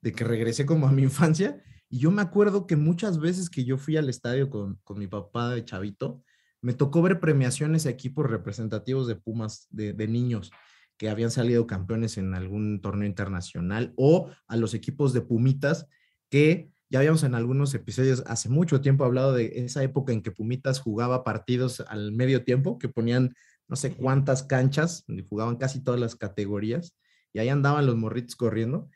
de 0.00 0.12
que 0.12 0.24
regresé 0.24 0.66
como 0.66 0.88
a 0.88 0.92
mi 0.92 1.02
infancia, 1.02 1.62
y 1.90 1.98
yo 1.98 2.10
me 2.10 2.22
acuerdo 2.22 2.66
que 2.66 2.76
muchas 2.76 3.18
veces 3.18 3.50
que 3.50 3.64
yo 3.64 3.76
fui 3.76 3.96
al 3.96 4.08
estadio 4.08 4.48
con, 4.48 4.76
con 4.84 4.98
mi 4.98 5.08
papá 5.08 5.50
de 5.50 5.64
chavito, 5.64 6.22
me 6.62 6.72
tocó 6.72 7.02
ver 7.02 7.20
premiaciones 7.20 7.84
a 7.84 7.90
equipos 7.90 8.30
representativos 8.30 9.06
de 9.08 9.16
Pumas, 9.16 9.66
de, 9.70 9.92
de 9.92 10.06
niños 10.06 10.52
que 10.96 11.08
habían 11.08 11.30
salido 11.30 11.66
campeones 11.66 12.16
en 12.18 12.34
algún 12.34 12.80
torneo 12.80 13.08
internacional, 13.08 13.92
o 13.96 14.30
a 14.46 14.56
los 14.56 14.74
equipos 14.74 15.12
de 15.12 15.22
Pumitas 15.22 15.86
que 16.30 16.70
ya 16.90 16.98
habíamos 16.98 17.22
en 17.22 17.34
algunos 17.34 17.72
episodios 17.74 18.22
hace 18.26 18.48
mucho 18.48 18.80
tiempo 18.80 19.04
hablado 19.04 19.32
de 19.32 19.52
esa 19.64 19.82
época 19.82 20.12
en 20.12 20.22
que 20.22 20.32
Pumitas 20.32 20.80
jugaba 20.80 21.24
partidos 21.24 21.80
al 21.88 22.12
medio 22.12 22.44
tiempo, 22.44 22.78
que 22.78 22.88
ponían 22.88 23.34
no 23.68 23.76
sé 23.76 23.94
cuántas 23.94 24.42
canchas, 24.42 25.04
jugaban 25.28 25.56
casi 25.56 25.82
todas 25.82 26.00
las 26.00 26.16
categorías, 26.16 26.96
y 27.32 27.38
ahí 27.38 27.48
andaban 27.48 27.86
los 27.86 27.96
morritos 27.96 28.34
corriendo. 28.34 28.90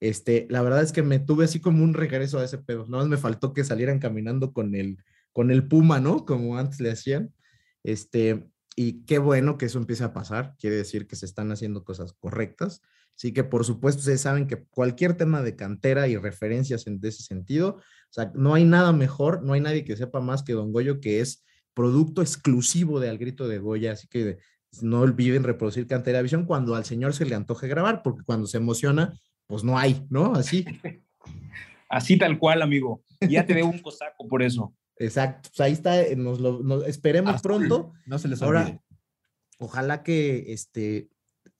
Este, 0.00 0.46
la 0.50 0.62
verdad 0.62 0.82
es 0.82 0.92
que 0.92 1.02
me 1.02 1.18
tuve 1.18 1.44
así 1.44 1.60
como 1.60 1.84
un 1.84 1.94
regreso 1.94 2.38
a 2.38 2.44
ese 2.44 2.58
pedo. 2.58 2.86
Nada 2.86 3.04
más 3.04 3.08
me 3.08 3.16
faltó 3.16 3.52
que 3.52 3.64
salieran 3.64 3.98
caminando 3.98 4.52
con 4.52 4.74
el, 4.74 4.98
con 5.32 5.50
el 5.50 5.68
puma, 5.68 6.00
¿no? 6.00 6.24
Como 6.24 6.56
antes 6.58 6.80
le 6.80 6.90
hacían. 6.90 7.32
Este, 7.84 8.48
y 8.76 9.04
qué 9.04 9.18
bueno 9.18 9.58
que 9.58 9.66
eso 9.66 9.78
empiece 9.78 10.04
a 10.04 10.12
pasar. 10.12 10.56
Quiere 10.58 10.76
decir 10.76 11.06
que 11.06 11.16
se 11.16 11.26
están 11.26 11.52
haciendo 11.52 11.84
cosas 11.84 12.14
correctas. 12.14 12.80
Así 13.20 13.34
que 13.34 13.44
por 13.44 13.66
supuesto 13.66 14.00
ustedes 14.00 14.22
saben 14.22 14.46
que 14.46 14.64
cualquier 14.70 15.14
tema 15.14 15.42
de 15.42 15.54
cantera 15.54 16.08
y 16.08 16.16
referencias 16.16 16.86
en 16.86 16.98
ese 17.02 17.22
sentido, 17.22 17.76
o 17.76 18.12
sea, 18.12 18.32
no 18.34 18.54
hay 18.54 18.64
nada 18.64 18.94
mejor, 18.94 19.42
no 19.42 19.52
hay 19.52 19.60
nadie 19.60 19.84
que 19.84 19.94
sepa 19.94 20.20
más 20.20 20.42
que 20.42 20.54
Don 20.54 20.72
Goyo, 20.72 21.00
que 21.00 21.20
es 21.20 21.44
producto 21.74 22.22
exclusivo 22.22 22.98
de 22.98 23.10
Al 23.10 23.18
Grito 23.18 23.46
de 23.46 23.58
Goya, 23.58 23.92
así 23.92 24.08
que 24.08 24.38
no 24.80 25.00
olviden 25.00 25.44
reproducir 25.44 25.86
Cantera 25.86 26.22
Visión 26.22 26.46
cuando 26.46 26.74
al 26.74 26.86
señor 26.86 27.12
se 27.12 27.26
le 27.26 27.34
antoje 27.34 27.68
grabar, 27.68 28.02
porque 28.02 28.24
cuando 28.24 28.46
se 28.46 28.56
emociona, 28.56 29.12
pues 29.50 29.64
no 29.64 29.76
hay, 29.76 30.06
¿no? 30.08 30.34
Así. 30.34 30.64
Así 31.88 32.16
tal 32.16 32.38
cual, 32.38 32.62
amigo. 32.62 33.02
Ya 33.28 33.44
te 33.44 33.52
veo 33.52 33.66
un 33.66 33.78
cosaco 33.82 34.28
por 34.28 34.42
eso. 34.42 34.72
Exacto, 34.96 35.48
pues 35.50 35.60
ahí 35.60 35.72
está, 35.72 36.00
eh, 36.00 36.14
nos 36.14 36.38
lo 36.40 36.84
esperemos 36.84 37.42
pronto. 37.42 37.92
No 38.06 38.18
se 38.18 38.28
les 38.28 38.40
Ahora, 38.42 38.62
olvide. 38.62 38.80
ojalá 39.58 40.02
que 40.04 40.52
este, 40.52 41.08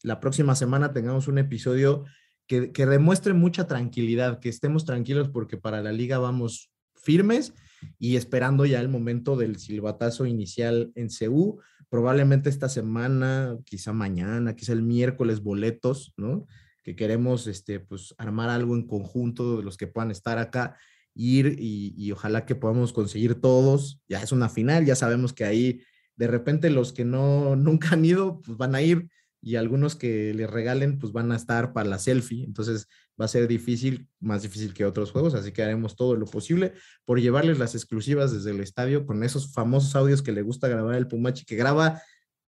la 0.02 0.20
próxima 0.20 0.54
semana 0.54 0.92
tengamos 0.92 1.26
un 1.26 1.38
episodio 1.38 2.04
que, 2.46 2.70
que, 2.70 2.86
demuestre 2.86 3.32
mucha 3.32 3.66
tranquilidad, 3.66 4.38
que 4.38 4.50
estemos 4.50 4.84
tranquilos 4.84 5.28
porque 5.28 5.56
para 5.56 5.82
la 5.82 5.90
liga 5.90 6.18
vamos 6.18 6.70
firmes 6.94 7.54
y 7.98 8.16
esperando 8.16 8.66
ya 8.66 8.78
el 8.78 8.88
momento 8.88 9.36
del 9.36 9.58
silbatazo 9.58 10.26
inicial 10.26 10.92
en 10.94 11.08
CU. 11.08 11.60
Probablemente 11.88 12.50
esta 12.50 12.68
semana, 12.68 13.56
quizá 13.64 13.92
mañana, 13.92 14.54
quizá 14.54 14.74
el 14.74 14.82
miércoles, 14.82 15.42
boletos, 15.42 16.12
¿no? 16.16 16.46
Que 16.82 16.96
queremos 16.96 17.46
este, 17.46 17.80
pues, 17.80 18.14
armar 18.18 18.50
algo 18.50 18.74
en 18.74 18.86
conjunto 18.86 19.58
de 19.58 19.62
los 19.62 19.76
que 19.76 19.86
puedan 19.86 20.10
estar 20.10 20.38
acá, 20.38 20.76
ir 21.14 21.56
y, 21.58 21.94
y 21.96 22.12
ojalá 22.12 22.46
que 22.46 22.54
podamos 22.54 22.92
conseguir 22.92 23.40
todos. 23.40 24.00
Ya 24.08 24.22
es 24.22 24.32
una 24.32 24.48
final, 24.48 24.86
ya 24.86 24.96
sabemos 24.96 25.32
que 25.32 25.44
ahí 25.44 25.82
de 26.16 26.26
repente 26.26 26.70
los 26.70 26.92
que 26.92 27.04
no 27.04 27.56
nunca 27.56 27.90
han 27.92 28.04
ido, 28.04 28.40
pues 28.42 28.56
van 28.58 28.74
a 28.74 28.82
ir 28.82 29.08
y 29.42 29.56
algunos 29.56 29.96
que 29.96 30.34
les 30.34 30.50
regalen 30.50 30.98
pues 30.98 31.12
van 31.12 31.32
a 31.32 31.36
estar 31.36 31.72
para 31.72 31.88
la 31.88 31.98
selfie, 31.98 32.44
entonces 32.44 32.88
va 33.20 33.24
a 33.24 33.28
ser 33.28 33.48
difícil, 33.48 34.08
más 34.20 34.42
difícil 34.42 34.74
que 34.74 34.84
otros 34.84 35.12
juegos, 35.12 35.34
así 35.34 35.52
que 35.52 35.62
haremos 35.62 35.96
todo 35.96 36.14
lo 36.14 36.26
posible 36.26 36.74
por 37.04 37.20
llevarles 37.20 37.58
las 37.58 37.74
exclusivas 37.74 38.32
desde 38.32 38.50
el 38.50 38.60
estadio 38.60 39.06
con 39.06 39.22
esos 39.22 39.52
famosos 39.52 39.96
audios 39.96 40.22
que 40.22 40.32
le 40.32 40.42
gusta 40.42 40.68
grabar 40.68 40.94
el 40.96 41.08
Pumachi, 41.08 41.44
que 41.44 41.56
graba 41.56 42.02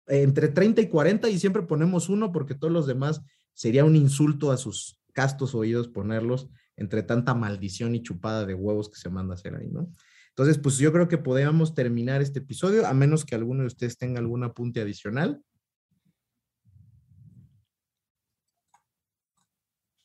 entre 0.06 0.48
30 0.48 0.80
y 0.80 0.88
40 0.88 1.28
y 1.28 1.38
siempre 1.38 1.62
ponemos 1.62 2.08
uno 2.08 2.32
porque 2.32 2.54
todos 2.54 2.72
los 2.72 2.86
demás 2.86 3.20
sería 3.60 3.84
un 3.84 3.94
insulto 3.94 4.52
a 4.52 4.56
sus 4.56 4.98
castos 5.12 5.54
oídos 5.54 5.86
ponerlos 5.86 6.48
entre 6.76 7.02
tanta 7.02 7.34
maldición 7.34 7.94
y 7.94 8.02
chupada 8.02 8.46
de 8.46 8.54
huevos 8.54 8.88
que 8.88 8.98
se 8.98 9.10
manda 9.10 9.34
a 9.34 9.36
hacer 9.36 9.54
ahí, 9.54 9.68
¿no? 9.68 9.92
Entonces, 10.30 10.56
pues 10.56 10.78
yo 10.78 10.90
creo 10.94 11.08
que 11.08 11.18
podríamos 11.18 11.74
terminar 11.74 12.22
este 12.22 12.38
episodio, 12.38 12.86
a 12.86 12.94
menos 12.94 13.26
que 13.26 13.34
alguno 13.34 13.60
de 13.60 13.66
ustedes 13.66 13.98
tenga 13.98 14.18
algún 14.18 14.44
apunte 14.44 14.80
adicional. 14.80 15.42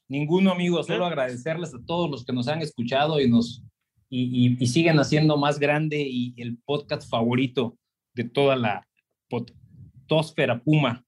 Ninguno, 0.10 0.52
amigo, 0.52 0.84
solo 0.84 1.06
agradecerles 1.06 1.74
a 1.74 1.82
todos 1.86 2.12
los 2.12 2.26
que 2.26 2.34
nos 2.34 2.50
han 2.50 2.62
escuchado 2.62 3.22
y 3.22 3.30
nos 3.30 3.64
y, 4.10 4.62
y, 4.62 4.68
siguen 4.68 5.00
haciendo 5.00 5.38
más 5.38 5.60
grande 5.60 6.06
y 6.06 6.34
el 6.42 6.58
podcast 6.58 7.10
favorito 7.10 7.78
de 8.16 8.26
toda 8.26 8.58
la 8.58 8.86
podcastosfera 9.30 10.62
Puma. 10.62 11.05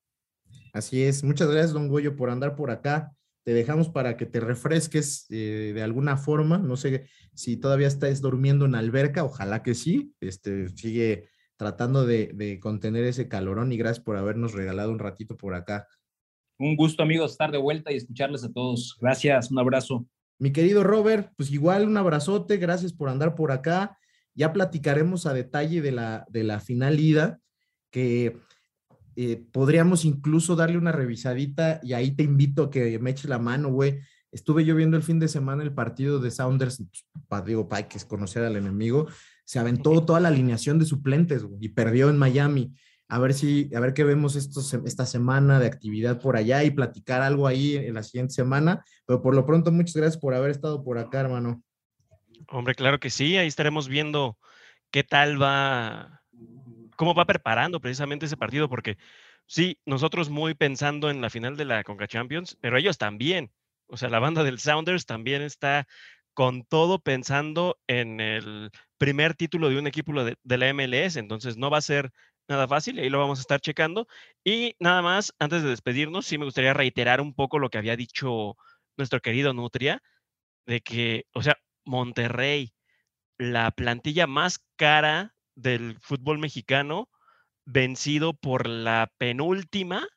Así 0.78 1.02
es. 1.02 1.24
Muchas 1.24 1.49
gracias, 1.49 1.74
don 1.74 1.88
Goyo, 1.88 2.16
por 2.16 2.30
andar 2.30 2.56
por 2.56 2.70
acá. 2.70 3.12
Te 3.44 3.54
dejamos 3.54 3.90
para 3.90 4.16
que 4.16 4.28
te 4.28 4.40
refresques 4.40 5.26
eh, 5.32 5.72
de 5.74 5.82
alguna 5.82 6.18
forma. 6.18 6.60
No 6.60 6.78
sé 6.78 7.08
si 7.34 7.58
todavía 7.58 7.88
estás 7.88 8.22
durmiendo 8.22 8.66
en 8.66 8.76
alberca, 8.76 9.24
ojalá 9.24 9.64
que 9.64 9.74
sí. 9.74 10.14
Este, 10.20 10.70
sigue 10.70 11.30
tratando 11.56 12.06
de, 12.06 12.32
de 12.36 12.60
contener 12.60 13.06
ese 13.06 13.28
calorón 13.28 13.72
y 13.72 13.78
gracias 13.78 14.06
por 14.06 14.18
habernos 14.18 14.54
regalado 14.54 14.91
un 14.91 14.99
ratito 14.99 15.36
por 15.36 15.56
acá. 15.56 15.88
Un 16.60 16.76
gusto, 16.76 17.02
amigos, 17.02 17.32
estar 17.32 17.52
de 17.52 17.58
vuelta 17.58 17.91
y 17.91 17.95
escucharles 17.95 18.44
a 18.44 18.52
todos. 18.52 18.98
Gracias, 19.02 19.49
un 19.49 19.58
abrazo. 19.58 20.06
Mi 20.38 20.52
querido 20.52 20.84
Robert, 20.84 21.32
pues 21.38 21.52
igual 21.52 21.88
un 21.88 21.98
abrazote, 21.98 22.58
gracias 22.58 22.94
por 22.94 23.10
andar 23.10 23.34
por 23.34 23.52
acá. 23.52 23.98
Ya 24.36 24.54
platicaremos 24.54 25.26
a 25.26 25.34
detalle 25.34 25.82
de 25.82 25.91
la, 25.91 26.28
de 26.30 26.44
la 26.44 26.60
final 26.60 26.99
ida, 26.99 27.40
que 27.91 28.38
eh, 29.19 29.44
podríamos 29.52 30.06
incluso 30.06 30.56
darle 30.56 30.77
una 30.77 30.91
revisadita 30.91 31.80
y 31.81 31.94
ahí 31.94 32.11
te 32.11 32.22
invito 32.22 32.65
a 32.65 32.69
que 32.69 32.99
me 32.99 33.10
eches 33.10 33.26
la 33.26 33.39
mano, 33.39 33.69
güey. 33.69 33.99
Estuve 34.31 34.64
yo 34.64 34.76
viendo 34.76 34.95
el 34.95 35.02
fin 35.02 35.18
de 35.18 35.27
semana 35.27 35.64
el 35.64 35.73
partido 35.73 36.19
de 36.19 36.30
Sounders, 36.30 36.84
para, 37.27 37.44
digo, 37.44 37.68
para 37.68 37.88
que 37.88 37.98
es 37.98 38.06
conocer 38.06 38.44
al 38.44 38.56
enemigo, 38.56 39.07
se 39.44 39.57
aventó 39.57 40.06
toda 40.06 40.19
la 40.19 40.27
alineación 40.27 40.77
de 40.77 40.85
suplentes 40.85 41.44
y 41.60 41.69
perdió 41.69 42.11
en 42.11 42.18
Miami 42.19 42.76
a 43.07 43.18
ver 43.18 43.34
si, 43.34 43.72
a 43.73 43.80
ver 43.80 43.95
qué 43.95 44.03
vemos 44.03 44.35
esta 44.35 45.06
semana 45.07 45.60
de 45.60 45.65
actividad 45.65 46.22
por 46.22 46.38
allá 46.38 46.64
y 46.64 46.69
platicar 46.69 47.23
algo 47.23 47.48
ahí 47.48 47.76
en 47.76 47.95
la 47.95 48.03
siguiente 48.03 48.35
semana. 48.35 48.85
Pero 49.07 49.23
por 49.23 49.34
lo 49.34 49.48
pronto, 49.48 49.72
muchas 49.72 49.95
gracias 49.95 50.22
por 50.22 50.35
haber 50.35 50.52
estado 50.52 50.84
por 50.84 50.99
acá, 50.99 51.22
hermano. 51.22 51.64
Hombre, 52.49 52.76
claro 52.76 52.99
que 52.99 53.10
sí, 53.10 53.35
ahí 53.35 53.48
estaremos 53.48 53.88
viendo 53.88 54.38
qué 54.91 55.03
tal 55.03 55.41
va, 55.41 56.16
cómo 56.98 57.14
va 57.14 57.26
preparando 57.26 57.80
precisamente 57.80 58.26
ese 58.26 58.36
partido, 58.36 58.68
porque 58.68 58.98
sí, 59.45 59.80
nosotros 59.86 60.30
muy 60.30 60.56
pensando 60.56 61.10
en 61.10 61.22
la 61.22 61.30
final 61.30 61.56
de 61.56 61.65
la 61.65 61.84
Conca 61.86 62.07
Champions, 62.07 62.57
pero 62.60 62.78
ellos 62.78 62.98
también. 62.98 63.53
O 63.88 63.95
sea, 63.95 64.10
la 64.10 64.19
banda 64.19 64.44
del 64.44 64.60
Sounders 64.60 65.06
también 65.06 65.41
está 65.41 65.88
con 66.34 66.65
todo 66.65 66.99
pensando 66.99 67.80
en 67.88 68.19
el 68.19 68.72
primer 68.98 69.36
título 69.36 69.69
de 69.69 69.80
un 69.80 69.88
equipo 69.88 70.14
de, 70.24 70.57
la 70.57 70.68
MLS, 70.74 71.18
entonces 71.18 71.57
no 71.57 71.69
va 71.69 71.78
a 71.78 71.82
ser 71.82 72.11
nada 72.48 72.68
fácil, 72.68 72.99
ahí 72.99 73.10
lo 73.10 73.19
vamos 73.19 73.40
a 73.40 73.41
estar 73.41 73.61
checando. 73.61 74.07
Y 74.44 74.76
nada 74.80 75.02
más, 75.02 75.34
antes 75.40 75.64
de 75.64 75.69
despedirnos, 75.69 76.26
sí 76.26 76.38
me 76.38 76.45
gustaría 76.45 76.74
reiterar 76.74 77.22
un 77.22 77.34
poco 77.34 77.60
lo 77.60 77.69
que 77.69 77.78
había 77.78 77.95
dicho 77.95 78.57
nuestro 78.98 79.22
querido 79.22 79.53
Nutria, 79.53 80.02
de 80.65 80.82
que, 80.82 81.26
o 81.34 81.41
sea, 81.41 81.57
Monterrey, 81.86 82.74
la 83.38 83.72
plantilla 83.72 84.28
más 84.28 84.60
cara 84.76 85.36
del 85.57 85.97
fútbol 85.99 86.39
mexicano, 86.39 87.09
vencido 87.65 88.34
por 88.34 88.67
la 88.67 89.11
penúltima, 89.17 90.07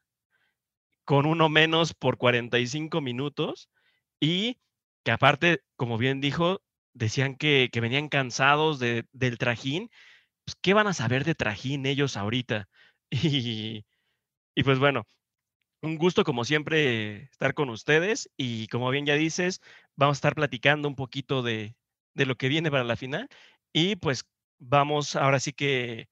con 1.05 1.27
uno 1.27 1.49
menos 1.49 1.95
por 1.95 2.19
45 2.19 3.01
minutos, 3.01 3.69
y 4.21 4.59
que 5.05 5.11
aparte, 5.11 5.63
como 5.77 5.99
bien 5.99 6.21
dijo, 6.21 6.63
decían 6.93 7.37
que, 7.37 7.71
que 7.73 7.81
venían 7.81 8.09
cansados 8.09 8.79
de, 8.79 9.07
del 9.13 9.39
trajín 9.39 9.91
pues, 10.45 10.57
¿qué 10.63 10.75
van 10.75 10.89
a 10.89 10.95
saber 10.95 11.25
de 11.25 11.35
trajín 11.37 11.87
ellos 11.87 12.17
ahorita? 12.17 12.69
Y, 13.13 13.87
y 14.55 14.65
pues 14.65 14.79
bueno, 14.79 15.05
un 15.83 15.97
gusto 15.99 16.25
como 16.25 16.45
siempre 16.45 17.25
estar 17.25 17.55
con 17.55 17.71
ustedes 17.71 18.31
y 18.37 18.69
como 18.69 18.91
bien 18.91 19.07
ya 19.07 19.15
dices, 19.15 19.61
vamos 19.97 20.17
a 20.17 20.19
estar 20.19 20.35
platicando 20.35 20.89
un 20.89 20.97
poquito 20.97 21.43
de, 21.43 21.77
de 22.15 22.27
lo 22.27 22.37
que 22.37 22.49
viene 22.49 22.71
para 22.71 22.85
la 22.85 22.97
final 22.97 23.29
y 23.73 23.97
pues 23.97 24.25
vamos 24.61 25.17
ahora 25.17 25.41
sí 25.41 25.53
que 25.53 26.09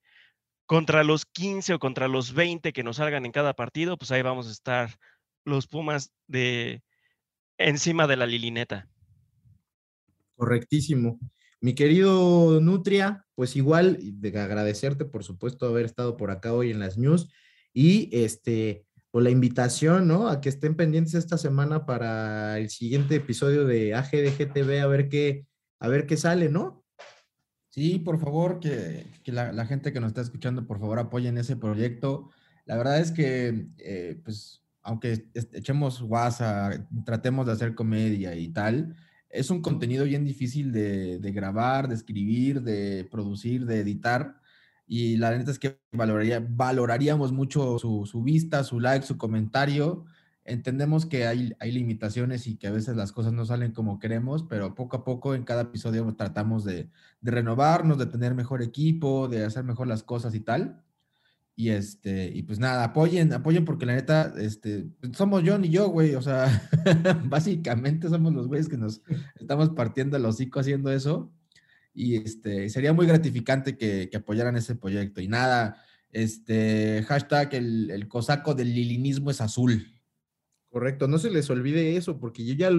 contra 0.67 1.05
los 1.05 1.25
15 1.25 1.75
o 1.75 1.79
contra 1.79 2.09
los 2.09 2.35
20 2.35 2.73
que 2.73 2.83
nos 2.83 2.97
salgan 2.97 3.25
en 3.25 3.33
cada 3.33 3.55
partido, 3.55 3.97
pues 3.97 4.11
ahí 4.11 4.23
vamos 4.23 4.49
a 4.49 4.53
estar 4.53 4.99
los 5.45 5.67
Pumas 5.67 6.11
de 6.27 6.83
encima 7.57 8.07
de 8.07 8.17
la 8.17 8.27
lilineta. 8.27 8.89
Correctísimo. 10.37 11.19
Mi 11.61 11.75
querido 11.75 12.61
Nutria, 12.61 13.25
pues 13.35 13.57
igual, 13.57 13.99
de 14.01 14.39
agradecerte, 14.39 15.05
por 15.05 15.25
supuesto, 15.25 15.67
haber 15.67 15.87
estado 15.87 16.17
por 16.17 16.31
acá 16.31 16.53
hoy 16.53 16.71
en 16.71 16.79
las 16.79 16.99
news 16.99 17.29
y 17.73 18.09
este, 18.13 18.85
por 19.11 19.23
la 19.23 19.31
invitación, 19.31 20.07
¿no? 20.07 20.29
A 20.29 20.41
que 20.41 20.49
estén 20.49 20.77
pendientes 20.77 21.15
esta 21.15 21.39
semana 21.39 21.87
para 21.87 22.59
el 22.59 22.71
siguiente 22.71 23.17
episodio 23.17 23.65
de 23.65 23.95
AGDGTV, 23.95 24.83
a 24.83 24.87
ver 24.87 25.09
qué, 25.09 25.47
a 25.81 25.89
ver 25.89 26.07
qué 26.07 26.17
sale, 26.17 26.49
¿no? 26.49 26.78
Sí, 27.71 27.99
por 27.99 28.19
favor, 28.19 28.61
que, 28.61 29.07
la, 29.27 29.67
gente 29.67 29.93
que 29.93 30.01
nos 30.01 30.09
está 30.09 30.23
escuchando, 30.23 30.67
por 30.67 30.81
favor, 30.81 30.99
apoyen 30.99 31.37
ese 31.39 31.57
proyecto. 31.57 32.31
La 32.65 32.77
verdad 32.77 32.99
es 33.01 33.13
que, 33.13 33.69
eh, 33.79 34.21
pues, 34.25 34.63
aunque 34.83 35.29
echemos 35.35 36.01
guasa, 36.03 36.87
tratemos 37.05 37.47
de 37.47 37.53
hacer 37.53 37.75
comedia 37.75 38.35
y 38.35 38.49
tal, 38.49 38.97
es 39.31 39.51
un 39.51 39.61
contenido 39.61 40.05
bien 40.05 40.25
difícil 40.25 40.73
de, 40.73 41.19
grabar, 41.33 41.89
de 41.89 41.95
escribir, 41.95 42.63
de 42.63 43.07
producir, 43.11 43.67
de 43.67 43.81
editar. 43.81 44.41
Y 44.87 45.19
la 45.19 45.37
neta 45.37 45.51
es 45.51 45.59
que 45.59 45.79
valoraría, 45.93 46.45
valoraríamos 46.49 47.33
mucho 47.33 47.79
su, 47.79 48.23
vista, 48.23 48.65
su 48.65 48.81
like, 48.81 49.07
su 49.07 49.19
comentario. 49.19 50.07
Entendemos 50.49 51.05
que 51.05 51.27
hay, 51.27 51.55
hay 51.61 51.73
limitaciones 51.73 52.47
y 52.47 52.57
que 52.57 52.69
a 52.69 52.73
veces 52.73 52.97
las 52.97 53.13
cosas 53.13 53.35
no 53.35 53.45
salen 53.45 53.73
como 53.73 53.99
queremos, 53.99 54.45
pero 54.45 54.75
poco 54.75 54.97
a 54.97 55.05
poco 55.05 55.35
en 55.35 55.45
cada 55.45 55.63
episodio 55.63 56.15
tratamos 56.17 56.65
de, 56.65 56.89
de 57.21 57.31
renovarnos, 57.31 57.99
de 57.99 58.07
tener 58.07 58.35
mejor 58.35 58.63
equipo, 58.63 59.29
de 59.29 59.45
hacer 59.45 59.65
mejor 59.65 59.87
las 59.87 60.03
cosas 60.03 60.35
y 60.35 60.41
tal. 60.41 60.83
Y 61.55 61.71
este, 61.71 62.31
y 62.33 62.45
pues 62.45 62.61
nada, 62.61 62.85
apoyen, 62.85 63.33
apoyen 63.33 63.65
porque 63.65 63.85
la 63.85 63.97
neta, 63.97 64.33
este, 64.39 64.87
somos 65.13 65.43
John 65.45 65.65
y 65.65 65.71
yo, 65.71 65.89
güey. 65.89 66.15
O 66.15 66.23
sea, 66.23 66.71
básicamente 67.25 68.09
somos 68.09 68.33
los 68.33 68.47
güeyes 68.47 68.69
que 68.69 68.79
nos 68.79 69.03
estamos 69.35 69.71
partiendo 69.71 70.17
el 70.17 70.25
hocico 70.25 70.61
haciendo 70.61 70.93
eso. 70.93 71.33
Y 71.93 72.15
este, 72.15 72.71
sería 72.71 72.93
muy 72.93 73.07
gratificante 73.07 73.77
que, 73.77 74.09
que 74.09 74.17
apoyaran 74.17 74.57
ese 74.57 74.77
proyecto. 74.77 75.21
Y 75.21 75.27
nada, 75.27 75.83
este, 76.13 77.05
hashtag 77.09 77.53
el, 77.57 77.91
el 77.91 78.07
cosaco 78.07 78.55
del 78.55 78.73
lilinismo 78.73 79.31
es 79.33 79.41
azul. 79.41 79.98
Correcto, 80.71 81.09
no 81.09 81.19
se 81.19 81.31
les 81.31 81.49
olvide 81.51 81.97
eso, 81.97 82.21
porque 82.21 82.45
yo 82.45 82.55
ya 82.55 82.71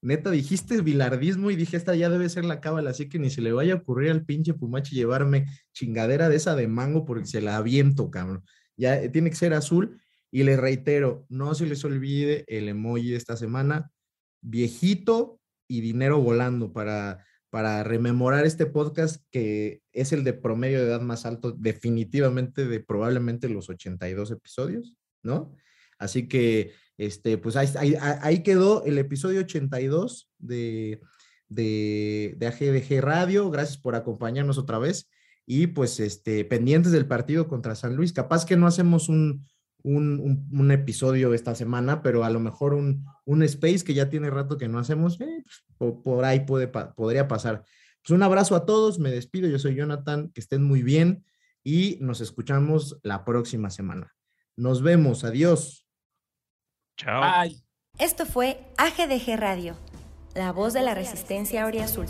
neta, 0.00 0.30
dijiste 0.30 0.80
bilardismo 0.80 1.50
y 1.50 1.56
dije, 1.56 1.76
esta 1.76 1.94
ya 1.94 2.08
debe 2.08 2.28
ser 2.28 2.44
la 2.44 2.60
cábala, 2.60 2.90
así 2.90 3.08
que 3.08 3.18
ni 3.18 3.30
se 3.30 3.40
le 3.40 3.52
vaya 3.52 3.74
a 3.74 3.76
ocurrir 3.76 4.10
al 4.10 4.24
pinche 4.24 4.54
Pumachi 4.54 4.94
llevarme 4.94 5.46
chingadera 5.72 6.28
de 6.28 6.36
esa 6.36 6.54
de 6.54 6.68
mango 6.68 7.04
porque 7.04 7.26
se 7.26 7.40
la 7.40 7.56
aviento, 7.56 8.10
cabrón. 8.10 8.44
Ya 8.76 9.00
eh, 9.00 9.08
tiene 9.08 9.30
que 9.30 9.36
ser 9.36 9.54
azul. 9.54 10.00
Y 10.30 10.42
le 10.42 10.56
reitero, 10.56 11.26
no 11.28 11.54
se 11.54 11.64
les 11.64 11.84
olvide 11.84 12.44
el 12.48 12.68
emoji 12.68 13.10
de 13.10 13.16
esta 13.16 13.36
semana, 13.36 13.92
viejito 14.42 15.40
y 15.68 15.80
dinero 15.80 16.20
volando 16.20 16.72
para, 16.72 17.24
para 17.50 17.84
rememorar 17.84 18.44
este 18.44 18.66
podcast 18.66 19.22
que 19.30 19.80
es 19.92 20.12
el 20.12 20.24
de 20.24 20.32
promedio 20.32 20.80
de 20.80 20.86
edad 20.86 21.00
más 21.00 21.24
alto 21.24 21.52
definitivamente 21.52 22.66
de 22.66 22.80
probablemente 22.80 23.48
los 23.48 23.70
82 23.70 24.32
episodios, 24.32 24.96
¿no? 25.22 25.54
Así 25.98 26.26
que 26.26 26.72
este, 26.98 27.38
pues 27.38 27.56
ahí, 27.56 28.42
quedó 28.42 28.84
el 28.84 28.98
episodio 28.98 29.40
82 29.40 30.30
de, 30.38 31.00
de, 31.48 32.34
de, 32.38 32.46
AGDG 32.46 33.00
Radio. 33.02 33.50
Gracias 33.50 33.78
por 33.78 33.94
acompañarnos 33.94 34.58
otra 34.58 34.78
vez. 34.78 35.08
Y 35.46 35.68
pues 35.68 36.00
este, 36.00 36.44
pendientes 36.44 36.92
del 36.92 37.06
partido 37.06 37.48
contra 37.48 37.74
San 37.74 37.96
Luis. 37.96 38.12
Capaz 38.12 38.46
que 38.46 38.56
no 38.56 38.66
hacemos 38.66 39.08
un, 39.08 39.46
un, 39.84 40.70
episodio 40.70 41.34
esta 41.34 41.54
semana, 41.54 42.02
pero 42.02 42.24
a 42.24 42.30
lo 42.30 42.40
mejor 42.40 42.74
un, 42.74 43.04
un, 43.26 43.42
space 43.42 43.84
que 43.84 43.94
ya 43.94 44.08
tiene 44.08 44.30
rato 44.30 44.56
que 44.56 44.68
no 44.68 44.78
hacemos, 44.78 45.20
eh, 45.20 45.44
pues, 45.76 45.94
por, 46.02 46.24
ahí 46.24 46.40
puede, 46.40 46.68
podría 46.68 47.28
pasar. 47.28 47.64
Pues 48.02 48.10
un 48.10 48.22
abrazo 48.22 48.56
a 48.56 48.64
todos, 48.64 48.98
me 48.98 49.10
despido, 49.10 49.48
yo 49.48 49.58
soy 49.58 49.74
Jonathan, 49.74 50.30
que 50.32 50.40
estén 50.40 50.62
muy 50.62 50.82
bien 50.82 51.24
y 51.62 51.98
nos 52.00 52.20
escuchamos 52.20 52.98
la 53.02 53.24
próxima 53.24 53.70
semana. 53.70 54.14
Nos 54.56 54.82
vemos, 54.82 55.24
adiós. 55.24 55.83
Chao. 56.96 57.44
Esto 57.98 58.26
fue 58.26 58.60
AGDG 58.76 59.36
Radio, 59.36 59.76
la 60.34 60.52
voz 60.52 60.72
de 60.72 60.82
la 60.82 60.94
resistencia 60.94 61.64
Azul. 61.84 62.06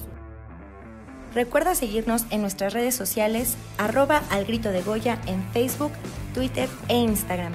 Recuerda 1.35 1.75
seguirnos 1.75 2.27
en 2.31 2.43
nuestras 2.43 2.73
redes 2.73 2.95
sociales, 2.95 3.57
arroba 3.77 4.23
al 4.31 4.45
grito 4.45 4.71
de 4.71 4.83
Goya 4.83 5.21
en 5.27 5.43
Facebook, 5.53 5.93
Twitter 6.33 6.69
e 6.89 6.97
Instagram. 6.97 7.53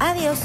Adiós. 0.00 0.40